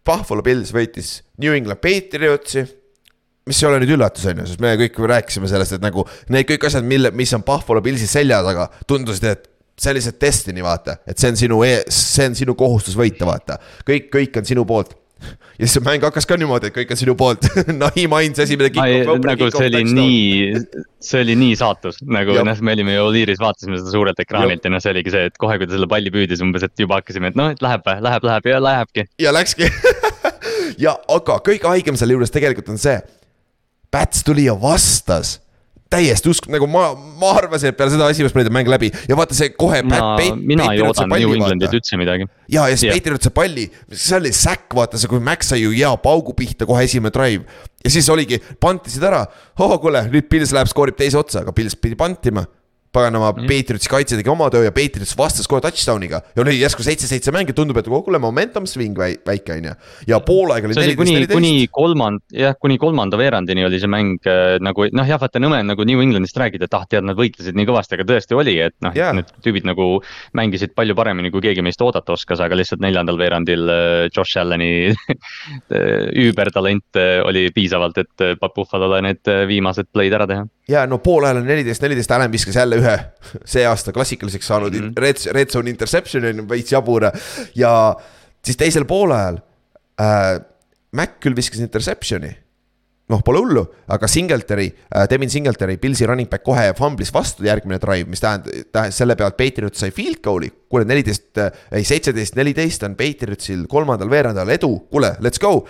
Buffalo 0.05 0.43
Bills 0.45 0.73
võitis 0.75 1.19
New 1.41 1.55
England 1.55 1.81
Patriotsi 1.81 2.65
mis 3.45 3.61
ei 3.61 3.67
ole 3.69 3.81
nüüd 3.83 3.93
üllatus, 3.93 4.25
on 4.29 4.41
ju, 4.41 4.47
sest 4.49 4.61
me 4.63 4.71
kõik 4.79 4.95
rääkisime 5.11 5.49
sellest, 5.49 5.75
et 5.77 5.83
nagu 5.83 6.05
need 6.33 6.47
kõik 6.49 6.65
asjad, 6.65 6.85
mille, 6.87 7.11
mis 7.13 7.33
on 7.37 7.43
Buffalo 7.45 7.83
Billsi 7.85 8.07
selja 8.09 8.39
taga, 8.45 8.65
tundusid, 8.89 9.27
et 9.29 9.51
lihtsalt 9.75 10.17
destiny, 10.21 10.63
vaata, 10.65 10.97
et 11.05 11.19
see 11.19 11.29
on 11.29 11.37
sinu, 11.37 11.59
see 11.91 12.29
on 12.29 12.37
sinu 12.37 12.55
kohustus 12.57 12.95
võita, 12.97 13.27
vaata. 13.27 13.59
kõik, 13.85 14.09
kõik 14.13 14.39
on 14.41 14.47
sinu 14.47 14.65
poolt 14.65 14.95
ja 15.59 15.65
siis 15.65 15.77
see 15.77 15.85
mäng 15.85 16.03
hakkas 16.05 16.27
ka 16.29 16.37
niimoodi, 16.39 16.71
et 16.71 16.75
kõik 16.75 16.93
on 16.95 16.99
sinu 16.99 17.15
poolt 17.19 17.47
Naim 17.83 18.15
Hines 18.17 18.41
esimene 18.45 18.71
kick-off. 18.73 19.21
nagu 19.25 19.49
see 19.53 19.69
oli 19.71 19.83
nii, 19.89 20.63
see 21.03 21.23
oli 21.25 21.37
nii 21.39 21.59
saatus, 21.59 22.01
nagu 22.05 22.37
noh, 22.47 22.63
me 22.65 22.75
olime 22.77 22.97
ju 22.97 23.05
Oliiris, 23.09 23.41
vaatasime 23.43 23.79
seda 23.81 23.93
suurelt 23.93 24.21
ekraanilt 24.25 24.65
ja 24.65 24.73
noh, 24.73 24.83
see 24.83 24.95
oligi 24.95 25.15
see, 25.15 25.29
et 25.31 25.39
kohe, 25.41 25.59
kui 25.61 25.69
ta 25.69 25.77
selle 25.77 25.89
palli 25.91 26.13
püüdis 26.13 26.43
umbes, 26.45 26.65
et 26.67 26.85
juba 26.85 27.01
hakkasime, 27.01 27.33
et 27.33 27.39
noh, 27.39 27.53
et 27.55 27.63
läheb, 27.65 27.87
läheb, 28.05 28.29
läheb 28.31 28.51
ja 28.51 28.61
lähebki. 28.63 29.07
ja 29.21 29.35
läkski 29.35 29.69
ja 30.85 30.97
aga 31.15 31.39
kõige 31.45 31.69
haigem 31.71 31.99
selle 31.99 32.17
juures 32.17 32.33
tegelikult 32.33 32.73
on 32.73 32.81
see. 32.81 32.99
Päts 33.93 34.25
tuli 34.27 34.49
ja 34.49 34.55
vastas 34.59 35.37
täiesti 35.95 36.31
usk-, 36.31 36.49
nagu 36.53 36.67
ma, 36.71 36.87
ma 37.19 37.31
arvasin, 37.39 37.71
et 37.71 37.79
peale 37.79 37.93
seda 37.93 38.09
esimest 38.13 38.35
play'd 38.35 38.49
on 38.51 38.57
mäng 38.57 38.71
läbi 38.71 38.91
ja 39.09 39.17
vaata 39.17 39.37
see 39.37 39.53
kohe. 39.55 39.81
mina 39.83 40.69
ei 40.73 40.83
oodanud 40.83 41.15
New 41.15 41.35
Englandilt 41.37 41.77
üldse 41.79 41.99
midagi. 42.01 42.27
ja, 42.47 42.67
ja 42.69 42.75
siis 42.75 42.89
yeah. 42.89 42.99
Patriot 42.99 43.27
sai 43.27 43.35
palli, 43.35 43.69
see 43.91 44.19
oli 44.19 44.33
säkk, 44.35 44.67
vaata 44.77 45.01
see, 45.01 45.11
kui 45.11 45.23
Max 45.23 45.53
sai 45.53 45.63
ju 45.63 45.73
hea 45.75 45.93
paugu 46.03 46.35
pihta 46.37 46.67
kohe 46.69 46.83
esimene 46.87 47.13
drive. 47.15 47.45
ja 47.85 47.93
siis 47.93 48.09
oligi, 48.13 48.41
pantisid 48.61 49.03
ära, 49.05 49.23
oh 49.61 49.75
kuule, 49.81 50.05
nüüd 50.11 50.29
Pils 50.31 50.53
läheb, 50.55 50.69
skoorib 50.71 50.99
teise 50.99 51.19
otsa, 51.21 51.45
aga 51.45 51.55
Pils 51.55 51.77
pidi 51.79 51.97
pantima 51.99 52.45
paganama 52.95 53.31
mm. 53.33 53.49
Patriotsi 53.49 53.91
kaitse 53.91 54.17
tegi 54.19 54.31
oma 54.31 54.47
töö 54.53 54.63
ja 54.65 54.73
Patriots 54.75 55.15
vastas 55.17 55.49
kohe 55.49 55.61
touchdown'iga. 55.63 56.21
ja 56.35 56.43
oli 56.43 56.55
järsku 56.59 56.85
seitse-seitse 56.85 57.33
mänge, 57.35 57.55
tundub, 57.57 57.79
et 57.81 57.89
kuule, 57.91 58.19
momentum 58.21 58.67
swing 58.69 58.97
väike 58.97 59.57
on 59.57 59.69
ju. 59.69 59.75
ja 60.11 60.19
poolaeg 60.23 60.67
oli 60.69 60.77
neliteist, 60.77 61.11
neliteist. 61.11 61.33
kuni 61.33 61.67
kolmand-, 61.75 62.23
jah, 62.35 62.55
kuni 62.61 62.77
kolmanda 62.81 63.19
veerandini 63.19 63.65
oli 63.67 63.81
see 63.81 63.91
mäng 63.91 64.29
äh, 64.29 64.57
nagu 64.63 64.87
noh, 64.95 65.09
jah, 65.09 65.21
vaata 65.21 65.41
nõme 65.43 65.61
on 65.63 65.71
nagu 65.73 65.87
New 65.87 66.01
Englandist 66.03 66.39
räägida, 66.39 66.69
et 66.69 66.77
ah, 66.77 66.87
tead, 66.89 67.07
nad 67.07 67.19
võitlesid 67.19 67.57
nii 67.57 67.69
kõvasti, 67.69 67.97
aga 67.97 68.07
tõesti 68.13 68.37
oli, 68.37 68.57
et 68.67 68.75
noh 68.85 68.95
yeah., 68.97 69.13
need 69.15 69.31
tüübid 69.45 69.67
nagu 69.67 69.89
mängisid 70.37 70.75
palju 70.77 70.97
paremini, 70.97 71.31
kui 71.33 71.43
keegi 71.45 71.63
meist 71.65 71.81
oodata 71.85 72.15
oskas, 72.15 72.43
aga 72.43 72.57
lihtsalt 72.59 72.83
neljandal 72.83 73.19
veerandil 73.21 73.69
äh, 73.71 74.07
Josh 74.09 74.39
Allan'i 74.41 74.93
üübertalent 76.25 77.01
äh, 77.01 77.19
oli 77.25 77.47
piisavalt, 77.55 78.03
et 78.03 78.29
Buffalo'le 78.55 79.01
need 79.03 79.35
viimased 79.49 79.91
play'd 79.93 80.15
ära 80.15 80.27
teha 80.29 80.45
ja 80.69 80.85
no 80.89 80.99
poolajal 81.03 81.41
on 81.41 81.47
neliteist, 81.47 81.83
neliteist, 81.85 82.11
Allan 82.11 82.31
viskas 82.31 82.55
jälle 82.55 82.79
ühe 82.81 82.95
see 83.53 83.65
aasta 83.67 83.93
klassikaliseks 83.93 84.47
saanud 84.47 84.73
mm 84.73 84.87
-hmm. 84.87 85.01
red, 85.01 85.21
red 85.31 85.51
zone 85.53 85.69
interception'i 85.69 86.33
on 86.33 86.49
veits 86.49 86.71
jabur. 86.71 87.11
ja 87.55 87.95
siis 88.45 88.57
teisel 88.57 88.85
poolajal 88.85 89.37
äh, 90.01 90.41
Mac 90.91 91.19
küll 91.19 91.35
viskas 91.35 91.59
interception'i. 91.59 92.31
noh, 93.09 93.21
pole 93.21 93.37
hullu, 93.37 93.61
aga 93.87 94.07
Singletary 94.07 94.65
äh,, 94.65 95.09
Devin 95.09 95.29
Singletary, 95.29 95.77
Pilsi 95.77 96.05
running 96.05 96.29
back 96.29 96.43
kohe 96.43 96.73
fumblis 96.73 97.13
vastu 97.13 97.43
järgmine 97.45 97.77
drive, 97.79 98.09
mis 98.09 98.19
tähendab, 98.19 98.49
tähendas 98.71 98.97
selle 98.97 99.15
pealt 99.15 99.37
Patriot 99.37 99.75
sai 99.75 99.91
field 99.91 100.23
goal'i. 100.23 100.49
kuule, 100.69 100.85
neliteist 100.85 101.37
äh,, 101.37 101.51
ei 101.71 101.83
seitseteist, 101.83 102.35
neliteist 102.35 102.83
on 102.83 102.95
Patriotsil 102.95 103.67
kolmandal 103.67 104.09
veerandajal 104.09 104.49
edu, 104.49 104.79
kuule, 104.89 105.15
let's 105.19 105.39
go 105.39 105.67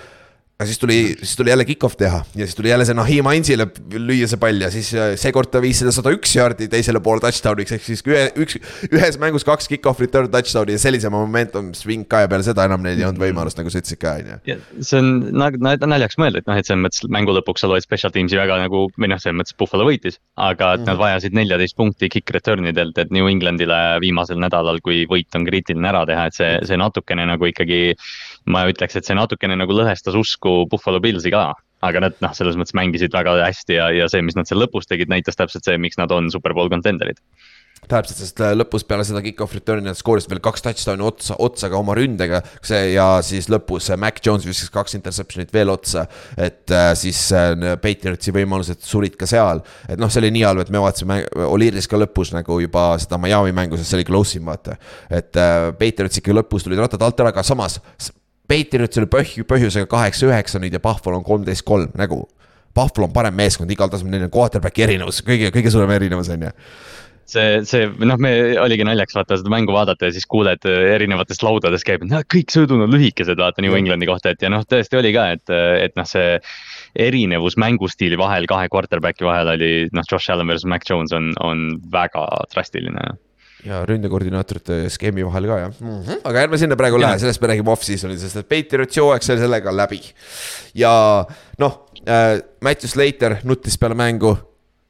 aga 0.55 0.69
siis 0.69 0.79
tuli, 0.79 0.97
siis 1.19 1.35
tuli 1.35 1.51
jälle 1.51 1.65
kick-off 1.67 1.97
teha 1.99 2.21
ja 2.35 2.45
siis 2.47 2.55
tuli 2.55 2.69
jälle 2.69 2.85
see 2.87 2.95
Nahim 2.95 3.27
Ainsile 3.27 3.65
lüüa 3.91 4.27
see 4.31 4.39
pall 4.39 4.61
ja 4.63 4.69
siis 4.71 4.93
äh, 4.95 5.09
seekord 5.19 5.49
ta 5.51 5.59
viis 5.59 5.81
seda 5.81 5.91
sada 5.91 6.13
üks 6.15 6.31
jaardi 6.37 6.69
teisele 6.71 7.01
poole 7.03 7.19
touchdown'iks, 7.25 7.73
ehk 7.75 7.83
siis 7.83 8.03
ühe, 8.07 8.21
üks, 8.39 8.55
ühes 8.87 9.17
mängus 9.19 9.43
kaks 9.43 9.67
kick-off 9.67 9.99
return 9.99 10.31
touchdown'i 10.31 10.77
ja 10.77 10.81
sellise 10.85 11.11
momentum 11.11 11.73
swing 11.75 12.07
ka 12.07 12.23
ja 12.23 12.29
peale 12.31 12.47
seda 12.47 12.69
enam 12.69 12.85
neil 12.85 13.01
ei 13.01 13.07
olnud 13.07 13.19
võimalust, 13.19 13.59
nagu 13.59 13.73
sa 13.73 13.81
ütlesid 13.81 13.99
ka, 13.99 14.13
on 14.21 14.31
ju. 14.47 14.55
see 14.79 15.01
on 15.01 15.91
naljaks 15.91 16.19
mõelda, 16.23 16.39
et 16.39 16.47
noh, 16.47 16.61
et 16.61 16.69
selles 16.69 16.85
mõttes 16.85 17.03
mängu 17.11 17.35
lõpuks 17.35 17.65
sa 17.65 17.71
loed 17.71 17.83
special 17.83 18.15
teams'i 18.15 18.39
väga 18.39 18.61
nagu, 18.63 18.85
või 18.95 19.11
noh, 19.11 19.19
selles 19.19 19.35
mõttes 19.41 19.59
Buffalo 19.59 19.89
võitis. 19.89 20.21
aga 20.39 20.71
et 20.77 20.87
nad 20.87 21.01
vajasid 21.01 21.35
neljateist 21.35 21.75
punkti 21.75 22.07
kick 22.15 22.31
return 22.31 22.71
idelt, 22.71 22.95
et 23.03 23.11
New 23.11 23.27
Englandile 23.27 23.81
viimasel 23.99 24.39
nädalal, 24.39 24.79
kui 24.85 25.03
võit 25.11 25.35
on 25.35 25.43
kriitiline 25.51 25.91
ära 25.91 26.07
teha, 26.07 26.29
et 26.31 26.39
see, 26.39 26.51
see 26.63 26.79
natukene 26.79 27.27
nagu 27.27 27.51
ikkagi 27.51 27.97
ma 28.51 28.65
ütleks, 28.69 28.97
et 28.97 29.07
see 29.07 29.17
natukene 29.17 29.57
nagu 29.57 29.75
lõhestas 29.75 30.17
usku 30.17 30.63
Buffalo 30.71 31.01
Pillsi 31.03 31.33
ka. 31.33 31.51
aga 31.85 31.99
nad 32.01 32.15
noh, 32.23 32.31
selles 32.33 32.55
mõttes 32.57 32.73
mängisid 32.73 33.13
väga 33.13 33.35
hästi 33.43 33.75
ja, 33.75 33.89
ja 33.93 34.05
see, 34.09 34.23
mis 34.25 34.33
nad 34.37 34.47
seal 34.49 34.57
lõpus 34.63 34.87
tegid, 34.89 35.11
näitas 35.11 35.37
täpselt 35.37 35.67
see, 35.67 35.77
miks 35.77 35.99
nad 35.99 36.09
on 36.15 36.31
superbowl 36.33 36.71
contender'id 36.71 37.19
täpselt, 37.89 38.17
sest 38.19 38.41
äh, 38.41 38.53
lõpus 38.57 38.85
peale 38.87 39.05
seda 39.05 39.21
kick-off 39.23 39.53
return'i 39.55 39.89
nad 39.89 39.97
skoorisid 39.97 40.31
veel 40.31 40.41
kaks 40.43 40.63
touchdown'i 40.65 41.05
otsa, 41.05 41.37
otsa 41.43 41.69
ka 41.71 41.77
oma 41.79 41.95
ründega. 41.97 42.41
see 42.65 42.95
ja 42.95 43.07
siis 43.25 43.49
lõpus 43.51 43.91
äh, 43.91 43.99
Mac 44.01 44.21
Jones 44.25 44.47
viskas 44.47 44.71
kaks 44.73 44.97
interception'it 44.97 45.53
veel 45.53 45.69
otsa. 45.73 46.05
et 46.37 46.71
äh, 46.71 46.91
siis 46.97 47.21
Patriotsi 47.81 48.33
võimalused 48.35 48.81
surid 48.85 49.17
ka 49.19 49.29
seal. 49.29 49.61
et 49.89 50.01
noh, 50.01 50.09
see 50.09 50.23
oli 50.23 50.33
nii 50.35 50.45
halb, 50.47 50.65
et 50.65 50.73
me 50.73 50.81
vaatasime 50.81 51.21
Oliiris 51.45 51.89
ka 51.91 51.99
lõpus 52.01 52.33
nagu 52.35 52.59
juba 52.63 52.87
seda 53.01 53.19
Miami 53.21 53.53
mängu, 53.55 53.77
sest 53.77 53.93
see 53.93 54.01
oli 54.01 54.09
close 54.09 54.39
im 54.39 54.49
vaata. 54.49 54.79
et 55.09 55.33
Patriots 55.79 56.21
ikka 56.21 56.35
lõpus 56.41 56.65
tulid 56.65 56.81
rattad 56.81 57.03
alt 57.05 57.21
ära, 57.21 57.35
aga 57.35 57.45
samas 57.45 57.79
Patriots 58.47 59.01
oli 59.01 59.09
põhju, 59.11 59.45
põhjusega 59.49 59.89
kaheksa-üheksa 59.91 60.61
nüüd 60.61 60.75
ja 60.75 60.83
Buffalo 60.83 61.19
on 61.19 61.27
kolmteist 61.27 61.65
kolm 61.67 61.93
nagu. 61.97 62.23
Buffalo 62.75 63.07
on 63.07 63.15
parem 63.15 63.35
meeskond 63.37 63.71
igal 63.71 63.89
tasemel, 63.91 64.17
neil 64.17 64.27
on 64.27 64.33
quarterback'i 64.33 64.83
erinevus, 64.83 65.21
kõige, 65.25 65.51
kõige 65.55 65.71
suurem 65.71 65.95
erinevus 65.95 66.29
on 66.33 66.49
ju 66.49 66.53
see, 67.29 67.59
see 67.67 67.87
noh, 68.05 68.19
me 68.21 68.31
oligi 68.61 68.85
naljaks 68.87 69.17
vaata 69.17 69.39
seda 69.39 69.51
mängu 69.51 69.73
vaadata 69.75 70.09
ja 70.09 70.15
siis 70.15 70.27
kuuled 70.29 70.65
äh, 70.69 70.81
erinevatest 70.95 71.43
laudadest 71.45 71.87
käib, 71.87 72.05
et 72.05 72.11
noh, 72.11 72.23
kõik 72.31 72.53
söödud 72.53 72.85
on 72.85 72.93
lühikesed 72.93 73.39
vaata 73.41 73.63
New 73.65 73.75
Englandi 73.77 74.09
kohta, 74.09 74.33
et 74.35 74.45
ja 74.45 74.51
noh, 74.53 74.65
tõesti 74.69 74.99
oli 74.99 75.13
ka, 75.15 75.29
et, 75.37 75.55
et 75.81 75.95
noh, 75.99 76.07
see. 76.09 76.39
erinevus 76.95 77.57
mängustiili 77.59 78.15
vahel 78.15 78.45
kahe 78.47 78.69
quarterback'i 78.71 79.25
vahel 79.27 79.49
oli 79.51 79.71
noh, 79.91 80.05
Josh 80.07 80.31
Allan 80.31 80.47
versus 80.47 80.67
Mac 80.69 80.85
Jones 80.87 81.11
on, 81.11 81.33
on 81.43 81.65
väga 81.91 82.23
drastiline 82.53 83.09
ja 83.65 83.81
ründekoordinaatorite 83.89 84.85
skeemi 84.93 85.25
vahel 85.25 85.49
ka 85.49 85.57
jah 85.63 85.73
mm. 85.73 86.01
-hmm. 86.01 86.21
aga 86.29 86.45
ärme 86.45 86.57
sinna 86.61 86.77
praegu 86.79 86.99
lähe, 87.01 87.19
sellest 87.19 87.41
me 87.41 87.51
räägime 87.51 87.71
off-season'il, 87.73 88.19
sest 88.21 88.41
et 88.41 88.49
Patriotsi 88.49 89.01
hooaeg 89.01 89.23
sai 89.25 89.37
sellega 89.41 89.73
läbi. 89.75 90.01
ja 90.73 91.25
noh 91.59 91.79
äh,, 92.05 92.41
Matthew 92.61 92.89
Slater 92.89 93.37
nuttis 93.43 93.77
peale 93.77 93.95
mängu. 93.95 94.37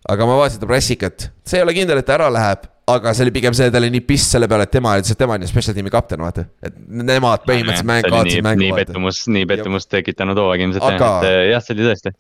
aga 0.10 0.26
ma 0.26 0.38
vaatasin 0.38 0.60
ta 0.60 0.68
pressikat, 0.68 1.30
see 1.46 1.60
ei 1.60 1.64
ole 1.64 1.74
kindel, 1.74 1.98
et 1.98 2.06
ta 2.06 2.14
ära 2.20 2.30
läheb 2.30 2.68
aga 2.88 3.14
see 3.18 3.26
oli 3.26 3.34
pigem 3.34 3.56
see, 3.58 3.70
ta 3.74 3.80
oli 3.80 3.90
nii 3.94 4.04
piss 4.06 4.34
selle 4.36 4.48
peale, 4.50 4.68
et 4.68 4.74
tema, 4.74 4.94
lihtsalt 5.00 5.18
tema 5.18 5.38
on 5.38 5.46
ju 5.46 5.50
special 5.50 5.76
tiimi 5.78 5.92
kapten, 5.94 6.22
vaata. 6.22 6.46
et 6.66 6.76
nemad 6.78 7.46
põhimõtteliselt 7.48 7.90
mäng, 7.90 8.10
kaotasid 8.12 8.46
mängu. 8.46 8.62
nii 8.62 8.76
pettumus, 8.78 9.22
nii 9.34 9.48
pettumust 9.50 9.90
tekitanud 9.94 10.42
hooaeg 10.42 10.66
ilmselt 10.68 10.86
aga, 10.86 11.10
jah, 11.26 11.40
et 11.40 11.50
jah, 11.54 11.66
see 11.66 11.76
oli 11.78 11.88
tõesti. 11.88 12.14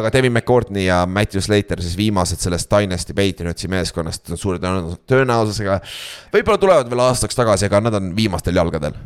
aga 0.00 0.12
Devin 0.16 0.34
McCourtney 0.34 0.88
ja 0.88 1.04
Matthew 1.06 1.44
Slater 1.46 1.84
siis 1.84 1.94
viimased 2.00 2.42
sellest 2.42 2.70
Dynasty 2.72 3.14
Patriotsi 3.18 3.70
meeskonnast 3.70 4.34
suure 4.34 4.58
tõenäosusega. 4.58 5.78
võib-olla 6.34 6.64
tulevad 6.66 6.90
veel 6.90 7.06
aastaks 7.06 7.38
tagasi, 7.38 7.70
aga 7.70 7.84
nad 7.86 8.00
on 8.00 8.10
viimastel 8.18 8.58
jalgadel 8.58 8.98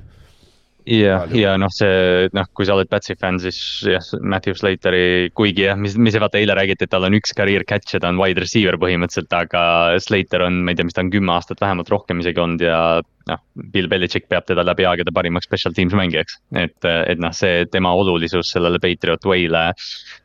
jah, 0.87 1.31
ja 1.37 1.55
noh, 1.61 1.71
see 1.73 2.29
noh, 2.35 2.49
kui 2.57 2.67
sa 2.67 2.77
oled 2.77 2.91
Patsi 2.91 3.15
fänn, 3.19 3.41
siis 3.43 3.59
jah, 3.87 4.05
Matthew 4.21 4.57
Slateri, 4.59 5.31
kuigi 5.37 5.67
jah, 5.69 5.79
mis, 5.79 5.97
mis 6.01 6.17
vaata 6.21 6.41
eile 6.41 6.57
räägiti, 6.59 6.87
et 6.87 6.93
tal 6.93 7.07
on 7.07 7.17
üks 7.19 7.35
career 7.37 7.65
catch 7.69 7.97
ja 7.97 8.03
ta 8.03 8.11
on 8.13 8.21
wide 8.21 8.43
receiver 8.43 8.79
põhimõtteliselt, 8.83 9.33
aga 9.37 9.63
Slater 10.03 10.47
on, 10.47 10.63
ma 10.67 10.75
ei 10.75 10.79
tea, 10.79 10.89
mis 10.89 10.97
ta 10.97 11.05
on 11.05 11.13
kümme 11.15 11.35
aastat 11.37 11.63
vähemalt 11.63 11.93
rohkem 11.93 12.23
isegi 12.25 12.43
olnud 12.43 12.65
ja 12.67 12.83
noh, 13.31 13.43
Bill 13.75 13.91
Belichik 13.93 14.29
peab 14.33 14.49
teda 14.49 14.65
läbi 14.67 14.87
aegade 14.89 15.15
parimaks 15.15 15.49
special 15.49 15.77
teams 15.77 15.95
mängijaks. 15.99 16.41
et, 16.59 16.79
et 16.85 17.23
noh, 17.23 17.35
see 17.37 17.67
tema 17.73 17.95
olulisus 17.99 18.51
sellele 18.55 18.83
Patriot 18.83 19.25
Way'le 19.29 19.69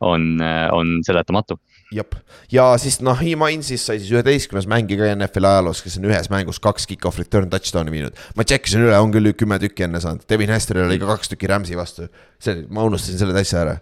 on, 0.06 0.38
on 0.74 1.00
seletamatu 1.06 1.60
jep, 1.94 2.16
ja 2.52 2.70
siis 2.82 3.00
noh, 3.06 3.22
Mainzis 3.40 3.86
sai 3.88 4.02
siis 4.02 4.12
üheteistkümnes 4.16 4.68
mängija 4.70 5.14
NFL-i 5.16 5.52
ajaloos, 5.52 5.84
kes 5.86 6.00
on 6.00 6.10
ühes 6.10 6.32
mängus 6.34 6.60
kaks 6.64 6.88
kick-off 6.90 7.20
return 7.22 7.52
touchdown'i 7.52 7.94
viinud. 7.94 8.18
ma 8.36 8.44
tšekkisin 8.48 8.88
üle, 8.88 8.98
on 9.00 9.14
küll 9.14 9.32
kümme 9.38 9.60
tükki 9.64 9.88
enne 9.88 10.02
saanud, 10.04 10.26
Devin 10.30 10.52
Hesteril 10.52 10.88
oli 10.88 11.00
ka 11.00 11.14
kaks 11.14 11.32
tükki 11.34 11.52
Rams'i 11.52 11.80
vastu. 11.80 12.10
see, 12.40 12.66
ma 12.70 12.84
unustasin 12.88 13.22
selle 13.22 13.38
täitsa 13.38 13.64
ära 13.64 13.78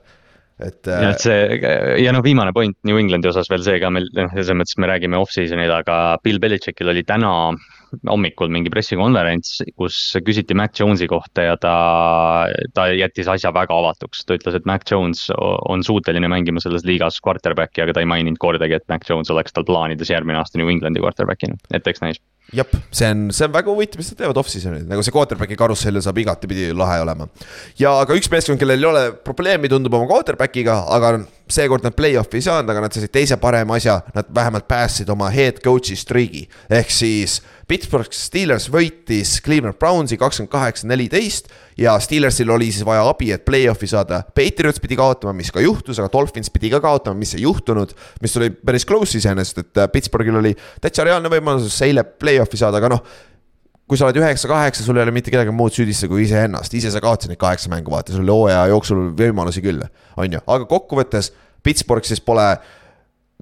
et. 0.60 0.88
ja, 0.88 1.10
et 1.12 1.24
see 1.24 1.60
ja 2.04 2.14
noh, 2.16 2.24
viimane 2.26 2.54
point 2.56 2.78
New 2.88 3.00
Englandi 3.00 3.30
osas 3.32 3.50
veel 3.52 3.64
see 3.66 3.80
ka 3.82 3.92
meil, 3.94 4.08
noh, 4.16 4.32
selles 4.36 4.56
mõttes 4.56 4.78
me 4.80 4.90
räägime 4.92 5.20
off-season'il, 5.20 5.74
aga 5.74 6.18
Bill 6.24 6.40
Belichickil 6.44 6.92
oli 6.94 7.04
täna 7.08 7.32
hommikul 8.10 8.52
mingi 8.54 8.72
pressikonverents, 8.74 9.62
kus 9.80 9.98
küsiti 10.26 10.58
Mac 10.58 10.78
Jones'i 10.80 11.08
kohta 11.12 11.48
ja 11.48 11.58
ta, 11.62 11.76
ta 12.76 12.88
jättis 12.94 13.30
asja 13.32 13.54
väga 13.56 13.78
avatuks. 13.78 14.26
ta 14.26 14.38
ütles, 14.38 14.58
et 14.58 14.70
Mac 14.70 14.86
Jones 14.92 15.28
on 15.38 15.84
suuteline 15.86 16.30
mängima 16.32 16.64
selles 16.64 16.86
liigas 16.88 17.20
quarterback'i, 17.26 17.84
aga 17.84 17.96
ta 17.96 18.06
ei 18.06 18.10
maininud 18.10 18.40
kordagi, 18.42 18.80
et 18.80 18.88
Mac 18.92 19.08
Jones 19.10 19.32
oleks 19.34 19.56
tal 19.56 19.68
plaanides 19.68 20.12
järgmine 20.12 20.42
aasta 20.42 20.62
New 20.62 20.72
Englandi 20.72 21.04
quarterback'ina, 21.04 21.60
et 21.74 21.88
eks 21.88 22.04
näis 22.06 22.22
jep, 22.54 22.76
see 22.94 23.10
on, 23.10 23.30
see 23.34 23.48
on 23.48 23.54
väga 23.56 23.72
huvitav, 23.72 24.02
mis 24.02 24.12
nad 24.12 24.20
teevad 24.20 24.40
off-season'il, 24.42 24.86
nagu 24.90 25.04
see 25.06 25.14
quarterback'i 25.16 25.58
karussell 25.60 26.02
saab 26.04 26.20
igatepidi 26.22 26.70
lahe 26.78 27.00
olema. 27.04 27.28
ja 27.80 27.96
ka 28.06 28.18
üks 28.18 28.30
meeskond, 28.32 28.62
kellel 28.62 28.84
ei 28.84 28.90
ole 28.90 29.04
probleemi, 29.26 29.72
tundub 29.72 29.98
oma 29.98 30.08
quarterback'iga, 30.10 30.78
aga 30.96 31.16
seekord 31.52 31.86
nad 31.86 31.96
play-off'i 31.98 32.40
ei 32.40 32.46
saanud, 32.46 32.70
aga 32.72 32.86
nad 32.86 32.96
said 32.96 33.12
teise 33.14 33.38
parema 33.42 33.80
asja, 33.80 34.00
nad 34.16 34.30
vähemalt 34.36 34.68
päästsid 34.70 35.10
oma 35.14 35.30
head 35.34 35.62
coach'i 35.66 35.98
streak'i. 36.00 36.46
ehk 36.70 36.94
siis 36.94 37.42
Pittsburgh 37.66 38.14
Steelers 38.14 38.68
võitis 38.70 39.40
Cleveland 39.46 39.80
Brownsi 39.82 40.20
kakskümmend 40.22 40.54
kaheksa, 40.54 40.88
neliteist 40.90 41.50
ja 41.78 41.98
Steelersil 42.00 42.50
oli 42.50 42.72
siis 42.72 42.86
vaja 42.88 43.04
abi, 43.10 43.32
et 43.36 43.46
play-off'i 43.46 43.88
saada. 43.90 44.22
Patriots 44.36 44.82
pidi 44.84 44.98
kaotama, 45.00 45.34
mis 45.36 45.52
ka 45.52 45.64
juhtus, 45.64 46.00
aga 46.00 46.10
Dolphins 46.14 46.52
pidi 46.54 46.72
ka 46.74 46.82
kaotama, 46.84 47.18
mis 47.20 47.36
ei 47.36 47.44
juhtunud. 47.44 47.94
mis 48.22 48.38
oli 48.38 48.50
päris 48.50 48.86
close 48.88 49.18
iseenesest, 49.18 49.64
et 49.64 49.84
äh, 49.84 49.90
Pittsburghil 49.92 50.40
oli 50.40 50.56
täitsa 50.82 51.04
reaalne 51.08 51.32
võimalus 51.32 51.82
eile 51.86 52.04
play-off'i 52.04 52.60
saada, 52.60 52.82
aga 52.82 52.96
noh 52.96 53.08
kui 53.86 54.00
sa 54.00 54.08
oled 54.08 54.18
üheksa-kaheksa, 54.18 54.82
sul 54.82 54.98
ei 54.98 55.04
ole 55.06 55.14
mitte 55.14 55.30
kedagi 55.30 55.52
muud 55.54 55.76
süüdistada 55.76 56.10
kui 56.10 56.24
iseennast, 56.26 56.74
ise 56.74 56.90
sa 56.90 57.02
kaotasid 57.04 57.30
neid 57.30 57.38
kaheksa 57.38 57.70
mängu, 57.70 57.94
vaata, 57.94 58.16
sul 58.16 58.24
oli 58.24 58.34
hooaja 58.34 58.64
jooksul 58.72 59.12
võimalusi 59.20 59.62
küll, 59.62 59.84
on 60.18 60.34
ju, 60.34 60.42
aga 60.42 60.66
kokkuvõttes 60.72 61.30
Pittsburgh 61.66 62.06
siis 62.06 62.22
pole. 62.22 62.56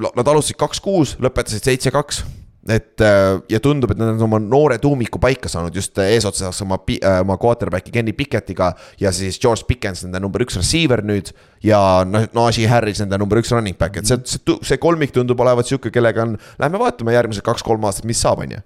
Nad 0.04 0.26
alustasid 0.26 0.58
kaks-kuus, 0.58 1.14
lõpetasid 1.22 1.68
seitse-kaks 1.68 2.24
et 2.70 3.02
äh, 3.02 3.42
ja 3.52 3.60
tundub, 3.60 3.92
et 3.92 4.00
nad 4.00 4.14
on 4.14 4.26
oma 4.28 4.40
noore 4.40 4.78
tuumiku 4.82 5.20
paika 5.20 5.52
saanud 5.52 5.76
just 5.76 6.00
äh, 6.00 6.14
eesotsas 6.16 6.62
oma, 6.64 6.80
äh, 6.96 7.20
oma 7.22 7.38
quarterback'i 7.42 7.92
Kenny 7.92 8.14
Pickettiga. 8.14 8.74
ja 9.00 9.12
siis 9.12 9.40
George 9.40 9.68
Pickens, 9.68 10.04
nende 10.06 10.22
number 10.24 10.46
üks 10.46 10.56
receiver 10.60 11.04
nüüd. 11.04 11.34
ja 11.64 11.80
noh, 12.08 12.28
Najee 12.34 12.68
Harris, 12.72 13.02
nende 13.04 13.20
number 13.20 13.42
üks 13.42 13.52
running 13.52 13.78
back, 13.78 13.98
et 13.98 14.08
see, 14.08 14.20
see, 14.26 14.60
see 14.64 14.80
kolmik 14.80 15.12
tundub 15.16 15.40
olevat 15.40 15.68
sihuke, 15.68 15.92
kellega 15.92 16.24
on. 16.24 16.38
Lähme 16.60 16.80
vaatame 16.80 17.16
järgmised 17.16 17.44
kaks-kolm 17.44 17.84
aastat, 17.88 18.08
mis 18.08 18.22
saab, 18.24 18.46
on 18.46 18.58
ju 18.58 18.64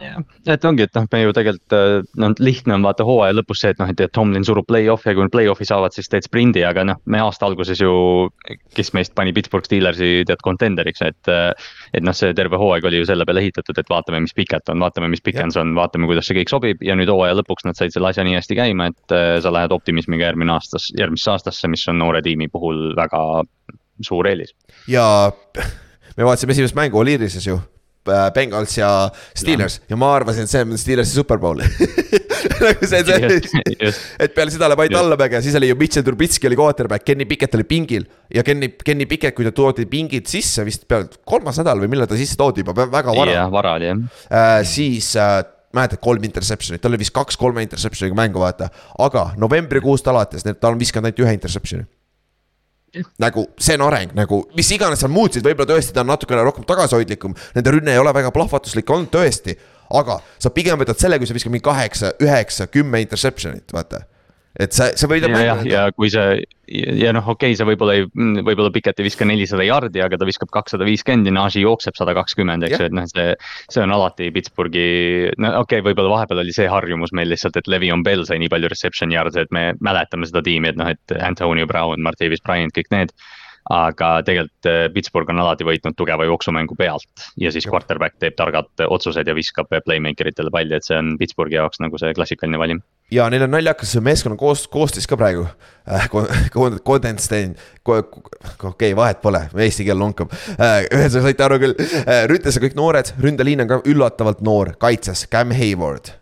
jah, 0.00 0.18
et 0.52 0.64
ongi, 0.68 0.84
et 0.84 0.96
noh, 0.96 1.06
me 1.12 1.20
ju 1.22 1.32
tegelikult 1.36 1.74
äh, 1.76 1.94
noh, 2.20 2.32
lihtne 2.42 2.76
on 2.76 2.84
vaata 2.84 3.04
hooaja 3.06 3.36
lõpus 3.36 3.62
see, 3.62 3.72
et 3.74 3.80
noh, 3.80 3.90
et, 3.92 4.02
Tomlin 4.12 4.44
surub 4.46 4.66
play-off'i 4.68 5.10
ja 5.10 5.16
kui 5.16 5.24
nad 5.24 5.32
play-off'i 5.32 5.66
saavad, 5.68 5.94
siis 5.96 6.10
teed 6.12 6.26
sprindi, 6.26 6.62
aga 6.66 6.84
noh, 6.86 7.00
me 7.12 7.20
aasta 7.22 7.48
alguses 7.48 7.80
ju. 7.80 7.92
kes 8.76 8.92
meist 8.96 9.14
pani 9.16 9.32
Pittsburgh 9.36 9.66
Steelersi 9.66 10.24
tead 10.28 10.42
contenderiks, 10.44 11.02
et, 11.06 11.30
äh, 11.32 11.70
et 11.96 12.04
noh, 12.04 12.16
see 12.16 12.34
terve 12.36 12.60
hooaeg 12.60 12.84
oli 12.88 13.00
ju 13.02 13.08
selle 13.08 13.26
peale 13.28 13.44
ehitatud, 13.44 13.78
et 13.80 13.92
vaatame, 13.92 14.20
mis 14.24 14.36
Piket 14.36 14.72
on, 14.72 14.82
vaatame, 14.82 15.10
mis 15.12 15.24
Pikens 15.24 15.56
on, 15.60 15.72
vaatame, 15.78 16.08
kuidas 16.10 16.28
see 16.28 16.38
kõik 16.40 16.52
sobib 16.52 16.84
ja 16.84 16.96
nüüd 16.98 17.12
hooaja 17.12 17.38
lõpuks 17.40 17.68
nad 17.68 17.78
said 17.78 17.94
selle 17.94 18.12
asja 18.12 18.26
nii 18.26 18.36
hästi 18.38 18.58
käima, 18.58 18.90
et 18.92 19.16
äh, 19.16 19.36
sa 19.44 19.54
lähed 19.54 19.74
optimismiga 19.74 20.28
järgmine 20.28 20.56
aastas, 20.56 20.90
järgmisse 20.98 21.32
aastasse, 21.32 21.70
mis 21.72 21.86
on 21.92 22.00
noore 22.02 22.22
tiimi 22.26 22.50
puhul 22.52 22.92
väga 22.98 23.22
suur 24.04 24.28
eelis. 24.28 24.52
ja 24.90 25.32
me 26.16 26.28
vaatasime 26.28 26.52
esimest 26.56 26.76
mängu 26.76 27.00
Oliirises 27.00 27.46
ju 27.46 27.60
Bengals 28.34 28.76
ja 28.78 28.90
Steelers 29.36 29.80
ja, 29.80 29.92
ja 29.94 30.00
ma 30.00 30.12
arvasin, 30.16 30.46
et 30.46 30.52
see 30.52 30.64
on 30.64 30.76
Steelersi 30.80 31.16
superbowl 31.18 31.62
nagu 32.62 32.88
see, 32.88 33.02
see, 33.06 33.90
et 34.22 34.34
peale 34.36 34.52
seda 34.54 34.70
läheb 34.70 34.84
ainult 34.86 35.00
allamäge, 35.00 35.40
siis 35.44 35.56
oli 35.58 35.70
ju 35.70 35.78
Mitchell 35.80 36.06
Trubitski 36.06 36.50
oli 36.50 36.58
quarterback, 36.58 37.04
Kenny 37.06 37.26
Pickett 37.28 37.56
oli 37.58 37.66
pingil. 37.68 38.06
ja 38.32 38.44
Kenny, 38.46 38.72
Kenny 38.84 39.08
Pickett, 39.10 39.36
kui 39.36 39.46
ta 39.46 39.54
toodi 39.56 39.88
pingid 39.90 40.30
sisse 40.30 40.64
vist 40.66 40.86
peale 40.88 41.10
kolmas 41.28 41.60
nädal 41.62 41.82
või 41.82 41.92
millal 41.94 42.10
ta 42.10 42.18
sisse 42.18 42.38
toodi 42.38 42.64
juba 42.64 42.76
väga 42.84 43.12
vara. 43.12 43.36
jah, 43.40 43.52
vara 43.52 43.76
oli 43.80 43.90
jah 43.90 44.00
äh,. 44.30 44.62
siis 44.66 45.12
äh, 45.20 45.42
mäletad, 45.76 46.00
kolm 46.02 46.24
interception'it, 46.24 46.80
tal 46.82 46.94
oli 46.94 47.02
vist 47.04 47.14
kaks-kolme 47.16 47.64
interception'iga 47.66 48.16
mängu, 48.16 48.40
vaata. 48.42 48.70
aga 49.02 49.30
novembrikuust 49.40 50.08
alates, 50.12 50.46
ta 50.46 50.72
on 50.72 50.80
viskanud 50.80 51.10
ainult 51.10 51.24
ühe 51.26 51.36
interception'i 51.36 51.86
nagu 53.22 53.46
see 53.60 53.76
on 53.78 53.86
areng, 53.88 54.14
nagu 54.16 54.42
mis 54.56 54.70
iganes 54.74 55.02
seal 55.02 55.12
muutsid, 55.12 55.44
võib-olla 55.46 55.74
tõesti 55.74 55.94
ta 55.94 56.04
on 56.04 56.12
natukene 56.12 56.44
rohkem 56.46 56.66
tagasihoidlikum. 56.68 57.36
Nende 57.56 57.74
rünne 57.74 57.94
ei 57.94 58.02
ole 58.02 58.12
väga 58.16 58.32
plahvatuslik 58.34 58.90
olnud 58.90 59.12
tõesti, 59.14 59.56
aga 60.00 60.18
sa 60.42 60.52
pigem 60.54 60.80
võtad 60.80 61.00
selle, 61.00 61.20
kui 61.20 61.28
sa 61.28 61.36
viskad 61.36 61.54
mingi 61.54 61.66
kaheksa, 61.66 62.14
üheksa, 62.22 62.68
kümme 62.72 63.02
interception'it, 63.04 63.72
vaata 63.76 64.04
et 64.62 64.76
sa, 64.76 64.90
sa 64.96 65.08
võidad 65.10 65.32
ja, 65.34 65.42
ja, 65.44 65.56
ja 65.68 65.82
kui 65.94 66.08
see 66.12 66.44
ja 66.66 67.12
noh, 67.14 67.26
okei 67.30 67.52
okay,, 67.52 67.58
sa 67.58 67.66
võib-olla 67.68 67.94
ei, 67.98 68.06
võib-olla 68.16 68.72
Piket 68.74 68.98
ei 69.00 69.06
viska 69.06 69.26
nelisada 69.28 69.66
jardi, 69.66 70.00
aga 70.02 70.18
ta 70.18 70.26
viskab 70.26 70.50
kakssada 70.54 70.86
viiskümmend 70.88 71.28
ja 71.30 71.34
Najee 71.36 71.62
jookseb 71.62 71.98
sada 71.98 72.14
kakskümmend, 72.16 72.66
eks 72.66 72.80
ju, 72.80 72.88
et 72.88 72.96
noh, 72.96 73.06
see. 73.10 73.36
see 73.72 73.84
on 73.84 73.94
alati 73.94 74.30
Pittsburghi, 74.34 74.86
no 75.42 75.52
okei 75.60 75.80
okay,, 75.80 75.86
võib-olla 75.86 76.14
vahepeal 76.16 76.42
oli 76.42 76.54
see 76.56 76.68
harjumus 76.70 77.14
meil 77.16 77.30
lihtsalt, 77.30 77.58
et 77.60 77.70
Le'Veon 77.70 78.02
Bell 78.06 78.26
sai 78.26 78.40
nii 78.42 78.50
palju 78.52 78.72
reception 78.72 79.14
yard'e, 79.14 79.46
et 79.46 79.54
me 79.54 79.68
mäletame 79.84 80.28
seda 80.28 80.42
tiimi, 80.46 80.72
et 80.72 80.80
noh, 80.80 80.90
et 80.94 81.18
Antonio 81.20 81.68
Brown, 81.70 82.02
Martavis 82.02 82.42
Bryant, 82.46 82.74
kõik 82.74 82.90
need 82.94 83.14
aga 83.72 84.10
tegelikult 84.26 84.68
äh, 84.70 84.86
Pittsburgh 84.94 85.30
on 85.32 85.40
alati 85.42 85.66
võitnud 85.66 85.96
tugeva 85.98 86.26
jooksumängu 86.28 86.76
pealt. 86.78 87.08
Ja 87.40 87.52
siis 87.54 87.66
quarterback 87.70 88.18
teeb 88.22 88.36
targad 88.38 88.84
otsused 88.86 89.26
ja 89.26 89.34
viskab 89.36 89.70
playmaker 89.84 90.30
itele 90.30 90.52
palli, 90.54 90.76
et 90.76 90.86
see 90.86 90.98
on 90.98 91.14
Pittsburghi 91.20 91.58
jaoks 91.58 91.82
nagu 91.82 91.98
see 92.00 92.14
klassikaline 92.16 92.60
valim. 92.60 92.82
ja 93.10 93.28
neil 93.30 93.46
on 93.46 93.54
naljakas 93.54 93.96
meeskonna 94.02 94.36
koos, 94.36 94.66
koostis 94.68 95.06
ka 95.06 95.16
praegu. 95.16 95.46
Äh,. 95.86 96.08
Condenstein, 96.86 97.56
okei 97.84 98.22
okay,, 98.62 98.96
vahet 98.96 99.22
pole, 99.22 99.46
eesti 99.54 99.86
keel 99.86 99.98
lonkab. 99.98 100.34
Äh,. 100.56 100.86
ühesõnaga 100.90 101.26
saite 101.30 101.48
aru 101.48 101.62
küll. 101.62 101.80
Äh,, 102.04 102.26
ründes 102.30 102.58
on 102.58 102.66
kõik 102.66 102.78
noored, 102.78 103.14
ründeliin 103.22 103.66
on 103.66 103.74
ka 103.74 103.82
üllatavalt 103.86 104.42
noor, 104.46 104.74
kaitses 104.82 105.26
Cam 105.30 105.54
Hayward 105.54 106.14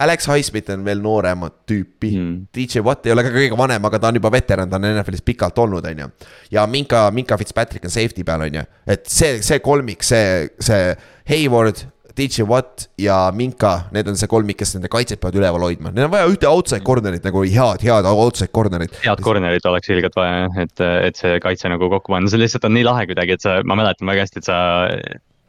Alex 0.00 0.28
Highsmith 0.30 0.70
on 0.70 0.84
veel 0.86 1.02
nooremat 1.02 1.56
tüüpi 1.68 2.12
mm.. 2.14 2.48
DJ 2.54 2.84
Watt 2.86 3.06
ei 3.06 3.14
ole 3.14 3.24
ka 3.26 3.32
kõige 3.34 3.58
vanem, 3.58 3.84
aga 3.88 3.98
ta 3.98 4.12
on 4.12 4.18
juba 4.20 4.30
veteran, 4.32 4.70
ta 4.70 4.78
on 4.78 4.86
NFL-is 4.92 5.24
pikalt 5.26 5.58
olnud, 5.58 5.86
on 5.90 6.04
ju. 6.04 6.08
ja 6.54 6.66
Minka, 6.70 7.08
Minka 7.14 7.38
Fitzpatrick 7.40 7.86
on 7.88 7.94
safety 7.94 8.26
peal, 8.26 8.46
on 8.46 8.60
ju. 8.60 8.66
et 8.86 9.06
see, 9.10 9.38
see 9.42 9.62
kolmik, 9.64 10.06
see, 10.06 10.48
see 10.62 10.92
Hayward, 11.32 11.82
DJ 12.18 12.46
Watt 12.46 12.88
ja 12.98 13.16
Minka, 13.34 13.72
need 13.94 14.08
on 14.10 14.18
see 14.18 14.30
kolmik, 14.30 14.58
kes 14.58 14.74
nende 14.74 14.90
kaitset 14.90 15.20
peavad 15.22 15.38
üleval 15.38 15.68
hoidma. 15.68 15.92
Neil 15.94 16.08
on 16.08 16.14
vaja 16.14 16.30
ühte 16.30 16.48
outside 16.50 16.82
corner'it 16.86 17.26
nagu 17.26 17.44
head, 17.46 17.84
head 17.86 18.08
outside 18.10 18.50
corner'it. 18.54 18.94
head 19.04 19.22
corner'it 19.22 19.66
oleks 19.70 19.92
ilgelt 19.94 20.18
vaja 20.18 20.44
jah, 20.44 20.58
et, 20.64 20.84
et 21.10 21.20
see 21.20 21.38
kaitse 21.44 21.70
nagu 21.70 21.90
kokku 21.94 22.14
panna, 22.14 22.30
see 22.30 22.42
lihtsalt 22.42 22.66
on 22.66 22.74
nii 22.74 22.86
lahe 22.88 23.06
kuidagi, 23.10 23.38
et 23.38 23.46
sa, 23.46 23.60
ma 23.66 23.78
mäletan 23.78 24.10
väga 24.10 24.26
hästi, 24.26 24.42
et 24.42 24.50
sa 24.50 24.58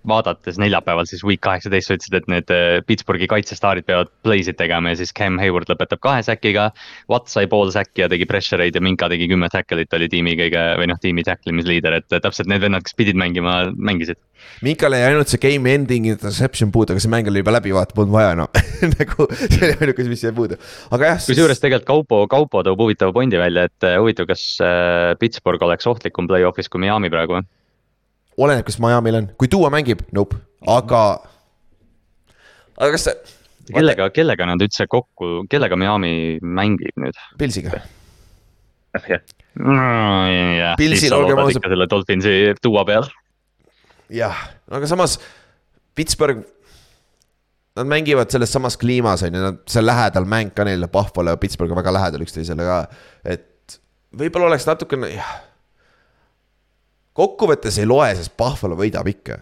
vaadates 0.07 0.59
neljapäeval 0.61 1.07
siis 1.09 1.23
week 1.27 1.41
kaheksateist, 1.43 1.89
sa 1.89 1.97
ütlesid, 1.97 2.15
et 2.19 2.29
need 2.31 2.53
äh, 2.53 2.79
Pittsburghi 2.87 3.27
kaitsestaarid 3.31 3.87
peavad 3.87 4.11
play'sid 4.25 4.57
tegema 4.59 4.93
ja 4.93 4.99
siis 5.01 5.11
Cam 5.15 5.39
Hayward 5.41 5.69
lõpetab 5.71 6.01
kahe 6.03 6.23
säkiga. 6.25 6.69
Watt 7.11 7.31
sai 7.31 7.49
pool 7.51 7.71
säkki 7.73 8.05
ja 8.05 8.09
tegi 8.11 8.27
pressure 8.29 8.63
eid 8.63 8.77
ja 8.77 8.83
Minka 8.83 9.09
tegi 9.11 9.27
kümme 9.31 9.49
tackle'it, 9.51 9.91
oli 9.97 10.09
tiimi 10.11 10.37
kõige 10.39 10.63
või 10.79 10.89
noh, 10.91 10.99
tiimi 11.01 11.25
tackle 11.27 11.53
imisliider, 11.53 11.99
et 11.99 12.09
täpselt 12.15 12.49
need 12.51 12.63
vennad, 12.63 12.85
kes 12.85 12.95
pidid 12.99 13.19
mängima, 13.19 13.59
mängisid. 13.75 14.19
Minkal 14.63 14.95
jäi 14.95 15.03
ainult 15.09 15.31
see 15.31 15.41
game 15.41 15.71
ending 15.71 16.07
interception 16.09 16.71
puudu, 16.71 16.95
aga 16.95 17.03
see 17.03 17.11
mäng 17.11 17.27
oli 17.31 17.43
juba 17.43 17.53
läbi, 17.57 17.73
vaata, 17.75 17.95
polnud 17.95 18.13
vaja 18.15 18.33
enam 18.37 18.49
nagu 18.95 19.27
see 19.35 19.67
oli 19.67 19.75
ainuke, 19.75 20.07
mis 20.07 20.23
jäi 20.23 20.33
puudu, 20.35 20.59
aga 20.95 21.13
jah. 21.13 21.21
kusjuures 21.27 21.59
tegelikult 21.59 21.87
Kaupo, 21.89 22.23
Kaupo 22.31 22.63
toob 22.63 22.79
huvitava 22.85 23.15
pointi 23.15 23.39
välja, 23.39 23.67
et 23.67 23.87
äh, 23.87 23.99
huvitav, 23.99 24.29
kas 24.31 24.43
äh, 24.63 25.13
Pittsburgh 25.19 25.63
oleks 25.67 25.87
ohtlikum 25.89 26.29
play-off'is 26.29 26.71
kui 26.71 26.83
Miami 26.83 27.11
praegu 27.11 27.39
või? 27.39 27.47
Oleneb, 28.39 28.65
kes 28.67 28.79
Miami'l 28.81 29.19
on, 29.19 29.27
kui 29.39 29.49
Duo 29.51 29.69
mängib, 29.73 30.03
nope, 30.15 30.37
aga, 30.69 31.03
aga 32.77 32.91
kas 32.95 33.07
see. 33.09 33.15
kellega, 33.71 34.09
kellega 34.15 34.47
nad 34.49 34.63
üldse 34.65 34.87
kokku, 34.91 35.43
kellega 35.51 35.77
Miami 35.79 36.13
mängib 36.41 36.99
nüüd? 37.01 37.17
Pilsiga. 37.39 37.81
jah. 39.09 40.77
Pilsil 40.79 41.13
olgem 41.17 41.41
ausad. 41.41 41.67
selle 41.67 41.89
Dolphinsi 41.89 42.37
Duo 42.63 42.85
peal. 42.87 43.09
jah, 44.13 44.47
aga 44.71 44.89
samas 44.89 45.19
Pittsburgh 45.95 46.47
Nad 47.77 47.87
mängivad 47.87 48.27
selles 48.33 48.51
samas 48.51 48.75
kliimas 48.81 49.21
on 49.23 49.35
ju, 49.35 49.39
nad, 49.39 49.59
see 49.69 49.83
lähedal 49.83 50.25
mäng 50.27 50.49
ka 50.51 50.65
neile, 50.67 50.89
Buffalo 50.91 51.31
ja 51.31 51.39
Pittsburgh 51.39 51.71
on 51.71 51.77
väga 51.79 51.93
lähedal 51.95 52.25
üksteisele 52.25 52.65
ka. 52.65 52.79
et 53.23 53.77
võib-olla 54.19 54.49
oleks 54.49 54.65
natukene, 54.67 55.13
jah 55.13 55.29
kokkuvõttes 57.17 57.79
ei 57.81 57.87
loe, 57.89 58.09
sest 58.17 58.35
Buffalo 58.39 58.77
võidab 58.79 59.07
ikka, 59.11 59.39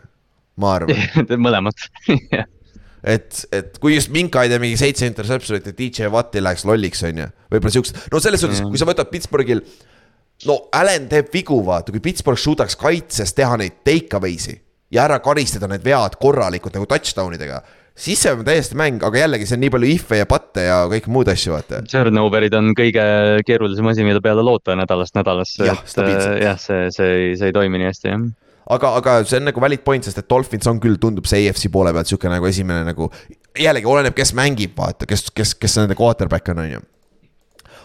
ma 0.62 0.78
arvan. 0.78 1.02
Mõlemat 1.48 1.90
et, 3.16 3.44
et 3.54 3.78
kui 3.82 3.96
just 3.96 4.12
Minka 4.14 4.44
ei 4.44 4.52
tee 4.52 4.62
mingi 4.62 4.80
seitse 4.80 5.08
interception'it 5.10 5.70
ja 5.70 5.76
DJ 5.78 6.12
Watt 6.14 6.36
ei 6.36 6.44
läheks 6.44 6.66
lolliks, 6.68 7.04
on 7.08 7.24
ju. 7.24 7.28
võib-olla 7.54 7.76
siuksed, 7.78 8.02
no 8.14 8.22
selles 8.24 8.44
suhtes, 8.44 8.64
kui 8.66 8.80
sa 8.80 8.88
võtad 8.90 9.12
Pittsburghil 9.12 9.64
no 10.50 10.58
Allan 10.76 11.08
teeb 11.12 11.30
vigu, 11.34 11.60
vaata, 11.66 11.94
kui 11.94 12.04
Pittsburgh 12.04 12.42
suudaks 12.42 12.78
kaitses 12.80 13.34
teha 13.38 13.58
neid 13.62 13.82
take 13.88 14.18
away'si 14.18 14.58
ja 14.94 15.04
ära 15.08 15.20
karistada 15.24 15.70
need 15.70 15.84
vead 15.86 16.18
korralikult 16.22 16.78
nagu 16.78 16.88
touchdown 16.90 17.36
idega 17.36 17.62
siis 17.98 18.22
see 18.24 18.34
on 18.34 18.44
täiesti 18.48 18.78
mäng, 18.80 19.04
aga 19.06 19.24
jällegi 19.24 19.48
see 19.50 19.58
on 19.58 19.64
nii 19.66 19.74
palju 19.74 19.92
if'e 19.96 20.22
ja 20.22 20.28
pat'e 20.30 20.66
ja 20.68 20.82
kõiki 20.92 21.14
muid 21.14 21.32
asju, 21.34 21.56
vaata. 21.56 21.84
Turnover'id 21.92 22.58
on 22.58 22.74
kõige 22.78 23.06
keerulisem 23.48 23.90
asi, 23.92 24.06
mille 24.08 24.22
peale 24.24 24.46
loota 24.46 24.78
nädalast 24.78 25.18
nädalasse. 25.18 25.66
jah, 25.68 25.82
stabiilselt. 25.86 26.44
jah, 26.44 26.60
see, 26.62 26.92
see, 26.96 27.16
see 27.40 27.50
ei 27.52 27.56
toimi 27.56 27.82
nii 27.82 27.92
hästi, 27.92 28.14
jah 28.14 28.28
aga, 28.76 28.92
aga 29.00 29.18
see 29.28 29.40
on 29.40 29.48
nagu 29.48 29.64
valid 29.64 29.84
point, 29.86 30.06
sest 30.06 30.20
et 30.22 30.28
Dolphins 30.30 30.68
on 30.70 30.82
küll, 30.84 31.00
tundub 31.02 31.28
see 31.30 31.48
AFC 31.48 31.72
poole 31.74 31.94
pealt 31.96 32.10
sihuke 32.10 32.32
nagu 32.32 32.50
esimene 32.50 32.84
nagu. 32.88 33.10
jällegi 33.58 33.90
oleneb, 33.90 34.16
kes 34.18 34.36
mängib, 34.38 34.76
vaata, 34.78 35.08
kes, 35.10 35.30
kes, 35.34 35.56
kes 35.58 35.80
nende 35.82 35.98
quarterback 35.98 36.54
on, 36.54 36.64
on 36.66 36.72
ju 36.76 36.84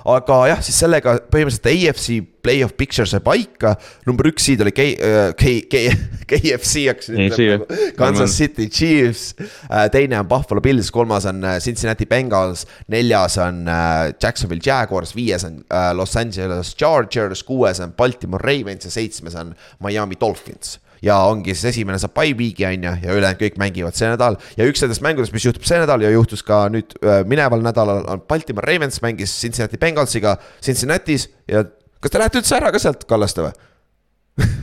aga 0.08 0.38
jah, 0.50 0.62
siis 0.64 0.78
sellega 0.82 1.16
põhimõtteliselt 1.30 1.68
AFC 1.72 2.20
play-off 2.42 2.74
picture 2.76 3.06
sai 3.06 3.22
paika. 3.22 3.76
number 4.06 4.26
üks 4.30 4.46
seed 4.48 4.62
oli 4.64 4.72
K, 4.74 4.88
äh, 4.98 5.30
K, 5.38 5.54
K, 5.70 5.82
KFC, 6.30 6.86
hakkasin 6.90 7.22
ütlema. 7.28 7.80
Kansas 7.98 8.36
City 8.38 8.68
Chiefs, 8.68 9.32
äh, 9.68 9.86
teine 9.94 10.18
on 10.20 10.28
Buffalo 10.30 10.62
Bills, 10.64 10.90
kolmas 10.94 11.26
on 11.30 11.42
äh, 11.44 11.58
Cincinnati 11.62 12.06
Bengals, 12.10 12.66
neljas 12.92 13.38
on 13.42 13.64
Jacksonville 14.22 14.62
Jaguars, 14.64 15.14
viies 15.16 15.46
on 15.46 15.62
Los 15.96 16.16
Angeles 16.18 16.74
Chargers, 16.78 17.44
kuues 17.46 17.80
on 17.82 17.94
Baltimore 17.96 18.42
Ravens 18.42 18.88
ja 18.88 18.94
seitsmes 18.94 19.38
on 19.38 19.54
Miami 19.82 20.18
Dolphins 20.20 20.78
ja 21.02 21.18
ongi 21.28 21.54
siis 21.54 21.72
esimene 21.72 21.98
saab 22.00 22.14
by 22.16 22.34
week'i 22.38 22.66
on 22.68 22.86
ju, 22.86 22.94
ja 23.02 23.16
ülejäänud 23.16 23.40
kõik 23.42 23.58
mängivad 23.60 23.98
see 23.98 24.10
nädal. 24.12 24.38
ja 24.56 24.68
üks 24.68 24.84
nendest 24.84 25.04
mängudest, 25.04 25.34
mis 25.34 25.46
juhtub 25.46 25.66
see 25.68 25.80
nädal 25.82 26.04
ja 26.04 26.12
juhtus 26.14 26.44
ka 26.46 26.64
nüüd 26.72 26.96
äh, 27.02 27.22
mineval 27.28 27.64
nädalal, 27.64 28.04
on 28.08 28.24
Baltimore 28.28 28.66
Ravens 28.68 29.02
mängis 29.02 29.34
Cincinnati 29.40 29.80
Bengalsiga 29.82 30.36
Cincinnati's 30.62 31.28
ja 31.50 31.64
kas 32.02 32.10
te 32.10 32.22
lähete 32.22 32.42
üldse 32.42 32.58
ära 32.58 32.72
ka 32.74 32.82
sealt, 32.82 33.06
Kallaste 33.10 33.48
või? 33.48 33.54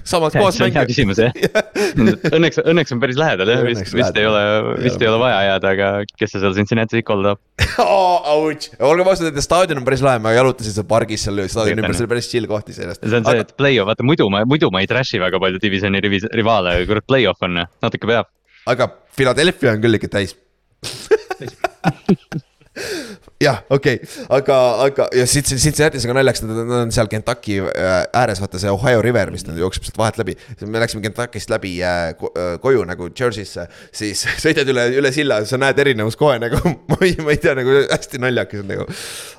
Samad 0.10 0.34
kohas 0.34 0.58
mängida. 0.58 0.82
hea 0.82 0.90
küsimus 0.90 1.20
jah 1.22 1.34
õnneks, 2.36 2.58
õnneks 2.64 2.94
on 2.96 3.02
päris 3.04 3.20
lähedal 3.20 3.52
jah, 3.54 3.62
vist, 3.68 3.92
vist 3.94 4.18
ei 4.18 4.26
ole, 4.26 4.42
vist 4.82 5.04
ei 5.04 5.10
ole 5.10 5.20
vaja 5.22 5.40
jääda, 5.46 5.74
aga 5.76 5.90
kes 6.10 6.34
see 6.34 6.42
seal 6.42 6.56
Cincinnati's 6.58 7.04
ikka 7.04 7.14
olla 7.16 7.36
tahab 7.36 7.86
oh,. 7.86 8.58
olgem 8.90 9.12
ausad, 9.12 9.30
nende 9.30 9.44
staadion 9.46 9.82
on 9.82 9.88
päris 9.88 10.04
lahe, 10.06 10.22
ma 10.24 10.34
jalutasin 10.34 10.76
seal 10.80 10.88
pargis 10.90 11.28
seal 11.28 11.44
staadioni 11.46 11.84
ümber, 11.84 11.98
see 11.98 12.08
oli 12.08 12.14
päris 12.16 12.32
chill 12.32 12.50
koht 12.50 12.72
iseenesest. 12.74 13.06
see 13.06 13.22
on 13.22 13.30
see, 13.30 13.46
et 13.46 13.54
play-off, 13.60 13.88
vaata 13.92 14.08
muidu 14.08 14.30
ma, 14.34 14.42
muidu 14.50 14.72
ma 14.74 14.82
ei 14.84 14.90
trash'i 14.90 15.22
väga 15.22 15.42
palju 15.44 15.62
divisioni 15.62 16.02
rivaale, 16.02 16.80
kurat 16.90 17.06
play-off 17.10 17.46
on, 17.46 17.54
natuke 17.86 18.10
peab. 18.10 18.32
aga 18.74 18.90
Philadelphia 19.20 19.76
on 19.76 19.86
küll 19.86 20.02
ikka 20.02 20.10
täis 20.18 20.32
jah, 23.40 23.62
okei 23.70 23.96
okay., 23.96 24.26
aga, 24.36 24.56
aga 24.84 25.08
ja 25.16 25.26
Cincinnati's 25.30 26.04
on 26.04 26.12
ka 26.12 26.16
naljakas, 26.18 26.42
nad 26.44 26.72
on 26.76 26.92
seal 26.92 27.08
Kentucky 27.12 27.60
äh, 27.62 28.02
ääres, 28.22 28.42
vaata 28.44 28.60
see 28.60 28.72
Ohio 28.72 29.02
River, 29.06 29.32
nad 29.32 29.62
jookseb 29.62 29.88
sealt 29.88 30.00
vahet 30.02 30.20
läbi. 30.20 30.36
me 30.66 30.82
läksime 30.84 31.04
Kentucky'st 31.06 31.52
läbi 31.54 31.78
äh, 31.84 32.10
äh, 32.12 32.50
koju 32.62 32.84
nagu 32.90 33.08
Jersey'sse, 33.20 33.70
siis 33.96 34.26
sõidad 34.44 34.68
üle, 34.72 34.90
üle 35.00 35.12
silla, 35.16 35.40
sa 35.48 35.60
näed 35.62 35.80
erinevust 35.80 36.20
kohe 36.20 36.36
nagu 36.42 36.60
ma 36.92 37.00
ei, 37.06 37.16
ma 37.24 37.36
ei 37.36 37.40
tea, 37.40 37.56
nagu 37.60 37.78
hästi 37.86 38.22
naljakas 38.26 38.66
on 38.66 38.74
nagu. 38.74 38.90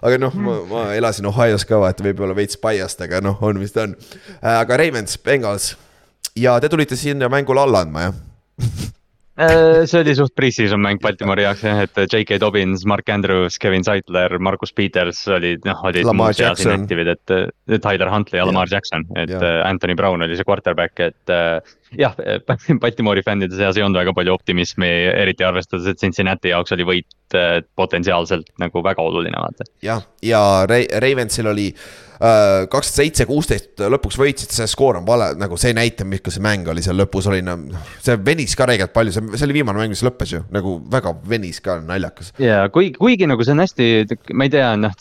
aga 0.09 0.23
noh, 0.23 0.39
ma, 0.47 0.57
ma 0.71 0.87
elasin 0.97 1.29
Ohio's 1.29 1.69
ka 1.69 1.81
vaata, 1.83 2.07
võib-olla 2.07 2.37
veits 2.39 2.61
biased, 2.61 3.05
aga 3.05 3.21
noh, 3.25 3.37
on 3.45 3.61
vist 3.61 3.77
on. 3.81 3.99
aga 4.41 4.81
Ravens, 4.81 5.19
Bengals 5.21 5.75
ja 6.41 6.57
te 6.61 6.73
tulite 6.73 6.97
sinna 6.97 7.29
mängule 7.29 7.67
alla 7.67 7.85
andma, 7.85 8.09
jah 8.09 8.25
see 9.89 10.01
oli 10.03 10.15
suht 10.19 10.35
pre-season 10.37 10.83
mäng 10.83 11.01
Baltimori 11.03 11.45
jaoks 11.47 11.65
jah, 11.65 11.83
et 11.87 12.01
J.K. 12.03 12.41
Dobbins, 12.43 12.85
Mark 12.89 13.09
Andrews, 13.13 13.59
Kevin 13.63 13.85
Zeitler, 13.87 14.37
Markus 14.43 14.75
Peters 14.77 15.23
olid 15.31 15.65
noh, 15.69 15.81
olid. 15.89 16.07
Lamar 16.09 16.35
Jackson. 16.37 16.87
et 16.91 17.83
Tyler 17.83 18.11
Huntley 18.13 18.41
ja 18.41 18.47
Lamar 18.49 18.71
Jackson, 18.71 19.07
et 19.17 19.33
ja. 19.33 19.41
Äh, 19.41 19.61
Anthony 19.69 19.97
Brown 19.99 20.23
oli 20.27 20.37
see 20.39 20.47
quarterback, 20.47 20.99
et 21.01 21.33
äh, 21.33 21.59
jah, 21.99 22.19
Baltimori 22.83 23.25
fännide 23.27 23.57
seas 23.57 23.79
ei 23.79 23.87
olnud 23.87 24.01
väga 24.03 24.15
palju 24.17 24.35
optimismi, 24.37 24.91
eriti 25.15 25.47
arvestades, 25.47 25.89
et 25.91 26.03
Cincinnati 26.03 26.55
jaoks 26.55 26.77
oli 26.77 26.87
võit 26.95 27.09
potentsiaalselt 27.79 28.49
nagu 28.59 28.83
väga 28.83 29.03
oluline, 29.07 29.39
vaata. 29.39 29.67
jah, 29.87 30.03
ja 30.27 30.41
Ravensil 30.67 31.51
oli 31.51 31.71
Äh, 31.71 32.10
kakskümmend 32.21 32.89
seitse, 32.91 33.25
kuusteist 33.29 33.81
lõpuks 33.81 34.19
võitsid, 34.21 34.53
see 34.53 34.67
skoor 34.69 34.99
on 34.99 35.07
vale, 35.09 35.31
nagu 35.41 35.57
see 35.61 35.71
ei 35.73 35.77
näita, 35.79 36.05
mis 36.09 36.21
see 36.27 36.43
mäng 36.45 36.69
oli 36.69 36.83
seal 36.85 36.99
lõpus 37.01 37.31
oli, 37.31 37.41
no 37.45 37.57
see 38.03 38.19
venis 38.27 38.53
ka 38.59 38.67
räigelt 38.69 38.93
palju, 38.93 39.15
see, 39.15 39.25
see 39.39 39.47
oli 39.47 39.57
viimane 39.61 39.81
mäng, 39.81 39.95
mis 39.95 40.05
lõppes 40.05 40.35
ju, 40.35 40.43
nagu 40.53 40.77
väga 40.93 41.15
venis 41.31 41.63
ka, 41.65 41.79
naljakas. 41.87 42.35
ja 42.43 42.67
kuigi, 42.73 42.93
kuigi 42.99 43.29
nagu 43.31 43.47
see 43.47 43.57
on 43.57 43.65
hästi, 43.65 43.89
ma 44.37 44.49
ei 44.49 44.53
tea, 44.53 44.69
noh, 44.81 44.99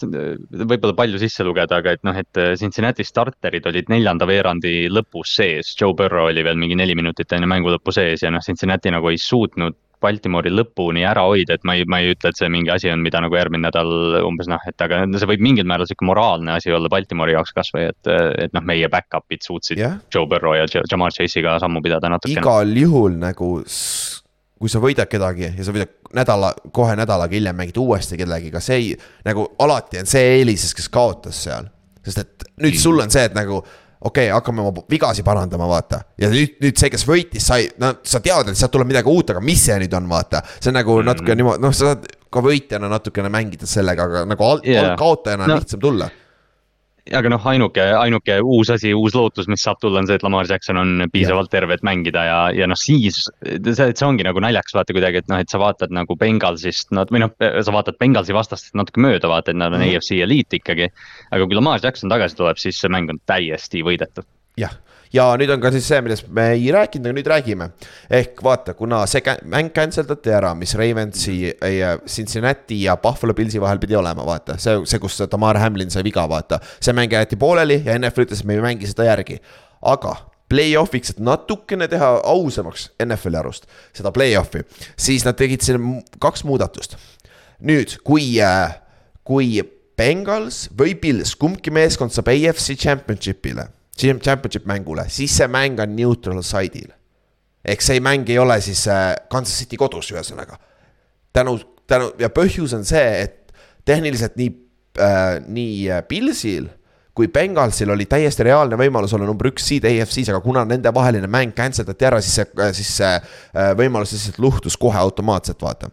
võib-olla 0.62 0.96
palju 0.96 1.20
sisse 1.20 1.44
lugeda, 1.48 1.82
aga 1.84 1.98
et 1.98 2.06
noh, 2.08 2.16
et 2.24 2.42
Cincinnati 2.62 3.04
starterid 3.08 3.68
olid 3.68 3.92
neljanda 3.92 4.28
veerandi 4.30 4.88
lõpus 4.94 5.36
sees, 5.42 5.74
Joe 5.76 5.98
Burrow 5.98 6.30
oli 6.32 6.46
veel 6.48 6.60
mingi 6.62 6.80
neli 6.80 6.96
minutit 6.96 7.36
enne 7.36 7.50
mängu 7.52 7.74
lõppu 7.76 7.96
sees 7.96 8.24
ja 8.24 8.32
noh, 8.32 8.44
Cincinnati 8.46 8.96
nagu 8.96 9.12
ei 9.12 9.20
suutnud 9.20 9.76
Baltimori 10.02 10.52
lõpuni 10.54 11.04
ära 11.08 11.26
hoida, 11.28 11.58
et 11.58 11.66
ma 11.68 11.76
ei, 11.76 11.86
ma 11.90 12.00
ei 12.00 12.14
ütle, 12.14 12.32
et 12.32 12.40
see 12.40 12.50
mingi 12.52 12.72
asi 12.74 12.92
on, 12.92 13.02
mida 13.04 13.22
nagu 13.24 13.36
järgmine 13.36 13.66
nädal 13.68 14.22
umbes 14.24 14.48
noh, 14.52 14.64
et 14.70 14.86
aga 14.86 15.02
see 15.16 15.30
võib 15.30 15.44
mingil 15.44 15.68
määral 15.70 15.90
sihuke 15.90 16.08
moraalne 16.08 16.56
asi 16.56 16.72
olla 16.76 16.92
Baltimori 16.92 17.36
jaoks 17.36 17.52
kasvõi, 17.58 17.90
et, 17.92 18.12
et 18.46 18.56
noh, 18.56 18.66
meie 18.66 18.88
back-up'id 18.92 19.44
suutsid 19.46 19.82
yeah. 19.82 20.00
Joe 20.14 20.30
Burrow 20.30 20.56
ja 20.56 20.68
Jamar 20.80 21.16
Chase'iga 21.16 21.58
sammu 21.64 21.84
pidada 21.86 22.12
natukene. 22.12 22.40
igal 22.40 22.74
juhul 22.80 23.20
nagu, 23.20 23.52
kui 24.60 24.72
sa 24.72 24.84
võidad 24.84 25.12
kedagi 25.12 25.52
ja 25.52 25.68
sa 25.68 25.76
võidad 25.76 25.94
nädala, 26.16 26.54
kohe 26.76 26.96
nädalaga 27.00 27.36
hiljem 27.36 27.60
mängid 27.60 27.78
uuesti 27.80 28.18
kellegiga, 28.20 28.64
see 28.64 28.80
ei, 28.80 28.96
nagu 29.28 29.50
alati 29.62 30.02
on 30.02 30.10
see 30.10 30.40
eelises, 30.40 30.74
kes 30.78 30.90
kaotas 30.94 31.44
seal. 31.48 31.70
sest 32.06 32.24
et 32.24 32.50
nüüd 32.64 32.74
mm. 32.74 32.82
sul 32.82 33.04
on 33.04 33.12
see, 33.14 33.28
et 33.28 33.36
nagu 33.38 33.62
okei 34.00 34.28
okay,, 34.28 34.34
hakkame 34.34 34.64
oma 34.64 34.84
vigasi 34.90 35.24
parandama, 35.28 35.68
vaata. 35.68 36.02
ja 36.18 36.30
nüüd, 36.32 36.56
nüüd 36.64 36.80
see, 36.80 36.92
kes 36.94 37.04
võitis, 37.08 37.46
sai, 37.46 37.68
no 37.82 37.94
sa 38.04 38.22
tead, 38.24 38.52
et 38.52 38.60
sealt 38.60 38.72
tuleb 38.76 38.88
midagi 38.92 39.12
uut, 39.12 39.34
aga 39.34 39.44
mis 39.44 39.66
see 39.66 39.76
nüüd 39.84 39.98
on, 40.00 40.08
vaata. 40.10 40.44
see 40.60 40.72
on 40.72 40.80
nagu 40.80 40.96
mm 40.96 41.02
-hmm. 41.02 41.12
natuke 41.12 41.36
niimoodi, 41.36 41.64
noh, 41.66 41.76
sa 41.76 41.92
saad 41.92 42.08
ka 42.30 42.44
võitjana 42.46 42.90
natukene 42.90 43.30
mängida 43.34 43.68
sellega, 43.68 44.04
aga 44.04 44.26
nagu 44.30 44.44
alt 44.44 44.66
yeah. 44.66 44.96
kaotajana 44.98 45.44
on 45.44 45.56
no. 45.56 45.60
lihtsam 45.62 45.80
tulla 45.84 46.10
aga 47.16 47.32
noh, 47.32 47.46
ainuke, 47.52 47.84
ainuke 48.00 48.40
uus 48.44 48.72
asi, 48.74 48.92
uus 48.96 49.16
lootus, 49.18 49.48
mis 49.52 49.64
saab 49.66 49.80
tulla, 49.82 50.02
on 50.02 50.10
see, 50.10 50.18
et 50.20 50.26
Lamar 50.26 50.50
Jackson 50.50 50.80
on 50.82 51.06
piisavalt 51.14 51.52
terve, 51.54 51.78
et 51.78 51.86
mängida 51.86 52.26
ja, 52.28 52.40
ja 52.56 52.68
noh, 52.70 52.80
siis. 52.80 53.22
see, 53.44 53.90
see 53.94 54.08
ongi 54.08 54.26
nagu 54.28 54.42
naljakas 54.44 54.78
vaata 54.78 54.96
kuidagi, 54.96 55.24
et 55.24 55.32
noh, 55.32 55.42
et 55.42 55.52
sa 55.52 55.62
vaatad 55.62 55.94
nagu 55.96 56.18
Bengalsist, 56.20 56.92
no 56.96 57.06
või 57.10 57.24
noh, 57.26 57.34
sa 57.40 57.76
vaatad 57.76 58.00
Bengalsi 58.02 58.36
vastastest 58.36 58.78
natuke 58.80 59.02
mööda, 59.04 59.32
vaata, 59.32 59.54
et 59.54 59.62
nad 59.62 59.74
on 59.74 59.80
mm 59.80 59.88
-hmm. 59.88 59.98
AFC 59.98 60.24
eliit 60.26 60.60
ikkagi. 60.60 60.92
aga 61.32 61.46
kui 61.46 61.56
Lamar 61.56 61.80
Jackson 61.84 62.10
tagasi 62.10 62.36
tuleb, 62.36 62.58
siis 62.58 62.82
see 62.82 62.90
mäng 62.90 63.10
on 63.10 63.20
täiesti 63.26 63.84
võidetud. 63.84 64.28
jah 64.58 64.76
ja 65.14 65.26
nüüd 65.40 65.52
on 65.54 65.62
ka 65.62 65.72
siis 65.74 65.88
see, 65.90 66.00
millest 66.06 66.28
me 66.34 66.50
ei 66.54 66.70
rääkinud, 66.74 67.10
aga 67.10 67.18
nüüd 67.18 67.30
räägime. 67.30 67.70
ehk 68.20 68.44
vaata, 68.46 68.74
kuna 68.78 69.02
see 69.10 69.24
mäng 69.50 69.72
cancel 69.76 70.08
dati 70.08 70.34
ära, 70.34 70.54
mis 70.56 70.76
Ravensi, 70.78 71.54
Cincinnati 72.08 72.84
ja 72.84 72.98
Buffalo 72.98 73.34
Pillsi 73.34 73.62
vahel 73.62 73.80
pidi 73.80 73.96
olema, 73.96 74.26
vaata. 74.26 74.58
see, 74.58 74.78
see, 74.86 75.00
kus 75.00 75.18
Tamar 75.30 75.58
Hamlin 75.58 75.90
sai 75.90 76.04
viga, 76.04 76.28
vaata. 76.30 76.60
see 76.80 76.94
mäng 76.94 77.14
jäeti 77.14 77.40
pooleli 77.40 77.82
ja 77.86 77.98
NFL 77.98 78.28
ütles, 78.28 78.44
et 78.44 78.50
me 78.50 78.58
ei 78.58 78.66
mängi 78.66 78.90
seda 78.90 79.10
järgi. 79.10 79.40
aga 79.82 80.16
play-off'iks, 80.50 81.14
et 81.14 81.20
natukene 81.22 81.88
teha 81.88 82.08
ausamaks 82.26 82.90
NFL-i 83.06 83.38
arust 83.38 83.68
seda 83.94 84.12
play-off'i, 84.14 84.64
siis 84.98 85.26
nad 85.26 85.38
tegid 85.38 85.66
siin 85.66 86.04
kaks 86.22 86.46
muudatust. 86.46 86.98
nüüd, 87.60 87.98
kui, 88.04 88.38
kui 89.24 89.50
Bengals 90.00 90.70
või 90.78 90.94
Pils, 90.96 91.36
kumbki 91.36 91.74
meeskond 91.76 92.14
saab 92.16 92.30
AFC 92.32 92.78
Championship'ile 92.80 93.68
championship 94.00 94.66
mängule, 94.70 95.06
siis 95.12 95.36
see 95.38 95.48
mäng 95.52 95.80
on 95.82 95.96
neutral 95.96 96.42
side'il. 96.46 96.92
ehk 97.66 97.84
see 97.84 98.00
mäng 98.00 98.30
ei 98.30 98.40
ole 98.40 98.60
siis 98.62 98.88
äh, 98.88 99.14
Kansas 99.30 99.60
City 99.60 99.78
kodus, 99.78 100.12
ühesõnaga. 100.12 100.58
tänu, 101.34 101.60
tänu 101.88 102.12
ja 102.20 102.30
põhjus 102.30 102.76
on 102.78 102.86
see, 102.86 103.22
et 103.24 103.54
tehniliselt 103.86 104.36
nii 104.40 104.52
äh,, 105.00 105.40
nii 105.48 105.90
äh, 105.92 106.04
Pilsil 106.08 106.70
kui 107.20 107.28
Bengalsil 107.28 107.90
oli 107.92 108.06
täiesti 108.08 108.46
reaalne 108.48 108.78
võimalus 108.80 109.12
olla 109.14 109.26
number 109.28 109.50
üks 109.50 109.66
seed 109.68 109.84
AFC-s, 109.84 110.30
aga 110.32 110.40
kuna 110.40 110.62
nende 110.64 110.94
vaheline 110.96 111.28
mäng 111.28 111.52
cancel 111.52 111.84
dati 111.84 112.06
ära, 112.08 112.22
siis 112.24 112.38
see, 112.40 112.70
siis 112.78 112.92
see 113.02 113.74
võimalus 113.76 114.14
lihtsalt 114.16 114.40
luhtus 114.40 114.78
kohe 114.80 114.96
automaatselt, 114.96 115.60
vaata 115.60 115.90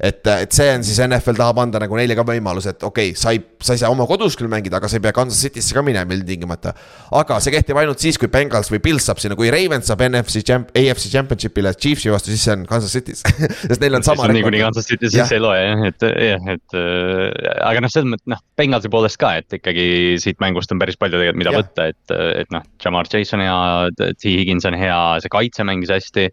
et, 0.00 0.20
et 0.24 0.54
see 0.56 0.68
on 0.72 0.84
siis 0.86 0.98
NFL 1.04 1.36
tahab 1.36 1.58
anda 1.60 1.80
nagu 1.82 1.96
neile 1.98 2.16
ka 2.16 2.24
võimaluse, 2.26 2.72
et 2.72 2.84
okei 2.86 3.10
okay,, 3.12 3.18
sa 3.20 3.34
ei, 3.34 3.42
sa 3.60 3.76
ei 3.76 3.82
saa 3.82 3.90
oma 3.92 4.06
kodus 4.08 4.36
küll 4.38 4.48
mängida, 4.52 4.78
aga 4.80 4.88
sa 4.88 4.96
ei 4.96 5.04
pea 5.04 5.12
Kansas 5.16 5.42
City'sse 5.44 5.76
ka 5.76 5.82
minema 5.84 6.16
ilmtingimata. 6.16 6.72
aga 7.20 7.40
see 7.44 7.52
kehtib 7.54 7.80
ainult 7.80 8.00
siis, 8.00 8.18
kui 8.20 8.30
Bengals 8.32 8.72
või 8.72 8.80
Pils 8.84 9.10
saab 9.10 9.20
sinna, 9.20 9.36
kui 9.38 9.50
Ravens 9.52 9.90
saab 9.90 10.04
NFC 10.06 10.44
champ-, 10.46 10.72
AFC 10.72 11.10
Championship'ile 11.12 11.74
Chiefsi 11.76 12.12
vastu, 12.12 12.32
siis 12.32 12.46
see 12.48 12.56
on 12.56 12.64
Kansas 12.70 12.94
City's 12.96 13.20
sest 13.68 13.84
neil 13.84 14.00
on 14.00 14.06
sama. 14.06 14.30
niikuinii 14.32 14.64
Kansas 14.64 14.88
City's, 14.88 15.12
siis 15.16 15.36
ei 15.36 15.44
loe 15.44 15.60
jah, 15.60 15.84
et 15.90 16.08
jah, 16.08 16.48
et 16.56 16.78
äh, 16.80 17.52
aga 17.68 17.84
noh, 17.84 17.92
selles 17.92 18.14
mõttes 18.14 18.32
noh, 18.32 18.40
Bengalsi 18.60 18.92
poolest 18.92 19.20
ka, 19.20 19.34
et 19.42 19.60
ikkagi 19.60 20.16
siit 20.22 20.40
mängust 20.40 20.72
on 20.72 20.80
päris 20.80 20.96
palju 21.00 21.20
tegelikult, 21.20 21.42
mida 21.44 21.54
ja. 21.54 21.60
võtta, 21.60 21.90
et, 21.92 22.16
et 22.40 22.56
noh, 22.56 22.64
Jamar 22.80 23.08
Chase 23.12 23.36
on 23.36 23.44
hea, 23.44 23.60
T 24.00 24.32
Higgins 24.32 24.68
on 24.68 24.80
hea, 24.80 24.98
see 25.20 25.32
kaitse 25.32 25.68
mängis 25.68 25.92
hästi 25.92 26.30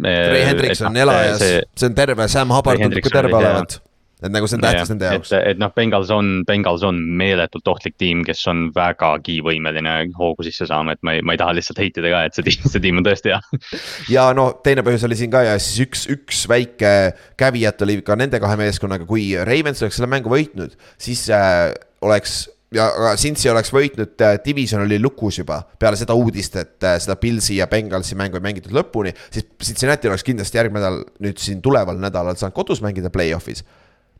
Trey 0.00 0.44
Hendrikson 0.48 0.92
on 0.92 1.00
elajas, 1.04 1.42
see 1.42 1.88
on 1.88 1.96
terve, 1.96 2.28
Sam 2.32 2.54
Hubbard 2.54 2.80
tundub 2.80 3.04
ka 3.04 3.16
terve 3.20 3.40
olevat 3.40 3.80
et 4.22 4.30
nagu 4.30 4.46
see 4.46 4.58
on 4.58 4.62
tähtis 4.62 4.90
nende 4.92 5.08
jaoks. 5.08 5.32
et, 5.34 5.46
et 5.52 5.60
noh, 5.60 5.72
Bengals 5.74 6.10
on, 6.14 6.30
Bengals 6.46 6.84
on 6.86 6.98
meeletult 7.18 7.66
ohtlik 7.72 7.96
tiim, 8.00 8.22
kes 8.26 8.42
on 8.50 8.68
vägagi 8.74 9.40
võimeline 9.44 9.94
hoogu 10.18 10.46
sisse 10.46 10.68
saama, 10.70 10.94
et 10.94 11.02
ma 11.06 11.16
ei, 11.16 11.24
ma 11.26 11.34
ei 11.34 11.42
taha 11.42 11.56
lihtsalt 11.58 11.82
heitida 11.82 12.12
ka, 12.12 12.22
et 12.28 12.38
see 12.38 12.46
tiim, 12.46 12.68
see 12.70 12.84
tiim 12.84 13.02
on 13.02 13.06
tõesti 13.06 13.34
hea. 13.34 13.40
ja 14.16 14.28
no 14.36 14.48
teine 14.64 14.86
põhjus 14.86 15.06
oli 15.08 15.18
siin 15.18 15.32
ka 15.34 15.44
ja 15.48 15.58
siis 15.62 15.86
üks, 15.88 16.06
üks 16.14 16.44
väike 16.50 16.94
caveat 17.40 17.86
oli 17.86 17.98
ka 18.06 18.18
nende 18.18 18.40
kahe 18.42 18.58
meeskonnaga, 18.60 19.08
kui 19.10 19.32
Ravens 19.38 19.82
oleks 19.82 19.98
selle 19.98 20.10
mängu 20.12 20.32
võitnud, 20.32 20.78
siis 21.02 21.26
äh, 21.34 21.72
oleks 22.06 22.44
ja 22.74 22.88
aga 22.90 23.12
Cincy 23.20 23.50
oleks 23.52 23.72
võitnud, 23.74 24.14
äh, 24.24 24.38
division 24.44 24.84
oli 24.84 24.98
lukus 25.02 25.38
juba 25.40 25.60
peale 25.78 25.98
seda 26.00 26.16
uudist, 26.18 26.56
et 26.60 26.88
äh, 26.88 26.98
seda 27.02 27.16
Pilsi 27.20 27.58
ja 27.60 27.68
Bengalsi 27.70 28.18
mängu 28.18 28.40
ei 28.40 28.46
mängitud 28.48 28.74
lõpuni. 28.76 29.14
siis 29.30 29.46
Cincinnati 29.62 30.10
oleks 30.10 30.24
kindlasti 30.26 30.60
järgmine 30.60 30.82
nädal, 30.82 31.04
nüüd 31.22 31.40
siin 31.42 31.62
tuleval 31.62 32.00
nädalal 32.00 32.38
saanud 32.40 32.56
kodus 32.56 32.82
mängida 32.84 33.12
play-off'is 33.12 33.64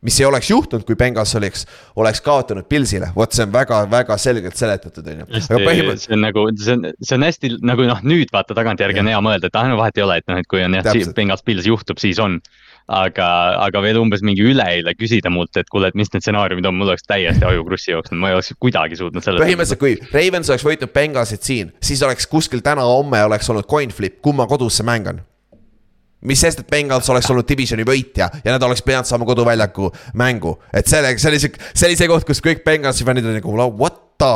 mis 0.03 0.19
ei 0.19 0.25
oleks 0.27 0.49
juhtunud, 0.51 0.83
kui 0.87 0.97
Bengals 0.99 1.31
oleks, 1.39 1.65
oleks 1.95 2.19
kaotanud 2.21 2.67
Pilsile, 2.69 3.07
vot 3.15 3.31
see 3.31 3.45
on 3.45 3.53
väga-väga 3.53 4.17
selgelt 4.19 4.59
seletatud, 4.59 5.07
on 5.07 5.21
ju. 5.23 5.27
põhimõtteliselt. 5.53 6.03
see 6.03 6.17
on 6.17 6.25
nagu, 6.25 6.43
see 6.59 6.75
on, 6.75 6.89
see 6.99 7.17
on 7.17 7.27
hästi 7.27 7.53
nagu 7.63 7.87
noh, 7.87 8.03
nüüd 8.03 8.33
vaata 8.33 8.57
tagantjärgi 8.57 9.03
on 9.03 9.11
hea 9.13 9.21
mõelda, 9.23 9.47
et 9.47 9.59
ah 9.59 9.69
no 9.71 9.79
vahet 9.79 9.99
ei 9.99 10.05
ole, 10.05 10.19
et 10.19 10.27
noh, 10.27 10.41
et 10.43 10.49
kui 10.51 10.63
on 10.65 10.75
jah, 10.75 10.91
Bengals 11.15 11.45
Pils 11.47 11.69
juhtub, 11.69 12.03
siis 12.03 12.19
on 12.23 12.41
aga, 12.91 13.27
aga 13.63 13.83
veel 13.83 13.99
umbes 14.01 14.23
mingi 14.25 14.45
üleeile 14.45 14.95
küsida 14.97 15.31
mult, 15.33 15.55
et 15.59 15.69
kuule, 15.71 15.89
et 15.91 15.97
mis 15.99 16.09
need 16.13 16.23
stsenaariumid 16.25 16.67
on, 16.69 16.77
mul 16.79 16.91
oleks 16.91 17.07
täiesti 17.07 17.47
aju 17.47 17.65
krussi 17.67 17.93
jooksnud, 17.93 18.19
ma 18.19 18.31
ei 18.31 18.37
oleks 18.37 18.53
kuidagi 18.59 18.99
suutnud 18.99 19.25
selle. 19.25 19.43
põhimõtteliselt, 19.43 19.81
kui 19.81 19.97
Ravens 20.13 20.51
oleks 20.51 20.65
võitnud 20.67 20.95
Bengalsit 20.95 21.45
siin, 21.47 21.71
siis 21.83 22.03
oleks 22.03 22.27
kuskil 22.31 22.63
täna-homme 22.65 23.23
oleks 23.27 23.49
olnud 23.53 23.69
coin 23.69 23.93
flip, 23.93 24.19
kumma 24.23 24.47
kodus 24.49 24.81
see 24.81 24.87
mäng 24.87 25.13
on 25.13 25.23
mis 26.23 26.39
sest, 26.39 26.61
et 26.63 26.69
Bengals 26.71 27.09
oleks 27.11 27.27
olnud 27.31 27.47
divisioni 27.47 27.83
võitja 27.87 28.29
ja 28.43 28.53
nad 28.53 28.63
oleks 28.63 28.83
pidanud 28.85 29.07
saama 29.07 29.27
koduväljaku 29.27 29.89
mängu, 30.19 30.55
et 30.71 30.87
sellega, 30.87 31.19
see 31.19 31.33
oli 31.33 31.41
see, 31.43 31.63
see 31.73 31.89
oli 31.89 31.99
see 31.99 32.11
koht, 32.11 32.27
kus 32.27 32.39
kõik 32.43 32.63
Bengalsi 32.63 33.07
fännid 33.07 33.27
olid 33.27 33.41
nagu 33.41 33.71
what 33.79 33.99
the 34.21 34.33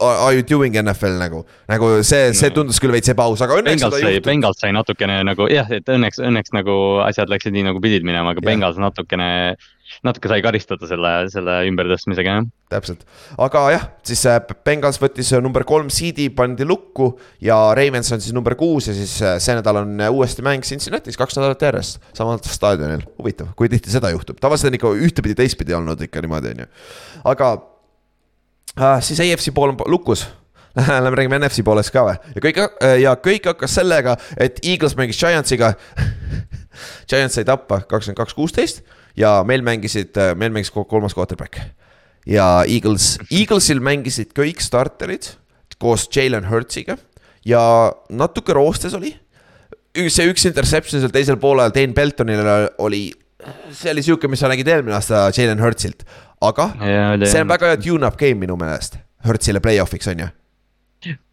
are 0.00 0.34
you 0.34 0.42
doing 0.42 0.74
NFL 0.74 1.18
nagu, 1.20 1.44
nagu 1.70 1.90
see, 2.02 2.32
see 2.34 2.50
tundus 2.54 2.80
küll 2.82 2.94
veits 2.94 3.12
ebaaus, 3.12 3.42
aga 3.44 3.60
õnneks 3.60 3.84
Bengals 3.84 4.00
sai, 4.02 4.18
Bengals 4.24 4.60
sai 4.62 4.72
natukene 4.74 5.20
nagu 5.26 5.46
jah, 5.52 5.68
et 5.74 5.86
õnneks, 5.90 6.18
õnneks 6.18 6.54
nagu 6.56 6.74
asjad 7.04 7.30
läksid 7.30 7.54
nii 7.54 7.68
nagu 7.68 7.82
pidid 7.82 8.06
minema, 8.06 8.34
aga 8.34 8.42
yeah. 8.42 8.50
Bengals 8.50 8.80
natukene 8.82 9.28
natuke 10.02 10.30
sai 10.32 10.40
karistada 10.42 10.88
selle, 10.88 11.10
selle 11.30 11.58
ümbertõstmisega, 11.68 12.36
jah. 12.40 12.48
täpselt, 12.72 13.04
aga 13.38 13.62
jah, 13.70 13.84
siis 14.08 14.24
äh, 14.30 14.40
Bengals 14.66 14.98
võttis 14.98 15.30
äh, 15.36 15.42
number 15.44 15.62
kolm 15.68 15.92
seed'i, 15.94 16.26
pandi 16.34 16.66
lukku 16.66 17.12
ja 17.44 17.58
Ravens 17.78 18.10
on 18.16 18.24
siis 18.24 18.34
number 18.34 18.56
kuus 18.58 18.88
ja 18.90 18.96
siis 18.96 19.14
äh, 19.22 19.36
see 19.42 19.54
nädal 19.54 19.84
on 19.84 20.08
uuesti 20.08 20.42
mäng 20.46 20.66
Cincinnati's 20.66 21.20
kaks 21.20 21.38
nädalat 21.38 21.62
järjest. 21.68 22.00
samal 22.16 22.42
staadionil, 22.42 23.04
huvitav, 23.20 23.52
kui 23.54 23.70
tihti 23.70 23.94
seda 23.94 24.10
juhtub, 24.10 24.40
tavaliselt 24.42 24.72
on 24.72 24.80
ikka 24.80 24.96
ühtepidi, 25.06 25.38
teistpidi 25.38 25.76
olnud 25.78 26.02
ikka 26.08 26.24
niimoodi, 26.24 26.56
on 26.56 26.64
ju. 26.64 26.72
aga 27.30 27.52
äh, 28.80 28.98
siis 29.02 29.20
AFC 29.20 29.54
pool 29.54 29.74
on 29.74 29.84
lukus 29.86 30.26
Lähme 30.76 31.14
räägime 31.14 31.38
NFC 31.38 31.62
poolest 31.62 31.92
ka 31.94 32.02
või 32.02 32.16
ja 32.34 32.42
kõik 32.42 32.56
ja 32.98 33.12
kõik 33.22 33.44
hakkas 33.46 33.76
sellega, 33.78 34.16
et 34.36 34.58
Eagles 34.66 34.96
mängis 34.98 35.20
Giantsiga 35.20 35.74
Giants 37.10 37.38
sai 37.38 37.46
tappa 37.46 37.80
kakskümmend 37.88 38.18
kaks, 38.18 38.34
kuusteist 38.36 38.82
ja 39.18 39.36
meil 39.46 39.62
mängisid, 39.62 40.16
meil 40.38 40.52
mängis 40.54 40.72
kolmas 40.74 41.14
quarterback. 41.14 41.60
ja 42.26 42.64
Eagles, 42.66 43.18
Eaglesil 43.30 43.80
mängisid 43.80 44.32
kõik 44.36 44.62
starterid 44.64 45.34
koos 45.78 46.08
Jalen 46.14 46.48
Hurtsiga 46.48 46.96
ja 47.44 47.62
natuke 48.08 48.54
roostes 48.56 48.94
oli. 48.94 49.14
see 50.08 50.30
üks 50.30 50.46
interception 50.48 51.00
seal 51.00 51.12
teisel 51.12 51.36
poolel 51.36 51.70
Dane 51.74 51.94
Beltonil 51.94 52.40
oli, 52.78 53.12
see 53.70 53.92
oli 53.92 54.02
sihuke, 54.02 54.28
mis 54.28 54.40
sa 54.40 54.48
nägid 54.50 54.68
eelmine 54.68 54.96
aasta 54.96 55.28
Jalen 55.36 55.62
Hurtsilt, 55.62 56.02
aga 56.50 56.70
ja, 56.80 57.10
see 57.26 57.42
on 57.44 57.52
väga 57.52 57.72
hea 57.72 57.82
tune-up 57.88 58.20
game 58.20 58.42
minu 58.46 58.58
meelest. 58.60 59.00
Hurtsile 59.24 59.62
play-off'iks 59.64 60.10
on 60.12 60.26
ju 60.26 60.32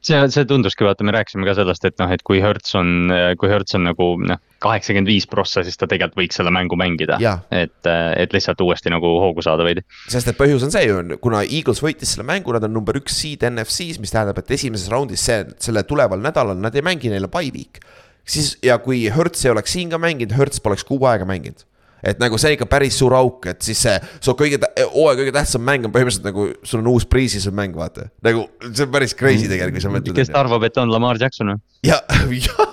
see, 0.04 0.20
see 0.34 0.46
tunduski, 0.48 0.86
vaata, 0.86 1.06
me 1.08 1.14
rääkisime 1.16 1.46
ka 1.48 1.56
sellest, 1.58 1.86
et 1.88 1.98
noh, 2.02 2.12
et 2.12 2.24
kui 2.28 2.42
Hertz 2.44 2.76
on, 2.80 3.12
kui 3.40 3.52
Hertz 3.52 3.78
on 3.78 3.86
nagu 3.88 4.08
noh, 4.20 4.42
kaheksakümmend 4.64 5.10
viis 5.10 5.28
prossa, 5.30 5.64
siis 5.66 5.80
ta 5.80 5.88
tegelikult 5.90 6.20
võiks 6.22 6.40
selle 6.40 6.54
mängu 6.54 6.78
mängida. 6.80 7.18
et, 7.54 7.90
et 7.90 8.36
lihtsalt 8.36 8.62
uuesti 8.66 8.94
nagu 8.94 9.14
hoogu 9.24 9.44
saada 9.46 9.66
veidi. 9.68 9.86
sest 10.12 10.32
et 10.32 10.40
põhjus 10.40 10.66
on 10.68 10.74
see 10.74 10.86
ju, 10.88 11.00
kuna 11.24 11.44
Eagles 11.46 11.82
võitis 11.84 12.16
selle 12.16 12.28
mängu, 12.28 12.54
nad 12.56 12.68
on 12.68 12.76
number 12.76 12.98
üks 13.00 13.18
seed 13.24 13.46
NFC-s, 13.48 14.02
mis 14.04 14.14
tähendab, 14.14 14.42
et 14.42 14.56
esimeses 14.58 14.92
raundis 14.92 15.26
see, 15.30 15.44
selle 15.64 15.86
tuleval 15.88 16.22
nädalal 16.24 16.60
nad 16.60 16.76
ei 16.76 16.86
mängi 16.86 17.14
neile 17.14 17.32
by 17.32 17.52
week. 17.54 17.82
siis 18.26 18.58
ja 18.64 18.78
kui 18.78 19.08
Hertz 19.10 19.46
ei 19.46 19.52
oleks 19.56 19.78
siin 19.78 19.90
ka 19.90 20.02
mänginud, 20.02 20.36
Hertz 20.38 20.62
poleks 20.62 20.86
kuu 20.88 21.02
aega 21.06 21.26
mänginud 21.26 21.66
et 22.04 22.22
nagu 22.22 22.40
see 22.42 22.52
on 22.52 22.58
ikka 22.58 22.70
päris 22.72 22.98
suur 23.02 23.16
auk, 23.18 23.48
et 23.52 23.62
siis 23.66 23.82
see, 23.88 23.96
su 24.24 24.36
kõige, 24.38 24.62
hooaja 24.94 25.20
kõige 25.22 25.36
tähtsam 25.36 25.66
mäng 25.68 25.88
on 25.88 25.94
põhimõtteliselt 25.96 26.28
nagu 26.28 26.50
sul 26.64 26.84
on 26.84 26.92
uus 26.94 27.08
pre-season 27.10 27.56
mäng, 27.58 27.78
vaata. 27.78 28.10
nagu 28.26 28.48
see 28.70 28.86
on 28.88 28.94
päris 28.94 29.18
crazy 29.18 29.50
tegelikult, 29.52 29.80
kui 29.80 29.86
sa 29.86 29.94
mõtled. 29.94 30.18
kes 30.18 30.34
arvab, 30.44 30.68
et 30.70 30.82
on 30.82 30.94
Lamar 30.94 31.22
Jackson 31.22 31.54
või? 31.54 31.64
ja, 31.88 32.02
ja 32.46 32.72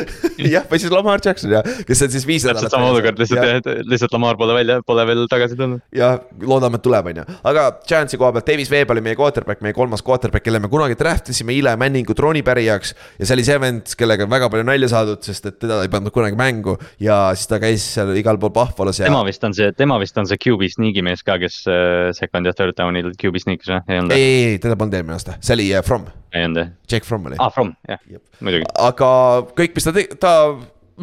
jah, 0.54 0.66
või 0.70 0.80
siis 0.82 0.92
Lamar 0.92 1.22
Jackson 1.24 1.52
jah, 1.54 1.66
kes 1.88 2.04
on 2.06 2.12
siis 2.12 2.26
viis 2.28 2.46
nädalat. 2.46 2.66
täpselt 2.66 2.76
sama 2.76 2.90
olukord, 2.92 3.20
lihtsalt, 3.22 3.68
lihtsalt 3.88 4.16
Lamar 4.16 4.38
pole 4.40 4.56
välja, 4.56 4.78
pole 4.86 5.06
veel 5.08 5.24
tagasi 5.30 5.58
tulnud. 5.58 5.82
ja 5.96 6.14
loodame, 6.42 6.80
et 6.80 6.86
tuleb, 6.86 7.10
on 7.12 7.22
ju, 7.22 7.26
aga 7.52 7.66
Giantsi 7.88 8.20
koha 8.20 8.32
pealt, 8.36 8.48
Davis 8.48 8.72
Webb 8.72 8.94
oli 8.94 9.04
meie 9.04 9.18
quarterback, 9.18 9.62
meie 9.64 9.76
kolmas 9.76 10.04
quarterback, 10.06 10.44
kelle 10.46 10.60
me 10.62 10.70
kunagi 10.72 10.98
draft 10.98 11.32
isime 11.32 11.56
Eli 11.56 11.76
Manningu 11.78 12.16
troonipärijaks. 12.18 12.94
ja 13.18 13.28
see 13.28 13.36
oli 13.36 13.46
see 13.46 13.58
vend, 13.62 13.94
kellega 13.98 14.26
on 14.26 14.32
väga 14.32 14.50
palju 14.52 14.68
nalja 14.68 14.90
saadud, 14.92 15.22
sest 15.26 15.50
et 15.50 15.60
teda 15.62 15.82
ei 15.86 15.92
pandud 15.92 16.14
kunagi 16.14 16.38
mängu 16.38 16.78
ja 17.02 17.24
siis 17.36 17.50
ta 17.50 17.60
käis 17.62 17.86
seal 17.96 18.14
igal 18.18 18.40
pool 18.42 18.54
Buffalo's 18.54 19.02
ja. 19.02 19.10
tema 19.10 19.22
vist 19.28 19.44
on 19.44 19.56
see, 19.56 19.72
tema 19.76 19.98
vist 20.02 20.18
on 20.18 20.28
see 20.30 20.40
QB 20.40 20.72
sneak'i 20.76 21.04
mees 21.04 21.24
ka, 21.26 21.38
kes 21.42 21.62
äh, 21.70 22.10
second 22.16 22.48
ja 22.48 22.56
third 22.56 22.78
down'il 22.78 23.12
QB 23.18 23.44
sneak'is 23.44 23.72
või, 23.72 23.84
ei 23.88 24.02
ei, 24.02 24.34
ei, 24.52 24.58
teda 24.62 24.78
polnud 24.78 24.98
eelmine 24.98 25.18
aasta, 25.18 25.38
see 25.40 25.58
oli 25.58 25.70
uh, 25.74 25.84
From. 25.86 26.10
Ei 26.32 26.46
olnud 26.48 26.62
jah? 26.62 26.70
Jake 26.90 27.08
From 27.08 27.26
oli. 27.28 27.38
aa 27.38 27.46
ah,, 27.46 27.54
From, 27.54 27.74
jah, 27.88 28.00
muidugi. 28.40 28.68
aga 28.88 29.10
kõik, 29.58 29.76
mis 29.76 29.88
ta 29.88 29.94
tegi, 29.96 30.18
ta 30.20 30.32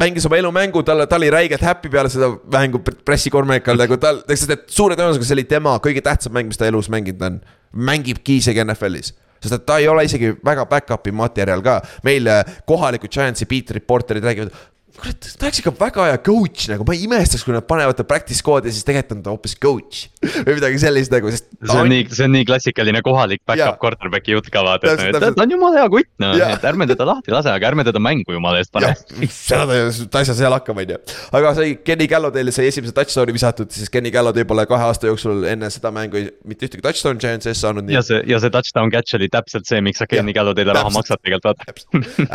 mängis 0.00 0.26
oma 0.28 0.38
elumängu, 0.40 0.82
talle, 0.86 1.06
ta 1.10 1.18
oli 1.18 1.30
räigelt 1.32 1.64
happy 1.66 1.90
peale 1.92 2.10
seda 2.12 2.30
mängu 2.52 2.82
pressikormekal 2.82 3.80
nagu 3.80 3.98
tal, 4.02 4.22
sest 4.30 4.54
et 4.54 4.68
suure 4.72 4.98
tõenäosusega 4.98 5.28
see 5.28 5.38
oli 5.38 5.48
tema 5.50 5.76
kõige 5.82 6.04
tähtsam 6.04 6.34
mäng, 6.36 6.50
mis 6.50 6.60
ta 6.60 6.68
elus 6.70 6.90
mänginud 6.92 7.26
on. 7.26 7.40
mängibki 7.70 8.40
isegi 8.40 8.64
NFL-is 8.64 9.12
sest 9.40 9.56
et 9.56 9.66
ta 9.66 9.78
ei 9.80 9.88
ole 9.88 10.04
isegi 10.04 10.34
väga 10.44 10.66
back-up'i 10.68 11.12
materjal 11.16 11.62
ka, 11.64 11.78
meil 12.04 12.28
kohalikud 12.68 13.12
Giantsi 13.12 13.48
beat 13.48 13.72
reporter'id 13.76 14.26
räägivad, 14.26 14.52
kurat, 15.00 15.28
ta 15.38 15.48
oleks 15.48 15.60
ikka 15.62 15.72
väga 15.78 16.06
hea 16.10 16.18
coach 16.24 16.68
nagu, 16.70 16.84
ma 16.86 16.96
ei 16.96 17.04
imestaks, 17.06 17.44
kui 17.46 17.54
nad 17.54 17.66
panevad 17.68 17.98
ta 17.98 18.04
practice 18.08 18.44
code'i 18.44 18.70
ja 18.70 18.76
siis 18.76 18.86
tegelikult 18.86 19.16
on 19.16 19.22
ta 19.24 19.34
hoopis 19.34 19.56
coach 19.60 20.06
või 20.46 20.56
midagi 20.58 20.80
sellist 20.82 21.12
nagu, 21.14 21.32
sest. 21.32 21.48
see 21.58 21.78
on 21.80 21.90
nii, 21.92 22.06
see 22.12 22.26
on 22.26 22.34
nii 22.36 22.46
klassikaline 22.48 23.02
kohalik 23.06 23.42
back-up 23.48 23.80
quarterback'i 23.82 24.36
jutt 24.36 24.50
ka 24.52 24.62
vaata, 24.66 24.94
et 25.08 25.18
ta 25.20 25.30
on 25.32 25.54
jumala 25.54 25.82
hea 25.82 25.92
kutt 25.92 26.10
noh, 26.22 26.36
et 26.46 26.66
ärme 26.70 26.88
teda 26.90 27.06
lahti 27.08 27.34
lase, 27.34 27.52
aga 27.54 27.70
ärme 27.70 27.86
teda 27.88 28.02
mängu 28.02 28.36
jumala 28.36 28.60
eest 28.60 28.72
pane. 28.74 28.92
seda 29.30 29.66
ta 30.12 30.22
ei 30.22 30.28
saa 30.28 30.38
seal 30.42 30.56
hakkama, 30.56 30.84
on 30.84 30.94
ju. 30.94 31.00
aga 31.40 31.54
sai 31.58 31.74
Kenny 31.84 32.08
Gallodeile 32.10 32.54
sai 32.54 32.68
esimese 32.70 32.94
touchdown'i 32.96 33.36
visatud, 33.36 33.72
siis 33.74 33.92
Kenny 33.92 34.12
Gallodale 34.14 34.48
pole 34.48 34.66
kahe 34.70 34.90
aasta 34.90 35.10
jooksul 35.10 35.46
enne 35.50 35.70
seda 35.72 35.92
mängu 35.94 36.26
mitte 36.48 36.68
ühtegi 36.68 36.84
touchdown'i 36.84 37.24
Giantsis 37.24 37.64
saanud. 37.64 37.88
ja 37.90 38.04
see, 38.04 38.20
ja 38.28 38.40
see 38.42 38.52
touchdown 38.52 38.92
catch 38.92 39.16
oli 39.18 39.30
täpselt 39.32 39.68
see, 39.68 39.80
miks 39.84 40.02
sa 40.02 40.08
Kenny 40.10 40.36
Gallodale 40.36 40.76
raha 40.76 40.92
maksad 40.94 41.22
tegelikult 41.24 41.50
vaata 41.50 41.70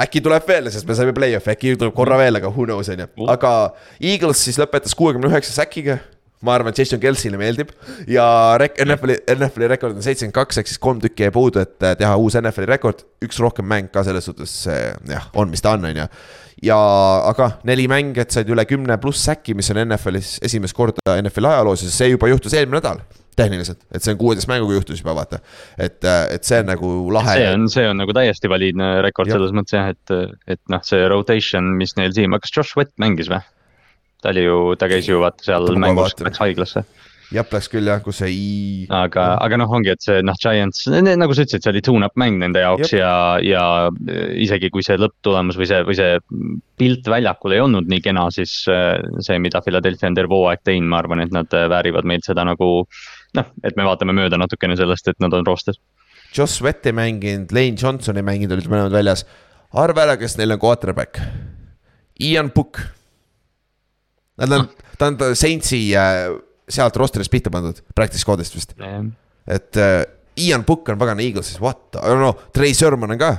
äkki 0.05 0.21
tuleb 0.25 0.47
veel, 0.49 0.69
sest 0.73 0.87
me 0.89 0.97
saime 0.97 1.13
play-off'i, 1.15 1.53
äkki 1.55 1.75
tuleb 1.79 1.95
korra 1.95 2.17
veel, 2.19 2.39
aga 2.39 2.51
who 2.55 2.65
knows, 2.67 2.89
on 2.89 3.05
ju. 3.05 3.29
aga 3.31 3.53
Eagles 3.99 4.43
siis 4.47 4.59
lõpetas 4.61 4.95
kuuekümne 4.97 5.29
üheksa 5.31 5.55
säkiga 5.61 5.99
ma 6.45 6.55
arvan, 6.55 6.73
et 6.73 6.79
Jason 6.81 7.01
Kelsile 7.01 7.39
meeldib 7.39 7.71
ja 8.11 8.25
rek-, 8.61 8.77
NFL-i, 8.83 9.17
NFL-i 9.35 9.69
rekord 9.71 9.97
on 9.97 10.05
seitsekümmend 10.05 10.35
kaks, 10.35 10.59
ehk 10.61 10.71
siis 10.71 10.81
kolm 10.81 11.01
tükki 11.03 11.25
jäi 11.25 11.33
puudu, 11.33 11.63
et 11.63 11.85
äh, 11.85 11.95
teha 11.99 12.15
uus 12.21 12.37
NFL-i 12.39 12.69
rekord. 12.75 13.05
üks 13.25 13.39
rohkem 13.41 13.67
mäng 13.69 13.89
ka 13.93 14.03
selles 14.05 14.27
suhtes 14.27 14.53
jah, 14.67 15.29
on, 15.33 15.49
mis 15.51 15.63
ta 15.63 15.75
on, 15.77 15.87
on 15.89 16.01
ju. 16.03 16.07
ja 16.69 16.79
aga 17.31 17.51
neli 17.67 17.87
mängijat 17.91 18.35
said 18.35 18.51
üle 18.51 18.67
kümne 18.69 18.99
pluss 19.01 19.25
säki, 19.25 19.55
mis 19.57 19.71
on 19.73 19.81
NFL-is 19.87 20.37
esimest 20.45 20.77
korda 20.77 21.17
NFL-i 21.21 21.53
ajaloos 21.55 21.85
ja 21.87 21.93
see 21.93 22.13
juba 22.13 22.29
juhtus 22.31 22.53
eelmine 22.53 22.81
nädal 22.81 23.01
tehniliselt, 23.35 23.81
et 23.91 24.03
see 24.03 24.15
on 24.15 24.19
kuueteist 24.21 24.49
mänguga 24.51 24.77
juhtus 24.77 25.01
juba 25.01 25.15
vaata, 25.17 25.41
et, 25.77 25.99
äh, 26.03 26.21
et 26.37 26.47
see 26.47 26.61
on 26.63 26.71
nagu 26.71 26.91
lahe. 27.15 27.37
see 27.39 27.49
on, 27.51 27.67
see 27.71 27.87
on 27.89 27.99
nagu 28.01 28.15
täiesti 28.15 28.51
valiidne 28.51 28.91
rekord 29.05 29.31
ja. 29.31 29.37
selles 29.37 29.55
mõttes 29.55 29.77
jah, 29.77 29.91
et, 29.95 30.37
et 30.55 30.61
noh, 30.71 30.83
see 30.87 31.03
rotation, 31.11 31.73
mis 31.79 31.95
neil 31.99 32.15
siin, 32.15 32.35
kas 32.41 32.55
Josh 32.55 32.75
Sweat 32.75 32.93
mängis 33.01 33.31
või? 33.31 33.43
ta 34.23 34.31
oli 34.31 34.45
ju, 34.47 34.61
ta 34.79 34.89
käis 34.89 35.09
ju 35.09 35.19
vaata 35.21 35.45
seal 35.45 35.67
mängus, 35.77 36.15
läks 36.23 36.41
haiglasse 36.41 36.85
jah, 37.33 37.47
läks 37.51 37.69
küll 37.71 37.87
jah, 37.89 38.01
kus 38.03 38.19
see 38.21 38.31
i. 38.33 38.49
aga, 38.93 39.25
aga 39.43 39.59
noh, 39.59 39.71
ongi, 39.77 39.91
et 39.93 40.03
see 40.03 40.21
noh, 40.25 40.37
Giants, 40.41 40.85
nagu 40.91 41.35
sa 41.35 41.45
ütlesid, 41.45 41.63
see 41.63 41.73
oli 41.73 41.83
tune-up 41.85 42.15
mäng 42.19 42.39
nende 42.41 42.61
jaoks 42.63 42.91
Jep. 42.91 42.99
ja, 43.01 43.13
ja 43.43 43.65
isegi 44.45 44.71
kui 44.73 44.85
see 44.85 44.97
lõpptulemus 45.01 45.59
või 45.59 45.69
see, 45.69 45.81
või 45.87 45.97
see 45.97 46.15
pilt 46.79 47.09
väljakul 47.11 47.55
ei 47.55 47.63
olnud 47.63 47.89
nii 47.91 48.03
kena, 48.05 48.27
siis 48.35 48.57
äh, 48.71 48.97
see, 49.25 49.39
mida 49.41 49.63
Philadelphia 49.65 50.11
on 50.11 50.17
terve 50.17 50.37
hooaeg 50.37 50.65
teinud, 50.67 50.89
ma 50.91 51.01
arvan, 51.01 51.23
et 51.25 51.35
nad 51.35 51.57
äh, 51.57 51.69
väärivad 51.71 52.07
meilt 52.07 52.27
seda 52.27 52.45
nagu 52.47 52.71
noh, 53.35 53.51
et 53.63 53.77
me 53.77 53.85
vaatame 53.87 54.15
mööda 54.17 54.39
natukene 54.41 54.77
sellest, 54.79 55.11
et 55.11 55.19
nad 55.23 55.33
on 55.35 55.45
roostes. 55.47 55.79
Joss 56.35 56.59
Sweat 56.59 56.85
ei 56.89 56.95
mänginud, 56.95 57.51
Lane 57.55 57.79
Johnson 57.79 58.17
ei 58.19 58.25
mänginud, 58.25 58.57
olid 58.57 58.71
mõlemad 58.71 58.95
väljas. 58.95 59.25
arva 59.75 60.05
ära, 60.05 60.17
kes 60.19 60.37
neil 60.39 60.55
on 60.55 60.59
quarterback. 60.59 61.19
Ian 62.23 62.51
Book 62.55 62.79
Nad 64.35 64.51
on, 64.51 64.67
ta 64.99 65.07
on 65.07 65.35
Saintsi 65.35 65.79
äh, 65.95 66.27
sealt 66.67 66.97
roster'ist 66.99 67.31
pihta 67.31 67.51
pandud, 67.53 67.77
practice 67.95 68.23
squad'ist 68.23 68.55
vist. 68.55 68.73
et 69.47 69.77
äh, 69.79 70.03
Ian 70.43 70.65
Book 70.67 70.89
on 70.91 70.99
pagana 70.99 71.23
Eaglesis, 71.23 71.59
what, 71.61 71.95
noh, 71.95 72.35
Trey 72.51 72.73
Sermon 72.75 73.15
on 73.15 73.21
ka 73.21 73.31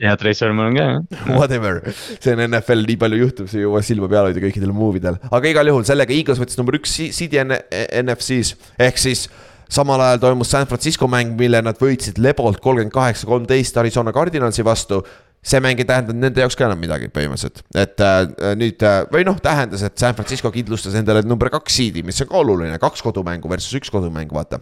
ja 0.00 0.16
Trace 0.20 0.40
Sermon 0.40 0.70
on 0.70 0.78
ka 0.78 0.86
jah. 0.86 1.04
Whatever, 1.38 1.82
see 1.92 2.32
on 2.34 2.42
NFL, 2.48 2.86
nii 2.88 2.98
palju 3.00 3.20
juhtub, 3.24 3.50
sa 3.50 3.60
ei 3.60 3.66
jõua 3.66 3.84
silma 3.86 4.08
peal 4.10 4.30
hoida 4.30 4.42
kõikidel 4.42 4.74
move 4.76 5.00
idel, 5.00 5.20
aga 5.30 5.52
igal 5.52 5.72
juhul 5.72 5.86
sellega 5.88 6.16
Eagles 6.16 6.40
võttis 6.40 6.60
number 6.60 6.80
üks 6.80 6.96
seed'i 6.96 7.40
NFC-s 7.44 8.56
ehk 8.80 9.00
siis 9.00 9.28
samal 9.70 10.02
ajal 10.02 10.22
toimus 10.24 10.50
San 10.50 10.66
Francisco 10.66 11.08
mäng, 11.10 11.36
mille 11.38 11.60
nad 11.62 11.78
võitsid 11.78 12.18
Lebolt 12.22 12.60
kolmkümmend 12.62 12.94
kaheksa, 12.94 13.28
kolmteist 13.30 13.76
Arizona 13.78 14.14
Cardinalsi 14.14 14.64
vastu. 14.66 15.04
See 15.40 15.56
mäng 15.62 15.78
ei 15.80 15.86
tähendanud 15.88 16.20
nende 16.20 16.42
jaoks 16.42 16.56
ka 16.58 16.66
enam 16.66 16.76
midagi 16.82 17.06
põhimõtteliselt, 17.08 17.62
et 17.80 18.02
äh, 18.04 18.50
nüüd 18.60 18.82
äh, 18.84 18.98
või 19.08 19.22
noh, 19.24 19.38
tähendas, 19.40 19.80
et 19.86 19.96
San 19.96 20.12
Francisco 20.18 20.50
kindlustas 20.52 20.98
endale 21.00 21.22
number 21.24 21.48
kaks 21.54 21.78
seed'i, 21.80 22.02
mis 22.04 22.20
on 22.20 22.28
ka 22.28 22.36
oluline, 22.42 22.76
kaks 22.82 23.00
kodumängu 23.06 23.48
versus 23.48 23.72
üks 23.78 23.88
kodumäng, 23.94 24.28
vaata. 24.36 24.60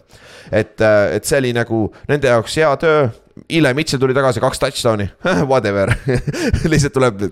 et 0.52 0.78
äh,, 0.78 1.16
et 1.16 1.26
see 1.26 1.40
oli 1.42 1.50
nagu 1.56 1.88
nende 2.06 2.30
jaoks 2.30 2.54
hea 2.62 2.70
töö, 2.78 3.08
Eli 3.48 3.72
Mitchell 3.76 4.00
tuli 4.02 4.16
tagasi, 4.16 4.42
kaks 4.42 4.62
touchdown'i. 4.62 5.08
Whatever. 5.50 5.94
Lihtsalt 6.72 6.96
tuleb. 6.96 7.22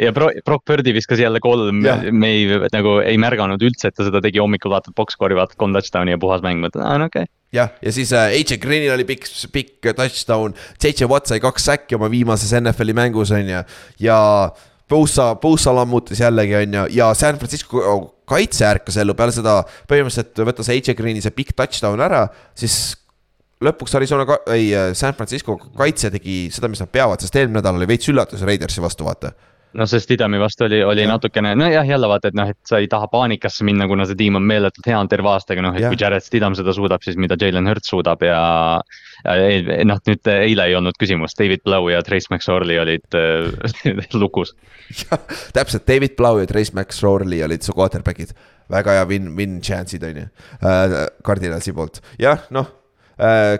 ja 0.00 0.12
Brock 0.14 0.64
Birdi 0.66 0.94
viskas 0.96 1.22
jälle 1.22 1.40
kolm, 1.44 1.84
me 2.10 2.32
ei 2.32 2.60
nagu 2.74 2.98
ei 3.04 3.20
märganud 3.20 3.62
üldse, 3.62 3.90
et 3.90 3.98
ta 3.98 4.06
seda 4.08 4.22
tegi. 4.24 4.42
Hommikul 4.42 4.74
vaatad 4.74 4.96
box-score'i, 4.98 5.38
vaatad 5.38 5.58
kolm 5.60 5.76
touchdown'i 5.76 6.16
ja 6.16 6.20
puhas 6.20 6.44
mäng, 6.44 6.62
mõtled, 6.64 6.84
aa 6.84 7.00
no 7.00 7.10
okei. 7.12 7.26
Okay 7.28 7.32
jah, 7.54 7.70
ja 7.82 7.92
siis 7.94 8.10
äh, 8.10 8.32
AJ 8.34 8.58
Greenil 8.58 8.90
oli 8.90 9.04
pikk, 9.06 9.28
pikk 9.54 9.92
touchdown, 9.94 10.56
JJ 10.82 11.06
Watt 11.10 11.30
sai 11.30 11.38
kaks 11.42 11.68
säkki 11.68 11.94
oma 11.94 12.08
viimases 12.10 12.50
NFL-i 12.58 12.96
mängus, 12.98 13.30
on 13.34 13.46
ju, 13.46 13.60
ja 14.02 14.18
Bosa, 14.90 15.30
Bosa 15.40 15.72
lammutas 15.74 16.20
jällegi, 16.20 16.56
on 16.58 16.74
ju, 16.80 16.84
ja 16.98 17.12
San 17.14 17.38
Francisco 17.38 17.84
kaitse 18.28 18.66
ärkas 18.68 18.98
ellu. 19.00 19.14
Peale 19.16 19.34
seda, 19.36 19.60
põhimõtteliselt 19.90 20.44
võtas 20.48 20.70
AJ 20.72 20.96
Greeni 20.98 21.22
see 21.24 21.34
pikk 21.34 21.54
touchdown 21.56 22.02
ära, 22.04 22.26
siis 22.58 22.96
lõpuks 23.64 23.96
Arizona, 23.96 24.38
ei, 24.52 24.70
San 24.98 25.14
Francisco 25.14 25.56
kaitse 25.76 26.10
tegi 26.14 26.48
seda, 26.52 26.68
mis 26.68 26.82
nad 26.82 26.90
peavad, 26.92 27.22
sest 27.22 27.36
eelmine 27.36 27.60
nädal 27.60 27.78
oli 27.78 27.88
veits 27.88 28.10
üllatus 28.10 28.42
Raidersi 28.46 28.82
vastu, 28.84 29.06
vaata 29.06 29.32
noh, 29.74 29.88
see 29.90 30.02
Stidami 30.02 30.38
vastu 30.40 30.66
oli, 30.68 30.80
oli 30.86 31.02
ja. 31.04 31.08
natukene, 31.10 31.54
nojah, 31.58 31.86
jälle 31.88 32.08
vaata, 32.08 32.30
et 32.30 32.36
noh, 32.38 32.50
et 32.54 32.58
sa 32.68 32.78
ei 32.82 32.88
taha 32.90 33.08
paanikasse 33.12 33.66
minna, 33.66 33.86
kuna 33.90 34.06
see 34.08 34.18
tiim 34.18 34.38
on 34.38 34.46
meeletult 34.46 34.86
hea 34.90 34.98
on 34.98 35.10
terve 35.10 35.30
aastaga, 35.30 35.64
noh, 35.64 35.74
et 35.76 35.84
ja. 35.84 35.90
kui 35.92 35.98
Jared 36.00 36.24
Stidham 36.24 36.56
seda 36.58 36.74
suudab, 36.76 37.02
siis 37.04 37.18
mida 37.20 37.38
Jalen 37.40 37.68
Hurts 37.70 37.90
suudab 37.90 38.22
ja. 38.26 38.38
ja 39.24 39.80
noh, 39.88 40.00
nüüd 40.08 40.30
eile 40.34 40.68
ei 40.70 40.78
olnud 40.78 40.98
küsimust, 41.00 41.38
David 41.40 41.64
Blau 41.66 41.90
ja 41.92 42.02
Trace 42.06 42.30
McSorley 42.30 42.78
olid 42.82 43.18
äh, 43.18 44.06
lukus. 44.20 44.54
täpselt, 45.56 45.86
David 45.88 46.16
Blau 46.18 46.38
ja 46.42 46.48
Trace 46.50 46.74
McSorley 46.76 47.42
olid 47.46 47.66
su 47.66 47.74
quarterback'id, 47.76 48.34
väga 48.72 48.98
hea 48.98 49.10
win, 49.10 49.34
win 49.38 49.60
chance'id 49.64 50.06
on 50.06 50.24
ju 50.24 50.30
äh,, 50.62 50.98
Cardinalsi 51.26 51.74
poolt, 51.76 52.02
jah, 52.20 52.46
noh 52.54 52.70
äh,. 52.70 52.80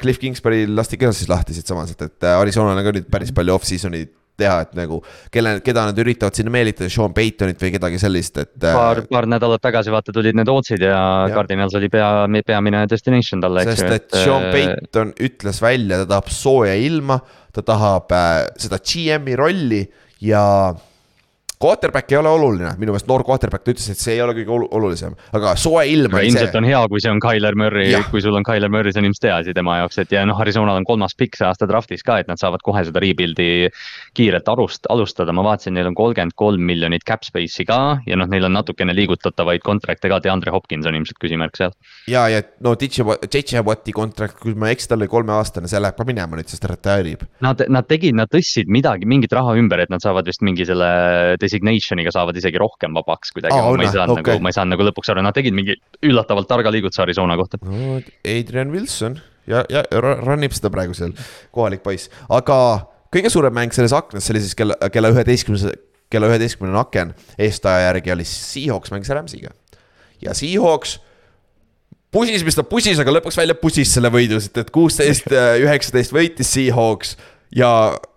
Cliff 0.02 0.18
Kingsbury 0.18 0.64
lasti 0.66 0.98
ka 0.98 1.12
siis 1.14 1.30
lahti 1.30 1.54
siitsamast, 1.54 2.00
et 2.02 2.28
Arizonal 2.34 2.74
on 2.74 2.86
ka 2.86 2.94
nüüd 2.96 3.10
päris 3.12 3.30
palju 3.34 3.54
off-season'i 3.54 4.04
teha, 4.38 4.54
et 4.64 4.72
nagu 4.76 4.98
kelle, 5.32 5.56
keda 5.64 5.86
nad 5.88 5.98
üritavad 6.02 6.34
sinna 6.36 6.52
meelitada, 6.54 6.90
Sean 6.92 7.14
Paytonit 7.14 7.60
või 7.62 7.70
kedagi 7.76 8.00
sellist, 8.02 8.40
et. 8.42 8.54
paar, 8.64 9.04
paar 9.10 9.28
nädalat 9.30 9.62
tagasi 9.62 9.94
vaata 9.94 10.14
tulid 10.14 10.36
need 10.38 10.50
Ootsid 10.50 10.82
ja, 10.82 10.96
ja. 11.28 11.34
Cardinals 11.34 11.76
oli 11.78 11.90
pea, 11.92 12.08
peamine 12.46 12.84
destination 12.90 13.44
talle, 13.44 13.62
eks 13.62 13.76
ju. 13.76 13.82
sest 13.82 13.98
et 13.98 14.16
Sean 14.24 14.48
äh, 14.48 14.56
Payton 14.56 15.14
ütles 15.28 15.62
välja, 15.62 16.02
ta 16.02 16.10
tahab 16.16 16.32
sooja 16.34 16.74
ilma, 16.74 17.20
ta 17.54 17.62
tahab 17.66 18.16
äh, 18.16 18.40
seda 18.64 18.80
GM-i 18.82 19.38
rolli 19.38 19.84
ja 20.24 20.44
Quarterback 21.64 22.12
ei 22.12 22.18
ole 22.18 22.28
oluline, 22.28 22.74
minu 22.76 22.92
meelest 22.92 23.06
noor 23.08 23.22
quarterback, 23.24 23.64
ta 23.64 23.72
ütles, 23.72 23.86
et 23.88 23.96
see 23.96 24.18
ei 24.18 24.20
ole 24.20 24.34
kõige 24.36 24.52
olulisem, 24.76 25.14
aga 25.32 25.54
soe 25.56 25.86
ilm. 25.88 26.12
ilmselt 26.20 26.58
on 26.58 26.66
hea, 26.68 26.80
kui 26.92 27.00
see 27.00 27.08
on 27.08 27.22
Tyler 27.24 27.56
Murry, 27.56 27.86
kui 28.10 28.20
sul 28.20 28.36
on 28.36 28.44
Tyler 28.44 28.68
Murry, 28.68 28.92
see 28.92 29.00
on 29.00 29.08
ilmselt 29.08 29.28
hea 29.30 29.38
asi 29.40 29.54
tema 29.56 29.78
jaoks, 29.78 29.96
et 30.02 30.12
ja 30.12 30.26
noh, 30.28 30.36
Arizonal 30.44 30.76
on 30.76 30.84
kolmas 30.84 31.16
pikk 31.16 31.38
see 31.38 31.46
aasta 31.48 31.64
draft'is 31.70 32.04
ka, 32.04 32.18
et 32.20 32.28
nad 32.28 32.40
saavad 32.40 32.60
kohe 32.66 32.82
seda 32.84 33.00
rebuild'i 33.00 33.46
kiirelt 34.12 34.50
arust, 34.52 34.90
alustada, 34.92 35.32
ma 35.32 35.46
vaatasin, 35.46 35.72
neil 35.78 35.88
on 35.88 35.96
kolmkümmend 35.96 36.36
kolm 36.36 36.66
miljonit 36.68 37.06
cap 37.08 37.24
space'i 37.24 37.64
ka 37.70 37.80
ja 38.04 38.20
noh, 38.20 38.28
neil 38.28 38.44
on 38.44 38.52
natukene 38.58 38.92
liigutatavaid 39.00 39.64
kontrakte 39.64 40.12
ka, 40.12 40.20
DeAndre 40.20 40.52
Hopkins 40.52 40.84
on 40.90 41.00
ilmselt 41.00 41.22
küsimärk 41.24 41.56
seal. 41.56 41.72
ja, 42.12 42.26
ja 42.28 42.44
no 42.60 42.76
JJ 42.76 43.64
Watti 43.64 43.96
kontrakt, 43.96 44.36
kui 44.42 44.52
ma 44.52 44.68
ei 44.68 44.76
eksi, 44.76 44.90
tal 44.92 45.00
oli 45.00 45.08
kolmeaastane, 45.08 45.72
see 45.72 45.80
läheb 45.80 45.96
ka 45.96 46.04
minema 46.04 46.36
nüüd, 46.36 46.52
sest 46.52 46.66
ta 46.66 46.74
retire 46.74 47.16
ib. 47.16 47.24
Nad, 47.44 47.64
nad 47.72 47.88
tegid, 47.88 48.12
nad 48.20 48.28
tõstsid 48.28 48.68
midagi, 48.68 49.08
mingit 49.08 49.32
raha 49.32 49.56
ümber, 49.56 49.80
et 49.80 49.92
nad 49.92 50.04
saavad 50.04 50.28
vist 50.28 50.44
mingi 50.44 50.68
selle 50.68 50.92
designation'iga 51.54 52.12
saavad 52.14 52.36
isegi 52.40 52.60
rohkem 52.60 52.96
vabaks 52.98 53.32
kuidagi 53.34 53.54
oh,, 53.56 53.74
ma 53.78 53.86
ei 53.86 53.92
saanud 53.92 54.18
okay. 54.18 54.34
nagu, 54.34 54.44
ma 54.44 54.50
ei 54.50 54.56
saanud 54.56 54.74
nagu 54.74 54.88
lõpuks 54.90 55.12
aru, 55.14 55.24
nad 55.24 55.36
tegid 55.36 55.56
mingi 55.56 55.78
üllatavalt 56.04 56.50
targa 56.50 56.72
liigutuse 56.74 57.04
Arizona 57.06 57.38
kohta. 57.40 57.60
No,. 57.62 58.00
Adrian 58.26 58.74
Wilson. 58.74 59.20
Ja, 59.50 59.60
ja 59.68 59.82
run 60.00 60.46
ib 60.46 60.54
seda 60.56 60.70
praegu 60.72 60.94
seal, 60.96 61.12
kohalik 61.52 61.82
poiss, 61.84 62.08
aga 62.32 62.56
kõige 63.12 63.28
suurem 63.32 63.52
mäng 63.52 63.74
selles 63.76 63.92
aknas, 63.92 64.24
see 64.24 64.32
oli 64.32 64.40
siis 64.40 64.56
kella, 64.56 64.76
kella 64.92 65.10
üheteistkümnes, 65.12 65.66
kella 66.12 66.30
üheteistkümnene 66.32 66.80
aken 66.80 67.12
eestaja 67.44 67.90
järgi 67.90 68.14
oli 68.14 68.24
Seahawks 68.28 68.94
mängis 68.94 69.12
Rams'iga. 69.12 69.52
ja 70.24 70.32
Seahawks 70.32 70.96
pusis, 72.14 72.44
mis 72.46 72.56
ta 72.56 72.64
pusis, 72.64 72.98
aga 73.02 73.18
lõpuks 73.18 73.36
välja 73.36 73.58
pusis 73.58 73.92
selle 73.92 74.08
võidu, 74.14 74.40
sest 74.40 74.64
et 74.64 74.72
kuusteist, 74.74 75.28
üheksateist 75.64 76.14
võitis 76.14 76.56
Seahawks. 76.56 77.18
Ja 77.54 77.68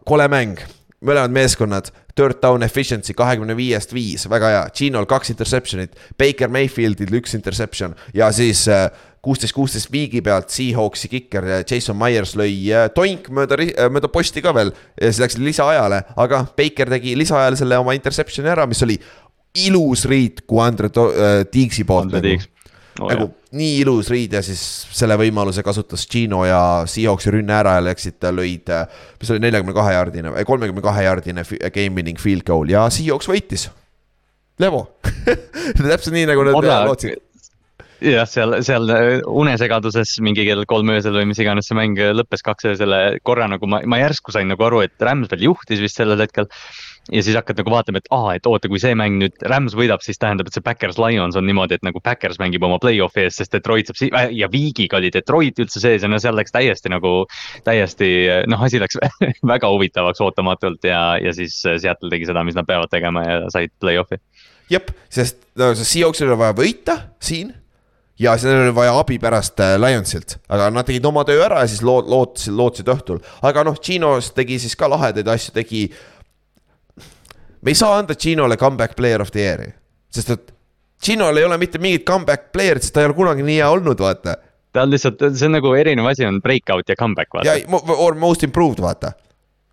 kole 0.08 0.26
mäng 0.32 0.64
mõlemad 1.06 1.34
meeskonnad, 1.34 1.92
third 2.18 2.40
down 2.42 2.66
efficiency 2.66 3.14
kahekümne 3.18 3.56
viiest 3.58 3.94
viis, 3.94 4.26
väga 4.30 4.50
hea, 4.54 4.64
Ginol 4.78 5.06
kaks 5.10 5.30
interception'it, 5.34 5.94
Baker 6.18 6.50
Mayfieldil 6.54 7.14
üks 7.20 7.36
interception 7.38 7.94
ja 8.18 8.32
siis 8.34 8.64
äh, 8.72 8.88
kuusteist, 9.22 9.54
kuusteist 9.54 9.92
viigi 9.94 10.24
pealt 10.26 10.50
Seahawksi 10.54 11.12
kiker 11.12 11.46
Jason 11.60 11.98
Myers 12.00 12.34
lõi 12.40 12.52
äh, 12.74 12.88
toink 12.96 13.30
mööda, 13.30 13.60
äh, 13.62 13.92
mööda 13.94 14.10
posti 14.10 14.42
ka 14.42 14.56
veel. 14.58 14.74
ja 14.98 15.12
siis 15.12 15.22
läks 15.22 15.38
lisaajale, 15.42 16.02
aga 16.18 16.44
Baker 16.58 16.90
tegi 16.98 17.14
lisaajal 17.20 17.60
selle 17.62 17.78
oma 17.84 17.94
interception'i 17.98 18.54
ära, 18.56 18.66
mis 18.70 18.82
oli 18.88 18.98
ilus 19.68 20.06
riid 20.10 20.44
Kuandre 20.50 20.90
Tiigsi 21.52 21.86
poolt. 21.88 22.14
Nagu 22.18 22.38
nagu 22.98 23.28
nii 23.56 23.82
ilus 23.82 24.10
riid 24.12 24.34
ja 24.36 24.42
siis 24.46 24.62
selle 24.96 25.16
võimaluse 25.20 25.64
kasutas 25.66 26.04
Gino 26.12 26.44
ja 26.48 26.62
Seahawksi 26.90 27.32
rünne 27.38 27.56
ära 27.56 27.78
ja 27.78 27.84
läksid, 27.86 28.20
lõid, 28.36 28.72
mis 29.22 29.32
oli 29.34 29.44
neljakümne 29.46 29.76
kahe 29.78 29.94
jaardine, 29.96 30.34
kolmekümne 30.48 30.84
kahe 30.84 31.06
jaardine 31.08 31.46
game 31.74 31.96
winning 31.96 32.20
field 32.20 32.46
goal 32.48 32.68
ja 32.72 32.88
Seahawks 32.94 33.30
võitis. 33.32 33.70
Levo. 34.60 34.84
Täpselt 35.78 36.14
nii 36.16 36.28
nagu 36.30 36.44
nad 36.48 36.58
lootsid. 36.90 37.24
Jah, 38.04 38.28
seal, 38.30 38.60
seal 38.62 38.92
unesegaduses 39.26 40.20
mingi 40.22 40.44
kell 40.46 40.68
kolm 40.70 40.92
öösel 40.94 41.16
või 41.18 41.32
mis 41.32 41.40
iganes 41.42 41.66
see 41.70 41.78
mäng 41.78 41.98
lõppes 41.98 42.44
kaks 42.46 42.68
öösel 42.70 42.94
korra 43.26 43.48
nagu 43.50 43.70
ma, 43.70 43.80
ma 43.90 43.98
järsku 44.04 44.34
sain 44.36 44.50
nagu 44.52 44.68
aru, 44.68 44.84
et 44.86 44.94
Rams 45.02 45.32
veel 45.32 45.48
juhtis 45.48 45.82
vist 45.82 45.98
sellel 45.98 46.22
hetkel 46.22 46.46
ja 47.12 47.24
siis 47.24 47.38
hakkad 47.38 47.60
nagu 47.62 47.72
vaatama, 47.72 48.02
et 48.02 48.10
aa, 48.16 48.34
et 48.38 48.48
oota, 48.50 48.70
kui 48.72 48.82
see 48.82 48.96
mäng 48.98 49.20
nüüd 49.22 49.46
Rams 49.48 49.76
võidab, 49.78 50.04
siis 50.06 50.20
tähendab, 50.22 50.50
et 50.50 50.58
see 50.58 50.66
Backers 50.66 51.00
Lions 51.02 51.38
on 51.40 51.48
niimoodi, 51.48 51.78
et 51.78 51.86
nagu 51.88 52.02
Backers 52.04 52.40
mängib 52.42 52.64
oma 52.68 52.80
play-off'i 52.84 53.26
ees, 53.26 53.38
sest 53.42 53.56
Detroit 53.56 53.92
saab 53.92 54.00
si- 54.00 54.12
äh, 54.14 54.32
ja 54.36 54.50
Viigiga 54.52 55.00
oli 55.00 55.12
Detroit 55.14 55.60
üldse 55.64 55.84
sees 55.84 56.04
ja 56.04 56.12
no 56.12 56.20
seal 56.24 56.36
läks 56.38 56.56
täiesti 56.56 56.92
nagu. 56.94 57.26
täiesti 57.68 58.10
noh, 58.48 58.64
asi 58.64 58.82
läks 58.82 59.00
väga 59.54 59.70
huvitavaks 59.72 60.22
ootamatult 60.24 60.84
ja, 60.88 61.18
ja 61.22 61.34
siis 61.36 61.60
Seattle 61.64 62.12
tegi 62.14 62.28
seda, 62.30 62.44
mis 62.48 62.58
nad 62.58 62.68
peavad 62.68 62.92
tegema 62.92 63.24
ja 63.26 63.40
said 63.54 63.72
play-off'i. 63.80 64.20
jep, 64.72 64.92
sest 65.10 65.40
no 65.58 65.72
Seahawksil 65.78 66.28
oli 66.30 66.42
vaja 66.44 66.58
võita 66.58 67.00
siin 67.24 67.54
ja 68.20 68.34
sellel 68.38 68.68
oli 68.68 68.76
vaja 68.76 68.96
abi 69.00 69.20
pärast 69.22 69.60
äh, 69.62 69.76
Lionsilt, 69.80 70.38
aga 70.50 70.70
nad 70.74 70.88
tegid 70.88 71.06
oma 71.06 71.24
töö 71.28 71.44
ära 71.46 71.62
ja 71.64 71.70
siis 71.70 71.84
loot-, 71.86 72.10
lootsid, 72.10 72.56
lootsid 72.58 72.90
õhtul. 72.92 73.22
aga 73.46 73.64
noh, 73.68 73.78
Ginos 73.84 74.32
tegi 74.36 74.60
siis 74.62 74.76
ka 74.76 74.90
lahedaid 74.90 75.28
asju, 75.34 75.54
tegi 75.56 75.88
me 77.68 77.76
ei 77.76 77.76
saa 77.76 77.98
anda 78.00 78.16
Ginole 78.16 78.56
comeback 78.56 78.96
player 78.96 79.22
of 79.22 79.34
the 79.36 79.44
year'i, 79.44 79.72
sest 80.10 80.30
et 80.32 80.54
Ginol 81.04 81.38
ei 81.38 81.44
ole 81.46 81.58
mitte 81.60 81.82
mingit 81.84 82.06
comeback 82.08 82.48
player'it, 82.56 82.86
sest 82.86 82.96
ta 82.96 83.04
ei 83.04 83.10
ole 83.10 83.18
kunagi 83.18 83.44
nii 83.44 83.60
hea 83.60 83.68
olnud, 83.70 84.00
vaata. 84.00 84.38
ta 84.72 84.86
on 84.88 84.94
lihtsalt, 84.94 85.22
see 85.36 85.50
on 85.50 85.58
nagu 85.58 85.74
erinev 85.76 86.08
asi 86.08 86.26
on 86.26 86.40
breakout 86.42 86.88
ja 86.88 86.96
comeback, 86.96 87.34
vaata. 87.36 87.58
ja, 87.58 87.82
or 87.98 88.16
most 88.16 88.48
improved, 88.48 88.80
vaata 88.84 89.12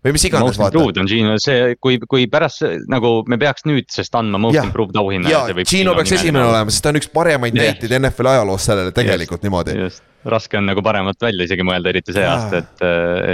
või 0.05 0.15
mis 0.15 0.25
iganes. 0.29 0.57
Most 0.59 0.75
improved 0.75 0.99
on 1.01 1.09
Gino, 1.09 1.35
see, 1.41 1.75
kui, 1.81 1.97
kui 2.09 2.25
pärast 2.31 2.65
nagu 2.91 3.17
me 3.29 3.39
peaks 3.41 3.65
nüüdsest 3.67 4.17
andma 4.19 4.39
most 4.41 4.61
improved 4.61 4.97
auhinna. 5.01 5.31
ja, 5.31 5.45
Gino 5.65 5.95
peaks 5.97 6.15
esimene 6.19 6.45
olema, 6.45 6.73
sest 6.73 6.85
ta 6.85 6.93
on 6.93 6.99
üks 7.01 7.09
paremaid 7.13 7.57
näiteid 7.57 7.95
NFL 7.99 8.35
ajaloos 8.35 8.67
sellele 8.69 8.93
tegelikult 8.95 9.39
just, 9.39 9.47
niimoodi. 9.47 9.77
just, 9.79 10.05
raske 10.29 10.59
on 10.59 10.69
nagu 10.69 10.83
paremat 10.85 11.25
välja 11.25 11.47
isegi 11.49 11.65
mõelda, 11.65 11.91
eriti 11.91 12.13
see 12.15 12.25
ja. 12.25 12.35
aasta, 12.35 12.61
et, 12.61 12.85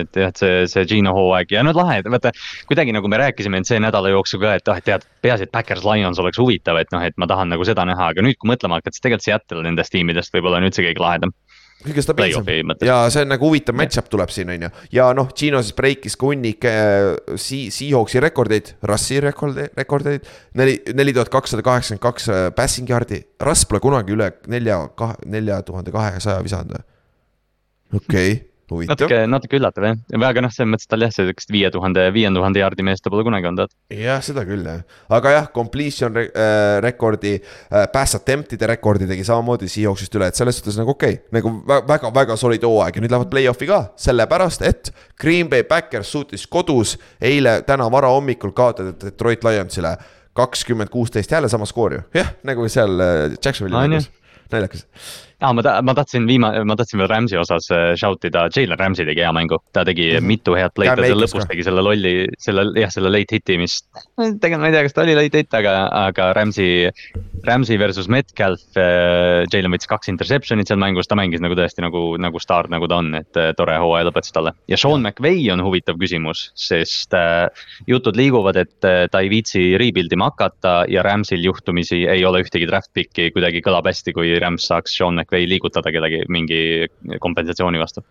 et 0.01 0.21
jah, 0.23 0.31
et 0.31 0.43
see, 0.43 0.63
see 0.71 0.87
Gino 0.93 1.13
hooaeg 1.17 1.51
ja 1.55 1.65
no 1.67 1.75
lahe, 1.75 2.01
vaata. 2.07 2.33
kuidagi 2.71 2.95
nagu 2.95 3.11
me 3.11 3.19
rääkisime, 3.21 3.61
et 3.61 3.69
see 3.69 3.79
nädala 3.83 4.13
jooksul 4.15 4.43
ka, 4.43 4.55
et 4.59 4.71
ah, 4.71 4.79
et 4.79 4.87
tead, 4.87 5.07
peaasi, 5.25 5.47
et 5.47 5.53
Backers 5.55 5.85
Lions 5.87 6.19
oleks 6.23 6.39
huvitav, 6.41 6.79
et 6.81 6.91
noh, 6.95 7.03
et 7.03 7.17
ma 7.21 7.27
tahan 7.31 7.51
nagu 7.51 7.67
seda 7.67 7.85
näha, 7.87 8.11
aga 8.15 8.25
nüüd, 8.25 8.39
kui 8.39 8.51
mõtlema 8.53 8.79
hakkad, 8.79 8.95
siis 8.95 9.03
tegelikult 9.03 9.27
Seattle 9.27 9.67
nendest 9.67 9.93
tiimidest 9.93 10.35
võib-olla 10.35 10.61
on 10.61 10.71
üldse 10.71 10.87
kõige 10.87 11.03
lahedam 11.03 11.35
kõige 11.85 12.03
stabiilsem. 12.05 12.75
Ja 12.85 12.99
see 13.13 13.25
on 13.25 13.33
nagu 13.33 13.49
huvitav 13.49 13.77
match-up 13.77 14.09
tuleb 14.11 14.31
siin, 14.33 14.51
on 14.53 14.67
ju. 14.67 14.71
ja 14.97 15.09
noh, 15.17 15.31
Gino 15.37 15.61
siis 15.63 15.75
breikis 15.77 16.17
ka 16.19 16.29
hunnik 16.29 16.67
äh, 16.69 17.15
Sea- 17.35 17.71
Seahawksi 17.73 18.23
rekordeid, 18.23 18.75
Russi 18.87 19.19
rekordi, 19.23 19.67
rekordeid. 19.77 20.27
neli, 20.59 20.77
neli 20.93 21.13
tuhat 21.17 21.31
kakssada 21.33 21.65
kaheksakümmend 21.65 22.05
kaks 22.05 22.29
äh, 22.29 22.47
passing 22.55 22.89
yard'i, 22.89 23.23
Russ 23.41 23.65
pole 23.65 23.81
kunagi 23.83 24.15
üle 24.15 24.31
nelja, 24.51 24.83
nelja 25.25 25.61
tuhande 25.67 25.93
kahesaja 25.93 26.43
visanud 26.45 26.79
okei. 27.93 28.31
okay, 28.31 28.50
natuke, 28.89 29.21
natuke 29.29 29.59
üllatav 29.59 29.87
jah, 29.87 29.97
aga 30.27 30.43
noh, 30.45 30.53
selles 30.53 30.71
mõttes 30.71 30.89
tal 30.89 31.03
jah, 31.05 31.13
sellist 31.13 31.51
viie 31.51 31.71
tuhande, 31.73 32.07
viie 32.15 32.29
tuhande 32.33 32.61
jaardi 32.61 32.85
meest 32.87 33.03
ta 33.05 33.11
pole 33.13 33.25
kunagi 33.27 33.49
olnud, 33.49 33.73
jah, 33.93 34.21
seda 34.25 34.45
küll 34.47 34.65
jah, 34.65 34.83
aga 35.11 35.35
jah, 35.35 35.49
completion 35.55 36.15
re 36.15 36.27
äh, 36.29 36.77
rekordi 36.83 37.35
äh,, 37.37 37.87
pass 37.93 38.15
attempt'ide 38.19 38.69
rekordi 38.71 39.09
tegi 39.09 39.25
samamoodi 39.27 39.69
Seahawksist 39.71 40.15
üle, 40.17 40.29
et 40.31 40.39
selles 40.39 40.59
suhtes 40.59 40.79
nagu 40.79 40.95
okei. 40.95 41.19
Okay,, 41.19 41.33
nagu 41.37 41.53
väga-väga 41.87 42.37
solid 42.39 42.63
hooaeg. 42.67 42.97
Ja 42.97 43.03
nüüd 43.03 43.13
lähevad 43.13 43.31
play-off'i 43.31 43.67
ka, 43.69 43.81
sellepärast 43.99 44.65
et 44.67 44.91
Green 45.21 45.49
Bay 45.51 45.65
Backers 45.67 46.11
suutis 46.13 46.47
kodus 46.51 46.97
eile, 47.21 47.59
täna 47.67 47.89
varahommikul 47.91 48.55
kaotada 48.57 48.95
Detroit 49.03 49.45
Lionsile 49.47 49.95
kakskümmend 50.37 50.89
kuusteist, 50.89 51.31
jälle 51.31 51.49
sama 51.51 51.67
skoor 51.67 51.97
ju, 51.97 52.01
jah, 52.15 52.31
nagu 52.47 52.67
seal 52.71 53.03
äh, 53.03 53.35
Jacksonville'i 53.35 53.83
On 53.83 53.89
mängus, 53.89 54.07
naljakas. 54.51 54.85
aa, 55.41 55.53
ma 55.57 55.63
ta-, 55.65 55.79
ma 55.85 55.95
tahtsin 55.97 56.27
viima-, 56.29 56.51
ma 56.67 56.77
tahtsin 56.77 57.01
veel 57.01 57.09
Rams'i 57.11 57.39
osas 57.39 57.67
äh, 57.73 57.91
shout 57.99 58.25
ida, 58.27 58.45
Jalen 58.53 58.79
Rams'i 58.79 59.05
tegi 59.07 59.23
hea 59.25 59.31
mängu, 59.35 59.59
ta 59.73 59.83
tegi 59.87 60.11
mm 60.11 60.17
-hmm. 60.17 60.29
mitu 60.29 60.55
head 60.57 60.73
play'd, 60.77 60.95
ta 60.95 61.07
seal 61.07 61.21
lõpus 61.23 61.47
tegi 61.49 61.65
selle 61.65 61.83
lolli, 61.85 62.13
selle 62.41 62.65
jah, 62.79 62.91
selle 62.93 63.11
late 63.13 63.37
hit'i, 63.37 63.57
mis. 63.61 63.81
tegelikult 64.15 64.61
ma 64.61 64.69
ei 64.69 64.75
tea, 64.75 64.83
kas 64.87 64.97
ta 64.97 65.03
oli 65.05 65.15
late 65.17 65.43
hit, 65.43 65.53
aga, 65.57 65.75
aga 66.05 66.31
Rams'i, 66.37 66.69
Rams'i 67.47 67.79
versus 67.81 68.09
Metcalf 68.11 68.77
äh,, 68.77 69.43
Jalen 69.51 69.73
võttis 69.73 69.89
kaks 69.89 70.11
interception'it 70.13 70.69
seal 70.69 70.81
mängus, 70.81 71.09
ta 71.09 71.17
mängis 71.19 71.41
nagu 71.41 71.57
tõesti 71.57 71.81
nagu, 71.81 72.15
nagu 72.21 72.39
staar, 72.39 72.69
nagu 72.69 72.87
ta 72.87 73.01
on, 73.01 73.15
et 73.15 73.37
äh, 73.39 73.51
tore 73.57 73.77
hooaja 73.81 74.09
lõpetas 74.09 74.33
talle. 74.35 74.53
ja 74.69 74.77
Sean 74.77 75.01
McVay 75.01 75.49
on 75.53 75.63
huvitav 75.65 75.97
küsimus, 76.01 76.51
sest 76.55 77.13
äh, 77.17 77.49
jutud 77.87 78.15
liiguvad, 78.15 78.55
et 78.61 78.85
äh, 78.85 79.07
ta 79.11 79.23
ei 79.25 79.29
viitsi 79.33 79.77
rebuild 79.81 80.13
ima 80.13 80.29
hakata 80.31 80.85
ja 80.87 81.03
Rams'il 81.03 81.43
juhtumisi 81.43 82.05
ei 82.07 82.25
ole 82.25 82.43
ühtegi 82.45 82.67
draft 82.69 82.93
pick'i, 82.93 83.31
kuidagi 83.33 83.63
kõlab 83.65 83.89
hästi, 83.89 84.13
kui 84.13 84.37
Rams 84.39 84.67
saaks 84.69 84.95
Sean 84.97 85.17
McVay 85.17 85.30
liigutada 85.39 85.91
kedagi 85.93 86.23
mingi 86.29 86.87
kompensatsiooni 87.19 87.79
vastu. 87.81 88.03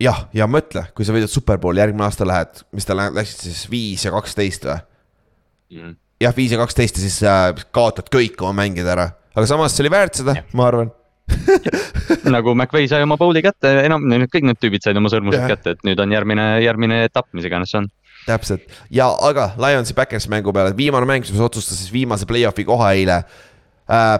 jah, 0.00 0.26
ja 0.34 0.46
mõtle, 0.50 0.86
kui 0.96 1.04
sa 1.04 1.14
võidad 1.14 1.30
superbowli 1.32 1.82
järgmine 1.82 2.06
aasta 2.06 2.26
lähed, 2.28 2.62
mis 2.72 2.88
te 2.88 2.96
lä- 2.96 3.10
läksite 3.14 3.48
siis 3.48 3.66
viis 3.70 4.04
ja 4.04 4.14
kaksteist 4.14 4.64
või? 4.68 5.92
jah, 6.20 6.36
viis 6.36 6.54
ja 6.54 6.60
kaksteist 6.60 6.96
ja 6.98 7.04
siis 7.04 7.20
äh, 7.26 7.50
kaotad 7.74 8.08
kõik 8.12 8.40
oma 8.42 8.62
mängijad 8.62 8.88
ära, 8.96 9.10
aga 9.34 9.46
samas 9.46 9.76
see 9.76 9.84
oli 9.84 9.92
väärt 9.92 10.22
seda, 10.22 10.36
ma 10.56 10.66
arvan. 10.70 10.90
nagu 12.34 12.56
McVay 12.56 12.88
sai 12.90 13.04
oma 13.06 13.14
bowl'i 13.20 13.42
kätte, 13.44 13.70
enam, 13.84 14.08
kõik 14.32 14.48
need 14.48 14.58
tüübid 14.58 14.82
said 14.82 14.98
oma 14.98 15.12
sõrmused 15.12 15.38
Jah. 15.38 15.52
kätte, 15.52 15.76
et 15.76 15.84
nüüd 15.86 16.00
on 16.02 16.10
järgmine, 16.10 16.46
järgmine 16.64 17.04
etapp, 17.06 17.28
mis 17.38 17.46
iganes 17.46 17.70
see 17.70 17.84
on. 17.84 17.86
täpselt 18.26 18.66
ja, 18.90 19.06
aga 19.06 19.52
Lionsi 19.60 19.94
Backersi 19.94 20.32
mängu 20.32 20.50
peale, 20.52 20.74
viimane 20.76 21.06
mäng, 21.06 21.28
mis 21.28 21.44
otsustas 21.44 21.78
siis 21.78 21.92
viimase 21.94 22.26
play-off'i 22.26 22.66
koha 22.66 22.90
eile 22.98 23.20
äh,. 23.20 23.38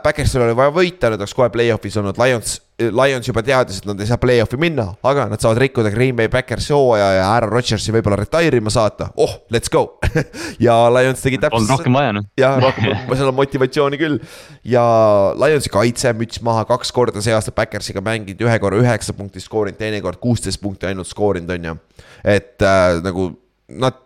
Backersil 0.03 0.43
oli 0.43 0.55
vaja 0.59 0.73
võita, 0.75 1.13
nad 1.13 1.21
oleks 1.21 1.35
kohe 1.37 1.47
play-off'is 1.55 1.95
olnud, 2.01 2.17
Lions, 2.19 2.57
Lions 2.81 3.29
juba 3.29 3.43
teadis, 3.47 3.79
et 3.79 3.87
nad 3.87 4.01
ei 4.03 4.09
saa 4.09 4.19
play-off'i 4.19 4.59
minna, 4.59 4.89
aga 5.07 5.29
nad 5.31 5.43
saavad 5.43 5.61
rikkuda 5.63 5.93
Green 5.95 6.17
Bay 6.19 6.31
Backersi 6.33 6.73
hooaja 6.75 7.11
ja 7.15 7.29
Aaron 7.29 7.53
Rodgersi 7.53 7.95
võib-olla 7.95 8.19
retire 8.19 8.59
ima 8.59 8.73
saata, 8.75 9.13
oh, 9.23 9.37
let's 9.55 9.71
go 9.71 10.01
ja 10.67 10.75
Lions 10.97 11.23
tegi 11.23 11.39
on 11.39 11.45
täpselt 11.45 11.71
rohkem 11.77 11.99
vaja 12.01 12.17
noh. 12.19 12.27
jah, 12.43 12.59
rohkem, 12.65 13.15
seal 13.15 13.31
on 13.31 13.39
motivatsiooni 13.39 14.01
küll. 14.01 14.19
ja 14.67 14.85
Lionsi 15.39 15.71
kaitse, 15.71 16.15
müts 16.19 16.43
maha, 16.47 16.67
kaks 16.71 16.91
korda 16.97 17.23
see 17.23 17.37
aasta 17.37 17.55
Backersiga 17.55 18.03
mänginud, 18.03 18.43
ühe 18.49 18.59
korra 18.63 18.81
üheksa 18.83 19.15
punkti 19.15 19.45
skoorinud, 19.45 19.79
teine 19.79 20.03
kord 20.03 20.19
kuusteist 20.23 20.63
punkti 20.63 20.91
ainult 20.91 21.11
skoorinud, 21.11 21.55
on 21.55 21.71
ju. 21.71 21.79
et 22.27 22.59
äh, 22.59 22.99
nagu 23.07 23.31
nad, 23.71 24.03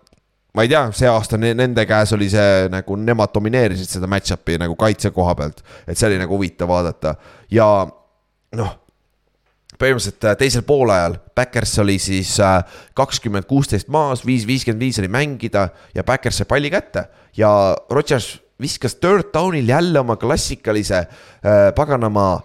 ma 0.55 0.63
ei 0.63 0.71
tea, 0.71 0.85
see 0.95 1.11
aasta 1.11 1.39
ne- 1.41 1.55
nende 1.59 1.87
käes 1.89 2.13
oli 2.15 2.29
see 2.31 2.69
nagu 2.73 2.97
nemad 3.01 3.33
domineerisid 3.35 3.97
seda 3.97 4.09
match-up'i 4.11 4.59
nagu 4.63 4.77
kaitse 4.79 5.11
koha 5.11 5.35
pealt. 5.35 5.65
et 5.87 5.99
see 5.99 6.09
oli 6.09 6.21
nagu 6.21 6.37
huvitav 6.37 6.71
vaadata 6.71 7.17
ja 7.51 7.69
noh 8.55 8.73
põhimõtteliselt 9.75 10.29
äh, 10.29 10.37
teisel 10.39 10.63
poolajal 10.67 11.19
Backers 11.35 11.79
oli 11.83 11.99
siis 11.99 12.37
äh, 12.43 12.63
kakskümmend 12.95 13.49
kuusteist 13.51 13.91
maas, 13.93 14.23
viis 14.27 14.47
viiskümmend 14.47 14.83
viis 14.87 15.01
oli 15.03 15.11
mängida 15.11 15.69
ja 15.95 16.05
Backers 16.07 16.39
sai 16.41 16.49
palli 16.51 16.71
kätte 16.71 17.09
ja 17.37 17.51
Rodgers 17.91 18.37
viskas 18.63 18.95
third 19.03 19.33
down'il 19.35 19.69
jälle 19.69 20.01
oma 20.01 20.17
klassikalise 20.17 21.01
äh, 21.03 21.73
paganama 21.75 22.43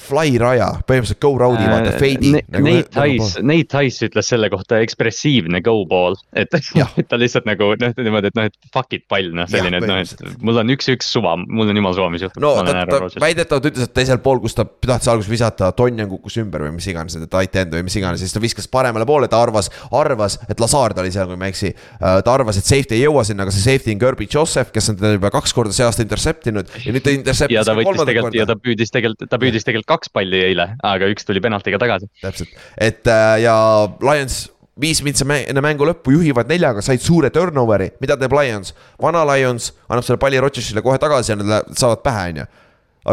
fly 0.00 0.36
raja, 0.40 0.68
põhimõtteliselt 0.86 1.20
go 1.22 1.32
round'i 1.40 1.66
vaata, 1.68 1.92
fade'i 1.96 2.32
nagu, 2.36 2.64
Nate 2.66 2.90
Tice, 2.92 3.42
Nate 3.46 3.68
Tice 3.72 4.08
ütles 4.10 4.30
selle 4.32 4.50
kohta 4.52 4.80
ekspressiivne 4.84 5.62
go 5.64 5.78
ball, 5.88 6.18
et 6.36 6.52
ta 7.10 7.18
lihtsalt 7.20 7.48
nagu 7.48 7.72
noh, 7.80 7.94
niimoodi, 7.96 8.32
et 8.32 8.38
noh, 8.38 8.48
et 8.50 8.70
fuck 8.74 8.96
it 8.96 9.06
pall, 9.10 9.30
noh 9.36 9.48
selline, 9.50 9.80
et 9.80 9.88
noh, 9.88 10.00
et 10.02 10.42
mul 10.44 10.60
on 10.62 10.74
üks-üks 10.76 11.10
suva, 11.16 11.36
mul 11.40 11.72
on 11.72 11.80
jumala 11.80 11.98
suva, 11.98 12.10
mis 12.12 12.26
juhtub. 12.26 12.44
no 12.44 12.54
ta, 12.66 12.84
ta 12.90 13.22
väidetavalt 13.22 13.70
ütles, 13.72 13.88
et 13.88 13.94
teisel 13.96 14.20
pool, 14.24 14.42
kus 14.44 14.56
ta 14.58 14.66
tahtis 14.66 15.10
alguses 15.12 15.32
visata, 15.32 15.72
Tonjan 15.76 16.10
kukkus 16.10 16.38
ümber 16.42 16.66
või 16.66 16.76
mis 16.78 16.88
iganes, 16.90 17.16
et 17.18 17.30
tight 17.32 17.60
end 17.60 17.74
või 17.76 17.86
mis 17.88 17.96
iganes, 17.98 18.22
siis 18.22 18.34
ta 18.34 18.42
viskas 18.42 18.68
paremale 18.70 19.08
poole, 19.08 19.30
ta 19.32 19.40
arvas, 19.42 19.70
arvas, 19.94 20.38
et 20.50 20.60
Lazard 20.62 20.98
oli 21.02 21.12
seal, 21.14 21.28
kui 21.30 21.40
ma 21.40 21.48
ei 21.48 21.54
eksi. 21.54 21.72
ta 22.00 22.32
arvas, 22.32 22.60
et 22.60 22.68
safety 22.68 22.98
ei 22.98 23.04
jõua 23.06 23.24
sinna, 23.26 23.46
aga 23.46 23.54
see 23.54 23.64
safety 23.64 23.94
on 23.94 24.02
Kirby 24.02 24.28
Joseph, 24.32 24.72
kes 24.74 24.92
on 24.92 25.00
teda 25.00 25.14
juba 25.16 25.32
kaks 25.34 25.54
korda 25.56 25.74
see 25.76 25.86
aasta 25.86 26.04
intercept 26.04 26.48
inud. 26.50 26.70
Ja 26.84 26.94
nüüd 26.94 27.04
ta 27.04 27.14
intercept'is 27.14 27.70
kolmandat 27.70 28.10
tegelikult 28.10 28.38
ja 28.38 28.46
korda 28.46 28.56
ta 28.56 28.62
püüdis 28.62 28.92
tegelikult, 28.94 29.28
ta 29.30 29.40
püüdis 29.42 29.66
tegelikult 29.66 29.85
kaks 29.86 30.10
palli 30.12 30.42
eile, 30.48 30.68
aga 30.86 31.08
üks 31.12 31.26
tuli 31.26 31.42
penaltiga 31.42 31.80
tagasi. 31.82 32.10
täpselt, 32.22 32.52
et 32.76 33.06
äh, 33.10 33.40
ja 33.44 33.56
Lions 34.02 34.44
viis 34.80 35.00
mintsa 35.04 35.24
enne 35.24 35.62
mängu 35.64 35.86
lõppu 35.88 36.12
juhivad 36.18 36.50
neljaga, 36.50 36.84
said 36.84 37.00
suure 37.00 37.30
turnover'i, 37.32 37.92
mida 38.02 38.18
teeb 38.20 38.34
Lions? 38.36 38.74
vana 39.02 39.24
Lions 39.32 39.72
annab 39.88 40.04
selle 40.04 40.20
palli 40.20 40.40
Rodgersile 40.42 40.84
kohe 40.84 40.98
tagasi 41.00 41.32
ja 41.32 41.38
nad 41.40 41.70
saavad 41.72 42.02
pähe, 42.04 42.28
on 42.32 42.42
ju. 42.42 42.48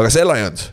aga 0.00 0.12
see 0.12 0.26
Lions, 0.28 0.68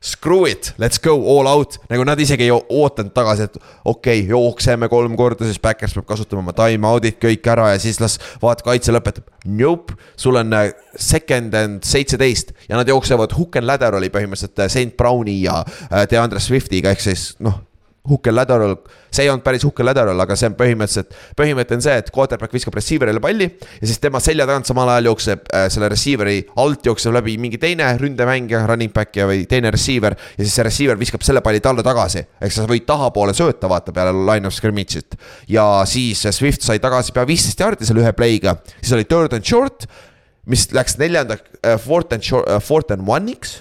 screw 0.00 0.46
it, 0.46 0.72
let's 0.78 0.98
go 1.02 1.14
all 1.26 1.48
out, 1.50 1.78
nagu 1.90 2.04
nad 2.06 2.20
isegi 2.22 2.46
ei 2.46 2.52
ootanud 2.54 3.10
tagasi, 3.14 3.48
et 3.48 3.56
okei 3.58 4.20
okay,, 4.20 4.26
jookseme 4.30 4.88
kolm 4.90 5.16
korda, 5.18 5.46
siis 5.48 5.58
Backers 5.62 5.96
peab 5.96 6.06
kasutama 6.06 6.44
oma 6.44 6.54
time 6.56 6.86
out'id 6.86 7.18
kõik 7.22 7.50
ära 7.50 7.72
ja 7.72 7.80
siis 7.82 7.98
las 8.02 8.18
vaat 8.42 8.62
kaitse 8.66 8.94
lõpetab. 8.94 9.26
Nope, 9.48 9.96
sul 10.18 10.38
on 10.38 10.54
äh, 10.54 10.70
second 10.94 11.54
and 11.58 11.86
seitseteist 11.86 12.54
ja 12.68 12.78
nad 12.78 12.90
jooksevad 12.90 13.34
hook 13.38 13.58
and 13.58 13.66
ladder 13.66 13.98
oli 13.98 14.10
põhimõtteliselt 14.14 14.62
äh, 14.62 14.70
St 14.70 14.94
Browni 14.98 15.40
ja 15.42 15.62
äh, 15.64 16.04
DeAndre 16.10 16.42
Swiftiga 16.42 16.94
ehk 16.94 17.02
siis 17.02 17.32
noh 17.42 17.64
and 18.08 18.36
lateral, 18.38 18.74
see 19.10 19.24
ei 19.26 19.30
olnud 19.32 19.44
päris 19.44 19.64
and 19.66 19.86
lateral, 19.86 20.20
aga 20.24 20.36
see 20.38 20.48
on 20.50 20.56
põhimõtteliselt, 20.58 21.14
põhimõte 21.38 21.76
on 21.76 21.84
see, 21.84 21.96
et 22.00 22.10
quarterback 22.14 22.54
viskab 22.54 22.76
receiver'ile 22.78 23.22
palli 23.22 23.48
ja 23.48 23.88
siis 23.88 24.00
tema 24.02 24.20
selja 24.24 24.46
tagant 24.48 24.68
samal 24.68 24.90
ajal 24.94 25.10
jookseb 25.10 25.48
äh, 25.52 25.66
selle 25.72 25.90
receiver'i 25.92 26.40
alt 26.62 26.88
jookseb 26.88 27.14
läbi 27.16 27.36
mingi 27.40 27.60
teine 27.62 27.90
ründemängija, 28.00 28.64
running 28.68 28.94
back 28.94 29.16
ja 29.18 29.28
või 29.28 29.44
teine 29.50 29.72
receiver 29.74 30.16
ja 30.16 30.40
siis 30.42 30.56
see 30.56 30.66
receiver 30.66 31.00
viskab 31.00 31.24
selle 31.26 31.42
palli 31.44 31.62
talle 31.64 31.84
tagasi. 31.86 32.24
ehk 32.40 32.54
sa 32.54 32.66
võid 32.68 32.86
tahapoole 32.88 33.36
sööta, 33.36 33.70
vaata 33.70 33.94
peale 33.94 34.12
line 34.16 34.48
of 34.48 34.56
scrimmage'it. 34.56 35.18
Ja 35.48 35.84
siis 35.88 36.24
Swift 36.34 36.66
sai 36.66 36.80
tagasi 36.82 37.14
pea 37.16 37.26
viisteist 37.28 37.60
jaardi 37.60 37.88
selle 37.88 38.04
ühe 38.04 38.12
play'ga, 38.16 38.58
siis 38.80 38.94
oli 38.96 39.08
third 39.08 39.36
and 39.36 39.46
short, 39.46 39.88
mis 40.48 40.68
läks 40.72 40.98
neljanda 41.00 41.38
äh, 41.62 41.78
fourth 41.80 42.14
and 42.14 42.24
short, 42.24 42.48
fourth 42.64 42.92
and 42.94 43.08
one'iks. 43.08 43.60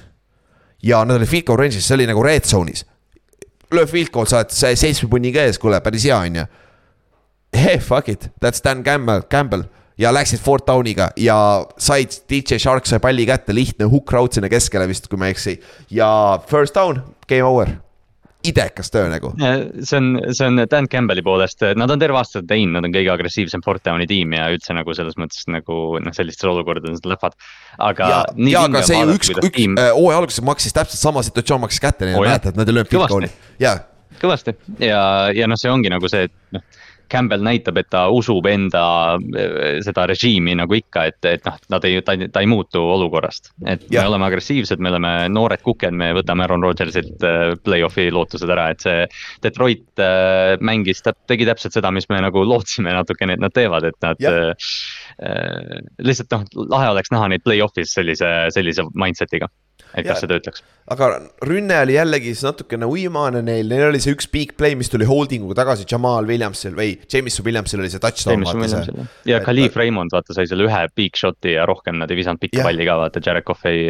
Ja 0.84 1.02
nad 1.06 1.18
olid 1.18 1.30
field 1.30 1.48
goal 1.48 1.58
range'is, 1.60 1.88
see 1.88 1.98
oli 1.98 2.06
nagu 2.10 2.22
red 2.24 2.46
zone'is 2.46 2.86
löö 3.74 3.86
field 3.90 4.10
goal, 4.14 4.26
sa 4.30 4.38
oled 4.42 4.54
se- 4.56 4.76
seitsme 4.80 5.10
punniga 5.12 5.42
ees, 5.44 5.58
kuule, 5.60 5.80
päris 5.84 6.06
hea 6.08 6.18
on 6.18 6.36
ju. 6.42 6.46
Hey 7.56 7.80
fuck 7.80 8.10
it, 8.10 8.30
that's 8.44 8.62
Dan 8.64 8.84
Campbell, 8.84 9.22
Campbell 9.32 9.64
ja 9.98 10.12
läksid 10.14 10.40
fourth 10.44 10.66
down'iga 10.68 11.10
ja 11.18 11.66
said, 11.82 12.12
DJ 12.30 12.60
Shark 12.62 12.86
sai 12.86 13.00
palli 13.02 13.26
kätte, 13.26 13.56
lihtne 13.56 13.88
hook 13.90 14.12
route 14.14 14.38
sinna 14.38 14.50
keskele 14.52 14.88
vist, 14.88 15.08
kui 15.10 15.18
ma 15.18 15.26
ei 15.30 15.36
eksi. 15.36 15.56
ja 15.90 16.40
first 16.48 16.76
down, 16.76 17.02
game 17.28 17.44
over. 17.44 17.72
Idekas 18.52 18.92
töö 18.94 19.08
nagu. 19.12 19.34
see 19.38 19.98
on, 20.00 20.10
see 20.32 20.48
on 20.48 20.64
Dan 20.70 20.90
Campbell'i 20.92 21.24
poolest, 21.26 21.66
nad 21.80 21.94
on 21.94 22.02
terve 22.02 22.20
aasta 22.20 22.44
teinud, 22.48 22.78
nad 22.78 22.88
on 22.88 22.96
kõige 22.96 23.14
agressiivsem 23.14 23.64
down'i 23.66 24.08
tiim 24.10 24.34
ja 24.38 24.48
üldse 24.54 24.76
nagu 24.78 24.96
selles 24.98 25.18
mõttes 25.20 25.48
nagu 25.52 26.00
noh, 26.04 26.16
sellistes 26.16 26.48
olukordades 26.50 27.00
nad 27.00 27.12
lõhvad. 27.14 27.38
aga. 27.90 28.10
ja, 28.48 28.64
aga 28.64 28.86
see 28.88 29.02
ju 29.02 29.18
üks, 29.18 29.34
üks 29.36 29.54
tiim... 29.56 29.78
äh, 29.80 29.92
hooaja 29.96 30.24
alguses 30.24 30.44
maksis 30.46 30.76
täpselt 30.76 31.02
sama 31.02 31.24
situatsioon 31.26 31.64
maksis 31.66 31.84
kätte 31.84 32.08
neile 32.08 32.20
oh,, 32.22 32.26
mäletad, 32.26 32.58
nad 32.58 32.68
ei 32.68 32.80
löönud 32.80 32.92
goal'i 32.94 33.08
Kõvasti., 33.08 33.54
jaa 33.64 33.78
kõvasti 34.22 34.54
ja, 34.82 35.02
ja 35.36 35.48
noh, 35.50 35.60
see 35.60 35.72
ongi 35.72 35.92
nagu 35.94 36.10
see, 36.12 36.28
et 36.28 36.56
noh. 36.56 36.64
Campbell 37.12 37.44
näitab, 37.46 37.78
et 37.82 37.90
ta 37.94 38.06
usub 38.14 38.46
enda 38.50 38.84
eh, 39.18 39.80
seda 39.86 40.06
režiimi 40.10 40.56
nagu 40.58 40.78
ikka, 40.78 41.06
et, 41.12 41.20
et 41.30 41.46
noh, 41.48 41.58
nad 41.74 41.88
ei, 41.88 42.02
ta 42.06 42.16
ei, 42.18 42.30
ta 42.34 42.44
ei 42.44 42.50
muutu 42.50 42.82
olukorrast. 42.82 43.52
et 43.66 43.86
me 43.90 43.98
Jah. 43.98 44.10
oleme 44.10 44.28
agressiivsed, 44.30 44.82
me 44.84 44.92
oleme 44.94 45.14
noored 45.34 45.64
kuked, 45.66 45.96
me 45.96 46.12
võtame 46.18 46.46
Aaron 46.46 46.66
Rodgersilt 46.66 47.26
eh, 47.28 47.54
play-off'i 47.64 48.10
lootused 48.14 48.50
ära, 48.54 48.70
et 48.74 48.86
see. 48.86 49.06
Detroit 49.44 50.04
eh, 50.04 50.56
mängis, 50.64 51.04
ta 51.06 51.14
tegi 51.30 51.48
täpselt 51.50 51.78
seda, 51.78 51.92
mis 51.96 52.10
me 52.12 52.22
nagu 52.24 52.44
lootsime 52.52 52.96
natukene, 52.96 53.38
et 53.38 53.44
nad 53.44 53.56
teevad, 53.56 53.88
et 53.90 54.00
nad 54.04 54.28
eh, 54.32 54.74
lihtsalt 56.04 56.36
noh, 56.36 56.68
lahe 56.76 56.92
oleks 56.96 57.14
näha 57.14 57.32
neid 57.34 57.46
play-off'is 57.46 57.96
sellise, 57.98 58.34
sellise 58.56 58.86
mindset'iga. 58.94 59.50
Et 59.94 60.06
Jaa. 60.06 60.14
kas 60.14 60.24
see 60.24 60.32
töötaks. 60.32 60.64
aga 60.94 61.10
rünne 61.48 61.80
oli 61.84 61.98
jällegi 61.98 62.34
siis 62.34 62.46
natukene 62.48 62.90
uimane 62.90 63.42
neil, 63.46 63.68
neil 63.72 63.88
oli 63.90 64.02
see 64.04 64.16
üks 64.16 64.30
big 64.32 64.56
play, 64.60 64.76
mis 64.80 64.92
tuli 64.94 65.08
holding 65.10 65.46
uga 65.48 65.62
tagasi 65.64 65.88
Jamal 65.90 66.28
Williamsil 66.30 66.76
või 66.78 66.96
Jameson 67.12 67.48
Williamsil 67.48 67.84
oli 67.84 67.92
see 67.94 68.04
touchdown. 68.04 68.46
ja 69.28 69.42
Khalif 69.44 69.78
Raymond 69.80 70.16
vaata 70.16 70.36
sai 70.38 70.48
selle 70.50 70.68
ühe 70.68 70.84
big 70.96 71.18
shot'i 71.20 71.58
ja 71.58 71.68
rohkem 71.70 72.00
nad 72.02 72.12
ei 72.12 72.20
visanud 72.22 72.42
pikka 72.44 72.66
palli 72.68 72.88
ka 72.88 72.98
vaata, 73.04 73.24
Jared 73.24 73.48
Cough 73.48 73.70
ei, 73.70 73.88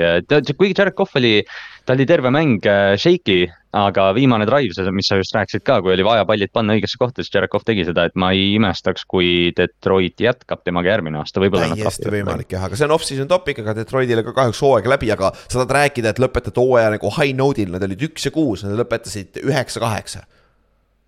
kuigi 0.54 0.78
Jared 0.78 0.98
Cough 0.98 1.18
oli, 1.20 1.42
ta 1.88 1.96
oli 1.96 2.06
terve 2.08 2.32
mäng 2.34 2.66
äh, 2.68 2.98
shaky, 3.00 3.48
aga 3.78 4.10
viimane 4.16 4.46
drive, 4.48 4.76
see, 4.76 4.92
mis 4.96 5.08
sa 5.08 5.18
just 5.20 5.36
rääkisid 5.36 5.64
ka, 5.68 5.78
kui 5.84 5.94
oli 5.94 6.04
vaja 6.04 6.26
pallid 6.28 6.52
panna 6.56 6.76
õigesse 6.76 7.00
kohta, 7.00 7.24
siis 7.24 7.32
Cough 7.52 7.64
tegi 7.68 7.86
seda, 7.88 8.08
et 8.10 8.16
ma 8.20 8.34
ei 8.36 8.50
imestaks, 8.58 9.06
kui 9.08 9.54
Detroit 9.56 10.20
jätkab 10.24 10.66
temaga 10.68 10.92
järgmine 10.92 11.22
aasta, 11.22 11.42
võib-olla 11.44 11.70
täiesti 11.72 12.12
võimalik 12.12 12.52
jah, 12.58 12.66
aga 12.68 12.80
see 12.80 12.88
on 12.90 12.96
off-season 12.98 13.30
topic, 13.32 13.62
aga 13.64 13.76
Detroitile 13.78 14.26
ka 14.28 14.34
kahjuks 14.36 14.64
hooaeg 14.66 14.90
läbi, 14.92 15.12
aga 15.16 15.32
sa 15.38 15.62
tahad 15.62 15.76
rääkida, 15.80 16.12
et 16.12 16.24
lõpetati 16.24 16.64
hooaja 16.64 16.92
nagu 16.98 17.14
high 17.20 17.38
note'il, 17.38 17.72
nad 17.76 17.86
olid 17.88 18.04
üks 18.10 18.28
ja 18.28 18.34
kuus, 18.36 18.66
nad 18.68 18.76
lõpetasid 18.82 19.40
üheksa-kaheksa. 19.46 20.26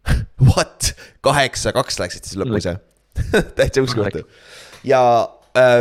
What, 0.48 0.94
kaheksa-kaks 1.28 2.00
läksid 2.00 2.30
siis 2.30 2.40
lõpus 2.40 2.70
jah? 2.70 2.80
täitsa 3.58 3.84
uskumatu. 3.84 4.24
ja 4.88 5.02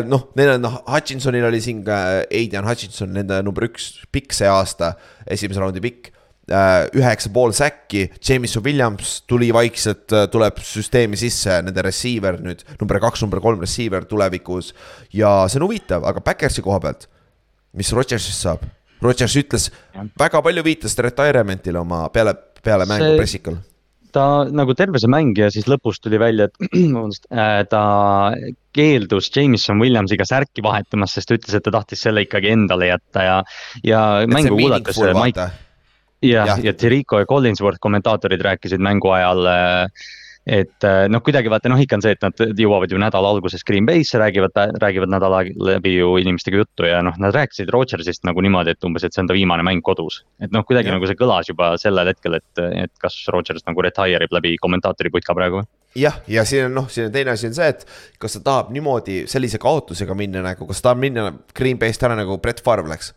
noh, 0.08 0.28
neil 0.38 0.54
on 0.56 0.62
noh, 0.64 0.78
Hutchinsonil 0.88 1.48
oli 1.48 1.60
siin 1.64 1.82
ka 1.86 1.98
Aidan 2.26 2.68
Hutchinson, 2.68 3.12
nende 3.16 3.40
number 3.46 3.68
üks 3.68 3.90
pikk 4.14 4.36
see 4.36 4.48
aasta, 4.50 4.94
esimese 5.26 5.62
raundi 5.62 5.84
pikk. 5.84 6.14
üheksa 6.96 7.28
pool 7.28 7.52
säkki, 7.52 8.06
Jameson 8.24 8.62
Williams 8.64 9.18
tuli 9.28 9.50
vaikselt, 9.52 10.08
tuleb 10.32 10.62
süsteemi 10.64 11.18
sisse, 11.20 11.58
nende 11.60 11.84
receiver 11.84 12.38
nüüd 12.40 12.64
number 12.80 12.96
kaks, 13.04 13.20
number 13.20 13.42
kolm 13.44 13.60
receiver 13.60 14.06
tulevikus. 14.08 14.72
ja 15.12 15.44
see 15.48 15.60
on 15.60 15.66
huvitav, 15.66 16.08
aga 16.08 16.24
Backersi 16.24 16.64
koha 16.64 16.80
pealt, 16.80 17.04
mis 17.76 17.92
Rodgersist 17.92 18.46
saab? 18.46 18.64
Rodgers 19.02 19.36
ütles, 19.38 19.68
väga 20.18 20.40
palju 20.42 20.64
viitas 20.66 20.96
retirement'ile 20.98 21.78
oma 21.78 22.06
peale, 22.14 22.34
peale 22.64 22.86
mängu 22.88 23.14
pressikul. 23.18 23.60
Ta 24.14 24.24
nagu 24.50 24.74
terve 24.78 25.00
see 25.02 25.10
mäng 25.12 25.36
ja 25.38 25.50
siis 25.54 25.68
lõpus 25.70 26.00
tuli 26.02 26.20
välja, 26.20 26.48
et 26.48 26.68
vabandust, 26.94 27.28
ta 27.70 27.84
keeldus 28.76 29.30
Jameson 29.34 29.80
Williamsiga 29.82 30.26
särki 30.28 30.64
vahetamast, 30.64 31.18
sest 31.18 31.32
ütles, 31.34 31.56
et 31.56 31.64
ta 31.66 31.74
tahtis 31.74 32.04
selle 32.06 32.26
ikkagi 32.26 32.52
endale 32.54 32.92
jätta 32.92 33.24
ja, 33.26 33.38
ja 33.86 34.04
mängu 34.30 34.56
kuulates 34.58 35.00
Mike 35.18 35.50
jah, 36.22 36.46
Jah. 36.46 36.64
ja 36.64 36.74
Tirico 36.74 37.18
ja 37.18 37.26
Collinsworth 37.26 37.78
kommentaatorid 37.80 38.42
rääkisid 38.42 38.82
mängu 38.82 39.10
ajal. 39.14 39.46
Et 40.48 40.84
äh, 40.86 41.04
noh, 41.12 41.20
kuidagi 41.24 41.50
vaata 41.52 41.68
noh, 41.68 41.80
ikka 41.82 41.98
on 41.98 42.04
see, 42.04 42.14
et 42.16 42.24
nad 42.24 42.40
jõuavad 42.56 42.92
ju 42.92 43.00
nädala 43.00 43.32
alguses 43.34 43.64
Green 43.68 43.86
Bay'sse, 43.88 44.16
räägivad, 44.20 44.56
räägivad 44.80 45.12
nädala 45.12 45.42
läbi 45.44 45.92
ju 45.98 46.14
inimestega 46.22 46.62
juttu 46.62 46.88
ja 46.88 47.02
noh, 47.04 47.16
nad 47.20 47.36
rääkisid 47.36 47.68
Rodgersist 47.74 48.24
nagu 48.28 48.40
niimoodi, 48.44 48.72
et 48.72 48.88
umbes, 48.88 49.04
et 49.04 49.12
see 49.12 49.22
on 49.22 49.28
ta 49.28 49.36
viimane 49.36 49.66
mäng 49.66 49.84
kodus. 49.84 50.22
et 50.40 50.54
noh, 50.54 50.64
kuidagi 50.64 50.88
Jah. 50.88 50.96
nagu 50.96 51.10
see 51.10 51.20
kõlas 51.20 51.52
juba 51.52 51.74
sellel 51.80 52.08
hetkel, 52.14 52.38
et, 52.40 52.62
et 52.84 52.94
kas 53.02 53.18
Rodgers 53.34 53.66
nagu 53.68 53.84
retire 53.84 54.24
ib 54.24 54.34
läbi 54.34 54.56
kommentaatori 54.62 55.12
putka 55.12 55.36
praegu. 55.36 55.62
jah, 55.98 56.16
ja 56.28 56.44
siin 56.48 56.70
on 56.70 56.78
noh, 56.82 56.90
siin 56.92 57.12
teine 57.12 57.36
asi 57.36 57.50
on 57.50 57.56
see, 57.58 57.68
et 57.68 57.84
kas 58.18 58.38
ta 58.38 58.44
tahab 58.50 58.72
niimoodi 58.72 59.26
sellise 59.28 59.60
kaotusega 59.60 60.16
minna 60.16 60.44
nagu, 60.48 60.68
kas 60.70 60.80
ta 60.80 60.90
tahab 60.90 61.04
minna 61.04 61.30
Green 61.54 61.78
Bay'st 61.78 62.08
ära 62.08 62.16
nagu 62.16 62.40
Brett 62.40 62.64
Favre 62.64 62.88
läks. 62.88 63.12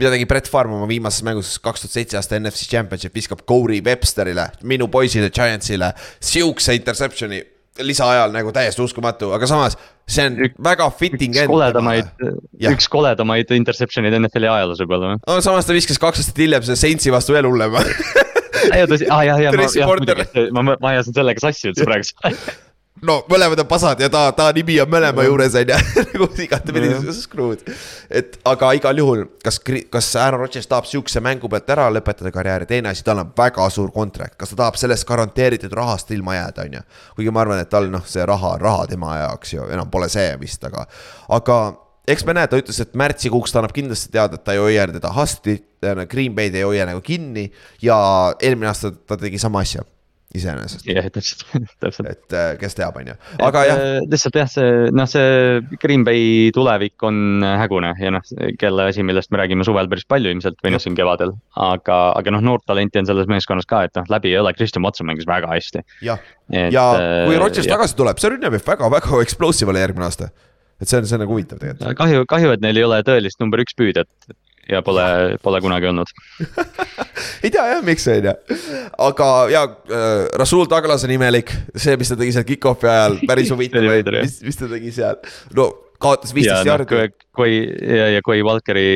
Mida 0.00 0.12
tegi 0.14 0.26
Brett 0.28 0.48
Favre 0.50 0.72
oma 0.72 0.88
viimases 0.88 1.24
mängus 1.26 1.54
kaks 1.62 1.84
tuhat 1.84 1.96
seitse 1.98 2.18
aasta 2.20 2.38
NFC 2.40 2.68
Championship, 2.70 3.14
viskab 3.16 3.42
Corey 3.48 3.82
Websterile, 3.84 4.48
minu 4.68 4.88
poisile 4.92 5.28
Giantsile, 5.34 5.92
sihukese 6.22 6.76
interception'i 6.78 7.42
lisaajal 7.82 8.32
nagu 8.34 8.52
täiesti 8.52 8.82
uskumatu, 8.84 9.30
aga 9.32 9.48
samas 9.48 9.78
see 10.10 10.26
on 10.28 10.34
Ük- 10.44 10.58
väga 10.64 10.88
fitting 10.96 11.36
üks 11.36 11.48
koledamaid, 11.48 12.10
üks 12.72 12.88
koledamaid 12.92 13.52
interception'id 13.56 14.16
NFL-i 14.18 14.50
ajaloos 14.50 14.82
võib-olla 14.82 15.14
või? 15.14 15.22
aga 15.24 15.44
samas 15.44 15.68
ta 15.68 15.76
viskas 15.76 16.00
kaks 16.02 16.20
aastat 16.20 16.42
hiljem 16.42 16.66
selle 16.66 16.80
Saintsi 16.80 17.12
vastu 17.14 17.36
veel 17.36 17.48
hullema 17.48 17.80
ja 18.76 18.84
tõsi, 18.90 19.08
aa 19.08 19.22
jah, 19.28 19.40
jah, 19.40 19.56
ma 19.56 19.68
jah, 19.72 19.88
muidugi, 19.88 20.44
ma, 20.52 20.66
ma 20.74 20.92
ajasin 20.92 21.16
sellega 21.16 21.42
sassi 21.46 21.70
üldse 21.72 21.88
praegu. 21.88 22.12
no 23.06 23.16
mõlemad 23.30 23.60
on 23.62 23.68
pasad 23.68 24.00
ja 24.02 24.08
ta, 24.12 24.26
ta 24.36 24.48
nimi 24.54 24.76
on 24.82 24.90
mõlema 24.90 25.24
juures 25.26 25.56
on 25.58 25.72
ju, 25.72 25.78
nagu 26.12 26.28
igatepidi 26.44 27.14
screw'd. 27.16 27.64
et 28.10 28.36
aga 28.48 28.72
igal 28.78 29.00
juhul, 29.02 29.24
kas, 29.44 29.58
kas 29.62 30.10
Aaron 30.20 30.44
Rodgers 30.44 30.68
tahab 30.70 30.88
sihukese 30.90 31.22
mängu 31.24 31.50
pealt 31.52 31.70
ära 31.74 31.88
lõpetada 31.94 32.32
karjääri, 32.34 32.68
teine 32.70 32.92
asi, 32.92 33.04
tal 33.06 33.22
on 33.24 33.32
väga 33.38 33.68
suur 33.72 33.92
kontrakt, 33.94 34.36
kas 34.40 34.52
ta 34.52 34.60
tahab 34.64 34.78
sellest 34.80 35.08
garanteeritud 35.08 35.72
rahast 35.76 36.10
ilma 36.14 36.36
jääda, 36.38 36.66
on 36.66 36.78
ju. 36.78 36.82
kuigi 37.16 37.34
ma 37.34 37.44
arvan, 37.44 37.62
et 37.64 37.72
tal 37.72 37.88
noh, 37.92 38.04
see 38.08 38.26
raha 38.28 38.56
on 38.58 38.66
raha 38.66 38.90
tema 38.92 39.16
jaoks 39.22 39.56
ju 39.56 39.70
enam 39.72 39.90
pole 39.90 40.10
see 40.12 40.28
vist, 40.40 40.64
aga, 40.68 40.84
aga 41.32 41.58
eks 42.12 42.26
me 42.28 42.36
näe, 42.36 42.50
ta 42.50 42.60
ütles, 42.60 42.78
et 42.82 42.94
märtsikuuks 42.98 43.54
ta 43.54 43.62
annab 43.62 43.74
kindlasti 43.76 44.12
teada, 44.14 44.38
et 44.38 44.44
ta 44.44 44.54
ei 44.54 44.62
hoia 44.62 44.86
teda 44.92 45.14
hasti, 45.16 45.58
Green 45.82 46.36
Bay'd 46.36 46.54
ei 46.54 46.62
hoia 46.62 46.86
nagu 46.86 47.00
kinni 47.02 47.48
ja 47.82 47.96
eelmine 48.38 48.70
aasta 48.70 48.92
ta 48.94 49.16
tegi 49.18 49.40
sama 49.42 49.64
asja 49.64 49.82
iseenesest, 50.36 50.86
jah, 50.88 51.08
täpselt, 51.12 51.44
täpselt. 51.82 52.08
et 52.08 52.36
äh, 52.36 52.50
kes 52.60 52.76
teab, 52.78 52.96
on 53.00 53.12
ju, 53.12 53.16
aga 53.44 53.64
jah. 53.68 53.82
lihtsalt 54.08 54.38
jah, 54.40 54.50
see 54.50 54.90
noh, 54.94 55.08
see 55.10 55.78
Green 55.82 56.06
Bay 56.08 56.50
tulevik 56.54 57.02
on 57.06 57.44
hägune 57.44 57.92
ja 58.00 58.12
noh, 58.16 58.32
kelle 58.60 58.88
asi, 58.92 59.04
millest 59.06 59.32
me 59.32 59.42
räägime 59.42 59.66
suvel 59.68 59.90
päris 59.92 60.08
palju 60.08 60.32
ilmselt 60.32 60.60
või 60.64 60.74
noh, 60.76 60.82
siin 60.82 60.96
kevadel. 60.98 61.34
aga, 61.56 61.98
aga 62.18 62.36
noh, 62.36 62.44
noort 62.52 62.66
talenti 62.68 63.02
on 63.02 63.10
selles 63.10 63.28
meeskonnas 63.30 63.68
ka, 63.68 63.84
et 63.88 63.98
noh, 63.98 64.08
läbi 64.12 64.32
ei 64.32 64.40
ole, 64.40 64.54
Christian 64.56 64.86
Watson 64.86 65.10
mängis 65.10 65.28
väga 65.28 65.50
hästi. 65.52 65.84
jah, 66.06 66.22
Et, 66.52 66.72
ja 66.74 66.86
äh, 66.98 67.26
kui 67.28 67.38
Rodgers 67.40 67.68
tagasi 67.68 67.96
tuleb, 67.96 68.18
see 68.20 68.32
rünne 68.34 68.50
võib 68.52 68.64
väga-väga 68.66 69.20
explosive 69.24 69.72
olla 69.72 69.84
järgmine 69.86 70.08
aasta. 70.08 70.28
et 70.82 70.90
see 70.90 70.98
on, 70.98 71.06
see 71.08 71.16
on 71.16 71.22
nagu 71.24 71.32
huvitav 71.32 71.60
tegelikult. 71.60 71.96
kahju, 72.00 72.24
kahju, 72.28 72.56
et 72.56 72.64
neil 72.64 72.80
ei 72.80 72.84
ole 72.84 72.98
tõelist 73.06 73.40
number 73.40 73.62
üks 73.64 73.76
püüdjat 73.78 74.10
ja 74.70 74.82
pole, 74.86 75.04
pole 75.42 75.60
kunagi 75.64 75.88
olnud. 75.90 76.10
ei 77.44 77.50
tea 77.50 77.64
jah, 77.74 77.84
miks 77.86 78.06
on 78.10 78.28
ju, 78.28 78.34
aga 79.08 79.30
ja 79.52 79.62
äh, 79.66 80.26
Rasul 80.38 80.68
Douglas 80.70 81.06
on 81.06 81.14
imelik, 81.14 81.54
see, 81.76 81.96
mis 82.00 82.12
ta 82.12 82.18
tegi 82.18 82.34
seal 82.36 82.46
kick-off'i 82.48 82.90
ajal, 82.90 83.18
päris 83.28 83.50
huvitav 83.54 83.86
oli, 83.86 84.20
mis, 84.20 84.38
mis 84.46 84.60
ta 84.60 84.70
tegi 84.70 84.94
seal, 84.94 85.18
no 85.58 85.70
kaotas 86.02 86.34
viisteist 86.34 86.64
noh, 86.66 86.72
jardi 86.72 86.86
kui, 86.90 87.26
kui 87.38 87.52
ja, 87.98 88.08
ja 88.16 88.22
kui 88.26 88.42
Valkeri 88.44 88.86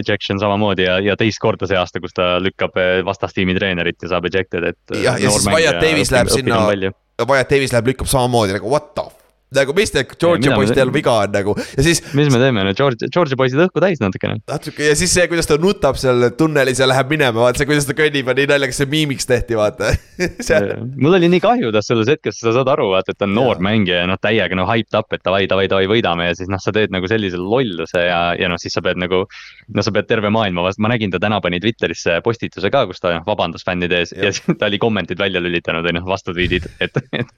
ejection 0.00 0.40
samamoodi 0.40 0.86
ja, 0.86 0.98
ja 1.04 1.16
teist 1.20 1.40
korda 1.42 1.68
see 1.68 1.76
aasta, 1.76 2.00
kus 2.00 2.16
ta 2.16 2.34
lükkab 2.42 2.78
eh, 2.80 2.94
vastastiimi 3.06 3.56
treenerit 3.58 4.00
ja 4.00 4.14
saab 4.14 4.30
ejected, 4.30 4.70
et. 4.72 4.96
Jah, 4.96 5.20
ja 5.20 5.32
siis 5.34 5.48
Wyatt 5.50 5.82
Davis 5.84 6.14
läheb 6.14 6.32
sinna- 6.32 6.62
Wyatt 7.20 7.52
Davis 7.52 7.74
läheb, 7.74 7.92
lükkab 7.92 8.08
samamoodi 8.10 8.56
nagu 8.56 8.72
what 8.72 8.94
the 8.96 9.23
nagu 9.56 9.74
mis 9.76 9.92
te 9.94 10.04
Georgia 10.14 10.54
poistel 10.56 10.82
teeme? 10.82 10.96
viga 10.98 11.16
on 11.24 11.34
nagu 11.34 11.54
ja 11.58 11.86
siis 11.86 12.02
mis 12.16 12.30
me 12.32 12.40
teeme, 12.42 12.64
no 12.66 12.74
George, 12.76 13.08
George'i 13.12 13.38
poisid 13.38 13.60
õhku 13.66 13.82
täis 13.82 14.02
natukene. 14.02 14.40
natuke 14.50 14.90
ja 14.90 14.96
siis 14.98 15.14
see, 15.14 15.26
kuidas 15.30 15.48
ta 15.50 15.58
nutab 15.60 15.98
seal 16.00 16.30
tunnelis 16.38 16.82
ja 16.82 16.88
läheb 16.90 17.12
minema, 17.12 17.46
vaata 17.46 17.62
see, 17.62 17.68
kuidas 17.70 17.88
ta 17.88 17.96
kõnnib 17.98 18.30
on 18.30 18.38
nii 18.40 18.50
naljakas, 18.50 18.80
see 18.82 18.90
miimiks 18.90 19.28
tehti, 19.30 19.58
vaata 19.58 19.94
see 20.46 20.60
mul 21.00 21.18
oli 21.18 21.30
nii 21.32 21.42
kahju 21.44 21.72
tast 21.74 21.92
selles 21.92 22.10
hetkes, 22.10 22.38
sa 22.40 22.54
saad 22.54 22.70
aru, 22.74 22.90
vaata, 22.94 23.14
et 23.14 23.20
ta 23.20 23.28
on 23.28 23.34
noor 23.36 23.58
Jaa. 23.58 23.66
mängija 23.66 24.02
ja 24.02 24.08
noh, 24.10 24.20
täiega 24.20 24.58
noh 24.58 24.68
hyped 24.70 24.98
up, 24.98 25.12
et 25.14 25.24
davai, 25.26 25.44
davai, 25.50 25.66
davai, 25.70 25.88
võidame 25.90 26.28
ja 26.28 26.36
siis 26.38 26.50
noh, 26.52 26.62
sa 26.62 26.74
teed 26.74 26.94
nagu 26.94 27.08
sellise 27.10 27.40
lolluse 27.40 28.04
ja, 28.06 28.20
ja 28.38 28.50
noh, 28.50 28.60
siis 28.60 28.74
sa 28.76 28.82
pead 28.84 29.00
nagu. 29.00 29.24
no 29.74 29.84
sa 29.84 29.92
pead 29.94 30.08
terve 30.08 30.30
maailma 30.34 30.66
vastu, 30.66 30.82
ma 30.84 30.92
nägin 30.92 31.12
ta 31.12 31.20
täna 31.22 31.40
pani 31.44 31.60
Twitterisse 31.62 32.18
postituse 32.24 32.70
ka, 32.72 32.84
kus 32.90 33.02
ta 33.02 33.14
noh, 33.16 33.24
vabandas 33.26 33.64
fännide 33.66 34.02
ees 34.02 34.14
ja, 34.14 34.28
ja 34.28 34.34
siis 34.34 34.58
ta 34.58 34.68
oli 34.68 34.80
kommentid 34.82 35.20
välja 35.20 35.42
lülitanud 35.42 35.86
või 35.86 35.96
noh, 35.98 36.06
vastutweet'id, 36.08 36.68
et, 36.84 37.00
et, 37.20 37.32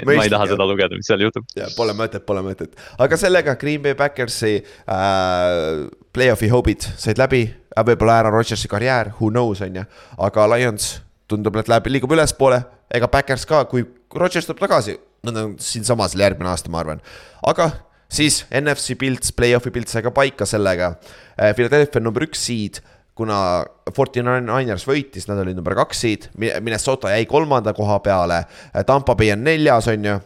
et 0.00 0.08
ma 0.08 0.18
ei 0.24 0.32
taha 0.32 0.50
seda 0.52 0.68
lugeda, 0.68 0.98
mis 0.98 1.08
seal 1.08 1.24
juhtub. 1.26 1.47
Pole 1.76 1.94
mõtet, 1.96 2.24
pole 2.26 2.42
mõtet, 2.44 2.74
aga 3.00 3.18
sellega 3.18 3.56
Green 3.60 3.82
Bay 3.82 3.96
Backersi 3.98 4.58
äh, 4.60 5.86
play-off'i 6.14 6.50
hobid 6.52 6.86
said 7.00 7.20
läbi, 7.20 7.46
võib-olla 7.78 8.18
Aaron 8.20 8.36
Rodgersi 8.36 8.70
karjäär, 8.70 9.12
who 9.18 9.30
knows, 9.32 9.62
on 9.64 9.80
ju, 9.80 9.84
aga 10.28 10.46
Lions 10.54 10.98
tundub, 11.30 11.56
et 11.60 11.70
läheb, 11.70 11.88
liigub 11.92 12.14
ülespoole, 12.16 12.60
ega 12.94 13.10
Backers 13.12 13.46
ka, 13.48 13.64
kui 13.70 13.84
Rodgers 14.14 14.48
tuleb 14.48 14.62
tagasi, 14.64 14.96
nad 15.26 15.36
on 15.40 15.56
siinsamas 15.62 16.16
järgmine 16.18 16.50
aasta, 16.52 16.70
ma 16.72 16.82
arvan, 16.82 17.02
aga 17.46 17.70
siis 18.12 18.44
NFC 18.52 18.96
Pilts, 18.98 19.34
play-off'i 19.36 19.72
pilt 19.74 19.90
sai 19.92 20.04
ka 20.06 20.12
paika 20.14 20.46
sellega. 20.48 20.94
Philadelphia 21.36 22.00
on 22.00 22.08
number 22.08 22.24
üks 22.24 22.46
seed, 22.48 22.80
kuna 23.18 23.64
Forty 23.94 24.22
Niners 24.22 24.86
võitis, 24.88 25.26
nad 25.28 25.40
olid 25.42 25.58
number 25.58 25.74
kaks 25.76 26.00
seed, 26.04 26.28
Minnesota 26.38 27.12
jäi 27.12 27.26
kolmanda 27.28 27.74
koha 27.76 27.98
peale, 28.04 28.44
Tampa 28.86 29.16
Bay 29.18 29.34
on 29.34 29.44
neljas, 29.44 29.90
on 29.92 30.06
ju 30.06 30.16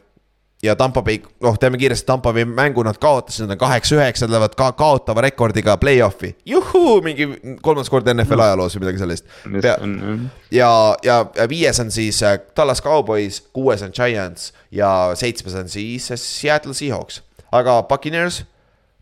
ja 0.62 0.76
Tampa 0.76 1.02
Bay, 1.02 1.18
noh, 1.42 1.56
teeme 1.58 1.78
kiiresti 1.78 2.06
Tampa 2.06 2.32
Bay 2.32 2.44
mängu 2.44 2.82
nad 2.86 2.98
kaotasid, 3.02 3.46
nad 3.46 3.56
on 3.56 3.58
kaheksa-üheksa, 3.58 4.28
lähevad 4.30 4.54
ka 4.58 4.70
kaotava 4.78 5.24
rekordiga 5.24 5.76
play-off'i. 5.76 6.36
juhuu, 6.46 7.00
mingi 7.02 7.26
kolmas 7.62 7.90
kord 7.90 8.06
NFL 8.14 8.44
ajaloos 8.46 8.76
või 8.76 8.84
midagi 8.86 9.02
sellist. 9.02 9.26
ja, 10.50 10.70
ja 11.02 11.18
ja 11.36 11.48
viies 11.48 11.80
on 11.82 11.90
siis 11.90 12.22
äh, 12.22 12.38
Dallas 12.56 12.82
Cowboys, 12.82 13.40
kuues 13.52 13.82
on 13.82 13.94
Giants 13.94 14.52
ja 14.70 15.10
seitsmes 15.18 15.54
on 15.58 15.68
siis 15.68 16.10
äh, 16.10 16.18
Seattle 16.18 16.74
Seahawks. 16.74 17.22
aga 17.52 17.82
Buccaneers 17.82 18.44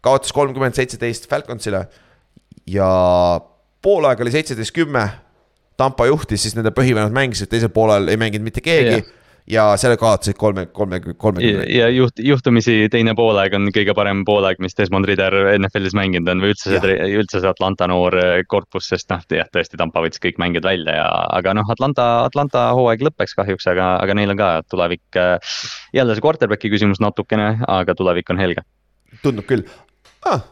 kaotas 0.00 0.32
kolmkümmend 0.32 0.74
seitseteist 0.74 1.28
Falconsile 1.28 1.86
ja 2.66 2.90
poolaeg 3.82 4.20
oli 4.20 4.30
seitseteist 4.30 4.72
kümme. 4.72 5.08
Tampa 5.76 6.04
juhtis, 6.06 6.42
siis 6.42 6.52
nende 6.56 6.74
põhivennad 6.76 7.12
mängisid, 7.12 7.48
teisel 7.48 7.70
poolel 7.72 8.08
ei 8.12 8.18
mänginud 8.20 8.44
mitte 8.44 8.61
keegi 8.61 8.98
Jah. 8.98 9.14
Ja 9.51 9.64
selle 9.80 9.96
kaotasid 10.01 10.36
kolme, 10.38 10.66
kolme, 10.66 11.01
kolmekümne. 11.01 11.64
ja 11.74 11.88
juht, 11.88 12.18
juhtumisi 12.22 12.88
teine 12.92 13.14
poolaeg 13.18 13.55
on 13.59 13.68
kõige 13.74 13.94
parem 13.96 14.22
poolaeg, 14.26 14.61
mis 14.62 14.76
Desmond 14.78 15.09
Ritter 15.09 15.34
NFL-is 15.57 15.96
mänginud 15.96 16.30
on 16.30 16.44
või 16.44 16.55
üldse 16.55 16.72
see, 16.72 16.94
üldse 17.18 17.42
see 17.42 17.51
Atlanta 17.51 17.88
noor 17.90 18.16
korpus, 18.51 18.90
sest 18.92 19.11
noh, 19.12 19.24
jah, 19.34 19.48
tõesti 19.53 19.78
Tampa 19.80 20.03
võttis 20.05 20.22
kõik 20.22 20.40
mängijad 20.42 20.68
välja 20.68 20.96
ja, 21.01 21.09
aga 21.38 21.55
noh, 21.59 21.68
Atlanta, 21.72 22.09
Atlanta 22.28 22.68
hooaeg 22.78 23.05
lõppeks 23.09 23.36
kahjuks, 23.38 23.68
aga, 23.72 23.92
aga 24.05 24.16
neil 24.18 24.34
on 24.34 24.40
ka 24.40 24.51
tulevik. 24.70 25.20
jälle 25.96 26.14
see 26.16 26.26
quarterback'i 26.26 26.72
küsimus 26.72 27.03
natukene, 27.03 27.53
aga 27.68 27.94
tulevik 27.98 28.30
on 28.30 28.40
helge. 28.40 28.66
tundub 29.22 29.46
küll 29.46 29.66
ah.. 30.30 30.44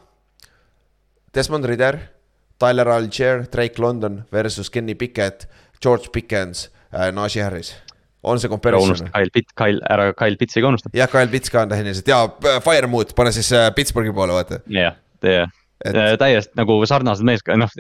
Desmond 1.35 1.65
Ritter, 1.69 1.99
Tyler 2.59 2.89
Algier, 2.89 3.45
Drake 3.53 3.79
London 3.83 4.25
versus 4.33 4.71
Kenny 4.71 4.95
Pickett, 4.95 5.47
George 5.83 6.11
Pickens 6.13 6.71
äh,, 6.93 7.13
Najee 7.13 7.45
Harris 7.45 7.77
on 8.23 8.41
see 8.41 8.51
comparison? 8.51 9.11
Kyle 9.15 9.31
Pitt, 9.35 9.53
Kyle, 9.59 9.81
ära 9.91 10.13
Kyle 10.19 10.37
Pitsi 10.41 10.63
ka 10.65 10.69
unusta. 10.73 10.91
jah, 10.95 11.11
Kyle 11.11 11.31
Pitts 11.33 11.51
ka 11.51 11.63
on 11.67 11.69
tehniliselt 11.73 12.09
ja 12.09 12.25
Fire 12.65 12.87
Mood, 12.91 13.15
pane 13.17 13.33
siis 13.33 13.53
äh, 13.53 13.71
Pittsburghi 13.75 14.13
poole, 14.13 14.33
vaata. 14.39 14.61
jah, 14.67 14.97
jah 15.23 15.49
et.... 15.85 15.95
Äh, 15.95 16.15
täiesti 16.19 16.59
nagu 16.59 16.79
sarnased 16.89 17.27
meeskond, 17.27 17.63
noh, 17.63 17.73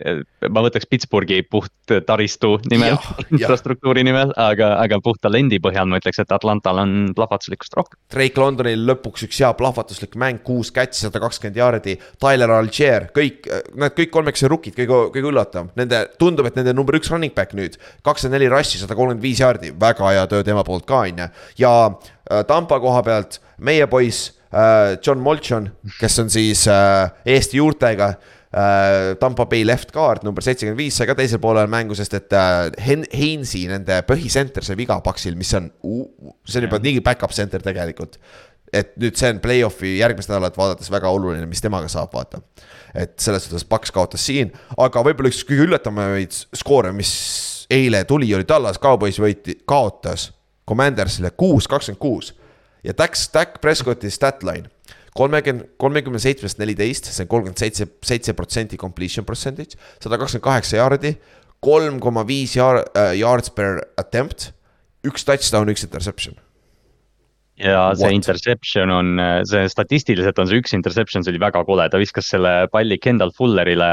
ma 0.54 0.62
võtaks 0.64 0.86
Pittsburghi 0.90 1.40
puht 1.50 1.94
taristu 2.06 2.56
nimel, 2.70 2.98
infrastruktuuri 3.34 4.04
nimel, 4.06 4.32
aga, 4.38 4.74
aga 4.82 5.00
puht 5.04 5.20
talendi 5.24 5.60
põhjal 5.62 5.88
ma 5.90 6.00
ütleks, 6.00 6.20
et 6.22 6.34
Atlantal 6.34 6.82
on 6.82 6.94
plahvatuslikkust 7.16 7.76
rohkem. 7.78 8.00
Drake 8.12 8.42
Londonil 8.42 8.84
lõpuks 8.88 9.26
üks 9.28 9.42
hea 9.42 9.50
plahvatuslik 9.58 10.16
mäng, 10.20 10.42
kuus 10.46 10.72
catch'i, 10.74 11.04
sada 11.06 11.22
kakskümmend 11.22 11.58
jaardi. 11.58 11.96
Tyler 12.22 12.54
Algier, 12.58 13.08
kõik, 13.16 13.48
nad 13.78 13.96
kõik 13.96 14.12
kolmekesi 14.14 14.50
rookid, 14.50 14.76
kõige, 14.78 15.02
kõige 15.16 15.32
üllatavam, 15.32 15.72
nende, 15.78 16.04
tundub, 16.20 16.48
et 16.48 16.58
nende 16.58 16.76
number 16.76 16.98
üks 16.98 17.12
running 17.12 17.34
back 17.36 17.56
nüüd. 17.58 17.78
kakskümmend 18.06 18.38
neli 18.38 18.52
russi, 18.52 18.80
sada 18.80 18.96
kolmkümmend 18.98 19.24
viis 19.24 19.42
jaardi, 19.42 19.74
väga 19.80 20.14
hea 20.14 20.26
töö 20.30 20.46
tema 20.46 20.64
poolt 20.66 20.86
ka, 20.88 21.04
on 21.08 21.24
ju. 21.24 21.28
ja 21.64 21.74
äh, 21.88 22.44
Tampa 22.48 22.80
koha 22.80 23.02
pealt 23.06 23.40
meie 23.58 23.86
poiss 23.90 24.37
John 25.04 25.20
Molchon, 25.20 25.68
kes 26.00 26.18
on 26.22 26.30
siis 26.32 26.64
äh, 26.72 27.10
Eesti 27.36 27.58
juurtega. 27.60 28.14
Äh, 28.48 29.14
Tampa 29.20 29.44
Bay 29.44 29.66
left 29.68 29.90
guard 29.92 30.22
number 30.24 30.40
seitsekümmend 30.40 30.80
viis 30.80 30.96
sai 30.96 31.04
ka 31.10 31.16
teisel 31.18 31.40
poolel 31.42 31.68
mängu, 31.68 31.96
sest 31.98 32.16
et 32.16 32.32
Hen-, 32.80 33.04
Heinsi, 33.12 33.66
nende 33.68 34.00
põhisenter 34.08 34.64
sai 34.64 34.78
viga 34.78 34.96
Paksil, 35.04 35.36
mis 35.36 35.52
on, 35.58 35.68
see 36.48 36.62
on 36.62 36.68
juba 36.68 36.80
nii 36.80 37.02
back-up 37.04 37.36
center 37.36 37.60
tegelikult 37.64 38.16
et 38.72 38.94
nüüd 39.00 39.16
see 39.16 39.30
on 39.32 39.38
play-off'i 39.40 39.94
järgmist 39.98 40.30
nädalat 40.30 40.56
vaadates 40.58 40.90
väga 40.92 41.10
oluline, 41.12 41.46
mis 41.48 41.62
temaga 41.64 41.88
saab, 41.88 42.12
vaata. 42.12 42.40
et 42.94 43.14
selles 43.20 43.46
suhtes 43.46 43.64
Paks 43.68 43.92
kaotas 43.94 44.24
siin, 44.28 44.52
aga 44.76 45.02
võib-olla 45.06 45.32
üks 45.32 45.44
kõige 45.48 45.68
üllatavamaid 45.68 46.36
skoore, 46.56 46.92
mis 46.96 47.12
eile 47.72 48.02
tuli, 48.08 48.30
oli 48.34 48.48
Tallas, 48.48 48.80
Cowboys 48.80 49.20
võiti, 49.20 49.58
kaotas 49.68 50.30
Commandersile 50.68 51.32
kuus, 51.36 51.68
kakskümmend 51.68 52.00
kuus 52.00 52.34
ja 52.84 52.94
Dak, 52.96 53.16
Dak 53.34 53.60
Prescotti 53.62 54.10
statline 54.10 54.70
kolmekümne, 55.18 55.66
kolmekümne 55.80 56.20
seitsmest 56.22 56.60
neliteist, 56.60 57.10
see 57.10 57.24
on 57.24 57.30
kolmkümmend 57.32 57.60
seitse, 57.60 57.88
seitse 58.06 58.34
protsenti 58.38 58.78
completion 58.78 59.26
percentage, 59.26 59.78
sada 60.02 60.18
kakskümmend 60.20 60.46
kaheksa 60.46 60.78
jaardi, 60.78 61.14
kolm 61.64 61.98
koma 62.02 62.24
viis 62.28 62.54
äh, 62.58 63.14
yards 63.18 63.50
per 63.54 63.82
attempt, 63.98 64.52
üks 65.06 65.26
touchdown, 65.26 65.70
üks 65.72 65.86
interception. 65.86 66.38
Ja 67.58 67.88
see 67.98 68.06
What? 68.06 68.14
interception 68.14 68.92
on, 68.94 69.16
see 69.50 69.64
statistiliselt 69.66 70.38
on 70.38 70.46
see 70.46 70.60
üks 70.60 70.76
interception, 70.76 71.24
see 71.26 71.32
oli 71.34 71.42
väga 71.42 71.64
kole, 71.66 71.88
ta 71.90 71.98
viskas 71.98 72.28
selle 72.30 72.68
palli 72.70 73.00
Kendall 73.02 73.34
Fullerile 73.34 73.88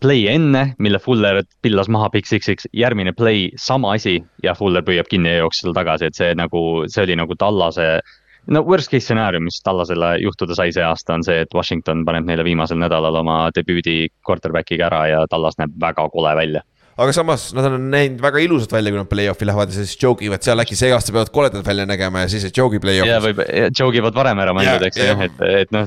play 0.00 0.26
enne, 0.32 0.74
mille 0.78 0.98
Fuller 0.98 1.42
pillas 1.62 1.88
maha 1.92 2.08
Big 2.10 2.26
Six'iks, 2.28 2.68
järgmine 2.76 3.12
play 3.16 3.50
sama 3.60 3.94
asi 3.96 4.18
ja 4.44 4.54
Fuller 4.54 4.84
püüab 4.86 5.10
kinni 5.10 5.34
ja 5.34 5.44
jookseb 5.44 5.68
seal 5.68 5.76
tagasi, 5.76 6.08
et 6.08 6.18
see 6.18 6.32
nagu, 6.38 6.62
see 6.88 7.04
oli 7.04 7.18
nagu 7.20 7.36
Tallase. 7.36 8.00
no 8.46 8.62
worst 8.64 8.90
case 8.90 9.04
stsenaarium, 9.04 9.44
mis 9.44 9.60
Tallasele 9.62 10.14
juhtuda 10.22 10.56
sai 10.56 10.72
see 10.72 10.84
aasta, 10.84 11.14
on 11.14 11.24
see, 11.24 11.42
et 11.44 11.54
Washington 11.54 12.04
paneb 12.04 12.26
neile 12.26 12.44
viimasel 12.44 12.80
nädalal 12.80 13.20
oma 13.20 13.38
debüüdi 13.54 14.08
quarterback'iga 14.26 14.88
ära 14.88 15.06
ja 15.08 15.24
Tallas 15.30 15.58
näeb 15.60 15.76
väga 15.80 16.08
kole 16.10 16.34
välja 16.36 16.64
aga 17.00 17.14
samas 17.16 17.46
nad 17.56 17.66
on 17.70 17.86
näinud 17.92 18.20
väga 18.22 18.42
ilusad 18.44 18.72
välja, 18.74 18.92
kui 18.92 19.00
nad 19.00 19.08
play-off'i 19.08 19.46
lähevad 19.48 19.72
ja 19.72 19.78
siis 19.78 19.94
joke 20.00 20.24
ivad 20.26 20.44
seal, 20.44 20.60
äkki 20.60 20.76
see 20.78 20.90
aasta 20.92 21.14
peavad 21.14 21.30
koledad 21.34 21.64
välja 21.66 21.86
nägema 21.88 22.24
ja 22.24 22.30
siis 22.32 22.44
ei 22.48 22.52
joke'i 22.56 22.80
play-off'is. 22.82 23.10
ja 23.10 23.20
võib, 23.24 23.40
joke 23.78 24.00
ivad 24.00 24.16
varem 24.16 24.42
ära 24.44 24.54
mängud, 24.56 24.84
eks 24.88 25.00
ju, 25.00 25.14
et, 25.26 25.40
et 25.62 25.72
noh, 25.74 25.86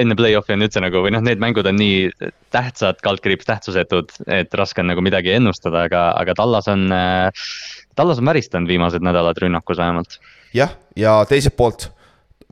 enne 0.00 0.16
play-off'i 0.18 0.56
on 0.56 0.64
üldse 0.64 0.82
nagu 0.84 1.02
või 1.04 1.12
noh, 1.14 1.24
need 1.26 1.42
mängud 1.42 1.68
on 1.68 1.76
nii 1.80 2.30
tähtsad, 2.54 3.02
kaldkriips 3.04 3.48
tähtsusetud, 3.50 4.14
et 4.38 4.56
raske 4.56 4.84
on 4.84 4.90
nagu 4.92 5.04
midagi 5.04 5.34
ennustada, 5.36 5.84
aga, 5.90 6.08
aga 6.16 6.36
Tallas 6.38 6.70
on 6.72 6.88
äh,, 6.94 7.46
Tallas 7.98 8.22
on 8.22 8.30
väristanud 8.30 8.70
viimased 8.70 9.04
nädalad 9.04 9.38
rünnakus 9.42 9.80
vähemalt. 9.82 10.20
jah, 10.56 10.72
ja 10.96 11.20
teiselt 11.28 11.56
poolt 11.58 11.90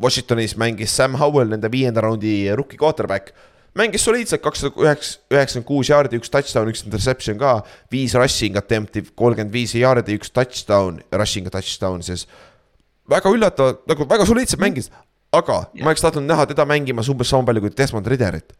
Washingtonis 0.02 0.56
mängis 0.60 0.92
Sam 0.92 1.16
Howell, 1.16 1.48
nende 1.54 1.70
viienda 1.72 2.04
raundi 2.04 2.42
rookie 2.52 2.76
quarterback 2.76 3.32
mängis 3.76 4.04
soliidselt, 4.06 4.42
kakssada 4.44 4.74
üheksa, 4.82 5.20
üheksakümmend 5.32 5.68
kuus 5.68 5.90
jaardi, 5.92 6.20
üks 6.20 6.32
touchdown, 6.32 6.70
üks 6.72 6.84
interception 6.86 7.38
ka. 7.40 7.60
viis 7.92 8.14
rushing 8.18 8.56
attempt'i, 8.58 9.04
kolmkümmend 9.14 9.54
viis 9.54 9.74
jaardi, 9.76 10.18
üks 10.18 10.32
touchdown, 10.34 11.00
rushing 11.12 11.50
touchdown 11.52 12.04
siis. 12.06 12.26
väga 13.10 13.30
üllatav, 13.32 13.82
nagu 13.88 14.08
väga 14.08 14.26
soliidselt 14.26 14.62
mängis, 14.62 14.90
aga 15.32 15.66
ja. 15.72 15.84
ma 15.84 15.92
oleks 15.92 16.04
tahtnud 16.04 16.26
näha 16.26 16.48
teda 16.52 16.66
mängimas 16.68 17.10
umbes 17.12 17.30
sama 17.30 17.46
palju 17.50 17.66
kui 17.66 17.76
Desmond 17.76 18.08
Ridderit 18.10 18.56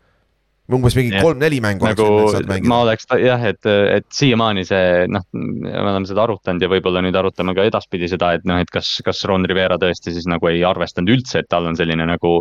umbes 0.73 0.97
mingi 0.99 1.21
kolm-neli 1.23 1.61
mängu 1.63 1.87
nagu, 1.87 2.07
oleks 2.27 2.67
ma 2.67 2.81
oleks 2.83 3.07
jah, 3.23 3.43
et, 3.51 3.67
et 3.67 4.07
siiamaani 4.13 4.65
see 4.67 5.05
noh, 5.13 5.23
me 5.37 5.75
oleme 5.79 6.09
seda 6.09 6.25
arutanud 6.25 6.65
ja 6.65 6.71
võib-olla 6.71 7.03
nüüd 7.05 7.19
arutame 7.19 7.55
ka 7.57 7.67
edaspidi 7.69 8.09
seda, 8.11 8.33
et 8.39 8.47
noh, 8.49 8.59
et 8.63 8.73
kas, 8.75 8.97
kas 9.07 9.23
Ron 9.31 9.47
Rivera 9.47 9.79
tõesti 9.83 10.15
siis 10.17 10.27
nagu 10.31 10.51
ei 10.51 10.65
arvestanud 10.67 11.13
üldse, 11.15 11.43
et 11.43 11.51
tal 11.53 11.69
on 11.71 11.79
selline 11.79 12.09
nagu 12.09 12.39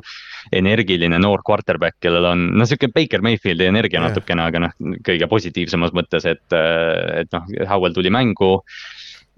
energiline 0.55 1.19
noor 1.21 1.45
quarterback, 1.45 1.99
kellel 2.03 2.29
on 2.31 2.47
noh, 2.57 2.69
sihuke 2.69 2.89
Baker 2.95 3.23
Mayfieldi 3.25 3.69
energia 3.69 3.99
yeah. 3.99 4.09
natukene, 4.09 4.49
aga 4.49 4.65
noh, 4.67 4.75
kõige 5.05 5.29
positiivsemas 5.29 5.93
mõttes, 5.97 6.25
et, 6.29 6.45
et 6.55 7.31
noh, 7.35 7.49
Howell 7.69 7.97
tuli 7.97 8.13
mängu 8.13 8.55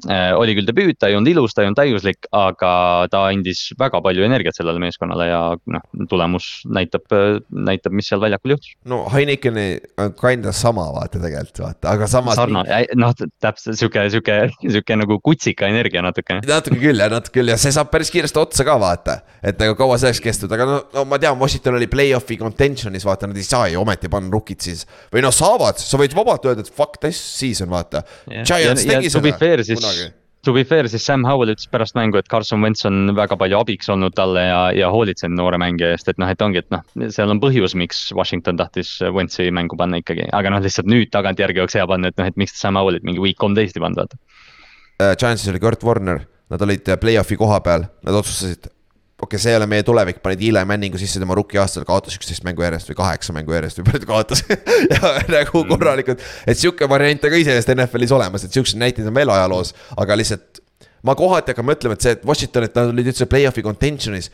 oli 0.05 0.53
küll 0.57 0.67
debüüt, 0.67 0.97
ta 1.01 1.09
ei 1.09 1.15
olnud 1.17 1.31
ilus, 1.31 1.55
ta 1.55 1.63
ei 1.63 1.69
olnud 1.69 1.79
täiuslik, 1.79 2.27
aga 2.35 2.71
ta 3.11 3.23
andis 3.31 3.63
väga 3.79 4.01
palju 4.05 4.25
energiat 4.27 4.57
sellele 4.57 4.81
meeskonnale 4.83 5.25
ja 5.29 5.39
noh, 5.57 5.85
tulemus 6.09 6.61
näitab, 6.69 7.07
näitab, 7.49 7.95
mis 7.97 8.09
seal 8.11 8.21
väljakul 8.21 8.53
juhtus. 8.53 8.75
no 8.85 9.03
Heinekeni 9.09 9.65
kinda 10.19 10.53
sama 10.53 10.85
vaata 10.93 11.21
tegelikult 11.23 11.63
vaata, 11.63 11.95
aga 11.95 12.09
samas. 12.11 12.37
sarnane, 12.37 12.83
noh 12.99 13.15
täpselt 13.17 13.79
sihuke, 13.79 14.05
sihuke, 14.13 14.37
sihuke 14.61 14.99
nagu 15.01 15.17
kutsika 15.25 15.69
energia 15.71 16.05
natukene. 16.05 16.45
natuke 16.45 16.77
küll 16.81 17.01
jah, 17.01 17.09
natuke 17.13 17.39
küll 17.39 17.53
ja 17.53 17.57
see 17.61 17.73
saab 17.73 17.89
päris 17.93 18.13
kiiresti 18.13 18.41
otsa 18.43 18.67
ka 18.67 18.77
vaata. 18.81 19.19
et 19.41 19.57
nagu 19.61 19.73
kaua 19.79 19.97
see 19.97 20.11
oleks 20.11 20.21
kestnud, 20.21 20.53
aga 20.53 20.69
no, 20.69 20.77
no 20.93 21.07
ma 21.09 21.17
tean, 21.21 21.39
Washington 21.41 21.79
oli 21.79 21.89
play-off'i 21.89 22.37
contention'is 22.37 23.05
vaata, 23.07 23.31
nad 23.31 23.37
ei 23.37 23.47
saa 23.47 23.65
ju 23.73 23.81
ometi 23.81 24.11
panna 24.13 24.29
rookid 24.33 24.61
siis. 24.61 24.85
või 25.13 25.25
noh, 25.25 25.33
saavad, 25.33 25.81
sa 25.81 25.97
võid 25.97 26.13
vabalt 26.17 26.45
öelda, 26.45 26.65
et 26.65 26.73
fuck 26.73 27.01
this 27.01 27.17
season 27.17 27.73
vaata. 27.73 28.03
Giants 28.29 28.85
tegi 28.85 29.09
seda 29.09 29.33
kunagi. 29.87 30.13
To 30.45 30.53
be 30.55 30.61
fair, 30.63 30.87
siis 30.87 31.03
Sam 31.03 31.25
Howell 31.27 31.51
ütles 31.51 31.67
pärast 31.67 31.95
mängu, 31.97 32.19
et 32.21 32.29
Carson 32.31 32.61
Wentz 32.63 32.85
on 32.87 33.09
väga 33.17 33.35
palju 33.39 33.57
abiks 33.57 33.89
olnud 33.91 34.13
talle 34.15 34.45
ja, 34.45 34.59
ja 34.71 34.91
hoolitsenud 34.93 35.35
noore 35.35 35.57
mängija 35.59 35.89
eest, 35.95 36.07
et 36.07 36.21
noh, 36.21 36.29
et 36.31 36.43
ongi, 36.45 36.61
et 36.61 36.69
noh, 36.71 36.85
seal 37.11 37.33
on 37.33 37.41
põhjus, 37.43 37.75
miks 37.75 38.05
Washington 38.15 38.59
tahtis 38.61 38.93
Wentzi 39.15 39.49
mängu 39.51 39.75
panna 39.79 39.99
ikkagi, 39.99 40.29
aga 40.37 40.53
noh, 40.53 40.63
lihtsalt 40.63 40.87
nüüd 40.87 41.11
tagantjärgi 41.11 41.65
oleks 41.65 41.75
hea 41.75 41.87
panna, 41.89 42.13
et 42.13 42.21
noh, 42.21 42.29
et 42.31 42.39
miks 42.39 42.55
Sam 42.61 42.79
Howellit 42.79 43.03
mingi 43.07 43.19
week 43.23 43.39
kolmteist 43.41 43.75
ei 43.75 43.83
pannud, 43.83 44.05
vaata. 44.05 44.21
Uh,. 45.01 45.11
Giantsis 45.19 45.51
oli 45.51 45.59
Kurt 45.65 45.83
Warner, 45.83 46.23
nad 46.53 46.63
olid 46.63 46.95
play-off'i 47.01 47.35
koha 47.41 47.59
peal, 47.65 47.89
nad 48.07 48.21
otsustasid, 48.21 48.71
okei 49.21 49.25
okay,, 49.25 49.41
see 49.41 49.51
ei 49.51 49.57
ole 49.57 49.65
meie 49.69 49.83
tulevik, 49.83 50.19
panid 50.21 50.41
Eli 50.45 50.61
Manningu 50.69 50.99
sisse 51.01 51.17
tema 51.21 51.33
rookie 51.37 51.57
aastal, 51.57 51.85
kaotas 51.89 52.13
üksteist 52.19 52.43
mängu 52.45 52.61
järjest 52.61 52.91
või 52.91 52.97
kaheksa 52.99 53.33
mängu 53.33 53.55
järjest 53.55 53.79
või 53.79 53.87
palju 53.87 54.01
ta 54.03 54.09
kaotas 54.11 54.43
ja 54.93 55.13
nagu 55.33 55.63
mm. 55.63 55.69
korralikult, 55.71 56.25
et 56.45 56.59
sihuke 56.59 56.85
variant 56.89 57.25
on 57.25 57.33
ka 57.33 57.39
iseenesest 57.41 57.71
NFL-is 57.73 58.13
olemas, 58.13 58.45
et 58.45 58.53
siukseid 58.53 58.77
näiteid 58.81 59.09
on 59.09 59.15
veel 59.17 59.31
ajaloos, 59.33 59.73
aga 59.97 60.17
lihtsalt. 60.21 60.61
ma 61.01 61.15
kohati 61.17 61.53
hakkan 61.53 61.65
mõtlema, 61.65 61.97
et 61.97 62.05
see, 62.05 62.13
et 62.13 62.27
Washington, 62.29 62.67
et 62.67 62.77
nad 62.77 62.93
olid 62.93 63.09
üldse 63.09 63.25
play-off'i 63.31 63.63
contention'is. 63.65 64.29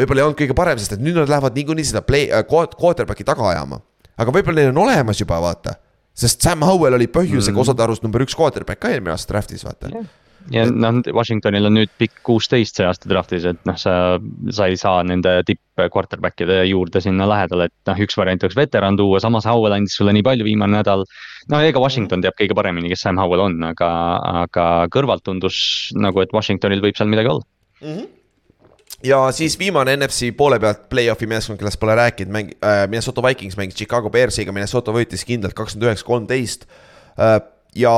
võib-olla 0.00 0.24
ei 0.24 0.26
olnud 0.26 0.40
kõige 0.42 0.56
parem, 0.58 0.80
sest 0.82 0.96
et 0.96 1.04
nüüd 1.04 1.14
nad 1.14 1.30
lähevad 1.30 1.54
niikuinii 1.54 1.86
seda 1.92 2.02
play 2.02 2.32
äh,, 2.34 2.42
quarterback'i 2.50 3.26
taga 3.28 3.46
ajama. 3.52 3.78
aga 4.18 4.34
võib-olla 4.34 4.64
neil 4.64 4.72
on 4.74 4.88
olemas 4.88 5.22
juba, 5.22 5.38
vaata. 5.38 5.76
sest 6.14 6.42
Sam 6.42 6.66
Howell 6.66 6.98
oli 6.98 7.06
põhjusega 7.06 7.54
mm. 7.54 7.62
osade 7.62 7.86
arust 7.86 8.02
number 8.02 8.26
üks 8.26 8.34
quarterback 8.34 8.82
ka 8.82 8.90
eelmine 8.90 9.14
aasta 9.14 9.36
draft'is, 9.36 9.62
vaata 9.68 9.94
yeah 9.94 10.10
ja 10.54 10.64
noh, 10.70 11.00
Washingtonil 11.14 11.68
on 11.68 11.76
nüüd 11.78 11.90
pikk 12.00 12.22
kuusteist 12.26 12.78
see 12.78 12.86
aasta 12.88 13.10
draft'is, 13.10 13.46
et 13.52 13.60
noh, 13.68 13.76
sa, 13.80 13.94
sa 14.54 14.68
ei 14.70 14.78
saa 14.80 15.02
nende 15.06 15.40
tipp 15.48 15.82
quarterback'ide 15.92 16.62
juurde 16.68 17.02
sinna 17.04 17.28
lähedale, 17.30 17.68
et 17.70 17.90
noh, 17.90 18.00
üks 18.06 18.18
variant 18.18 18.46
oleks 18.46 18.58
veteran 18.58 18.98
tuua, 18.98 19.20
samas 19.22 19.48
Howell 19.48 19.76
andis 19.76 19.96
sulle 19.98 20.14
nii 20.16 20.24
palju 20.26 20.46
viimane 20.48 20.78
nädal. 20.78 21.04
no 21.52 21.60
ega 21.64 21.82
Washington 21.82 22.24
teab 22.24 22.38
kõige 22.38 22.56
paremini, 22.58 22.92
kes 22.92 23.04
Sam 23.06 23.20
Howell 23.20 23.44
on, 23.46 23.58
aga, 23.72 23.90
aga 24.44 24.70
kõrvalt 24.92 25.24
tundus 25.26 25.90
nagu, 25.96 26.24
et 26.24 26.32
Washingtonil 26.36 26.82
võib 26.84 26.98
seal 26.98 27.12
midagi 27.12 27.34
olla 27.34 27.46
mm. 27.82 27.92
-hmm 27.92 28.08
ja 29.04 29.32
siis 29.32 29.58
viimane 29.58 29.94
NFC 29.96 30.28
poole 30.36 30.58
pealt 30.60 30.82
play-off'i 30.92 31.28
meeskond, 31.30 31.58
kellest 31.58 31.80
pole 31.80 31.94
rääkinud, 31.96 32.32
mäng- 32.34 32.52
äh,, 32.60 32.82
Minnesota 32.88 33.22
Vikings 33.24 33.56
mängis 33.56 33.78
Chicago 33.78 34.10
Bearsiga, 34.10 34.52
Minnesota 34.52 34.92
võitis 34.92 35.24
kindlalt 35.24 35.56
kakskümmend 35.56 35.88
üheksa, 35.88 36.04
kolmteist 36.04 36.66
äh, 37.16 37.38
ja 37.76 37.94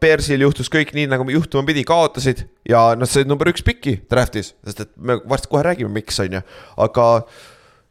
Bearsil 0.00 0.42
juhtus 0.46 0.70
kõik 0.72 0.94
nii, 0.96 1.06
nagu 1.10 1.26
juhtuma 1.32 1.66
pidi, 1.68 1.84
kaotasid 1.88 2.46
ja 2.68 2.90
noh, 2.98 3.08
see 3.08 3.26
number 3.28 3.50
üks 3.52 3.64
piki 3.66 3.98
draft'is, 4.10 4.54
sest 4.66 4.84
et 4.86 4.92
me 4.96 5.18
varsti 5.28 5.50
kohe 5.50 5.64
räägime, 5.66 5.92
miks, 6.00 6.20
on 6.24 6.40
ju, 6.40 6.44
aga. 6.88 7.08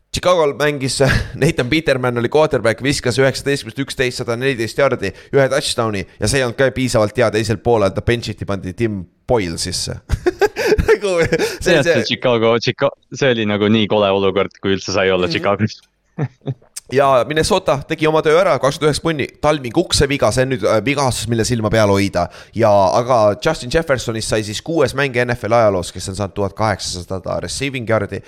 Chicago'l 0.10 0.56
mängis 0.58 0.96
Nathan 1.42 1.68
Peterman 1.70 2.18
oli 2.18 2.32
quarterback, 2.34 2.80
viskas 2.82 3.20
üheksateistkümnest 3.22 3.82
üksteist, 3.84 4.24
sada 4.24 4.34
neliteist 4.42 4.80
jaardi, 4.82 5.12
ühe 5.36 5.46
touchdown'i 5.52 6.02
ja 6.02 6.26
see 6.26 6.40
ei 6.42 6.48
olnud 6.48 6.58
ka 6.58 6.72
piisavalt 6.74 7.22
hea, 7.22 7.28
teisel 7.36 7.60
poolel 7.62 7.94
ta 7.94 8.02
bench'iti 8.02 8.48
pandi 8.50 8.74
Tim 8.74 9.04
Boyle 9.30 9.62
sisse 9.62 10.00
nagu 10.90 11.14
see, 11.62 11.78
see. 11.86 12.02
Chicago, 12.10 12.56
Chicago, 12.58 12.98
see 13.14 13.36
oli 13.36 13.46
nagu 13.50 13.70
nii 13.70 13.86
kole 13.92 14.10
olukord, 14.18 14.58
kui 14.64 14.74
üldse 14.80 14.98
sai 14.98 15.12
olla 15.14 15.30
mm 15.30 15.32
-hmm. 15.32 15.38
Chicagos 15.38 15.78
ja 16.94 17.26
Minnesota 17.28 17.80
tegi 17.88 18.08
oma 18.08 18.22
töö 18.26 18.38
ära, 18.40 18.56
kakskümmend 18.62 18.90
üheksa 18.90 19.04
punni, 19.04 19.28
Talving 19.42 19.78
ukseviga, 19.78 20.32
see 20.34 20.46
on 20.48 20.54
nüüd 20.54 20.66
äh, 20.68 20.80
vigastus, 20.86 21.30
mille 21.32 21.46
silma 21.48 21.72
peal 21.74 21.92
hoida. 21.92 22.28
ja, 22.56 22.72
aga 23.00 23.20
Justin 23.46 23.72
Jeffersonist 23.74 24.32
sai 24.34 24.44
siis 24.48 24.62
kuues 24.66 24.96
mängija 24.98 25.26
NFL 25.28 25.58
ajaloos, 25.60 25.92
kes 25.96 26.10
on 26.12 26.20
saanud 26.20 26.36
tuhat 26.38 26.56
kaheksasada 26.58 27.40
receiving 27.46 27.90
yard'i. 27.90 28.22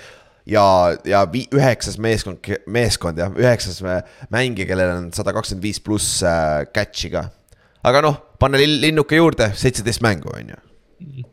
ja, 0.46 0.64
ja 1.04 1.24
üheksas 1.54 1.98
meeskond, 1.98 2.52
meeskond 2.66 3.18
jah, 3.18 3.32
üheksas 3.38 3.82
mängija, 4.30 4.66
kellel 4.68 4.96
on 4.96 5.10
sada 5.16 5.34
kakskümmend 5.34 5.62
viis 5.66 5.80
pluss 5.80 6.22
äh, 6.22 6.66
catch'i 6.74 7.12
ka. 7.14 7.26
aga 7.84 8.04
noh, 8.04 8.20
panna 8.38 8.58
linnuke 8.58 9.16
juurde, 9.18 9.52
seitseteist 9.54 10.02
mängu, 10.02 10.30
on 10.34 10.54
ju. 10.54 11.26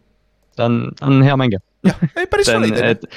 ta 0.55 0.69
on, 0.69 0.81
on 1.01 1.21
hea 1.23 1.37
mängija. 1.37 1.63
jah, 1.85 2.03
ei 2.15 2.27
päris 2.27 2.49
ju 2.53 3.09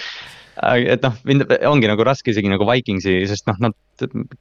et 0.61 1.05
noh, 1.05 1.14
mind 1.28 1.46
ongi 1.68 1.88
nagu 1.88 2.05
raske 2.05 2.32
isegi 2.32 2.50
nagu 2.53 2.66
Vikingsi, 2.68 3.22
sest 3.30 3.48
noh, 3.48 3.57
nad, 3.62 3.76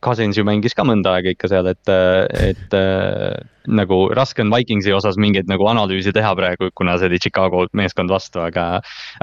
Cousins 0.04 0.38
ju 0.40 0.44
mängis 0.48 0.74
ka 0.76 0.84
mõnda 0.88 1.14
aega 1.18 1.32
ikka 1.32 1.50
seal, 1.52 1.68
et, 1.72 1.92
et 2.36 2.76
äh, 2.76 3.36
nagu 3.72 4.00
raske 4.18 4.44
on 4.44 4.52
Vikingsi 4.52 4.94
osas 4.96 5.20
mingeid 5.22 5.50
nagu 5.52 5.68
analüüsi 5.70 6.14
teha 6.16 6.34
praegu, 6.38 6.72
kuna 6.78 6.98
see 7.00 7.12
oli 7.12 7.20
Chicago 7.22 7.64
meeskond 7.78 8.12
vastu, 8.12 8.42
aga. 8.44 8.66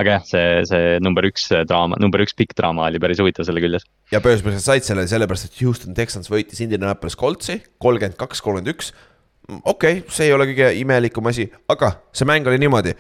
aga 0.00 0.16
jah, 0.16 0.28
see, 0.28 0.46
see 0.70 0.94
number 1.04 1.26
üks 1.28 1.48
draama, 1.68 1.98
number 2.00 2.22
üks 2.24 2.36
pikk 2.38 2.56
draama 2.58 2.86
oli 2.88 3.02
päris 3.02 3.20
huvitav 3.22 3.48
selle 3.48 3.62
küljes. 3.64 3.84
ja 4.14 4.22
põhimõtteliselt 4.24 4.64
said 4.64 4.88
selle 4.88 5.08
sellepärast, 5.10 5.50
et 5.50 5.60
Houston 5.64 5.96
Texans 5.96 6.30
võitis 6.32 6.62
Indianapolis 6.64 7.18
Coltsi 7.18 7.58
kolmkümmend 7.82 8.16
kaks, 8.20 8.44
kolmkümmend 8.44 8.72
üks. 8.76 8.94
okei 9.64 10.00
okay,, 10.00 10.06
see 10.12 10.30
ei 10.30 10.36
ole 10.36 10.48
kõige 10.52 10.72
imelikum 10.80 11.28
asi, 11.32 11.50
aga 11.68 11.98
see 12.12 12.28
mäng 12.28 12.48
oli 12.48 12.62
niimoodi, 12.62 12.94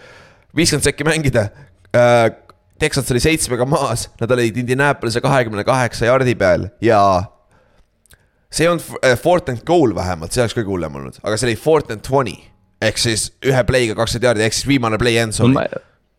viiskümmend 0.56 0.90
sekki 0.90 1.06
mängida 1.08 1.48
äh, 1.94 2.28
Texans 2.78 3.10
oli 3.10 3.20
seitsmega 3.22 3.66
maas, 3.68 4.06
nad 4.20 4.30
olid 4.30 4.56
Indianapolis'e 4.56 5.22
kahekümne 5.24 5.64
kaheksa 5.66 6.08
jardi 6.08 6.34
peal 6.38 6.68
ja 6.84 7.00
see 8.50 8.64
ei 8.64 8.70
olnud 8.70 9.04
äh, 9.04 9.18
fourth 9.18 9.50
and 9.52 9.64
goal 9.66 9.94
vähemalt, 9.94 10.32
see 10.32 10.44
oleks 10.44 10.56
kõige 10.56 10.72
hullem 10.72 10.96
olnud, 11.00 11.18
aga 11.22 11.36
see 11.36 11.50
oli 11.50 11.58
fourth 11.58 11.92
and 11.92 12.04
twenty. 12.06 12.38
ehk 12.82 13.00
siis 13.02 13.32
ühe 13.42 13.62
play'ga 13.66 13.96
kakskümmend 13.98 14.28
jardi, 14.30 14.46
ehk 14.46 14.54
siis 14.54 14.68
viimane 14.68 14.98
play 14.98 15.18
end 15.18 15.34
zone. 15.36 15.66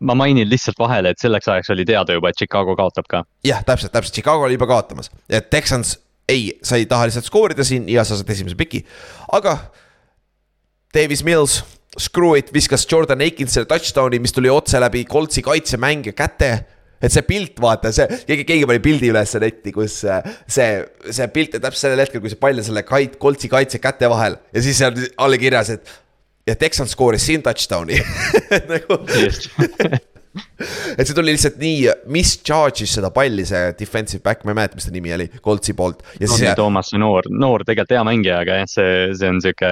ma 0.00 0.14
mainin 0.16 0.48
lihtsalt 0.48 0.78
vahele, 0.78 1.10
et 1.12 1.18
selleks 1.18 1.48
ajaks 1.48 1.72
oli 1.72 1.84
teada 1.88 2.16
juba, 2.16 2.30
et 2.30 2.38
Chicago 2.38 2.76
kaotab 2.76 3.08
ka. 3.08 3.24
jah, 3.44 3.64
täpselt, 3.64 3.92
täpselt, 3.92 4.14
Chicago 4.14 4.46
oli 4.46 4.58
juba 4.58 4.68
kaotamas, 4.70 5.10
et 5.28 5.50
Texans 5.50 5.96
ei, 6.28 6.52
sa 6.62 6.76
ei 6.76 6.86
taha 6.86 7.08
lihtsalt 7.08 7.26
skoorida 7.26 7.64
siin 7.66 7.88
ja 7.90 8.04
sa 8.04 8.18
saad 8.18 8.30
esimese 8.30 8.58
piki, 8.58 8.84
aga. 9.32 9.58
Davis 10.90 11.20
Mills 11.22 11.60
Screw 11.98 12.36
it 12.38 12.52
viskas 12.54 12.86
Jordan 12.86 13.22
Aikinsile 13.24 13.66
touchdown'i, 13.66 14.20
mis 14.22 14.34
tuli 14.34 14.50
otse 14.52 14.78
läbi 14.78 15.02
Coltsi 15.10 15.42
kaitsemängija 15.42 16.14
käte 16.14 16.52
et 17.00 17.14
see 17.14 17.24
pilt, 17.24 17.56
vaata, 17.62 17.92
see, 17.96 18.04
keegi, 18.28 18.44
keegi 18.48 18.68
pani 18.68 18.82
pildi 18.84 19.08
üles 19.12 19.32
netti, 19.40 19.72
kus 19.72 20.02
äh, 20.04 20.20
see, 20.44 20.82
see 21.08 21.28
pilt 21.32 21.56
täpselt 21.56 21.86
sellel 21.86 22.04
hetkel, 22.04 22.22
kui 22.22 22.32
see 22.32 22.40
pall 22.40 22.60
on 22.60 22.66
selle 22.66 22.84
kait-, 22.86 23.16
Coltsi 23.22 23.48
kaitse 23.52 23.80
käte 23.82 24.10
vahel. 24.12 24.36
Ja 24.54 24.64
siis 24.64 24.80
seal 24.82 25.00
all 25.16 25.40
kirjas, 25.40 25.72
et. 25.78 25.96
ja 26.48 26.56
Texans 26.60 26.92
skooris 26.92 27.24
siin 27.24 27.42
touchdown'i. 27.46 28.00
Nagu 28.74 29.00
et 30.98 31.08
see 31.08 31.14
tuli 31.16 31.32
lihtsalt 31.34 31.56
nii, 31.58 31.88
mis 32.14 32.36
charge'is 32.46 32.92
seda 32.94 33.10
palli, 33.14 33.42
see 33.48 33.72
defensive 33.78 34.22
back, 34.22 34.44
ma 34.46 34.52
ei 34.52 34.58
mäleta, 34.60 34.78
mis 34.78 34.86
ta 34.86 34.92
nimi 34.94 35.10
oli, 35.16 35.26
Coltsi 35.42 35.74
poolt. 35.74 36.04
Tony 36.20 36.52
Thomas, 36.58 36.92
noor, 36.94 37.26
noor 37.34 37.64
tegelikult 37.66 37.96
hea 37.96 38.04
mängija, 38.06 38.36
aga 38.44 38.60
jah, 38.60 38.70
see, 38.70 38.92
see 39.18 39.30
on 39.32 39.40
sihuke 39.42 39.70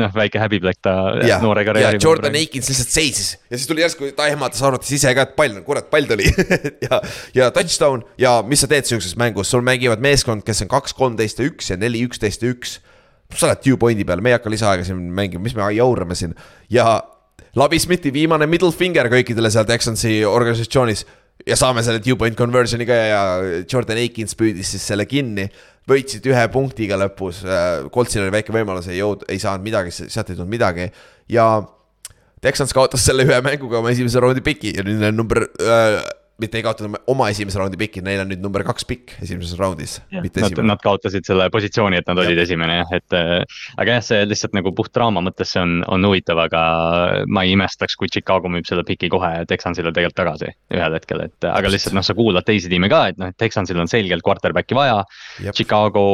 noh, 0.00 0.10
väike 0.16 0.42
häbiplekk 0.42 0.82
ta 0.86 0.96
ja, 1.22 1.38
noore 1.44 1.64
karjääri. 1.68 2.02
Jordan 2.02 2.38
Aikins 2.40 2.70
lihtsalt 2.72 2.94
seisis. 2.96 3.30
Ja 3.46 3.60
siis 3.60 3.70
tuli 3.70 3.84
järsku, 3.84 4.10
ta 4.18 4.26
ehmatas, 4.30 4.64
arvates 4.66 4.90
ise 4.96 5.14
ka, 5.14 5.28
et 5.28 5.38
pall, 5.38 5.60
kurat, 5.66 5.90
pall 5.92 6.10
tuli. 6.10 6.26
Ja, 6.80 7.00
ja 7.34 7.48
touchdown. 7.54 8.02
Ja 8.18 8.38
mis 8.46 8.62
sa 8.62 8.68
teed 8.70 8.88
sihukeses 8.88 9.14
mängus, 9.20 9.50
sul 9.52 9.62
mängivad 9.64 10.02
meeskond, 10.02 10.42
kes 10.46 10.64
on 10.64 10.70
kaks, 10.72 10.94
kolmteist 10.96 11.38
ja 11.40 11.46
üks 11.46 11.70
ja 11.70 11.78
neli, 11.78 12.02
üksteist 12.08 12.42
ja 12.42 12.50
üks. 12.50 12.78
Sa 13.30 13.46
oled 13.46 13.62
two 13.62 13.78
point'i 13.78 14.06
peal, 14.06 14.22
me 14.24 14.32
ei 14.32 14.38
hakka 14.38 14.50
lisaaega 14.50 14.86
siin 14.86 15.02
mängima, 15.14 15.44
mis 15.44 15.54
me 15.54 15.68
jaurame 15.76 16.16
siin. 16.18 16.34
Ja 16.72 16.98
Lavi 17.58 17.80
Smithi 17.82 18.12
viimane 18.14 18.46
middle 18.46 18.70
finger 18.74 19.08
kõikidele 19.10 19.50
seal 19.50 19.66
Texansi 19.66 20.20
organisatsioonis. 20.26 21.06
ja 21.46 21.56
saame 21.56 21.80
selle 21.82 22.02
two 22.04 22.16
point 22.20 22.36
conversion'i 22.36 22.84
ka 22.84 22.94
ja 22.94 23.20
Jordan 23.64 23.96
Aikins 23.96 24.36
püüdis 24.36 24.74
siis 24.74 24.84
selle 24.86 25.06
kinni. 25.06 25.48
võitsid 25.88 26.26
ühe 26.28 26.46
punktiga 26.52 26.98
lõpus, 27.00 27.40
Coltsil 27.90 28.22
oli 28.22 28.30
väike 28.30 28.52
võimalus, 28.52 28.86
ei 28.88 29.00
jõud-, 29.00 29.24
ei 29.28 29.40
saanud 29.42 29.64
midagi, 29.64 29.90
sealt 29.90 30.30
ei 30.30 30.36
tulnud 30.36 30.50
midagi 30.50 30.90
ja. 31.28 31.62
Texans 32.40 32.72
kaotas 32.72 33.02
selle 33.04 33.26
ühe 33.26 33.36
mänguga 33.44 33.82
oma 33.82 33.90
esimese 33.92 34.20
raundi 34.22 34.40
piki 34.40 34.70
ja 34.72 34.80
nüüd 34.86 35.02
on 35.04 35.16
number 35.18 35.42
äh, 35.60 35.98
mitte 36.40 36.58
ei 36.60 36.64
kaotanud 36.64 37.02
oma 37.10 37.28
esimese 37.32 37.60
raundi 37.60 37.78
piki, 37.80 38.02
neil 38.04 38.22
on 38.24 38.30
nüüd 38.32 38.42
number 38.42 38.64
kaks 38.66 38.86
pikk 38.88 39.14
esimeses 39.24 39.58
raundis. 39.60 39.98
Nad, 40.10 40.60
nad 40.66 40.82
kaotasid 40.82 41.26
selle 41.28 41.48
positsiooni, 41.52 42.00
et 42.00 42.08
nad 42.08 42.18
ja. 42.20 42.26
olid 42.26 42.42
esimene 42.42 42.80
jah, 42.80 42.94
et 42.96 43.16
äh, 43.16 43.60
aga 43.80 43.98
jah, 43.98 44.06
see 44.06 44.26
lihtsalt 44.28 44.56
nagu 44.56 44.72
puht 44.76 44.92
draama 44.96 45.22
mõttes 45.24 45.52
see 45.54 45.62
on, 45.62 45.80
on 45.90 46.08
huvitav, 46.08 46.40
aga 46.46 46.62
ma 47.30 47.44
ei 47.46 47.54
imestaks, 47.56 47.96
kui 48.00 48.10
Chicago 48.12 48.50
müüb 48.52 48.68
selle 48.68 48.84
piki 48.88 49.10
kohe 49.12 49.32
Texansile 49.50 49.92
tegelikult 49.94 50.18
tagasi 50.20 50.50
ühel 50.76 50.98
hetkel, 50.98 51.24
et 51.28 51.48
aga 51.50 51.72
lihtsalt 51.72 51.96
noh, 51.96 52.06
sa 52.06 52.16
kuulad 52.18 52.46
teisi 52.48 52.70
tiime 52.72 52.90
ka, 52.92 53.06
et 53.12 53.20
noh, 53.20 53.32
et 53.32 53.38
Texansil 53.40 53.80
on 53.80 53.90
selgelt 53.90 54.24
quarterback'i 54.26 54.76
vaja. 54.76 55.00
Chicago 55.56 56.04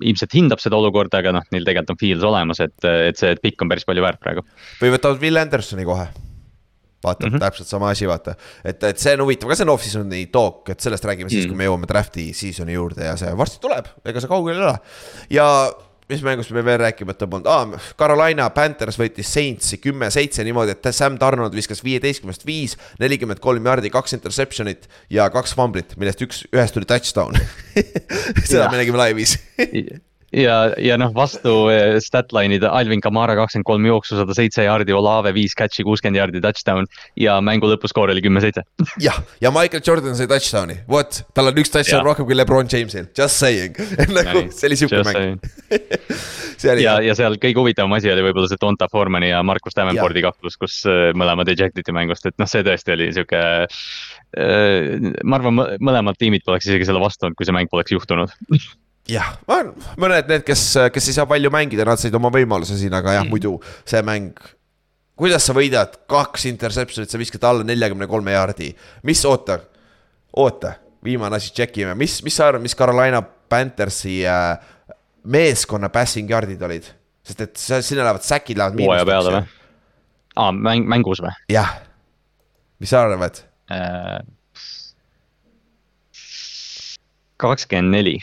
ilmselt 0.00 0.34
hindab 0.36 0.62
seda 0.62 0.78
olukorda, 0.80 1.22
aga 1.22 1.36
noh, 1.36 1.46
neil 1.54 1.66
tegelikult 1.66 1.96
on 1.96 2.00
feels 2.00 2.26
olemas, 2.26 2.62
et, 2.64 2.76
et 3.10 3.20
see 3.20 3.36
pikk 3.42 3.64
on 3.64 3.72
päris 3.72 3.88
palju 3.88 4.04
väärt 4.04 4.22
praegu. 4.22 4.46
või 4.80 4.96
võtavad 4.96 5.22
Will 5.22 5.40
Andersoni 5.40 5.86
kohe 5.88 6.10
vaata 7.04 7.26
mm, 7.26 7.34
-hmm. 7.34 7.44
täpselt 7.44 7.68
sama 7.68 7.90
asi, 7.90 8.08
vaata. 8.08 8.34
et, 8.64 8.82
et 8.84 8.98
see 8.98 9.14
on 9.16 9.24
huvitav, 9.24 9.48
ka 9.48 9.56
see 9.58 9.68
on 9.68 9.74
off-season'i 9.74 10.24
talk, 10.32 10.68
et 10.68 10.80
sellest 10.80 11.04
räägime 11.04 11.28
siis 11.28 11.44
mm, 11.44 11.46
-hmm. 11.46 11.54
kui 11.54 11.62
me 11.62 11.68
jõuame 11.68 11.88
draft'i 11.88 12.32
season'i 12.34 12.76
juurde 12.76 13.04
ja 13.04 13.16
see 13.16 13.36
varsti 13.36 13.60
tuleb, 13.60 13.88
ega 14.04 14.20
see 14.20 14.28
kaugel 14.28 14.56
ei 14.56 14.66
ole. 14.66 14.78
ja 15.30 15.46
mis 16.10 16.22
mängust 16.26 16.50
me 16.50 16.64
veel 16.64 16.78
rääkimata 16.82 17.28
polnud 17.30 17.48
ah,, 17.50 17.90
Carolina 17.98 18.48
Panthers 18.50 18.98
võitis 18.98 19.30
Saintsi 19.30 19.78
kümme-seitse 19.78 20.44
niimoodi, 20.44 20.74
et 20.74 20.90
Sam 20.96 21.16
Donald 21.20 21.54
viskas 21.54 21.84
viieteistkümnest 21.86 22.46
viis, 22.46 22.76
nelikümmend 23.00 23.40
kolm 23.40 23.66
jardi, 23.70 23.92
kaks 23.94 24.18
interception'it 24.18 24.90
ja 25.10 25.30
kaks 25.30 25.54
fumblit, 25.54 25.96
millest 25.96 26.26
üks, 26.26 26.44
ühest 26.52 26.76
tuli 26.76 26.88
touchdown 26.90 27.38
seda 28.50 28.66
ja. 28.66 28.70
me 28.70 28.82
nägime 28.82 28.98
laivis 29.00 29.38
ja, 30.36 30.56
ja 30.78 30.96
noh, 31.00 31.12
vastu 31.14 31.52
eh, 31.72 31.96
statline'id 32.02 32.64
Alvin 32.68 33.02
Kamara 33.02 33.34
kakskümmend 33.38 33.66
kolm 33.66 33.86
jooksu, 33.88 34.18
sada 34.20 34.36
seitse 34.36 34.64
jaardi, 34.66 34.94
Olave 34.96 35.32
viis 35.36 35.56
catch'i, 35.58 35.84
kuuskümmend 35.86 36.20
jaardi 36.20 36.42
touchdown 36.44 36.88
ja 37.18 37.38
mängu 37.44 37.70
lõpuskoor 37.70 38.12
oli 38.14 38.22
kümme-seitse. 38.24 38.64
jah, 39.02 39.20
ja 39.42 39.52
Michael 39.54 39.82
Jordan 39.86 40.16
sai 40.18 40.28
touchdown'i, 40.30 40.80
vot, 40.90 41.22
tal 41.34 41.50
on 41.50 41.62
üks 41.62 41.72
touchdown 41.74 42.00
ja. 42.00 42.06
rohkem 42.06 42.28
kui 42.28 42.38
Lebron 42.38 42.70
Jamesil, 42.70 43.10
just 43.16 43.40
saying. 43.40 43.78
Nagu 44.16 44.46
see 44.54 44.70
oli 44.70 44.78
sihuke 44.80 45.02
mäng. 45.08 45.40
ja, 46.86 46.98
ja 47.04 47.16
seal 47.18 47.38
kõige 47.42 47.62
huvitavam 47.62 47.98
asi 47.98 48.12
oli 48.12 48.24
võib-olla 48.28 48.50
see 48.50 48.60
Donta 48.60 48.90
Formani 48.92 49.32
ja 49.32 49.42
Markus 49.46 49.76
Davenporti 49.78 50.24
kaklus, 50.26 50.58
kus 50.60 50.82
eh, 50.90 51.10
mõlemad 51.18 51.50
ejected 51.50 51.82
iti 51.82 51.96
mängust, 51.96 52.28
et 52.28 52.38
noh, 52.40 52.50
see 52.50 52.62
tõesti 52.66 52.94
oli 52.94 53.10
sihuke 53.16 53.40
äh, 53.66 55.10
ma 55.24 55.40
arvan, 55.40 55.64
mõlemad 55.82 56.18
tiimid 56.20 56.46
poleks 56.46 56.68
isegi 56.70 56.86
selle 56.88 57.02
vastu 57.02 57.26
olnud, 57.26 57.38
kui 57.38 57.48
see 57.48 57.56
mäng 57.56 57.70
poleks 57.72 57.94
juhtunud 57.94 58.30
jah, 59.10 59.34
mõned 60.00 60.30
need, 60.30 60.44
kes, 60.46 60.64
kes 60.94 61.10
ei 61.10 61.16
saa 61.16 61.28
palju 61.30 61.50
mängida, 61.52 61.86
nad 61.88 62.00
said 62.00 62.14
oma 62.16 62.30
võimaluse 62.34 62.78
siin, 62.78 62.94
aga 62.96 63.18
jah 63.18 63.26
mm., 63.26 63.32
muidu 63.32 63.56
see 63.88 64.02
mäng. 64.06 64.38
kuidas 65.20 65.44
sa 65.46 65.56
võidad 65.56 65.98
kaks 66.10 66.46
interception'it, 66.50 67.12
sa 67.12 67.20
viskad 67.20 67.44
alla 67.44 67.66
neljakümne 67.66 68.08
kolme 68.10 68.32
jaardi, 68.36 68.70
mis, 69.08 69.24
oota, 69.28 69.58
oota, 70.40 70.74
viimane 71.04 71.36
asi, 71.36 71.52
check 71.56 71.76
ime, 71.80 71.94
mis, 71.98 72.20
mis 72.24 72.36
sa 72.36 72.48
arvad, 72.48 72.64
mis 72.64 72.76
Carolina 72.76 73.22
Panthersi 73.22 74.20
äh, 74.28 74.54
meeskonna 75.24 75.90
passing 75.92 76.30
yard'id 76.30 76.66
olid? 76.66 76.88
sest 77.30 77.42
et 77.44 77.60
sinna 77.60 78.06
lähevad 78.06 78.24
säkid 78.24 78.58
lähevad 78.58 78.78
miinusteks. 78.78 79.04
hooaja 79.04 79.06
peale 79.06 79.32
või? 79.34 79.42
aa, 80.40 80.52
mäng, 80.56 80.88
mängus 80.88 81.20
või? 81.22 81.32
jah, 81.52 81.76
mis 82.80 82.92
sa 82.94 83.04
arvad 83.04 83.42
äh,? 83.70 84.20
kakskümmend 87.40 87.96
neli 87.96 88.18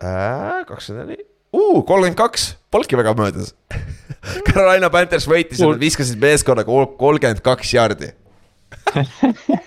kakskümmend 0.00 1.06
neli, 1.06 1.24
kolmkümmend 1.52 2.18
kaks, 2.18 2.50
polnudki 2.70 2.98
väga 2.98 3.14
möödas. 3.18 3.54
Carolina 4.48 4.90
Panthers 4.92 5.28
võitis 5.30 5.62
ja 5.62 5.70
nad 5.70 5.80
viskasid 5.80 6.20
meeskonnaga 6.22 6.84
kolmkümmend 6.98 7.42
kaks 7.46 7.74
jaardi. 7.76 8.12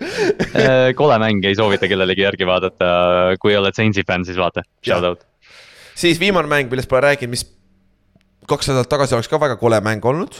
Äh, 0.00 0.94
kole 0.96 1.18
mäng, 1.20 1.44
ei 1.44 1.52
soovita 1.52 1.84
kellelegi 1.84 2.22
järgi 2.24 2.46
vaadata, 2.48 2.86
kui 3.36 3.52
oled 3.52 3.76
Saintsi 3.76 4.00
fänn, 4.08 4.24
siis 4.24 4.38
vaata, 4.40 4.62
shout 4.80 5.04
out. 5.04 5.26
siis 5.92 6.16
viimane 6.16 6.48
mäng, 6.48 6.70
millest 6.72 6.88
pole 6.88 7.02
rääkinud, 7.04 7.34
mis 7.34 7.44
kaks 8.48 8.70
nädalat 8.70 8.88
tagasi 8.88 9.18
oleks 9.18 9.28
ka 9.28 9.36
väga 9.42 9.58
kole 9.60 9.76
mäng 9.84 10.06
olnud 10.08 10.38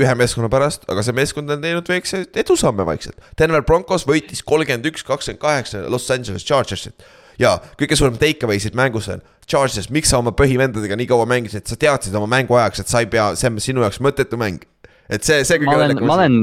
ühe 0.00 0.14
meeskonna 0.16 0.48
pärast, 0.52 0.86
aga 0.90 1.04
see 1.04 1.14
meeskond 1.16 1.52
on 1.52 1.60
teinud 1.62 1.88
väikseid 1.88 2.38
edusamme 2.40 2.86
vaikselt. 2.88 3.18
Denver 3.38 3.62
Broncos 3.66 4.06
võitis 4.08 4.40
kolmkümmend 4.46 4.88
üks, 4.88 5.04
kakskümmend 5.06 5.42
kaheksa 5.42 5.84
Los 5.92 6.08
Angeles 6.10 6.46
Chargersit. 6.48 7.04
Ja 7.42 7.56
kõige 7.80 7.98
suurem 7.98 8.18
take 8.20 8.46
away 8.46 8.62
siit 8.62 8.76
mängus 8.78 9.08
on, 9.12 9.22
Chargers, 9.48 9.90
miks 9.92 10.12
sa 10.12 10.20
oma 10.22 10.32
põhivendadega 10.36 10.96
nii 10.98 11.08
kaua 11.10 11.26
mängisid, 11.28 11.66
sa 11.68 11.78
teadsid 11.78 12.14
oma 12.18 12.30
mängu 12.30 12.56
ajaks, 12.58 12.84
et 12.84 12.92
sa 12.92 13.02
ei 13.02 13.10
pea, 13.10 13.32
see 13.38 13.50
on 13.50 13.58
sinu 13.62 13.84
jaoks 13.84 14.00
mõttetu 14.04 14.38
mäng. 14.40 14.62
et 15.12 15.26
see, 15.26 15.42
see. 15.44 15.60
ma 15.66 15.76
olen, 15.76 15.98
ma 16.06 16.18
olen 16.20 16.38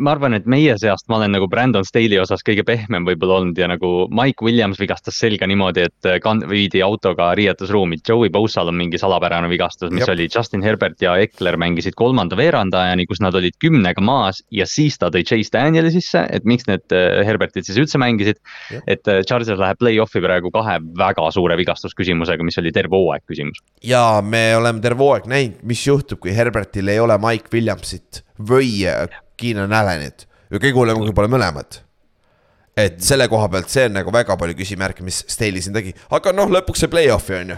ma 0.00 0.14
arvan, 0.14 0.34
et 0.36 0.46
meie 0.50 0.74
seast 0.80 1.08
ma 1.10 1.18
olen 1.18 1.34
nagu 1.34 1.46
Brandon 1.50 1.84
Staley 1.86 2.18
osas 2.20 2.44
kõige 2.46 2.64
pehmem 2.66 3.04
võib-olla 3.08 3.40
olnud 3.40 3.58
ja 3.58 3.68
nagu 3.70 4.06
Mike 4.14 4.44
Williams 4.46 4.80
vigastas 4.80 5.18
selga 5.20 5.48
niimoodi, 5.50 5.84
et 5.90 6.08
äh, 6.08 6.18
kann-, 6.24 6.42
viidi 6.50 6.82
autoga 6.84 7.30
riietusruumi. 7.38 8.00
Joey 8.06 8.32
Bosaal 8.32 8.70
on 8.72 8.78
mingi 8.80 9.00
salapärane 9.00 9.50
vigastus, 9.50 9.92
mis 9.92 10.06
Jop. 10.06 10.14
oli 10.14 10.28
Justin 10.32 10.64
Herbert 10.64 11.02
ja 11.04 11.16
Eckler 11.20 11.58
mängisid 11.60 11.96
kolmanda 11.98 12.38
veerandajani, 12.38 13.06
kus 13.10 13.22
nad 13.24 13.36
olid 13.36 13.56
kümnega 13.62 14.02
maas 14.04 14.42
ja 14.54 14.66
siis 14.68 14.98
ta 15.00 15.10
tõi 15.12 15.24
Chase 15.26 15.52
Danieli 15.54 15.92
sisse, 15.94 16.24
et 16.30 16.48
miks 16.48 16.68
need 16.70 16.96
äh, 16.96 17.20
Herbertid 17.26 17.68
siis 17.68 17.80
üldse 17.80 18.00
mängisid. 18.00 18.40
et 18.86 19.08
äh, 19.08 19.22
Chargers 19.26 19.60
läheb 19.60 19.80
play-off'i 19.80 20.22
praegu 20.24 20.52
kahe 20.54 20.78
väga 20.98 21.28
suure 21.34 21.58
vigastusküsimusega, 21.60 22.46
mis 22.46 22.58
oli 22.62 22.72
terve 22.72 22.96
hooaeg 22.96 23.26
küsimus. 23.28 23.60
ja 23.84 24.22
me 24.24 24.50
oleme 24.56 24.80
terve 24.84 25.04
hooaeg 25.04 25.28
näinud, 25.30 25.64
mis 25.66 25.84
juhtub, 25.86 26.22
kui 26.22 26.34
Herbertil 26.36 26.88
ei 26.88 27.00
ole 27.02 27.18
Mike 27.20 27.52
Williamsit 27.52 28.24
või 28.40 28.86
Keenan 29.40 29.72
Allanit 29.76 30.26
ja 30.50 30.58
kõige 30.58 30.76
hullem, 30.78 31.00
kui 31.00 31.14
pole 31.16 31.30
mõlemat. 31.30 31.84
et 32.80 33.00
selle 33.04 33.26
koha 33.28 33.48
pealt 33.50 33.68
see 33.68 33.82
on 33.88 33.96
nagu 33.98 34.12
väga 34.14 34.36
palju 34.40 34.54
küsimärke, 34.56 35.02
mis 35.04 35.18
Staley 35.28 35.60
siin 35.60 35.74
tegi, 35.74 35.90
aga 36.16 36.30
noh, 36.32 36.48
lõpuks 36.54 36.80
see 36.80 36.88
play-off'i 36.88 37.34
on 37.36 37.50
ju. 37.52 37.56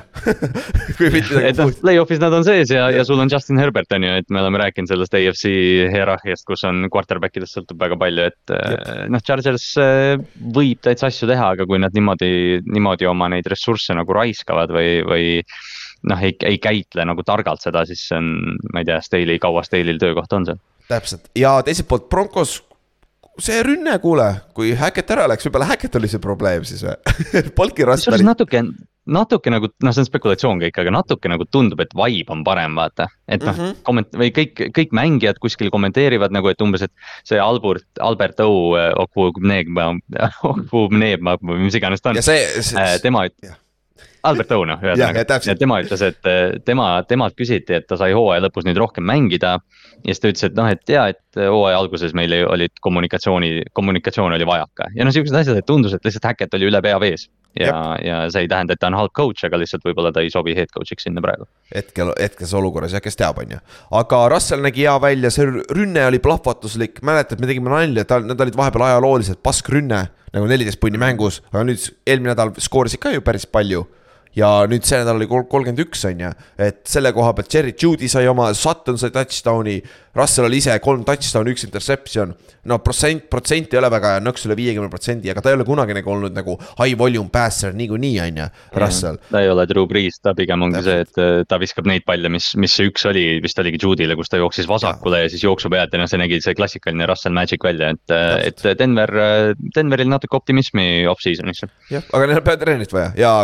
Et 1.53 1.61
noh, 1.61 1.69
play-off'is 1.79 2.19
nad 2.19 2.35
on 2.35 2.43
sees 2.47 2.73
ja, 2.73 2.89
ja 2.91 3.05
sul 3.07 3.21
on 3.23 3.31
Justin 3.31 3.61
Herbert 3.61 3.93
on 3.95 4.07
ju, 4.09 4.17
et 4.19 4.33
me 4.33 4.41
oleme 4.41 4.59
rääkinud 4.65 4.91
sellest 4.91 5.15
AFC 5.15 5.45
hierarhiast, 5.93 6.47
kus 6.49 6.65
on 6.67 6.89
quarterback 6.91 7.39
idest 7.39 7.59
sõltub 7.59 7.85
väga 7.85 8.01
palju, 8.01 8.25
et 8.33 8.55
eh, 8.57 9.05
noh, 9.13 9.23
Chargers 9.23 9.69
eh, 9.85 10.17
võib 10.57 10.83
täitsa 10.83 11.13
asju 11.13 11.31
teha, 11.31 11.53
aga 11.55 11.69
kui 11.71 11.79
nad 11.85 11.95
niimoodi, 11.95 12.33
niimoodi 12.73 13.07
oma 13.13 13.31
neid 13.37 13.47
ressursse 13.53 13.95
nagu 13.95 14.17
raiskavad 14.17 14.75
või, 14.75 14.91
või 15.07 15.31
noh, 16.09 16.25
ei, 16.25 16.35
ei 16.49 16.59
käitle 16.59 17.07
nagu 17.07 17.23
targalt 17.29 17.63
seda, 17.63 17.85
siis 17.87 18.09
see 18.09 18.19
on, 18.19 18.35
ma 18.73 18.83
ei 18.83 18.91
tea, 18.91 18.99
Staley, 19.05 19.39
kaua 19.45 19.63
Staley'l 19.69 20.03
töökoht 20.03 20.41
on 20.41 20.51
seal 20.51 20.63
täpselt 20.91 21.29
ja 21.39 21.57
teiselt 21.67 21.89
poolt 21.91 22.09
Broncos, 22.13 22.61
see 23.41 23.63
rünne, 23.65 23.97
kuule, 24.03 24.29
kui 24.57 24.75
Hackett 24.79 25.11
ära 25.15 25.27
läks, 25.31 25.47
võib-olla 25.49 25.71
Hackett 25.73 26.01
oli 26.01 26.11
see 26.11 26.23
probleem 26.23 26.67
siis 26.69 26.85
või 26.85 27.45
Polki 27.59 27.87
Raspberry. 27.89 28.27
natuke, 28.27 28.63
natuke 29.09 29.51
nagu, 29.53 29.71
noh, 29.83 29.95
see 29.95 30.05
on 30.05 30.09
spekulatsioon 30.09 30.61
kõik, 30.63 30.79
aga 30.83 30.93
natuke 30.95 31.31
nagu 31.33 31.47
tundub, 31.51 31.81
et 31.83 31.95
vibe 31.97 32.35
on 32.35 32.45
parem, 32.47 32.77
vaata. 32.79 33.09
et 33.27 33.43
noh 33.43 33.57
mm 33.57 33.65
-hmm., 33.65 33.81
komment- 33.89 34.21
või 34.21 34.31
kõik, 34.37 34.67
kõik 34.77 34.95
mängijad 34.95 35.41
kuskil 35.43 35.73
kommenteerivad 35.75 36.35
nagu, 36.35 36.49
et 36.49 36.61
umbes, 36.61 36.83
et 36.83 36.93
see 37.25 37.41
Albert, 37.41 37.89
Albert 38.01 38.41
O, 38.41 38.77
Okvubneegma, 39.07 39.93
Okvubneegma 40.53 41.39
või 41.41 41.65
mis 41.67 41.75
iganes 41.75 42.01
ta 42.05 42.11
on. 42.11 42.21
Äh, 42.21 43.01
tema, 43.03 43.27
Albert 44.23 44.53
Õun, 44.55 44.71
ühesõnaga, 44.77 45.25
ja 45.49 45.55
tema 45.59 45.81
ütles, 45.83 46.03
et 46.07 46.29
eh, 46.31 46.57
tema, 46.67 46.89
temalt 47.09 47.35
küsiti, 47.39 47.75
et 47.75 47.89
ta 47.91 47.99
sai 47.99 48.15
hooaja 48.15 48.45
lõpus 48.45 48.67
nüüd 48.69 48.79
rohkem 48.79 49.05
mängida. 49.09 49.57
ja 50.03 50.15
siis 50.15 50.23
ta 50.23 50.31
ütles, 50.31 50.45
et 50.47 50.59
noh, 50.59 50.69
et 50.71 50.93
ja, 50.93 51.09
et 51.11 51.39
hooaja 51.43 51.81
alguses 51.83 52.15
meil 52.15 52.35
olid 52.47 52.75
kommunikatsiooni, 52.81 53.69
kommunikatsioon 53.75 54.35
oli 54.37 54.47
vajaka 54.47 54.93
ja 54.95 55.07
noh, 55.07 55.15
siuksed 55.15 55.37
asjad, 55.39 55.59
et 55.59 55.67
tundus, 55.67 55.95
et 55.95 56.05
lihtsalt 56.07 56.29
Hackett 56.31 56.55
oli 56.55 56.69
üle 56.71 56.83
pea 56.83 56.99
vees. 57.03 57.29
ja, 57.59 57.75
ja 58.01 58.23
see 58.33 58.47
ei 58.47 58.49
tähenda, 58.49 58.73
et 58.73 58.81
ta 58.81 58.89
on 58.89 58.97
halb 58.97 59.13
coach, 59.17 59.45
aga 59.45 59.59
lihtsalt 59.61 59.83
võib-olla 59.85 60.13
ta 60.15 60.23
ei 60.25 60.31
sobi 60.33 60.55
head 60.57 60.71
coach'iks 60.73 61.09
sinna 61.09 61.21
praegu. 61.25 61.49
hetkel, 61.75 62.15
hetkes 62.21 62.55
olukorras 62.55 62.95
jah, 62.95 63.03
kes 63.03 63.19
teab, 63.19 63.43
on 63.43 63.57
ju. 63.57 63.61
aga 63.99 64.23
Russell 64.33 64.63
nägi 64.63 64.87
hea 64.87 64.95
välja, 65.03 65.33
see 65.35 65.51
rünne 65.51 66.07
oli 66.07 66.23
plahvatuslik, 66.23 67.03
mäletad, 67.03 67.43
me 67.43 67.51
tegime 67.51 67.75
nalja, 67.75 68.07
et 68.07 68.15
nad 68.31 68.47
olid 68.47 68.57
vahepeal 68.57 68.87
ajaloolised 68.93 69.43
paskrünne 69.43 70.07
nagu 70.33 70.47
neliteist 70.49 70.81
punni 70.81 71.01
mängus, 71.01 71.43
aga 71.53 71.67
nüüd 71.69 71.91
eelmine 72.09 72.33
nädal 72.33 72.55
skoorisid 72.63 73.03
ka 73.03 73.13
ju 73.13 73.21
päris 73.25 73.45
palju 73.45 73.85
ja 74.37 74.49
nüüd 74.71 74.87
see 74.87 75.01
nädal 75.03 75.19
oli 75.19 75.29
kolmkümmend 75.29 75.83
üks, 75.85 76.07
on 76.09 76.23
ju. 76.25 76.31
et 76.63 76.81
selle 76.89 77.13
koha 77.13 77.35
pealt 77.37 77.51
Cherry 77.53 77.75
Judy 77.77 78.09
sai 78.09 78.29
oma, 78.31 78.53
Sutton 78.57 78.99
sai 79.01 79.13
touchdown'i, 79.13 79.81
Russell 80.17 80.49
oli 80.49 80.61
ise 80.61 80.75
kolm 80.85 81.05
touchdown'i, 81.09 81.53
üks 81.55 81.67
interception. 81.67 82.33
no 82.69 82.79
protsent, 82.85 83.27
protsent 83.33 83.73
ei 83.75 83.81
ole 83.81 83.91
väga 83.93 84.15
hea, 84.15 84.23
nõks 84.25 84.47
üle 84.47 84.57
viiekümne 84.57 84.89
protsendi, 84.93 85.31
aga 85.33 85.43
ta 85.43 85.51
ei 85.51 85.57
ole 85.59 85.67
kunagi 85.67 85.97
nagu 85.97 86.13
olnud 86.15 86.37
nagu 86.37 86.57
high 86.79 86.97
volume 86.99 87.33
passer 87.33 87.75
niikuinii, 87.77 88.21
on 88.25 88.41
ju, 88.43 88.49
Russell. 88.79 89.19
ta 89.31 89.43
ei 89.43 89.51
ole 89.53 89.67
Drew 89.69 89.89
Brees, 89.91 90.21
ta 90.23 90.35
pigem 90.39 90.65
ongi 90.65 90.85
see, 90.87 91.03
et 91.05 91.21
äh, 91.21 91.43
ta 91.49 91.59
viskab 91.61 91.91
neid 91.91 92.07
palle, 92.09 92.31
mis, 92.33 92.53
mis 92.61 92.77
see 92.79 92.89
üks 92.89 93.05
oli, 93.11 93.27
vist 93.45 93.59
oligi 93.61 93.83
Judy'le, 93.83 94.17
kus 94.19 94.33
ta 94.33 94.41
jooksis 94.41 94.71
vasakule 94.71 95.21
ja, 95.21 95.27
ja 95.27 95.33
siis 95.33 95.45
jooksu 95.45 95.73
pealt 95.73 95.93
ja 95.93 96.01
noh, 96.01 96.11
see 96.11 96.23
nägi 96.23 96.41
see 96.45 96.57
klassikaline 96.57 97.09
Russell 97.11 97.37
Magic 97.37 97.65
välja, 97.67 97.93
et, 97.97 98.15
äh, 98.15 98.37
et 98.49 98.65
Denver, 98.79 99.13
äh, 99.13 99.51
Denveril 99.77 100.13
natuke 100.13 100.39
optimismi 100.39 101.05
off-season'isse. 101.11 101.69
jah, 101.91 102.07
aga 102.15 102.31
neil 102.31 102.41
on 102.45 102.47
peatreenerit 102.47 102.95
vaja 102.95 103.13
ja 103.19 103.35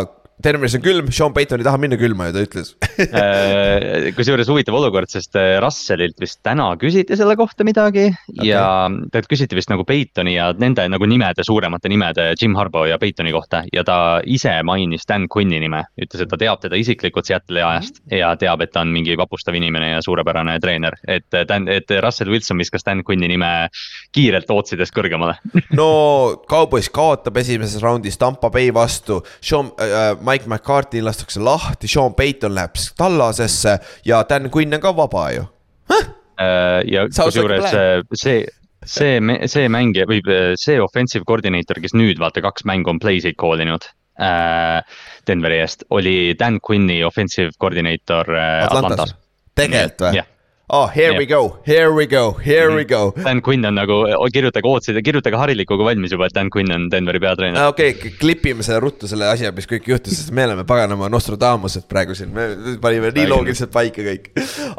tervenes 0.43 0.75
on 0.77 0.83
külm, 0.83 1.09
Sean 1.15 1.35
Payton 1.35 1.63
ei 1.63 1.67
taha 1.67 1.81
minna 1.81 1.99
külma 1.99 2.29
ju, 2.29 2.35
ta 2.37 2.43
ütles 2.45 2.71
äh, 3.09 4.09
kusjuures 4.17 4.49
huvitav 4.51 4.77
olukord, 4.79 5.11
sest 5.11 5.37
äh, 5.39 5.57
Russellilt 5.63 6.19
vist 6.23 6.41
täna 6.47 6.69
küsiti 6.81 7.17
selle 7.19 7.35
kohta 7.39 7.67
midagi 7.67 8.09
okay. 8.11 8.47
ja 8.47 8.63
tegelikult 8.89 9.33
küsiti 9.35 9.59
vist 9.59 9.73
nagu 9.73 9.87
Paytoni 9.89 10.37
ja 10.37 10.51
nende 10.59 10.87
nagu 10.91 11.09
nimede, 11.11 11.45
suuremate 11.47 11.91
nimede, 11.91 12.31
Jim 12.41 12.57
Harbaugh 12.59 12.89
ja 12.91 13.01
Paytoni 13.03 13.33
kohta 13.35 13.65
ja 13.75 13.85
ta 13.87 13.99
ise 14.27 14.55
mainis 14.67 15.07
Dan 15.09 15.27
Quinni 15.33 15.61
nime. 15.63 15.85
ütles, 15.99 16.23
et 16.23 16.31
ta 16.31 16.39
teab 16.41 16.63
teda 16.63 16.79
isiklikult 16.79 17.27
Seattle'i 17.27 17.65
ajast 17.65 17.99
-hmm. 17.99 18.17
ja 18.21 18.35
teab, 18.37 18.63
et 18.63 18.73
ta 18.73 18.85
on 18.87 18.93
mingi 18.95 19.17
vapustav 19.19 19.55
inimene 19.55 19.91
ja 19.97 20.03
suurepärane 20.03 20.59
treener. 20.61 20.95
et 21.07 21.27
Dan, 21.49 21.69
et 21.69 21.91
Russell 22.03 22.31
Wilson 22.31 22.59
viskas 22.59 22.85
Dan 22.85 23.03
Quinni 23.05 23.29
nime 23.29 23.69
kiirelt 24.13 24.51
otsidest 24.51 24.95
kõrgemale 24.95 25.37
no 25.73 26.43
Cowboys 26.49 26.91
kaotab 26.91 27.37
esimeses 27.37 27.83
raundis 27.83 28.19
Tampa 28.19 28.51
Bay 28.51 28.75
vastu, 28.75 29.23
Sean 29.41 29.73
äh, 29.81 30.17
Mike 30.29 30.49
McCarthy 30.51 31.03
lastakse 31.05 31.41
lahti, 31.41 31.89
Sean 31.91 32.15
Payton 32.19 32.55
läheb 32.57 32.79
tallasesse 32.99 33.79
ja 34.09 34.23
Dan 34.29 34.51
Quinn 34.55 34.77
on 34.77 34.85
ka 34.85 34.95
vaba 34.97 35.29
ju 35.35 35.45
huh?. 35.91 36.15
Äh, 36.39 36.85
ja 36.87 37.07
kusjuures 37.11 37.73
see, 38.15 38.45
see, 38.87 39.19
see 39.51 39.71
mängija 39.73 40.07
või 40.07 40.21
äh, 40.31 40.53
see 40.61 40.79
offensive 40.83 41.27
coordinator, 41.29 41.81
kes 41.83 41.97
nüüd 41.99 42.21
vaata 42.23 42.45
kaks 42.45 42.67
mängu 42.69 42.93
on 42.93 43.01
play'sid 43.03 43.39
call 43.41 43.65
inud 43.65 43.89
äh, 44.23 44.79
Denveri 45.27 45.63
eest, 45.65 45.87
oli 45.91 46.35
Dan 46.39 46.61
Quinni 46.63 47.01
offensive 47.07 47.57
coordinator 47.61 48.31
äh, 48.35 48.67
Atlantas, 48.67 49.09
Atlantas.. 49.09 49.17
tegelikult 49.59 50.07
või? 50.07 50.27
Oh, 50.71 50.87
here 50.87 51.13
yeah. 51.13 51.19
we 51.19 51.27
go, 51.27 51.59
here 51.67 51.93
we 51.93 52.07
go, 52.07 52.33
here 52.33 52.75
we 52.75 52.85
go. 52.85 53.13
Dan 53.25 53.41
Quinn 53.43 53.65
on 53.65 53.75
nagu, 53.79 53.99
kirjutage 54.33 54.69
ootsida, 54.69 55.03
kirjutage 55.05 55.39
harilikuga 55.41 55.87
valmis 55.87 56.13
juba, 56.13 56.29
et 56.29 56.37
Dan 56.37 56.51
Quinn 56.55 56.73
on 56.75 56.89
Denveri 56.93 57.21
peatreener. 57.23 57.69
okei 57.73 57.95
okay,, 57.95 58.13
klipime 58.21 58.67
selle 58.67 58.81
ruttu 58.85 59.09
selle 59.09 59.29
asja, 59.31 59.53
mis 59.57 59.69
kõik 59.71 59.89
juhtus, 59.89 60.19
sest 60.21 60.35
me 60.37 60.45
oleme 60.49 60.67
paganama 60.69 61.09
Nostradamused 61.13 61.89
praegu 61.89 62.17
siin, 62.19 62.35
me 62.37 62.77
panime 62.83 63.13
nii 63.17 63.29
loogiliselt 63.31 63.73
paika 63.75 64.05
kõik. 64.05 64.31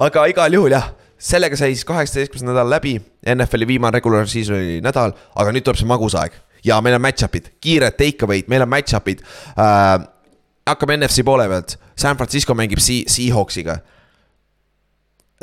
aga 0.08 0.28
igal 0.34 0.60
juhul 0.60 0.78
jah, 0.78 0.92
sellega 1.20 1.58
sai 1.60 1.74
siis 1.74 1.88
kaheksateistkümnes 1.90 2.48
nädal 2.52 2.70
läbi, 2.70 2.98
NFL-i 3.34 3.72
viimane 3.74 3.98
regular 3.98 4.30
season'i 4.30 4.80
nädal, 4.86 5.18
aga 5.36 5.56
nüüd 5.56 5.66
tuleb 5.66 5.82
see 5.82 5.90
magusaeg 5.90 6.38
ja 6.66 6.80
meil 6.84 6.98
on 7.00 7.04
match-up'id, 7.04 7.54
kiired 7.64 7.98
take 7.98 8.26
away'd, 8.28 8.50
meil 8.52 8.66
on 8.66 8.72
match-up'id 8.72 9.24
äh,. 9.58 9.94
hakkame 10.70 11.00
NFC 11.00 11.26
poole 11.26 11.48
pealt, 11.50 11.80
San 11.98 12.18
Francisco 12.20 12.54
mängib 12.54 12.82
Seahawksiga 12.84 13.80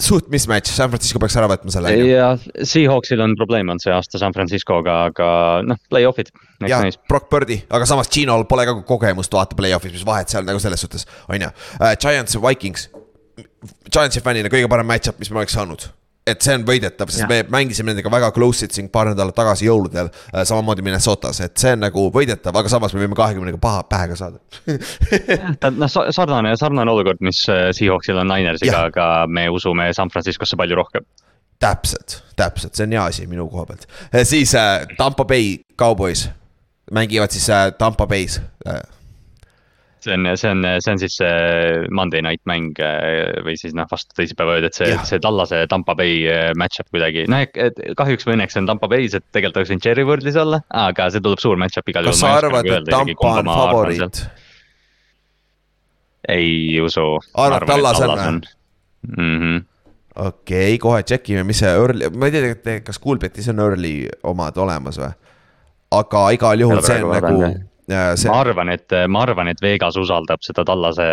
suht 0.02 0.28
mismatch, 0.32 0.73
San 0.77 0.90
Francisco 0.93 1.20
peaks 1.23 1.36
ära 1.40 1.48
võtma 1.51 1.73
selle. 1.73 1.93
ja 2.05 2.28
Seahawksil 2.39 3.23
on 3.24 3.36
probleem 3.39 3.70
olnud 3.73 3.85
see 3.85 3.94
aasta 3.94 4.20
San 4.20 4.35
Francisco'ga, 4.36 4.97
aga 5.10 5.28
noh, 5.66 5.81
play-off'id. 5.93 6.32
jah, 6.68 6.85
Brock 7.09 7.31
Birdi, 7.32 7.62
aga 7.70 7.89
samas 7.89 8.10
Gino'l 8.12 8.47
pole 8.51 8.66
ka 8.68 8.77
kogemust 8.89 9.32
vaata 9.36 9.59
play-off'is, 9.59 9.94
mis 9.97 10.06
vahet 10.06 10.32
seal 10.32 10.47
nagu 10.48 10.60
selles 10.62 10.85
suhtes, 10.85 11.09
on 11.31 11.47
ju. 11.47 11.52
Äh, 11.81 11.94
Giants 12.02 12.36
ja 12.36 12.43
Vikings, 12.44 12.90
Giantsi 13.89 14.24
fännina 14.24 14.52
kõige 14.52 14.68
parem 14.73 14.89
match-up, 14.89 15.20
mis 15.23 15.32
ma 15.32 15.43
oleks 15.43 15.56
saanud 15.56 15.89
et 16.27 16.43
see 16.43 16.55
on 16.59 16.65
võidetav, 16.66 17.11
sest 17.12 17.24
ja. 17.24 17.28
me 17.31 17.40
mängisime 17.53 17.93
nendega 17.93 18.11
väga 18.11 18.32
close'it 18.35 18.74
siin 18.74 18.89
paar 18.93 19.11
nädalat 19.12 19.36
tagasi 19.36 19.69
jõuludel 19.69 20.09
äh,. 20.11 20.43
samamoodi 20.48 20.85
Minnesotas, 20.86 21.40
et 21.44 21.55
see 21.61 21.77
on 21.77 21.85
nagu 21.86 22.07
võidetav, 22.15 22.57
aga 22.59 22.73
samas 22.73 22.94
me 22.97 23.05
võime 23.05 23.19
kahekümnega 23.19 23.61
paha 23.62 23.85
pähe 23.90 24.11
ka 24.12 24.19
saada 24.19 25.70
noh, 25.81 25.93
sarnane, 25.93 26.57
sarnane 26.59 26.93
olukord, 26.93 27.23
mis 27.27 27.44
äh, 27.53 27.69
Seahawksil 27.77 28.19
on 28.23 28.32
Ninersiga, 28.32 28.86
aga 28.90 29.11
me 29.31 29.47
usume 29.53 29.93
San 29.97 30.11
Franciscosse 30.12 30.59
palju 30.59 30.81
rohkem. 30.82 31.07
täpselt, 31.62 32.20
täpselt, 32.36 32.74
see 32.74 32.89
on 32.89 32.98
hea 32.98 33.07
asi 33.12 33.31
minu 33.31 33.47
koha 33.53 33.69
pealt, 33.70 33.86
äh, 34.11 34.27
siis 34.27 34.55
äh, 34.59 34.82
Tampa 34.98 35.24
Bay 35.24 35.61
Cowboys 35.78 36.27
mängivad 36.90 37.31
siis 37.31 37.51
äh, 37.51 37.73
Tampa 37.78 38.07
Bay's 38.07 38.40
äh, 38.66 38.81
see 40.07 40.15
on, 40.15 40.28
see 40.39 40.51
on, 40.53 40.65
see 40.83 40.93
on 40.93 41.01
siis 41.03 41.19
see 41.20 41.83
Monday 41.95 42.23
night 42.24 42.43
mäng 42.49 42.78
äh, 42.83 43.35
või 43.47 43.57
siis 43.61 43.74
noh, 43.77 43.89
vastu 43.91 44.16
teisipäeva 44.19 44.57
ööd, 44.59 44.69
et 44.69 44.78
see, 44.78 44.89
see 45.09 45.20
Tallase 45.23 45.65
Tampa 45.70 45.97
Bay 45.99 46.23
äh, 46.31 46.51
match-up 46.59 46.91
kuidagi, 46.95 47.27
noh, 47.33 47.45
et 47.45 47.81
kahjuks 47.99 48.27
või 48.28 48.39
õnneks 48.39 48.59
on 48.61 48.70
Tampa 48.70 48.91
Bay's, 48.93 49.16
et 49.19 49.27
tegelikult 49.35 49.62
oleks 49.62 49.74
võinud 49.74 49.87
Cherry 49.87 50.07
World'is 50.09 50.41
olla, 50.41 50.62
aga 50.87 51.11
see 51.12 51.24
tuleb 51.24 51.43
suur 51.43 51.61
match-up 51.61 51.93
igal 51.93 52.09
juhul. 52.09 52.16
kas 52.16 52.24
sa 52.24 52.35
arvad, 52.41 52.73
et 52.78 52.91
Tampa 52.91 53.33
on 53.43 53.53
favoriit? 53.53 54.24
ei 56.33 56.81
usu. 56.83 57.07
arvad, 57.35 57.69
Tallas 57.70 58.03
on 58.03 58.16
või? 58.16 58.51
-hmm. 59.12 59.62
okei 60.27 60.78
kohe 60.83 61.03
tšekime, 61.03 61.45
mis 61.47 61.62
see 61.62 61.70
early, 61.70 62.11
ma 62.11 62.31
ei 62.31 62.57
tea 62.65 62.81
kas 62.81 63.01
Coolbetis 63.03 63.49
on 63.53 63.62
early 63.62 63.97
omad 64.23 64.57
olemas 64.57 64.99
või? 65.03 65.15
aga 65.97 66.28
igal 66.35 66.61
juhul 66.61 66.83
see 66.83 67.03
on 67.03 67.15
nagu 67.15 67.41
See... 67.86 68.26
ma 68.26 68.40
arvan, 68.42 68.72
et, 68.74 68.90
ma 69.06 69.20
arvan, 69.22 69.46
et 69.52 69.60
Vegas 69.62 69.94
usaldab 70.00 70.42
seda 70.42 70.64
tallase 70.66 71.04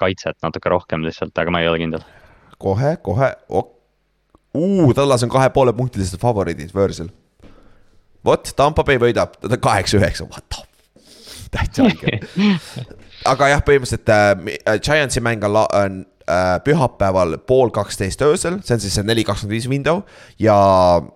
kaitset 0.00 0.38
natuke 0.40 0.70
rohkem 0.72 1.04
lihtsalt, 1.04 1.34
aga 1.36 1.52
ma 1.52 1.60
ei 1.60 1.68
ole 1.68 1.82
kindel. 1.82 2.06
kohe, 2.62 2.94
kohe 3.04 3.28
ok., 3.48 4.94
tallas 4.96 5.24
on 5.26 5.32
kahe 5.32 5.50
poole 5.52 5.74
punktilised 5.76 6.20
favoriidid 6.20 6.72
võõrsil. 6.72 7.12
vot, 8.24 8.54
Tampa 8.56 8.84
Bay 8.88 9.00
võidab, 9.02 9.36
ta 9.42 9.52
on 9.52 9.64
kaheksa-üheksa, 9.68 10.28
what 10.32 10.48
the, 10.48 10.64
täitsa 11.58 11.84
õige 11.90 12.20
aga 13.28 13.48
jah, 13.52 13.62
põhimõtteliselt 13.66 14.12
äh, 14.12 14.78
Giantsi 14.82 15.22
mäng 15.24 15.44
on, 15.46 15.56
on 15.56 15.98
äh, 16.02 16.11
pühapäeval 16.64 17.36
pool 17.46 17.70
kaksteist 17.74 18.22
öösel, 18.22 18.60
see 18.62 18.76
on 18.76 18.82
siis 18.82 18.94
see 18.98 19.06
neli 19.06 19.24
kakskümmend 19.26 19.56
viis 19.56 19.68
window. 19.70 20.02
ja 20.38 20.56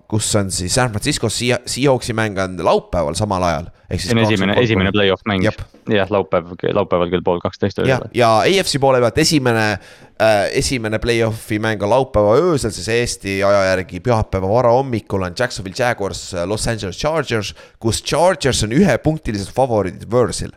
kus 0.08 0.28
on 0.36 0.50
siis 0.50 0.74
San 0.74 0.90
Francisco 0.90 1.28
Seahawksi 1.30 2.12
mäng 2.16 2.38
on 2.42 2.58
laupäeval 2.64 3.14
samal 3.14 3.42
ajal. 3.42 3.68
see 3.96 4.16
on 4.16 4.22
esimene, 4.24 4.56
esimene 4.62 4.92
play-off 4.92 5.22
mäng, 5.28 5.46
jah, 5.46 6.10
laupäev, 6.10 6.56
laupäeval 6.74 7.10
kell 7.10 7.24
pool 7.24 7.40
kaksteist 7.40 7.78
öösel. 7.78 8.08
ja, 8.14 8.32
AFC 8.42 8.80
poole 8.82 9.00
pealt 9.04 9.18
esimene 9.22 9.66
äh,, 9.72 10.50
esimene 10.58 10.98
play-off'i 10.98 11.60
mäng 11.62 11.82
on 11.82 11.94
laupäeva 11.94 12.36
öösel, 12.42 12.74
siis 12.74 12.88
Eesti 12.88 13.38
aja 13.46 13.64
järgi 13.70 14.00
pühapäeva 14.00 14.50
varahommikul 14.50 15.22
on 15.22 15.38
Jacksonville 15.38 15.78
Jaguars, 15.78 16.32
Los 16.46 16.68
Angeles 16.68 16.98
Chargers, 16.98 17.54
kus 17.78 18.02
Chargers 18.02 18.64
on 18.66 18.74
ühepunktilised 18.74 19.54
favoriidid 19.54 20.10
võõrsil 20.10 20.54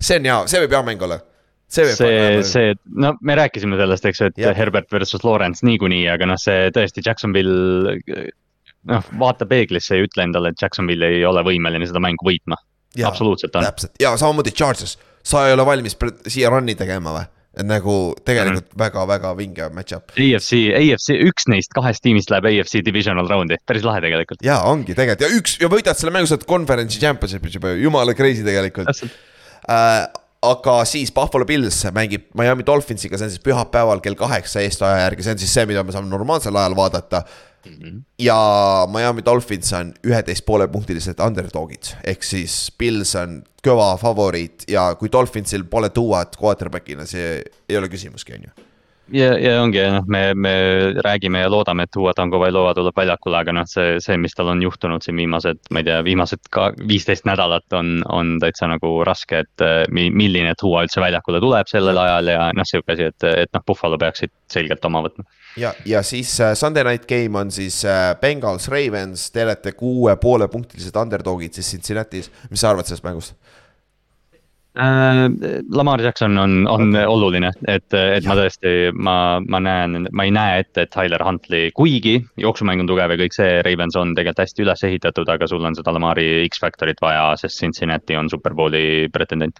see 0.00 0.20
on 0.20 0.28
hea, 0.28 0.38
see 0.48 0.62
võib 0.64 0.76
hea 0.76 0.86
mäng 0.86 1.04
olla 1.04 1.20
see, 1.70 1.94
see, 1.96 2.42
see, 2.46 2.74
no 3.00 3.14
me 3.26 3.36
rääkisime 3.38 3.78
sellest, 3.80 4.06
eks 4.10 4.22
ju, 4.22 4.30
et 4.32 4.40
ja. 4.42 4.54
Herbert 4.56 4.90
versus 4.92 5.24
Lawrence 5.24 5.66
niikuinii, 5.66 6.04
aga 6.12 6.28
noh, 6.32 6.40
see 6.40 6.70
tõesti 6.74 7.04
Jacksonville. 7.06 8.28
noh, 8.90 9.10
vaata 9.20 9.46
peeglisse 9.48 9.98
ja 9.98 10.06
ütle 10.06 10.24
endale, 10.24 10.54
et 10.54 10.62
Jacksonville 10.62 11.10
ei 11.18 11.24
ole 11.28 11.44
võimeline 11.46 11.88
seda 11.88 12.02
mängu 12.02 12.26
võitma. 12.26 12.58
absoluutselt 13.06 13.56
on. 13.56 13.66
täpselt 13.68 14.00
ja 14.02 14.16
samamoodi 14.18 14.54
Chargers, 14.56 14.96
sa 15.22 15.46
ei 15.46 15.54
ole 15.54 15.66
valmis 15.66 15.98
siia 16.26 16.50
run'i 16.50 16.74
tegema 16.78 17.14
või? 17.18 17.28
et 17.58 17.66
nagu 17.66 17.94
tegelikult 18.26 18.70
väga-väga 18.78 19.32
mm. 19.32 19.38
vinge 19.40 19.66
match-up. 19.74 20.12
AFC, 20.14 20.60
AFC, 20.78 21.16
üks 21.26 21.48
neist 21.50 21.72
kahest 21.74 22.02
tiimist 22.04 22.30
läheb 22.30 22.46
AFC 22.46 22.78
divisional 22.86 23.26
round'i, 23.30 23.58
päris 23.66 23.86
lahe 23.86 24.02
tegelikult. 24.04 24.42
ja 24.46 24.60
ongi 24.70 24.94
tegelikult 24.94 25.26
ja 25.26 25.30
üks 25.34 25.56
ja 25.62 25.70
võidad 25.72 25.98
selle 25.98 26.14
mängu, 26.14 26.30
sa 26.30 26.38
oled 26.38 26.46
conference'i 26.50 27.02
championship'is 27.02 27.58
juba, 27.58 27.74
jumala 27.80 28.14
crazy 28.18 28.46
tegelikult. 28.46 29.02
äh, 29.66 30.06
aga 30.42 30.80
siis 30.88 31.12
Buffalo 31.12 31.44
Bills 31.44 31.82
mängib 31.92 32.30
Miami 32.38 32.64
Dolphinsiga, 32.66 33.18
see 33.18 33.28
on 33.28 33.32
siis 33.34 33.44
pühapäeval 33.44 34.00
kell 34.04 34.16
kaheksa 34.18 34.62
Eesti 34.64 34.86
aja 34.88 35.04
järgi, 35.04 35.26
see 35.26 35.36
on 35.36 35.42
siis 35.42 35.52
see, 35.54 35.66
mida 35.68 35.84
me 35.84 35.92
saame 35.92 36.08
normaalsel 36.08 36.56
ajal 36.56 36.76
vaadata 36.76 37.22
mm. 37.66 37.74
-hmm. 37.74 38.00
ja 38.18 38.38
Miami 38.92 39.24
Dolphins 39.24 39.72
on 39.76 39.92
üheteist 40.06 40.46
poole 40.46 40.68
punktilised 40.68 41.20
underdog'id, 41.20 41.92
ehk 42.04 42.24
siis 42.24 42.72
Bills 42.78 43.14
on 43.20 43.42
kõva 43.66 43.92
favoriit 44.00 44.64
ja 44.68 44.94
kui 44.94 45.12
Dolphinsil 45.12 45.64
pole 45.64 45.90
tuuat 45.90 46.36
quarterback'ina, 46.40 47.06
see 47.06 47.42
ei 47.68 47.76
ole 47.76 47.88
küsimuski, 47.88 48.34
on 48.34 48.48
ju 48.48 48.69
ja, 49.12 49.30
ja 49.38 49.62
ongi, 49.62 49.80
noh, 49.92 50.06
me, 50.10 50.20
me 50.34 50.52
räägime 51.04 51.42
ja 51.42 51.50
loodame, 51.50 51.84
et 51.86 51.92
Tua 51.94 52.12
Tagovailoa 52.16 52.74
tuleb 52.76 52.96
väljakule, 52.96 53.40
aga 53.40 53.54
noh, 53.54 53.66
see, 53.68 53.98
see, 54.02 54.16
mis 54.20 54.34
tal 54.36 54.52
on 54.52 54.62
juhtunud 54.62 55.04
siin 55.04 55.18
viimased, 55.20 55.62
ma 55.74 55.82
ei 55.82 55.88
tea, 55.88 55.98
viimased 56.06 56.50
ka 56.52 56.70
viisteist 56.88 57.26
nädalat 57.28 57.76
on, 57.76 58.00
on 58.12 58.36
täitsa 58.42 58.68
nagu 58.70 58.92
raske, 59.06 59.44
et 59.44 59.66
milline 59.90 60.54
Tua 60.60 60.84
üldse 60.86 61.02
väljakule 61.02 61.42
tuleb 61.42 61.70
sellel 61.70 62.00
ajal 62.04 62.32
ja 62.34 62.48
noh, 62.56 62.68
sihuke 62.68 62.96
asi, 62.96 63.10
et, 63.12 63.28
et 63.44 63.52
noh, 63.56 63.64
Buffalo 63.66 63.98
peaks 64.00 64.24
siit 64.24 64.34
selgelt 64.50 64.84
oma 64.88 65.04
võtma. 65.06 65.26
ja, 65.60 65.74
ja 65.86 66.02
siis 66.06 66.32
uh, 66.40 66.54
Sunday 66.58 66.86
night 66.86 67.08
game 67.10 67.38
on 67.38 67.52
siis 67.54 67.82
uh, 67.86 68.12
Bengals, 68.20 68.68
Ravens, 68.72 69.30
te 69.34 69.44
olete 69.46 69.74
kuue 69.78 70.16
poole 70.22 70.48
punktilised 70.52 70.96
underdog'id 70.96 71.58
siis 71.58 71.74
Cincinnati's, 71.76 72.30
mis 72.50 72.62
sa 72.62 72.72
arvad 72.72 72.88
sellest 72.88 73.06
mängust? 73.06 73.38
Äh, 74.78 75.28
Lamar 75.72 76.00
Jackson 76.00 76.38
on, 76.38 76.66
on 76.68 76.96
oluline, 77.06 77.50
et, 77.66 77.94
et 77.94 78.26
ma 78.28 78.36
tõesti, 78.38 78.92
ma, 78.94 79.14
ma 79.42 79.58
näen, 79.58 80.06
ma 80.14 80.26
ei 80.28 80.30
näe 80.30 80.60
ette, 80.62 80.84
et 80.84 80.92
Tyler 80.94 81.24
Huntley, 81.26 81.72
kuigi 81.74 82.20
jooksumäng 82.38 82.84
on 82.84 82.86
tugev 82.86 83.10
ja 83.10 83.18
kõik 83.18 83.34
see, 83.34 83.56
Ravens 83.66 83.98
on 83.98 84.14
tegelikult 84.14 84.44
hästi 84.44 84.62
üles 84.62 84.84
ehitatud, 84.86 85.32
aga 85.34 85.48
sul 85.50 85.66
on 85.66 85.74
seda 85.74 85.90
Lamari 85.96 86.44
X-Factorit 86.46 87.02
vaja, 87.02 87.32
sest 87.40 87.58
Cincinnati 87.58 88.14
on 88.14 88.30
superbowli 88.30 89.08
pretendent. 89.10 89.58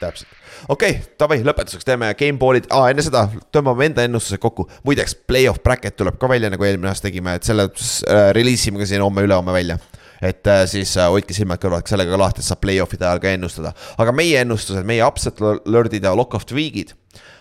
täpselt, 0.00 0.28
okei 0.68 0.92
okay,, 0.92 1.08
davai, 1.20 1.40
lõpetuseks 1.44 1.88
teeme 1.88 2.12
gameball'id 2.16 2.68
ah,, 2.72 2.90
enne 2.92 3.04
seda 3.04 3.26
tõmbame 3.52 3.88
enda 3.88 4.04
ennustused 4.04 4.40
kokku. 4.44 4.68
muideks, 4.84 5.16
play-off 5.24 5.64
bracket 5.64 5.96
tuleb 5.96 6.20
ka 6.20 6.28
välja, 6.28 6.52
nagu 6.52 6.68
eelmine 6.68 6.92
aasta 6.92 7.08
tegime, 7.08 7.38
et 7.40 7.48
selle 7.48 7.64
äh, 7.64 8.28
release 8.36 8.68
ime 8.68 8.84
ka 8.84 8.88
siin 8.92 9.04
homme-ülehomme 9.08 9.56
välja 9.56 9.80
et 10.20 10.46
äh, 10.46 10.64
siis 10.68 10.92
äh, 10.96 11.08
hoidke 11.08 11.34
silmad 11.36 11.60
kõrvad 11.62 11.88
sellega 11.88 12.18
lahti, 12.20 12.42
et 12.42 12.48
saab 12.48 12.60
play-off'ide 12.64 13.06
ajal 13.06 13.20
ka 13.22 13.34
ennustada. 13.34 13.72
aga 13.98 14.12
meie 14.12 14.40
ennustused, 14.44 14.86
meie 14.86 15.04
upset 15.06 15.40
alert'id 15.40 16.04
ja 16.04 16.14
lock 16.16 16.34
of 16.34 16.46
the 16.46 16.56
week'id. 16.56 16.94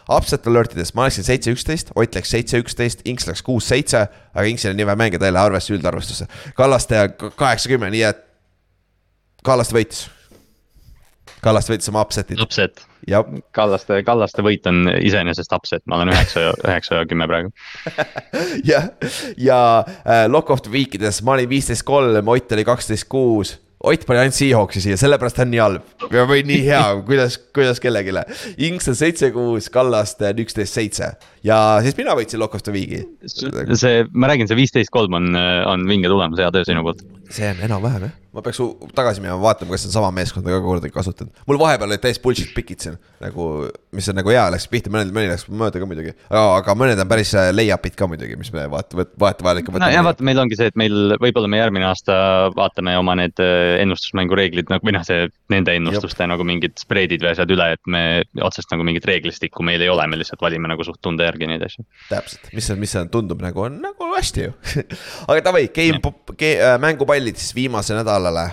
Upset 0.10 0.48
alert 0.50 0.74
idest 0.74 0.96
ma 0.98 1.06
oleksin 1.06 1.28
seitse, 1.28 1.52
üksteist, 1.54 1.92
Ott 1.96 2.16
läks 2.16 2.32
seitse, 2.34 2.58
üksteist, 2.58 3.04
Inks 3.06 3.28
läks 3.30 3.44
kuus, 3.46 3.68
seitse, 3.70 4.08
aga 4.34 4.46
Inksil 4.50 4.72
on 4.72 4.80
nii 4.80 4.88
vähe 4.90 4.98
mänge, 4.98 5.20
ta 5.22 5.30
ei 5.30 5.36
lähe 5.36 5.52
arvesse 5.52 5.76
üldarvestusse. 5.76 6.26
Kallaste 6.58 7.04
kaheksakümmend, 7.38 7.94
nii 7.94 8.08
et 8.10 8.24
Kallaste 9.46 9.78
võitis. 9.78 10.08
Kallaste 11.44 11.74
võitis 11.74 11.92
oma 11.92 12.04
upset'id. 12.04 12.42
Upset 12.44 12.86
Kallaste, 13.56 14.02
Kallaste 14.06 14.44
võit 14.46 14.68
on 14.70 14.84
iseenesest 15.00 15.54
upset, 15.56 15.84
ma 15.90 16.00
olen 16.00 16.12
üheksa, 16.14 16.50
üheksa 16.66 17.02
ja 17.02 17.08
kümme 17.10 17.28
praegu. 17.30 17.54
jah, 18.72 18.92
ja 19.40 19.62
äh, 20.04 20.28
lock 20.30 20.52
of 20.54 20.64
the 20.66 20.74
week 20.74 21.00
ides 21.00 21.24
ma 21.26 21.38
olin 21.38 21.50
viisteist 21.50 21.86
kolm, 21.88 22.28
Ott 22.30 22.52
oli 22.52 22.66
kaksteist 22.68 23.08
kuus 23.10 23.58
Ott 23.80 24.04
pani 24.04 24.20
ainult 24.20 24.36
Seahawksi 24.36 24.82
siia, 24.84 24.98
sellepärast 25.00 25.38
ta 25.40 25.46
on 25.46 25.54
nii 25.54 25.60
halb 25.64 26.08
või 26.12 26.42
nii 26.44 26.66
hea, 26.66 26.82
kuidas, 27.08 27.38
kuidas 27.56 27.80
kellelegi. 27.80 28.12
Inks 28.68 28.92
on 28.92 28.98
seitse, 29.00 29.30
kuus, 29.32 29.70
Kallaste 29.72 30.34
on 30.34 30.42
üksteist, 30.44 30.76
seitse 30.76 31.14
ja 31.48 31.60
siis 31.86 31.96
mina 31.96 32.12
võitsin 32.20 32.44
Lock 32.44 32.60
of 32.60 32.66
the 32.68 32.76
Week'i. 32.76 33.06
see, 33.80 34.04
ma 34.12 34.28
räägin, 34.28 34.52
see 34.52 34.60
viisteist 34.60 34.92
kolm 34.92 35.16
on, 35.16 35.32
on 35.72 35.88
vinge 35.88 36.12
tulemus, 36.12 36.42
hea 36.44 36.52
töö 36.52 36.68
sinu 36.68 36.84
poolt. 36.84 37.06
See 37.30 37.50
on 37.50 37.64
enam-vähem 37.70 38.10
jah 38.10 38.18
ma 38.30 38.44
peaks 38.46 38.60
tagasi 38.94 39.22
minema, 39.24 39.40
vaatama, 39.42 39.74
kas 39.74 39.84
see 39.84 39.90
on 39.90 39.96
sama 39.96 40.10
meeskonda 40.14 40.52
ka 40.54 40.60
kordagi 40.62 40.94
kasutanud. 40.94 41.34
mul 41.50 41.58
vahepeal 41.62 41.90
olid 41.90 42.02
täiesti 42.04 42.22
bullshit 42.22 42.52
pikid 42.54 42.84
siin 42.84 42.98
nagu, 43.24 43.46
mis 43.96 44.10
on 44.12 44.20
nagu 44.20 44.30
hea, 44.30 44.44
läks 44.54 44.68
pihta, 44.70 44.92
mõnel, 44.94 45.10
mõni 45.16 45.32
läks 45.32 45.48
mööda 45.50 45.82
ka 45.82 45.88
muidugi. 45.90 46.14
aga 46.30 46.76
mõned 46.78 47.02
on 47.02 47.10
päris 47.10 47.32
äh, 47.34 47.50
layup'id 47.56 47.98
ka 47.98 48.08
muidugi, 48.12 48.38
mis 48.40 48.52
me 48.54 48.68
vaata, 48.70 49.06
vahetevahel 49.20 49.64
ikka 49.64 49.74
võtame. 49.74 49.88
no 49.88 49.96
ja 49.96 50.04
vaata, 50.06 50.26
meil 50.30 50.42
ongi 50.44 50.60
see, 50.60 50.70
et 50.70 50.78
meil 50.80 51.16
võib-olla 51.18 51.50
me 51.50 51.62
järgmine 51.62 51.88
aasta 51.90 52.20
vaatame 52.54 52.94
oma 53.00 53.18
need 53.18 53.42
äh, 53.42 53.80
ennustusmängu 53.82 54.38
reeglid 54.38 54.70
nagu 54.70 54.86
või 54.86 54.94
noh, 55.00 55.06
see 55.08 55.26
nende 55.50 55.74
ennustuste 55.80 56.22
Jop. 56.22 56.34
nagu 56.36 56.46
mingid 56.46 56.78
spreadid 56.82 57.26
või 57.26 57.34
asjad 57.34 57.56
üle, 57.56 57.72
et 57.80 57.90
me 57.90 58.04
otsest 58.46 58.70
nagu 58.70 58.86
mingit 58.86 59.10
reeglistikku 59.10 59.66
meil 59.66 59.82
ei 59.82 59.90
ole, 59.90 60.06
me 60.06 60.22
lihtsalt 60.22 60.46
valime 60.46 60.70
nagu 60.70 60.86
suht 60.86 61.02
tunde 61.02 61.26
järgi 61.26 61.50
neid 61.50 61.66
asju. 61.66 61.88
täpselt, 62.12 62.54
mis, 62.54 62.70
mis 62.86 62.96
tundub 63.10 63.42
nagu 63.42 63.66
on 63.66 63.82
nagu 63.82 64.14
hästi 64.14 64.46
ju 64.46 64.54
aga 65.32 65.42
davai, 65.50 65.66
game, 65.74 65.98
game, 66.38 66.56
äh, 66.62 66.78
mängupallid 67.20 67.38
siis 67.38 67.56
viimase 67.56 67.94
nädalale 67.94 68.50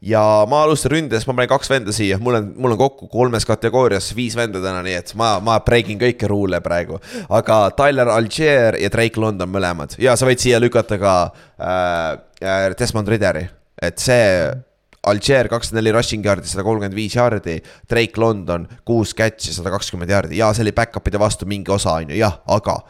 ja 0.00 0.44
ma 0.48 0.62
alustan 0.62 0.92
ründes, 0.92 1.26
ma 1.26 1.34
panen 1.34 1.48
kaks 1.48 1.70
venda 1.70 1.92
siia, 1.92 2.18
mul 2.18 2.36
on, 2.38 2.52
mul 2.56 2.74
on 2.74 2.78
kokku 2.78 3.08
kolmes 3.08 3.46
kategoorias 3.46 4.14
viis 4.14 4.36
venda 4.36 4.60
täna, 4.60 4.82
nii 4.84 4.94
et 4.94 5.14
ma, 5.16 5.40
ma 5.40 5.58
break 5.60 5.88
in 5.90 5.98
kõiki 5.98 6.28
ruule 6.28 6.60
praegu. 6.60 7.00
aga 7.28 7.70
Tyler 7.76 8.08
Algier 8.08 8.76
ja 8.78 8.90
Drake 8.90 9.20
London 9.20 9.50
mõlemad 9.50 9.96
ja 9.98 10.16
sa 10.16 10.26
võid 10.26 10.38
siia 10.38 10.60
lükata 10.60 10.98
ka 10.98 11.16
äh, 11.58 12.12
äh 12.42 12.70
Desmond 12.78 13.08
Ridderi, 13.08 13.48
et 13.82 13.98
see. 13.98 14.62
Algier 15.06 15.46
kakskümmend 15.46 15.84
neli 15.84 15.92
rushing 15.94 16.24
yard'i, 16.26 16.48
sada 16.50 16.64
kolmkümmend 16.66 16.96
viis 16.96 17.14
yard'i, 17.14 17.60
Drake 17.86 18.18
London 18.18 18.64
kuus 18.82 19.12
catch'i, 19.14 19.52
sada 19.54 19.70
kakskümmend 19.70 20.10
yard'i 20.10 20.40
ja 20.40 20.48
see 20.50 20.64
oli 20.64 20.72
back-up'ide 20.74 21.20
vastu 21.22 21.46
mingi 21.46 21.70
osa, 21.70 22.00
on 22.00 22.10
ju, 22.10 22.16
jah, 22.18 22.40
aga. 22.50 22.80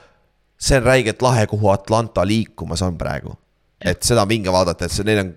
see 0.56 0.78
on 0.80 0.86
räigelt 0.88 1.20
lahe, 1.20 1.44
kuhu 1.47 1.68
Atlanta 1.68 2.24
liikumas 2.24 2.80
on 2.80 2.97
praegu. 2.97 3.36
Et 3.81 4.07
seda 4.07 4.24
on 4.24 4.31
vinge 4.31 4.53
vaadata, 4.53 4.86
et 4.86 4.94
see, 4.94 5.07
neil 5.07 5.24
on 5.24 5.35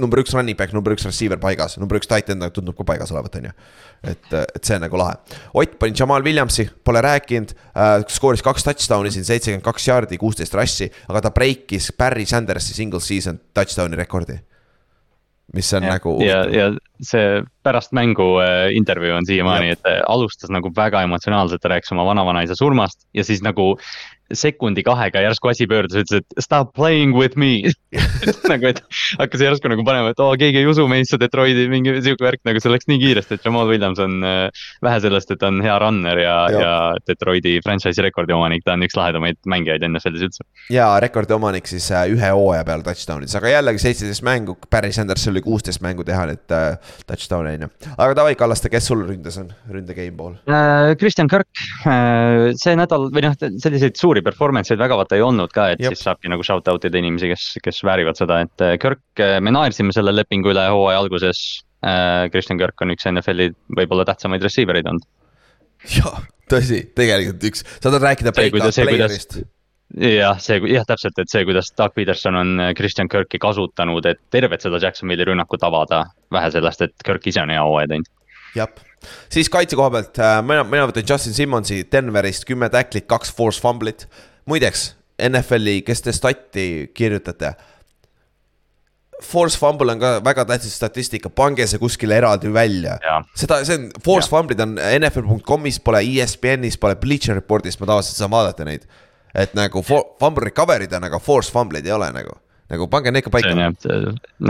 number 0.00 0.20
üks 0.22 0.34
running 0.34 0.56
back, 0.56 0.74
number 0.76 0.94
üks 0.94 1.04
receiver 1.06 1.40
paigas, 1.42 1.76
number 1.80 1.98
üks 1.98 2.08
tight 2.10 2.30
end 2.32 2.46
tundub 2.56 2.76
ka 2.78 2.86
paigas 2.88 3.12
olevat, 3.14 3.36
on 3.40 3.48
ju. 3.50 3.54
et, 4.12 4.28
et 4.40 4.60
see 4.64 4.78
on 4.78 4.84
nagu 4.86 5.00
lahe. 5.00 5.18
Ott 5.60 5.74
pani 5.80 5.96
Jamal 5.98 6.24
Williamsi, 6.24 6.68
pole 6.84 7.02
rääkinud 7.04 7.52
äh,, 7.52 7.96
skooris 8.08 8.44
kaks 8.46 8.66
touchdown'i 8.68 9.12
siin, 9.14 9.26
seitsekümmend 9.28 9.66
kaks 9.66 9.88
jaardi, 9.90 10.20
kuusteist 10.20 10.56
russi, 10.56 10.90
aga 11.10 11.26
ta 11.26 11.34
breikis 11.34 11.90
Barry 11.98 12.28
Sandersi 12.28 12.76
single 12.76 13.02
season 13.04 13.40
touchdown'i 13.56 14.00
rekordi 14.00 14.40
mis 15.54 15.72
on 15.74 15.82
ja, 15.82 15.94
nagu. 15.96 16.12
ja, 16.22 16.44
ja 16.46 16.66
see 17.02 17.40
pärast 17.66 17.94
mängu 17.96 18.26
äh, 18.42 18.70
intervjuu 18.76 19.16
on 19.16 19.26
siiamaani, 19.26 19.74
et 19.74 19.88
äh, 19.88 19.98
alustas 20.08 20.52
nagu 20.52 20.70
väga 20.76 21.02
emotsionaalselt, 21.06 21.62
ta 21.62 21.72
rääkis 21.72 21.92
oma 21.94 22.04
vanavanaisa 22.06 22.54
surmast 22.58 23.02
ja 23.14 23.24
siis 23.26 23.42
nagu 23.42 23.72
sekundi 24.32 24.84
kahega 24.86 25.24
järsku 25.26 25.50
asi 25.52 25.66
pöördus, 25.70 26.04
ütles, 26.04 26.22
et 26.22 26.44
stop 26.44 26.74
playing 26.76 27.16
with 27.16 27.36
me 27.40 27.70
nagu, 28.52 28.68
et 28.70 28.80
hakkas 29.18 29.42
järsku 29.44 29.70
nagu 29.70 29.84
panema, 29.86 30.12
et 30.12 30.20
oo, 30.22 30.32
keegi 30.38 30.60
ei 30.60 30.68
usu 30.68 30.86
meisse 30.90 31.18
Detroiti, 31.20 31.66
mingi 31.72 31.96
sihuke 31.98 32.24
värk, 32.26 32.42
nagu 32.46 32.62
see 32.62 32.72
läks 32.72 32.88
nii 32.90 33.00
kiiresti, 33.02 33.38
et 33.38 33.46
Jamal 33.46 33.70
Williams 33.70 34.00
on 34.02 34.20
äh, 34.26 34.66
vähe 34.84 35.00
sellest, 35.04 35.32
et 35.34 35.40
ta 35.40 35.50
on 35.50 35.60
hea 35.64 35.76
runner 35.82 36.20
ja, 36.22 36.36
ja., 36.52 36.60
ja 36.60 36.74
Detroiti 37.08 37.56
franchise'i 37.64 38.04
rekordi 38.06 38.34
omanik, 38.36 38.64
ta 38.66 38.76
on 38.76 38.86
üks 38.86 38.96
lahedamaid 38.98 39.40
mängijaid 39.50 39.86
NFL-is 39.88 40.26
üldse. 40.28 40.46
ja 40.72 40.88
rekordi 41.02 41.34
omanik 41.36 41.70
siis 41.70 41.88
äh, 41.94 42.06
ühe 42.14 42.32
hooaja 42.36 42.66
peale 42.68 42.86
touchdown'is, 42.86 43.34
aga 43.38 43.54
jällegi 43.56 43.82
seitseteist 43.84 44.24
mängu, 44.26 44.56
Barry 44.70 44.92
Sanders 44.94 45.26
oli 45.30 45.42
kuusteist 45.44 45.82
mängu 45.84 46.06
teha 46.06 46.28
nüüd 46.30 46.56
äh, 46.56 46.94
touchdown'e 47.10 47.56
on 47.58 47.66
ju. 47.66 47.72
aga 47.96 48.18
davai, 48.22 48.36
Kallaste, 48.38 48.70
kes 48.72 48.90
sul 48.92 49.04
ründes 49.08 49.40
on, 49.42 49.50
ründe 49.70 49.96
game 49.96 50.16
pool 50.18 50.36
äh,? 50.46 50.94
Kristjan 51.00 51.30
Kirk 51.30 51.50
äh,, 51.88 52.50
see 52.60 52.76
nädal 52.78 53.10
või 53.10 53.26
noh, 53.26 53.36
selliseid 53.40 53.98
suuri 53.98 54.19
performance 54.26 54.72
eid 54.74 54.80
väga 54.80 54.98
vaata 54.98 55.18
ei 55.18 55.24
olnud 55.24 55.52
ka, 55.54 55.70
et 55.74 55.82
Jop. 55.82 55.94
siis 55.94 56.06
saabki 56.06 56.30
nagu 56.32 56.44
shout 56.46 56.68
out 56.72 56.84
ida 56.86 57.00
inimesi, 57.00 57.30
kes, 57.32 57.46
kes 57.64 57.80
väärivad 57.86 58.18
seda, 58.18 58.40
et 58.46 58.64
äh, 58.64 58.76
Kirk, 58.82 59.04
äh, 59.20 59.38
me 59.44 59.52
naersime 59.54 59.94
selle 59.96 60.14
lepingu 60.14 60.52
üle 60.54 60.66
hooaja 60.72 61.02
alguses. 61.02 61.44
Kristjan 61.80 62.58
äh, 62.58 62.60
Kirk 62.60 62.82
on 62.84 62.92
üks 62.92 63.06
NFL-i 63.08 63.54
võib-olla 63.78 64.04
tähtsamaid 64.08 64.42
receiver 64.44 64.76
eid 64.76 64.90
olnud. 64.90 65.06
jah, 65.96 66.20
tõsi, 66.52 66.82
tegelikult 66.96 67.48
üks, 67.48 67.64
sa 67.78 67.88
tahad 67.88 68.04
rääkida 68.04 68.34
player'ist 68.36 69.40
jah, 69.96 70.36
see, 70.38 70.60
jah, 70.70 70.84
täpselt, 70.86 71.16
et 71.18 71.32
see, 71.32 71.42
kuidas 71.48 71.72
Doug 71.78 71.96
Peterson 71.96 72.36
on 72.36 72.60
Christian 72.78 73.08
Kirki 73.10 73.40
kasutanud, 73.42 74.06
et 74.06 74.20
tervet 74.30 74.62
seda 74.62 74.78
Jacksonville'i 74.82 75.30
rünnakut 75.32 75.64
avada. 75.66 76.04
vähe 76.30 76.50
sellest, 76.52 76.84
et 76.84 76.94
Kirk 77.04 77.26
ise 77.26 77.42
on 77.42 77.50
hea 77.50 77.62
hooaja 77.64 77.88
teinud. 77.90 78.12
Jah, 78.56 78.70
siis 79.32 79.50
kaitse 79.52 79.78
koha 79.78 79.90
pealt, 79.94 80.20
mina, 80.46 80.64
mina 80.68 80.86
võtan 80.90 81.06
Justin 81.06 81.36
Simmonsi 81.36 81.82
Denverist, 81.92 82.46
kümme 82.48 82.70
tacklit, 82.72 83.08
kaks 83.10 83.32
force 83.34 83.62
fumblit. 83.62 84.06
muideks, 84.50 84.94
NFL-i, 85.20 85.82
kes 85.86 86.02
te 86.02 86.14
stati 86.16 86.68
kirjutate 86.94 87.54
Force 89.20 89.58
fumble 89.60 89.92
on 89.92 90.00
ka 90.00 90.10
väga 90.24 90.46
tähtis 90.48 90.72
statistika, 90.78 91.28
pange 91.28 91.66
see 91.68 91.78
kuskile 91.78 92.16
eraldi 92.16 92.48
välja. 92.52 92.94
seda, 93.36 93.58
see 93.68 93.76
on, 93.76 93.82
force 94.04 94.30
fumble'id 94.32 94.62
on 94.64 94.78
NFL.com'is, 94.80 95.76
pole 95.84 96.00
ESPN-is, 96.00 96.78
pole 96.80 96.96
Bleacher 96.96 97.36
Reportis, 97.36 97.76
ma 97.80 97.90
tavaliselt 97.90 98.16
saan 98.16 98.32
vaadata 98.32 98.64
neid. 98.64 98.86
et 99.36 99.52
nagu 99.54 99.82
fumble 99.84 100.42
recovery'd 100.48 100.94
on, 100.96 101.04
aga 101.06 101.20
force 101.22 101.52
fumble'id 101.52 101.84
ei 101.86 101.92
ole 101.94 102.08
nagu 102.16 102.32
nagu 102.70 102.86
pange 102.90 103.12
need 103.14 103.26
ka 103.26 103.32
paika. 103.34 103.54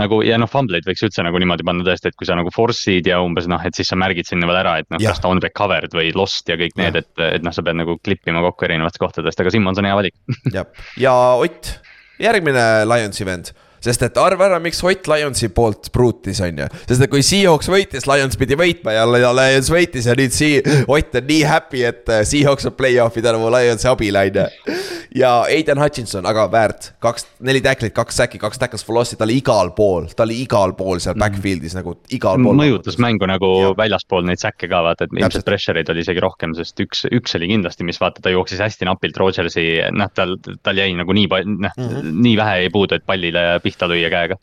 nagu 0.01 0.19
ja 0.25 0.37
noh, 0.41 0.49
fumble'id 0.49 0.85
võiks 0.87 1.05
üldse 1.07 1.25
nagu 1.25 1.41
niimoodi 1.41 1.65
panna 1.67 1.85
tõesti, 1.87 2.11
et 2.11 2.19
kui 2.19 2.29
sa 2.29 2.37
nagu 2.37 2.53
force'id 2.53 3.09
ja 3.09 3.21
umbes 3.23 3.49
noh, 3.51 3.61
et 3.65 3.77
siis 3.77 3.89
sa 3.91 3.97
märgid 3.99 4.29
sinna 4.29 4.49
veel 4.49 4.61
ära, 4.61 4.77
et 4.81 4.89
noh, 4.93 5.01
kas 5.01 5.23
ta 5.23 5.31
on 5.31 5.41
recovered 5.43 5.95
või 5.97 6.13
lost 6.17 6.49
ja 6.51 6.59
kõik 6.59 6.77
need, 6.79 6.99
et, 7.01 7.11
et 7.27 7.45
noh, 7.45 7.55
sa 7.55 7.65
pead 7.65 7.79
nagu 7.81 7.97
klippima 8.03 8.43
kokku 8.45 8.69
erinevatest 8.69 9.01
kohtadest, 9.01 9.41
aga 9.41 9.53
Simmons 9.53 9.81
on 9.81 9.89
hea 9.89 9.97
valik. 9.97 10.17
Jah, 10.55 10.69
ja 11.01 11.17
Ott, 11.41 11.75
järgmine 12.21 12.85
Lionsi 12.89 13.25
vend 13.27 13.53
sest 13.81 14.05
et 14.05 14.19
arva 14.21 14.47
ära, 14.49 14.59
miks 14.61 14.81
Ott 14.85 15.07
Lionsi 15.09 15.49
poolt 15.53 15.89
pruutis, 15.93 16.41
on 16.43 16.63
ju. 16.63 16.67
sest 16.85 17.01
et 17.01 17.11
kui 17.11 17.23
Seahawks 17.25 17.69
võitis, 17.71 18.07
Lions 18.09 18.37
pidi 18.39 18.57
võitma 18.59 18.95
ja 18.95 19.05
Lions 19.09 19.71
võitis 19.73 20.09
ja 20.09 20.15
nüüd 20.17 20.35
Sea-, 20.35 20.61
Ott 20.87 21.17
on 21.17 21.27
nii 21.27 21.43
happy, 21.47 21.83
et 21.87 22.09
äh, 22.09 22.23
Seahawks 22.27 22.69
on 22.69 22.75
play-off'i 22.77 23.23
tänu 23.25 23.41
Lionsi 23.51 23.89
abile, 23.89 24.25
on 24.29 24.41
ju. 24.41 24.77
ja 25.17 25.33
Aiden 25.49 25.81
Hutchinson, 25.81 26.25
aga 26.29 26.45
väärt, 26.51 26.91
kaks, 27.03 27.25
neli 27.45 27.61
tacklit, 27.63 27.93
kaks 27.95 28.21
säki, 28.21 28.39
kaks 28.41 28.61
tackles 28.61 28.85
for 28.85 28.95
loss'i, 28.97 29.17
ta 29.19 29.25
oli 29.27 29.39
igal 29.41 29.73
pool, 29.77 30.07
ta 30.15 30.25
oli 30.27 30.41
igal 30.43 30.75
pool 30.77 31.01
seal 31.01 31.17
mm. 31.17 31.23
backfield'is 31.25 31.75
nagu 31.77 31.95
igal 32.13 32.39
pool. 32.41 32.57
mõjutas 32.61 32.99
mängu 33.01 33.27
nagu 33.29 33.51
ja. 33.59 33.73
väljaspool 33.77 34.25
neid 34.27 34.41
säkke 34.41 34.69
ka 34.71 34.83
vaata, 34.85 35.07
et 35.07 35.17
ilmselt 35.17 35.47
pressure'id 35.47 35.89
oli 35.91 36.05
isegi 36.05 36.23
rohkem, 36.23 36.55
sest 36.57 36.79
üks, 36.83 37.05
üks 37.09 37.37
oli 37.39 37.49
kindlasti, 37.51 37.87
mis 37.87 37.99
vaata, 38.01 38.23
ta 38.23 38.33
jooksis 38.33 38.61
hästi 38.63 38.87
napilt 38.87 39.17
Rodgersi, 39.21 39.65
noh, 39.95 40.11
tal, 40.15 40.37
tal 40.63 40.79
jäi 40.79 40.93
nagu 40.97 41.15
nii 41.17 41.27
palju, 41.31 41.57
noh 41.57 41.75
mm 41.77 41.89
-hmm. 41.89 42.15
nii 42.27 42.37
vähe 42.39 42.57
jäi 42.61 42.71
puudu, 42.73 42.95
et 42.95 43.05
pallile 43.05 43.45
pihta 43.63 43.70
lüüa 43.79 44.11
käega. 44.11 44.37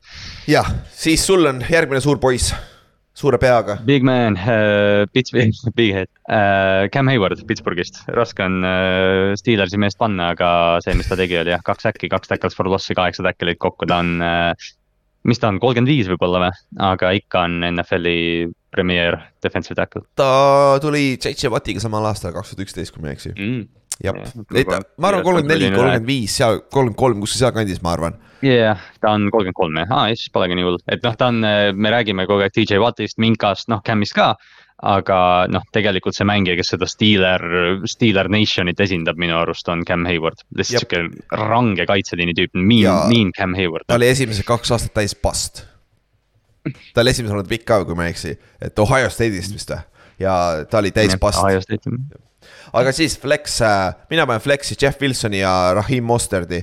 jah, 0.49 0.69
siis 0.95 1.25
sul 1.27 1.47
on 1.49 1.63
järgmine 1.69 2.01
suur 2.05 2.21
poiss, 2.23 2.55
suure 3.19 3.39
peaga. 3.43 3.79
Big 3.87 4.07
man 4.07 4.39
uh,, 4.39 5.05
Pittsburgh, 5.13 5.55
big 5.79 5.95
head 5.97 6.11
uh,, 6.31 6.89
Cam 6.95 7.11
Hayward 7.11 7.45
Pittsburghist, 7.49 8.03
raske 8.15 8.45
on 8.45 8.61
uh, 8.65 9.37
Steelersi 9.39 9.81
meest 9.81 9.99
panna, 10.01 10.33
aga 10.37 10.51
see, 10.85 10.97
mis 10.99 11.11
ta 11.11 11.19
tegi, 11.19 11.41
oli 11.43 11.55
jah, 11.55 11.65
kaks 11.65 11.91
äkki, 11.93 12.11
kaks 12.13 12.31
tackles 12.31 12.59
for 12.59 12.71
loss'i, 12.71 12.97
kaheksa 12.99 13.27
tackle'it 13.27 13.61
kokku, 13.63 13.89
ta 13.91 14.01
on 14.05 14.19
uh, 14.23 14.69
mis 15.29 15.41
ta 15.43 15.51
on, 15.51 15.59
kolmkümmend 15.63 15.91
viis 15.91 16.09
võib-olla 16.11 16.47
või, 16.47 16.63
aga 16.93 17.13
ikka 17.19 17.45
on 17.49 17.59
NFL-i 17.73 18.49
premier 18.75 19.19
defensive 19.45 19.77
tackle. 19.79 20.07
ta 20.19 20.79
tuli 20.83 21.17
JJ 21.17 21.53
Wattiga 21.53 21.83
samal 21.83 22.07
aastal, 22.09 22.37
kaks 22.37 22.55
tuhat 22.55 22.69
üksteist, 22.69 22.95
kui 22.95 23.05
ma 23.05 23.13
ei 23.13 23.19
eksi 23.19 23.35
mm 23.35 23.78
jah, 24.05 24.15
ma 24.99 25.11
arvan 25.11 25.25
kolmkümmend 25.27 25.53
neli, 25.53 25.71
kolmkümmend 25.75 26.07
viis, 26.09 26.37
seal 26.39 26.63
kolmkümmend 26.63 26.99
kolm, 27.01 27.21
kuskil 27.25 27.43
sealkandis, 27.43 27.83
ma 27.83 27.95
arvan. 27.97 28.19
jah 28.45 28.81
ta 29.03 29.15
on 29.17 29.27
kolmkümmend 29.33 29.59
kolm 29.59 29.81
jah, 29.83 29.93
aa 29.97 30.15
siis 30.15 30.31
polegi 30.35 30.59
nii 30.59 30.67
hull, 30.69 30.79
et 30.91 31.05
noh, 31.07 31.17
ta 31.19 31.31
on, 31.33 31.43
me 31.75 31.93
räägime 31.95 32.29
kogu 32.31 32.47
aeg 32.47 32.55
DJ 32.55 32.81
Wattist, 32.83 33.19
Minkast, 33.23 33.69
noh 33.73 33.83
Camist 33.87 34.17
ka. 34.19 34.35
aga 34.79 35.17
noh, 35.51 35.65
tegelikult 35.75 36.15
see 36.15 36.27
mängija, 36.29 36.55
kes 36.55 36.69
seda 36.71 36.87
Steeler, 36.87 37.43
Steeler 37.91 38.29
Nationit 38.31 38.79
esindab 38.79 39.19
minu 39.19 39.35
arust 39.41 39.67
on 39.73 39.83
Cam 39.83 40.07
Hayward. 40.07 40.45
lihtsalt 40.55 40.85
sihuke 40.85 41.41
range 41.51 41.87
kaitseliini 41.91 42.37
tüüp, 42.39 42.55
mean, 42.55 43.09
mean 43.11 43.35
Cam 43.35 43.59
Hayward. 43.59 43.89
ta 43.91 43.99
oli 43.99 44.07
esimesed 44.13 44.47
kaks 44.47 44.71
aastat 44.77 44.95
täis 45.01 45.17
past. 45.19 45.65
ta 46.95 47.03
oli 47.03 47.11
esimesel 47.11 47.41
olnud 47.41 47.51
pikk 47.51 47.67
ka, 47.67 47.83
kui 47.89 47.99
ma 47.99 48.07
ei 48.07 48.15
eksi, 48.15 48.37
et 48.63 48.79
Ohio 48.79 49.11
State'ist 49.11 49.59
vist 49.59 49.75
või? 49.75 49.83
ja 50.23 50.39
ta 50.71 50.79
oli 50.79 50.95
täis 50.95 51.19
past. 51.19 51.43
Ohio 51.43 51.59
State 51.65 51.91
aga 52.73 52.93
siis 52.97 53.19
flex, 53.21 53.61
äh, 53.65 53.95
mina 54.11 54.27
panen 54.29 54.45
flex'i 54.45 54.77
Jeff 54.81 55.01
Wilsoni 55.03 55.43
ja 55.43 55.55
Rahim 55.79 56.07
Mosterdi 56.09 56.63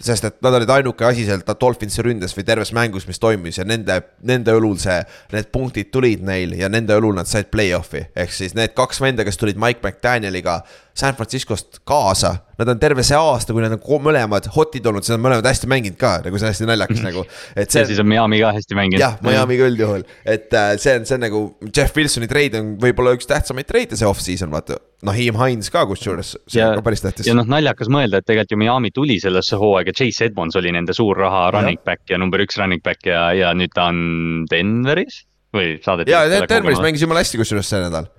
sest 0.00 0.24
et 0.24 0.38
nad 0.44 0.54
olid 0.56 0.70
ainuke 0.72 1.04
asi 1.04 1.26
seal 1.28 1.42
Dolphinsi 1.44 2.02
ründes 2.04 2.32
või 2.36 2.46
terves 2.48 2.72
mängus, 2.76 3.06
mis 3.08 3.20
toimis 3.20 3.60
ja 3.60 3.66
nende, 3.68 3.98
nende 4.26 4.54
õlul 4.56 4.78
see, 4.80 4.96
need 5.34 5.50
punktid 5.52 5.90
tulid 5.92 6.24
neil 6.24 6.54
ja 6.56 6.70
nende 6.72 6.96
õlul 6.96 7.18
nad 7.18 7.28
said 7.28 7.50
play-off'i. 7.52 8.06
ehk 8.16 8.32
siis 8.32 8.56
need 8.56 8.74
kaks 8.76 9.00
venda, 9.02 9.26
kes 9.28 9.40
tulid 9.40 9.60
Mike 9.60 9.84
McDanieliga 9.84 10.60
San 10.94 11.14
Franciscost 11.14 11.80
kaasa. 11.84 12.34
Nad 12.60 12.68
on 12.68 12.80
terve 12.80 13.02
see 13.06 13.16
aasta, 13.16 13.54
kui 13.56 13.62
nad 13.64 13.72
on 13.72 14.02
mõlemad 14.04 14.50
hot'id 14.52 14.84
olnud, 14.90 15.04
siis 15.06 15.14
nad 15.14 15.22
mõlemad 15.22 15.46
hästi 15.48 15.68
mänginud 15.70 15.96
ka, 16.00 16.10
nagu 16.26 16.36
see 16.36 16.48
on 16.48 16.52
hästi 16.52 16.66
naljakas 16.68 17.00
nagu. 17.04 17.22
et 17.54 17.70
see. 17.70 17.80
ja 17.80 17.88
siis 17.88 18.02
on 18.02 18.08
Miami 18.10 18.40
ka 18.42 18.50
hästi 18.56 18.76
mänginud. 18.76 19.00
jah, 19.00 19.16
Miami'ga 19.24 19.70
üldjuhul, 19.70 20.04
et 20.28 20.52
äh, 20.52 20.74
see 20.82 20.98
on, 20.98 21.06
see 21.08 21.16
on 21.16 21.24
nagu 21.24 21.40
Jeff 21.70 21.96
Wilsoni 21.96 22.28
treid 22.28 22.58
on 22.58 22.74
võib-olla 22.82 23.14
üks 23.16 23.30
tähtsamaid 23.30 23.70
treide 23.70 23.96
see 23.96 24.08
off-season, 24.08 24.52
vaata. 24.52 24.76
Nahim 25.06 25.38
Hines 25.40 25.72
ka 25.72 25.86
kusjuures, 25.88 26.34
see 26.44 26.60
ja, 26.60 26.74
on 26.74 26.82
ka 26.82 26.84
päris 26.90 27.00
tähtis. 27.06 27.30
ja 27.30 27.38
noh, 27.38 27.48
naljakas 27.48 27.88
mõelda, 27.92 28.20
et 28.20 28.28
tegelikult 28.28 28.52
ju 28.52 28.60
Miami 28.60 28.92
tuli 28.92 29.16
sellesse 29.22 29.56
hooaega, 29.60 29.96
Chase 29.96 30.28
Edmonds 30.28 30.60
oli 30.60 30.74
nende 30.76 30.92
suur 30.96 31.16
raha 31.16 31.46
running 31.56 31.80
back 31.86 32.04
ja 32.12 32.20
number 32.20 32.44
üks 32.44 32.60
running 32.60 32.84
back 32.84 33.08
ja, 33.08 33.30
ja 33.32 33.54
nüüd 33.56 33.72
ta 33.72 33.88
on 33.88 34.44
Denveris 34.52 35.22
või 35.56 35.78
saadeti. 35.80 36.12
ja 36.12 36.26
Denveris 36.28 36.84
mängis 36.84 37.08
jumala 37.08 37.24
hästi 37.24 37.40
kusjuures 37.40 37.72
see 37.72 37.80
nädal. 37.80 38.12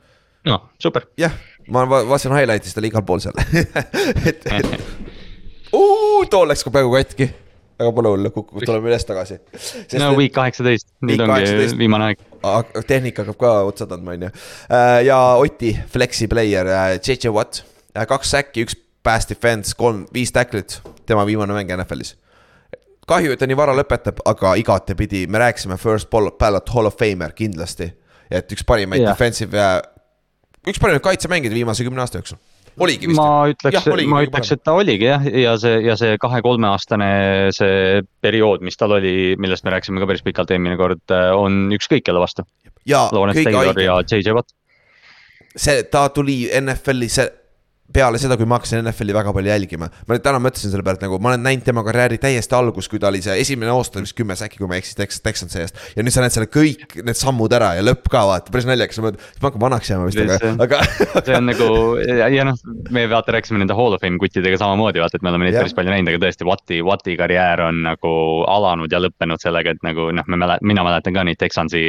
noh, 0.50 0.66
super. 0.82 1.06
jah 1.22 1.38
ma 1.70 1.86
vaatasin 1.90 2.36
highlight'ist, 2.36 2.76
ta 2.76 2.82
oli 2.82 2.92
igal 2.92 3.06
pool 3.08 3.22
seal 3.24 3.38
et, 4.30 4.46
et 4.52 4.72
too 6.32 6.44
läks 6.48 6.64
ka 6.66 6.74
peaaegu 6.74 6.94
katki. 6.96 7.28
aga 7.82 7.92
pole 7.98 8.14
hullu, 8.14 8.32
tuleme 8.66 8.92
üles 8.92 9.06
tagasi. 9.10 9.40
no 10.00 10.12
week 10.18 10.34
kaheksateist, 10.36 10.92
nüüd 11.08 11.24
ongi 11.26 11.48
18. 11.50 11.78
viimane 11.80 12.12
aeg. 12.12 12.24
tehnika 12.88 13.26
hakkab 13.26 13.40
ka 13.42 13.54
otsa 13.72 13.88
tandma, 13.90 14.16
on 14.18 14.28
ju. 14.28 14.32
Äh, 14.70 15.02
ja 15.08 15.20
Oti, 15.42 15.74
flexi 15.94 16.30
player, 16.30 16.70
JJ 17.00 17.30
äh, 17.30 17.36
Watt, 17.36 17.64
äh, 17.96 18.06
kaks 18.10 18.36
säkki, 18.36 18.68
üks 18.68 18.78
pass 19.02 19.30
defense, 19.30 19.74
kolm, 19.78 20.06
viis 20.14 20.34
tacklit, 20.36 20.78
tema 21.10 21.26
viimane 21.26 21.58
mäng 21.58 21.74
NFL-is 21.80 22.16
kahju, 23.10 23.34
et 23.34 23.42
ta 23.42 23.48
nii 23.50 23.58
vara 23.58 23.74
lõpetab, 23.76 24.22
aga 24.30 24.54
igatepidi 24.62 25.26
me 25.28 25.42
rääkisime 25.42 25.76
first 25.82 26.08
ballot 26.12 26.70
hall 26.72 26.88
of 26.88 26.96
famer 27.00 27.34
kindlasti. 27.36 27.90
et 28.32 28.54
üks 28.54 28.64
parimaid 28.64 29.02
yeah. 29.02 29.12
defensive 29.12 29.58
üks 30.68 30.82
parimaid 30.82 31.04
kaitsemängijaid 31.06 31.56
viimase 31.56 31.86
kümne 31.88 32.04
aasta 32.04 32.22
jooksul 32.22 32.40
oligi 32.80 33.10
vist. 33.10 33.20
ma 33.20 33.50
ütleks, 33.52 33.88
ma 34.10 34.22
ütleks, 34.26 34.54
et 34.56 34.64
ta 34.64 34.76
oligi 34.80 35.08
jah, 35.10 35.26
ja 35.26 35.56
see, 35.60 35.82
ja 35.86 35.98
see 36.00 36.16
kahe-kolmeaastane 36.22 37.10
see 37.56 38.02
periood, 38.24 38.64
mis 38.66 38.80
tal 38.80 38.96
oli, 38.98 39.36
millest 39.42 39.66
me 39.68 39.74
rääkisime 39.76 40.02
ka 40.02 40.08
päris 40.10 40.24
pikalt 40.26 40.54
eelmine 40.56 40.78
kord, 40.80 41.04
on 41.36 41.68
ükskõik 41.76 42.06
kelle 42.08 42.24
vastu. 42.24 42.46
See, 45.52 45.84
ta 45.92 46.06
tuli 46.16 46.46
NFL-i, 46.62 47.12
see 47.12 47.28
peale 47.94 48.20
seda, 48.22 48.38
kui 48.40 48.48
ma 48.50 48.60
hakkasin 48.60 48.82
NFL-i 48.84 49.16
väga 49.16 49.34
palju 49.36 49.52
jälgima. 49.52 49.90
ma 50.08 50.16
nüüd 50.16 50.24
täna 50.26 50.42
mõtlesin 50.44 50.74
selle 50.74 50.86
peale, 50.86 51.00
et 51.00 51.06
nagu 51.06 51.20
ma 51.22 51.34
olen 51.34 51.44
näinud 51.46 51.66
tema 51.66 51.84
karjääri 51.86 52.20
täiesti 52.22 52.56
algust, 52.58 52.92
kui 52.92 53.00
ta 53.02 53.10
oli 53.12 53.22
see 53.24 53.38
esimene 53.44 53.72
aasta 53.74 54.04
vist 54.04 54.16
kümme 54.18 54.36
säki, 54.40 54.60
kui 54.62 54.70
ma 54.70 54.78
ei 54.78 54.84
eksi, 54.84 54.96
Tex-, 55.00 55.22
Texans 55.24 55.56
seest. 55.56 55.80
ja 55.96 56.06
nüüd 56.06 56.16
sa 56.16 56.24
näed 56.24 56.36
selle 56.36 56.50
kõik 56.52 56.98
need 57.02 57.20
sammud 57.20 57.54
ära 57.56 57.74
ja 57.78 57.86
lõpp 57.86 58.10
ka 58.12 58.24
vaata, 58.30 58.54
päris 58.54 58.68
naljakas, 58.70 59.02
ma 59.04 59.14
hakkan 59.44 59.64
vanaks 59.64 59.92
jääma 59.92 60.10
vist, 60.10 60.22
aga, 60.22 60.52
aga. 60.66 60.82
see 61.26 61.38
on 61.38 61.50
nagu 61.50 61.70
ja, 62.06 62.30
ja 62.32 62.48
noh, 62.48 62.60
me 62.94 63.06
vaata 63.12 63.36
rääkisime 63.36 63.62
nende 63.62 63.78
Hall 63.78 63.98
of 63.98 64.04
Fame 64.04 64.22
kuttidega 64.22 64.60
samamoodi 64.62 65.04
vaata, 65.04 65.20
et 65.20 65.26
me 65.26 65.34
oleme 65.34 65.50
neid 65.50 65.60
päris 65.60 65.76
palju 65.78 65.94
näinud, 65.94 66.14
aga 66.14 66.24
tõesti 66.26 66.48
Watti, 66.48 66.82
Watti 66.86 67.18
karjäär 67.20 67.66
on 67.68 67.84
nagu 67.86 68.14
alanud 68.52 68.92
ja 68.92 69.02
lõppenud 69.04 69.44
sellega, 69.44 69.76
et 69.76 69.86
nagu 69.86 70.10
noh, 70.16 70.28
me 70.32 70.40
mäletan, 70.40 70.68
mina 70.72 70.86
mäletan 70.88 71.18
ka 71.18 71.26
neid 71.28 71.40
Texansi. 71.42 71.84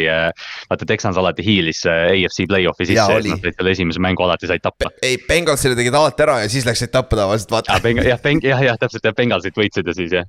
vaata, 0.71 0.89
Texans 0.89 1.19
alati 1.21 1.45
hiilis 1.47 1.85
AFC 1.87 2.47
play-off'i 2.51 2.89
sisse, 2.89 3.19
et 3.19 3.31
noh, 3.31 3.41
selle 3.45 3.75
esimese 3.77 4.03
mängu 4.03 4.25
alati 4.27 4.51
said 4.51 4.65
tappa. 4.65 4.91
ei, 5.05 5.19
Bengalsile 5.29 5.77
tegi 5.79 5.92
tegid 5.93 6.01
alati 6.01 6.25
ära 6.25 6.39
ja 6.43 6.49
siis 6.53 6.67
läksid 6.67 6.93
tappa 6.93 7.19
tavaliselt, 7.19 7.53
vaata. 7.53 7.79
jah, 7.83 8.25
jah, 8.43 8.65
jah, 8.69 8.81
täpselt 8.81 9.05
jah, 9.05 9.15
Bengalsid 9.17 9.59
võitsid 9.59 9.87
ja 9.87 9.97
siis 9.97 10.17
jah. 10.17 10.27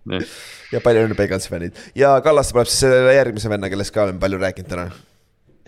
ja 0.73 0.83
palju 0.83 1.07
õnne 1.07 1.17
Bengalsi 1.17 1.49
fännid 1.51 1.79
ja 1.95 2.17
Kallaste 2.23 2.55
tuleb 2.55 2.69
siis 2.69 2.83
selle 2.85 3.15
järgmise 3.15 3.49
venna, 3.51 3.71
kellest 3.71 3.93
ka 3.95 4.07
olen 4.07 4.19
palju 4.21 4.39
rääkinud 4.41 4.69
täna 4.69 4.87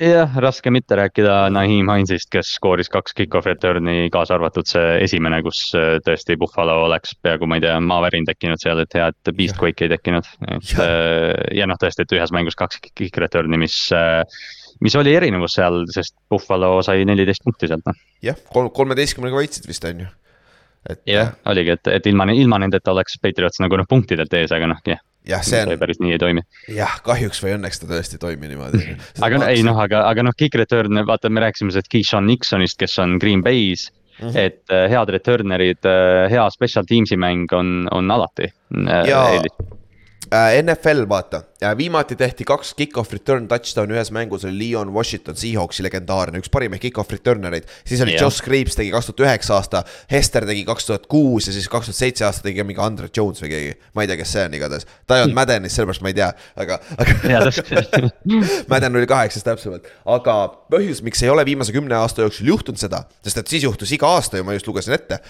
jah, 0.01 0.33
raske 0.43 0.71
mitte 0.73 0.97
rääkida 0.99 1.45
Naheem 1.55 1.87
Hinesist, 1.87 2.27
kes 2.33 2.51
skooris 2.57 2.91
kaks 2.91 3.15
kick-off 3.15 3.47
return'i, 3.47 4.09
kaasa 4.11 4.35
arvatud 4.35 4.67
see 4.67 4.97
esimene, 5.05 5.39
kus 5.45 5.69
äh, 5.77 5.95
tõesti 6.05 6.35
Buffalo 6.39 6.81
oleks 6.89 7.15
peaaegu, 7.23 7.47
ma 7.47 7.59
ei 7.59 7.63
tea, 7.63 7.77
maavärin 7.79 8.27
tekkinud 8.27 8.61
seal, 8.61 8.83
et 8.83 8.97
hea, 8.97 9.07
et 9.13 9.33
beast 9.37 9.59
quake 9.61 9.87
ei 9.87 9.93
tekkinud. 9.95 10.27
et 10.49 10.75
ja, 10.75 10.83
äh, 10.83 11.31
ja 11.61 11.69
noh, 11.71 11.79
tõesti, 11.79 12.03
et 12.03 12.17
ühes 12.17 12.35
mängus 12.35 12.59
kaks 12.59 12.83
kick 12.91 13.23
return'i, 13.23 13.61
mis, 13.61 13.77
äh, 13.95 14.25
mis 14.83 14.95
oli 14.99 15.15
erinevus 15.15 15.57
seal, 15.59 15.83
sest 15.93 16.15
Buffalo 16.29 16.81
sai 16.85 17.05
neliteist 17.07 17.43
punkti 17.45 17.69
sealt, 17.71 17.85
noh. 17.87 18.05
jah, 18.25 18.37
kolm, 18.51 18.71
kolmeteistkümnega 18.75 19.37
võitsid 19.41 19.67
vist, 19.69 19.85
on 19.87 20.05
ju 20.05 20.11
jah, 21.09 21.33
oligi, 21.49 21.75
et, 21.77 21.87
et 21.97 22.07
ilma, 22.11 22.27
ilma 22.33 22.61
nendeta 22.61 22.93
oleks 22.93 23.17
Patriots 23.21 23.61
nagu 23.63 23.77
noh 23.79 23.87
punktidelt 23.89 24.33
ees, 24.37 24.53
aga 24.53 24.69
noh, 24.69 24.81
jah 24.85 25.01
jah, 25.25 25.43
see 25.45 25.61
on. 25.65 25.73
päris 25.81 25.99
nii 26.01 26.15
ei 26.15 26.21
toimi. 26.21 26.43
jah, 26.75 26.97
kahjuks 27.05 27.41
või 27.43 27.55
õnneks 27.57 27.81
ta 27.81 27.89
tõesti 27.89 28.19
ei 28.19 28.23
toimi 28.23 28.49
niimoodi. 28.51 28.81
aga 29.25 29.41
no, 29.41 29.49
ei 29.49 29.63
noh, 29.65 29.79
aga, 29.81 30.05
aga 30.09 30.25
noh, 30.27 30.35
kick 30.37 30.57
return, 30.59 31.01
vaata, 31.07 31.31
me 31.33 31.43
rääkisime 31.45 31.73
sellest 31.73 31.91
Keyshawn 31.93 32.29
Nixonist, 32.29 32.77
kes 32.81 32.97
on 33.03 33.17
Green 33.21 33.43
Bay's 33.45 33.89
mm. 33.89 34.27
-hmm. 34.27 34.37
et 34.37 34.61
uh, 34.71 34.85
head 34.91 35.13
returner'id 35.17 35.89
uh,, 35.89 36.27
hea 36.31 36.45
special 36.53 36.85
teams'i 36.89 37.17
mäng 37.17 37.51
on, 37.53 37.87
on 37.91 38.11
alati 38.11 38.51
uh, 38.51 39.01
ja... 39.09 39.25
Äh, 40.33 40.55
NFL 40.63 41.05
vaata, 41.09 41.43
viimati 41.77 42.15
tehti 42.15 42.43
kaks 42.43 42.73
kick-off 42.75 43.13
return 43.13 43.47
touchdown'i 43.47 43.95
ühes 43.95 44.11
mängus 44.11 44.43
oli 44.45 44.57
Leon 44.59 44.91
Washington, 44.93 45.37
Seahawksi 45.39 45.85
legendaarne, 45.85 46.41
üks 46.43 46.51
parimaid 46.51 46.83
kick-off 46.83 47.11
return 47.11 47.47
ereid. 47.47 47.69
siis 47.85 48.01
oli 48.03 48.15
yeah. 48.15 48.25
Josh 48.25 48.43
Creeps 48.43 48.75
tegi 48.75 48.91
kaks 48.91 49.09
tuhat 49.09 49.23
üheksa 49.23 49.55
aasta, 49.55 49.83
Hester 50.11 50.45
tegi 50.45 50.65
kaks 50.67 50.89
tuhat 50.89 51.07
kuus 51.11 51.47
ja 51.47 51.55
siis 51.55 51.69
kaks 51.71 51.89
tuhat 51.89 51.99
seitse 51.99 52.27
aasta 52.27 52.43
tegi 52.43 52.63
mingi 52.63 52.83
Andre 52.83 53.09
Jones 53.17 53.41
või 53.43 53.53
keegi. 53.53 53.73
ma 53.95 54.03
ei 54.03 54.11
tea, 54.11 54.19
kes 54.19 54.35
see 54.35 54.45
on 54.49 54.59
igatahes, 54.59 54.87
ta 55.07 55.19
ei 55.19 55.25
olnud 55.25 55.39
Maddenis, 55.39 55.77
sellepärast 55.79 56.03
ma 56.03 56.11
ei 56.11 56.19
tea, 56.19 56.29
aga, 56.65 56.79
aga 56.99 57.41
Madden 58.71 58.99
oli 58.99 59.07
kaheksas 59.09 59.47
täpsemalt, 59.47 59.87
aga 60.17 60.37
põhjus, 60.71 61.03
miks 61.05 61.23
ei 61.23 61.31
ole 61.31 61.47
viimase 61.47 61.75
kümne 61.75 61.95
aasta 61.97 62.25
jooksul 62.25 62.51
juhtunud 62.51 62.81
seda, 62.81 63.05
sest 63.23 63.43
et 63.43 63.55
siis 63.55 63.63
juhtus 63.63 63.95
iga 63.95 64.11
aasta 64.17 64.41
ju, 64.41 64.47
ma 64.47 64.57
just 64.57 64.67
lugesin 64.67 64.99
ette 64.99 65.21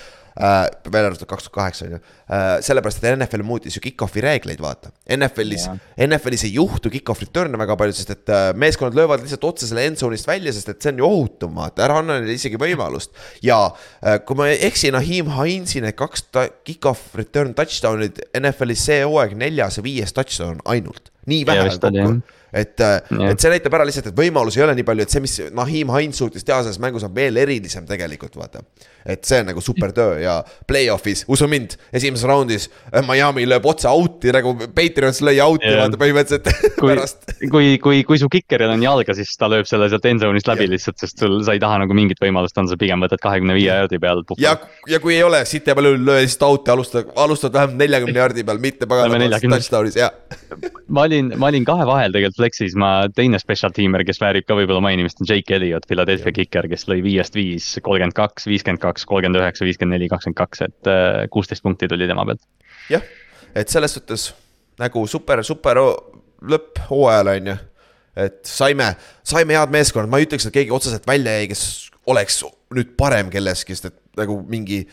äh,. 0.41 0.67
välja 0.91 1.07
arvatud 1.07 1.27
kaks 1.27 1.43
tuhat 1.43 1.55
kaheksa 1.55 1.85
on 1.85 1.91
ju 1.91 1.99
äh,, 1.99 2.57
sellepärast, 2.65 3.03
et 3.03 3.19
NFL 3.19 3.43
muutis 3.47 3.77
ju 3.77 3.83
kick-off'i 3.83 4.23
reegleid, 4.23 4.61
vaata. 4.61 4.91
NFL-is, 5.17 5.69
NFL-is 6.15 6.45
ei 6.47 6.55
juhtu 6.55 6.91
kick-off 6.93 7.23
return'e 7.23 7.59
väga 7.59 7.77
palju, 7.79 7.95
sest 7.97 8.13
et 8.15 8.33
äh, 8.33 8.49
meeskonnad 8.57 8.97
löövad 8.97 9.23
lihtsalt 9.23 9.47
otse 9.47 9.69
selle 9.69 9.85
end 9.87 9.99
zone'ist 10.01 10.29
välja, 10.29 10.53
sest 10.55 10.71
et 10.73 10.81
see 10.81 10.93
on 10.95 11.01
ju 11.03 11.07
ohutum, 11.07 11.55
vaata, 11.59 11.85
ära 11.87 11.99
anna 12.01 12.19
neile 12.19 12.37
isegi 12.37 12.59
võimalust. 12.61 13.15
ja 13.45 13.59
äh, 14.01 14.19
kui 14.25 14.39
ma 14.39 14.49
ei 14.51 14.61
eksi, 14.67 14.91
Nahim 14.95 15.33
Heinzi 15.35 15.83
need 15.83 15.97
kaks 15.99 16.27
kick-off 16.67 17.15
return 17.19 17.55
touchdown'id 17.57 18.23
NFL-is 18.41 18.87
see 18.89 19.01
hooaeg 19.03 19.35
neljas 19.39 19.79
ja 19.79 19.85
viies 19.85 20.15
touchdown 20.15 20.63
ainult, 20.65 21.11
nii 21.31 21.45
vähe 21.47 21.69
kokku 21.75 22.07
et, 22.55 22.79
äh, 22.79 23.31
et 23.31 23.41
see 23.41 23.51
näitab 23.51 23.75
ära 23.75 23.85
lihtsalt, 23.87 24.09
et 24.11 24.17
võimalusi 24.17 24.61
ei 24.61 24.65
ole 24.65 24.75
nii 24.77 24.87
palju, 24.87 25.05
et 25.05 25.13
see, 25.13 25.23
mis 25.23 25.35
Nahim 25.55 25.91
Hines 25.91 26.19
suutis 26.21 26.45
teha 26.47 26.61
selles 26.63 26.79
mängus, 26.81 27.03
on 27.03 27.13
veel 27.15 27.35
erilisem 27.41 27.87
tegelikult, 27.89 28.37
vaata. 28.39 28.63
et 29.05 29.21
see 29.27 29.37
on 29.43 29.49
nagu 29.51 29.61
super 29.61 29.91
töö 29.93 30.15
ja 30.17 30.39
play-off'is, 30.65 31.25
usu 31.29 31.45
mind, 31.51 31.75
esimeses 31.93 32.25
raundis 32.25 32.63
äh, 32.89 33.03
Miami 33.05 33.43
lööb 33.45 33.67
otse 33.69 33.89
out'i 33.91 34.31
nagu 34.33 34.55
Patriots 34.73 35.21
lõi 35.21 35.35
out'i 35.43 35.73
vaata 35.75 35.99
põhimõtteliselt 36.01 36.47
kui, 36.79 36.89
pärast. 36.89 37.27
kui, 37.51 37.75
kui, 37.83 38.01
kui 38.07 38.21
su 38.21 38.29
kikeril 38.31 38.73
on 38.73 38.85
jalga, 38.85 39.13
siis 39.17 39.35
ta 39.37 39.51
lööb 39.51 39.67
selle 39.69 39.91
sealt 39.91 40.07
end 40.09 40.23
zone'ist 40.23 40.49
läbi 40.49 40.65
yeah. 40.65 40.73
lihtsalt, 40.73 40.97
sest 41.03 41.21
sul, 41.21 41.37
sa 41.45 41.53
ei 41.57 41.61
taha 41.61 41.83
nagu 41.83 41.97
mingit 41.97 42.23
võimalust 42.23 42.57
anda, 42.57 42.73
sa 42.73 42.79
pigem 42.81 43.03
võtad 43.03 43.21
kahekümne 43.21 43.57
viie 43.57 43.69
jaardi 43.69 44.01
peal. 44.01 44.23
ja, 44.41 44.55
ja 44.89 45.01
kui 45.03 45.17
ei 45.17 45.27
ole, 45.27 45.43
siit 45.49 45.67
jääb 45.69 45.83
löö 45.83 46.21
lihtsalt 46.23 46.47
out'i, 46.49 46.73
alustad, 46.73 47.13
alustad 47.19 47.53
vähemalt 47.53 47.83
neljakümne 47.83 48.23
jaardi 48.23 48.47
peal, 48.47 48.63
mitte 48.63 48.89
pagana 48.89 49.37
touchdown'is, 49.43 49.99
jah. 50.01 50.15
ma 50.87 51.05
olin, 51.05 51.14
ma 51.39 51.49
olin 51.51 51.65
kahe 51.67 51.85
vahel 51.87 52.13
tegelikult 52.13 52.39
Flexis 52.39 52.75
ma 52.79 52.89
teine 53.15 53.39
special 53.41 53.73
teamer, 53.75 54.03
kes 54.07 54.19
väärib 54.21 54.47
ka 54.47 54.57
võib-olla 54.57 54.83
mainimist, 54.83 55.21
on 55.21 55.29
Jake 55.29 55.55
Elliot, 55.57 55.87
Philadelphia 55.89 56.33
kiker, 56.35 56.67
kes 56.71 56.87
lõi 56.91 57.01
viiest 57.05 57.37
viis, 57.37 57.67
kolmkümmend 57.85 58.15
kaks, 58.17 58.47
viiskümmend 58.49 58.83
kaks, 58.83 59.05
kolmkümmend 59.09 59.41
üheksa, 59.41 59.67
viiskümmend 59.67 59.97
neli, 59.97 60.09
kakskümmend 60.11 60.39
kaks, 60.39 60.65
et 60.67 60.91
äh, 60.91 61.21
kuusteist 61.33 61.65
punkti 61.65 61.89
tuli 61.91 62.09
tema 62.09 62.25
pealt. 62.27 62.43
jah, 62.91 63.05
et 63.55 63.71
selles 63.71 63.97
suhtes 63.97 64.27
nagu 64.81 65.05
super, 65.09 65.43
super 65.47 65.81
lõpp 66.45 66.83
hooajal 66.89 67.31
on 67.35 67.53
ju. 67.53 67.57
et 68.25 68.41
saime, 68.49 68.91
saime 69.23 69.57
head 69.57 69.73
meeskonnad, 69.75 70.11
ma 70.11 70.21
ei 70.21 70.29
ütleks, 70.29 70.49
et 70.49 70.55
keegi 70.55 70.75
otseselt 70.75 71.07
välja 71.07 71.39
jäi, 71.39 71.49
kes 71.51 71.65
oleks 72.11 72.43
nüüd 72.75 72.93
parem 72.99 73.31
kelleski, 73.33 73.75
sest 73.75 73.91
et 73.91 73.99
nagu 74.19 74.41
mingi. 74.47 74.85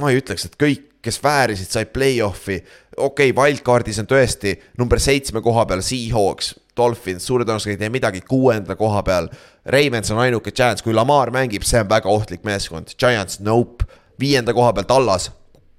ma 0.00 0.10
ei 0.10 0.18
ütleks, 0.22 0.48
et 0.48 0.58
kõik 0.60 0.90
kes 1.04 1.20
väärisid, 1.22 1.68
said 1.68 1.92
play-off'i. 1.92 2.58
Okei 2.96 3.30
okay,, 3.30 3.36
wildcard'is 3.36 4.00
on 4.02 4.08
tõesti 4.10 4.54
number 4.78 5.00
seitsme 5.02 5.42
koha 5.44 5.66
peal 5.70 5.82
Seahawks, 5.84 6.54
Dolphins, 6.76 7.26
suure 7.26 7.46
tõenäosusega 7.46 7.76
ei 7.76 7.82
tee 7.84 7.92
midagi 7.94 8.24
kuuenda 8.26 8.76
koha 8.78 9.02
peal. 9.06 9.30
Ravens 9.70 10.10
on 10.14 10.20
ainuke 10.24 10.52
chance, 10.52 10.84
kui 10.84 10.94
Lamar 10.96 11.32
mängib, 11.34 11.66
see 11.66 11.80
on 11.82 11.90
väga 11.90 12.10
ohtlik 12.10 12.44
meeskond, 12.46 12.96
Giants, 12.98 13.40
nope. 13.44 13.86
viienda 14.20 14.54
koha 14.54 14.72
peal 14.74 14.86
Tallas, 14.86 15.30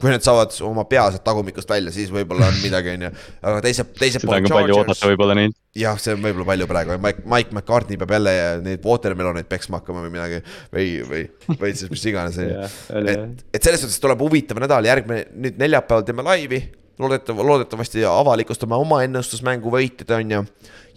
kui 0.02 0.12
nad 0.12 0.24
saavad 0.24 0.52
oma 0.68 0.84
pea 0.90 1.06
sealt 1.12 1.24
tagumikust 1.24 1.70
välja, 1.72 1.92
siis 1.96 2.10
võib-olla 2.12 2.50
on 2.52 2.58
midagi, 2.60 2.96
on 2.98 3.06
ju. 3.08 3.12
aga 3.48 3.62
teise, 3.64 3.86
poolt. 3.88 4.18
seda 4.18 4.38
on 4.38 4.48
ka 4.48 4.58
palju 4.58 4.78
oodata 4.80 5.12
võib-olla 5.12 5.38
neilt. 5.40 5.56
jah, 5.80 6.00
see 6.02 6.16
on 6.16 6.24
võib-olla 6.24 6.48
palju 6.52 6.68
praegu, 6.72 6.98
Mike, 7.04 7.24
Mike 7.32 7.56
McCartney 7.56 8.00
peab 8.02 8.12
jälle 8.18 8.34
neid 8.66 8.84
watermeloneid 8.86 9.48
peksma 9.52 9.80
hakkama 9.80 10.04
või 10.04 10.16
midagi. 10.18 10.42
või, 10.76 10.88
või, 11.08 11.24
või 11.62 11.76
siis 11.80 11.92
mis 11.94 12.04
iganes, 12.12 12.40
on 12.44 12.52
ju. 12.52 12.72
et, 13.14 13.46
et 13.56 13.70
selles 13.70 13.86
suhtes 13.86 14.02
tuleb 14.04 14.24
huvitav 14.28 14.60
nädal, 14.64 14.88
järgmine, 14.88 15.30
nüüd 15.36 15.64
neljapäeval 15.64 16.08
teeme 16.08 16.28
laivi. 16.28 16.62
Loodetav, 17.00 17.40
loodetavasti 17.40 18.06
avalikustame 18.10 18.76
oma 18.76 19.02
ennustusmängu 19.06 19.72
võitjad, 19.74 20.16
on 20.18 20.32
ju, 20.32 20.44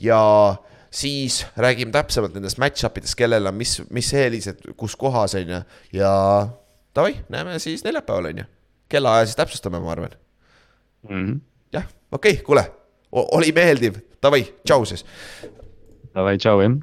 ja 0.05 0.21
siis 0.91 1.43
räägime 1.57 1.93
täpsemalt 1.95 2.37
nendest 2.37 2.61
match-up 2.63 2.99
idest, 3.01 3.17
kellel 3.19 3.51
on 3.51 3.59
mis, 3.59 3.79
mis 3.95 4.13
eelised, 4.15 4.63
kus 4.79 4.97
kohas, 4.97 5.37
on 5.39 5.55
ju, 5.57 5.61
ja 6.01 6.13
davai, 6.97 7.19
näeme 7.33 7.59
siis 7.63 7.85
neljapäeval, 7.87 8.33
on 8.33 8.45
ju 8.45 8.49
kellaaja 8.89 9.27
siis 9.27 9.37
täpsustame, 9.37 9.81
ma 9.81 9.93
arvan 9.93 10.11
mm. 11.09 11.27
-hmm. 11.27 11.41
jah, 11.73 11.85
okei 12.13 12.33
okay,, 12.33 12.45
kuule, 12.45 12.65
oli 13.13 13.53
meeldiv, 13.53 13.95
davai, 14.23 14.43
tšau 14.65 14.85
siis. 14.85 15.05
Davai, 16.15 16.39
tšau 16.39 16.61
jah 16.61 16.79